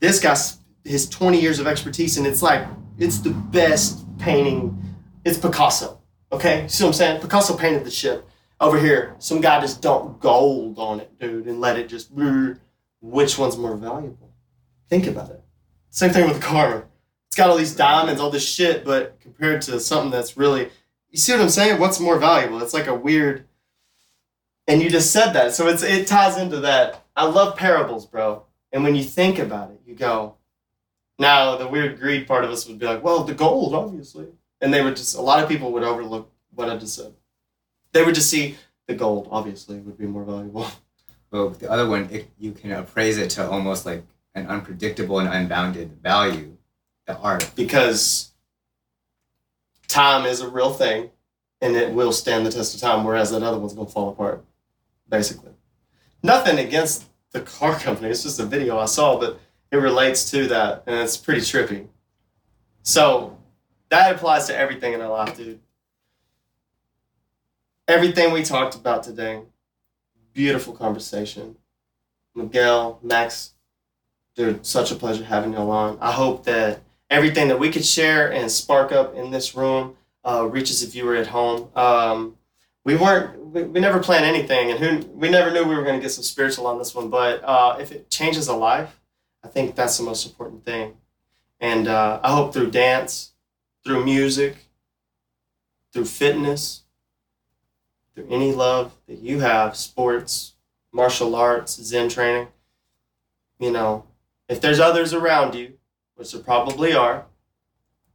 this 0.00 0.20
guy's 0.20 0.58
his 0.86 1.08
20 1.08 1.40
years 1.40 1.58
of 1.58 1.66
expertise 1.66 2.16
and 2.16 2.26
it's 2.26 2.42
like 2.42 2.66
it's 2.98 3.18
the 3.18 3.30
best 3.30 4.04
painting. 4.18 4.82
It's 5.24 5.38
Picasso. 5.38 6.00
Okay? 6.32 6.66
See 6.68 6.84
what 6.84 6.90
I'm 6.90 6.94
saying? 6.94 7.20
Picasso 7.20 7.56
painted 7.56 7.84
the 7.84 7.90
ship. 7.90 8.28
Over 8.58 8.78
here, 8.78 9.14
some 9.18 9.42
guy 9.42 9.60
just 9.60 9.82
dumped 9.82 10.20
gold 10.20 10.78
on 10.78 11.00
it, 11.00 11.18
dude, 11.18 11.46
and 11.46 11.60
let 11.60 11.78
it 11.78 11.90
just 11.90 12.10
which 13.02 13.36
one's 13.38 13.58
more 13.58 13.76
valuable? 13.76 14.32
Think 14.88 15.06
about 15.06 15.30
it. 15.30 15.42
Same 15.90 16.10
thing 16.10 16.26
with 16.26 16.36
the 16.36 16.42
car. 16.42 16.86
It's 17.26 17.36
got 17.36 17.50
all 17.50 17.56
these 17.56 17.76
diamonds, 17.76 18.18
all 18.18 18.30
this 18.30 18.48
shit, 18.48 18.82
but 18.82 19.20
compared 19.20 19.60
to 19.62 19.78
something 19.78 20.10
that's 20.10 20.38
really 20.38 20.70
you 21.16 21.18
see 21.18 21.32
what 21.32 21.40
I'm 21.40 21.48
saying? 21.48 21.80
What's 21.80 21.98
more 21.98 22.18
valuable? 22.18 22.62
It's 22.62 22.74
like 22.74 22.88
a 22.88 22.94
weird. 22.94 23.46
And 24.68 24.82
you 24.82 24.90
just 24.90 25.12
said 25.12 25.32
that, 25.32 25.54
so 25.54 25.68
it's 25.68 25.82
it 25.82 26.06
ties 26.06 26.36
into 26.36 26.60
that. 26.60 27.04
I 27.16 27.24
love 27.24 27.56
parables, 27.56 28.04
bro. 28.04 28.44
And 28.72 28.84
when 28.84 28.94
you 28.94 29.04
think 29.04 29.38
about 29.38 29.70
it, 29.70 29.80
you 29.86 29.94
go. 29.94 30.35
Now 31.18 31.56
the 31.56 31.68
weird 31.68 31.98
greed 31.98 32.26
part 32.26 32.44
of 32.44 32.50
us 32.50 32.66
would 32.66 32.78
be 32.78 32.86
like, 32.86 33.02
well, 33.02 33.24
the 33.24 33.34
gold, 33.34 33.74
obviously, 33.74 34.28
and 34.60 34.72
they 34.72 34.82
would 34.82 34.96
just. 34.96 35.16
A 35.16 35.20
lot 35.20 35.42
of 35.42 35.48
people 35.48 35.72
would 35.72 35.82
overlook 35.82 36.30
what 36.54 36.68
I 36.68 36.76
just 36.76 36.94
said. 36.94 37.14
They 37.92 38.04
would 38.04 38.14
just 38.14 38.30
see 38.30 38.56
the 38.86 38.94
gold, 38.94 39.28
obviously, 39.30 39.78
would 39.78 39.98
be 39.98 40.06
more 40.06 40.24
valuable. 40.24 40.66
Well, 41.32 41.50
the 41.50 41.68
other 41.68 41.88
one, 41.88 42.08
it, 42.12 42.30
you 42.38 42.52
can 42.52 42.70
appraise 42.70 43.18
it 43.18 43.30
to 43.30 43.50
almost 43.50 43.84
like 43.84 44.04
an 44.36 44.46
unpredictable 44.46 45.18
and 45.18 45.28
unbounded 45.28 46.00
value, 46.00 46.56
the 47.04 47.18
art. 47.18 47.50
Because 47.56 48.30
time 49.88 50.24
is 50.24 50.40
a 50.40 50.48
real 50.48 50.72
thing 50.72 51.10
and 51.60 51.74
it 51.74 51.92
will 51.92 52.12
stand 52.12 52.46
the 52.46 52.52
test 52.52 52.74
of 52.74 52.80
time, 52.80 53.04
whereas 53.04 53.30
that 53.30 53.42
other 53.42 53.58
one's 53.58 53.72
gonna 53.72 53.88
fall 53.88 54.10
apart, 54.10 54.44
basically. 55.08 55.52
Nothing 56.22 56.58
against 56.58 57.06
the 57.32 57.40
car 57.40 57.74
company, 57.80 58.10
it's 58.10 58.22
just 58.22 58.40
a 58.40 58.44
video 58.44 58.78
I 58.78 58.84
saw, 58.84 59.18
but 59.18 59.40
it 59.70 59.76
relates 59.76 60.30
to 60.30 60.46
that 60.48 60.84
and 60.86 60.96
it's 60.96 61.16
pretty 61.16 61.40
trippy. 61.40 61.86
So 62.82 63.36
that 63.88 64.14
applies 64.14 64.46
to 64.46 64.56
everything 64.56 64.92
in 64.92 65.00
our 65.00 65.08
life, 65.08 65.36
dude. 65.36 65.60
Everything 67.88 68.32
we 68.32 68.42
talked 68.42 68.74
about 68.74 69.02
today, 69.02 69.42
beautiful 70.32 70.72
conversation. 70.72 71.56
Miguel, 72.34 72.98
Max, 73.02 73.54
dude, 74.34 74.66
such 74.66 74.90
a 74.92 74.94
pleasure 74.94 75.24
having 75.24 75.52
you 75.52 75.58
on. 75.58 75.98
I 76.00 76.12
hope 76.12 76.44
that 76.44 76.80
everything 77.10 77.48
that 77.48 77.58
we 77.58 77.70
could 77.70 77.84
share 77.84 78.32
and 78.32 78.50
spark 78.50 78.92
up 78.92 79.14
in 79.14 79.30
this 79.30 79.54
room 79.54 79.96
uh, 80.24 80.46
reaches 80.50 80.82
a 80.82 80.86
viewer 80.86 81.14
at 81.16 81.28
home. 81.28 81.70
Um, 81.74 82.36
we 82.84 82.96
weren't, 82.96 83.38
we, 83.46 83.62
we 83.62 83.80
never 83.80 84.00
planned 84.00 84.24
anything, 84.24 84.70
and 84.70 84.78
who 84.78 85.08
we 85.10 85.28
never 85.28 85.50
knew 85.50 85.64
we 85.64 85.74
were 85.74 85.84
going 85.84 85.96
to 85.96 86.02
get 86.02 86.10
some 86.10 86.24
spiritual 86.24 86.66
on 86.66 86.78
this 86.78 86.94
one. 86.94 87.08
But 87.08 87.42
uh, 87.44 87.78
if 87.80 87.92
it 87.92 88.10
changes 88.10 88.48
a 88.48 88.54
life, 88.54 89.00
I 89.46 89.48
think 89.48 89.76
that's 89.76 89.96
the 89.96 90.02
most 90.02 90.26
important 90.26 90.64
thing. 90.64 90.94
And 91.60 91.86
uh, 91.86 92.18
I 92.20 92.34
hope 92.34 92.52
through 92.52 92.72
dance, 92.72 93.32
through 93.84 94.04
music, 94.04 94.56
through 95.92 96.06
fitness, 96.06 96.82
through 98.12 98.26
any 98.28 98.50
love 98.52 98.92
that 99.06 99.18
you 99.18 99.38
have, 99.38 99.76
sports, 99.76 100.54
martial 100.92 101.36
arts, 101.36 101.80
Zen 101.80 102.08
training, 102.08 102.48
you 103.60 103.70
know, 103.70 104.04
if 104.48 104.60
there's 104.60 104.80
others 104.80 105.14
around 105.14 105.54
you 105.54 105.74
which 106.16 106.32
there 106.32 106.42
probably 106.42 106.92
are, 106.92 107.26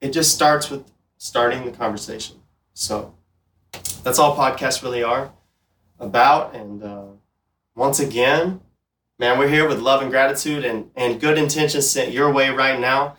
it 0.01 0.11
just 0.11 0.33
starts 0.33 0.69
with 0.69 0.91
starting 1.17 1.63
the 1.63 1.71
conversation. 1.71 2.37
So 2.73 3.13
that's 4.03 4.19
all 4.19 4.35
podcasts 4.35 4.83
really 4.83 5.01
are 5.03 5.31
about. 5.97 6.53
And 6.55 6.83
uh, 6.83 7.05
once 7.73 8.01
again, 8.01 8.59
man, 9.21 9.37
we're 9.37 9.47
here 9.47 9.67
with 9.67 9.79
love 9.79 10.01
and 10.01 10.09
gratitude 10.09 10.65
and, 10.65 10.89
and 10.95 11.21
good 11.21 11.37
intentions 11.37 11.87
sent 11.87 12.11
your 12.11 12.33
way 12.33 12.49
right 12.49 12.79
now. 12.79 13.17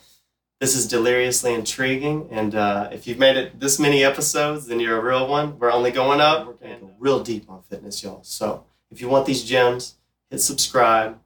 This 0.58 0.74
is 0.74 0.88
deliriously 0.88 1.54
intriguing. 1.54 2.26
And 2.32 2.56
uh, 2.56 2.88
if 2.90 3.06
you've 3.06 3.20
made 3.20 3.36
it 3.36 3.60
this 3.60 3.78
many 3.78 4.02
episodes, 4.02 4.66
then 4.66 4.80
you're 4.80 4.98
a 4.98 5.00
real 5.00 5.28
one. 5.28 5.60
We're 5.60 5.70
only 5.70 5.92
going 5.92 6.20
up. 6.20 6.48
We're 6.48 6.54
going 6.54 6.90
real 6.98 7.22
deep 7.22 7.48
on 7.48 7.62
fitness, 7.70 8.02
y'all. 8.02 8.24
So 8.24 8.64
if 8.90 9.00
you 9.00 9.08
want 9.08 9.26
these 9.26 9.44
gems, 9.44 9.94
hit 10.28 10.40
subscribe, 10.40 11.20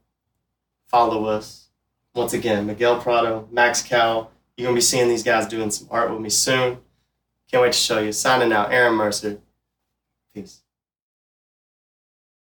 follow 0.89 1.25
us 1.25 1.69
once 2.15 2.35
again, 2.35 2.67
Miguel 2.67 3.01
Prado, 3.01 3.49
Max 3.51 3.83
Kao. 3.83 4.29
You're 4.59 4.67
going 4.67 4.75
to 4.75 4.79
be 4.79 4.83
seeing 4.83 5.09
these 5.09 5.23
guys 5.23 5.47
doing 5.47 5.71
some 5.71 5.89
art 5.91 6.11
with 6.11 6.21
me 6.21 6.29
soon. 6.29 6.81
Can't 7.51 7.63
wait 7.63 7.73
to 7.73 7.79
show 7.79 7.99
you. 7.99 8.13
Signing 8.13 8.53
out, 8.53 8.71
Aron 8.71 8.95
Mercer. 8.95 9.41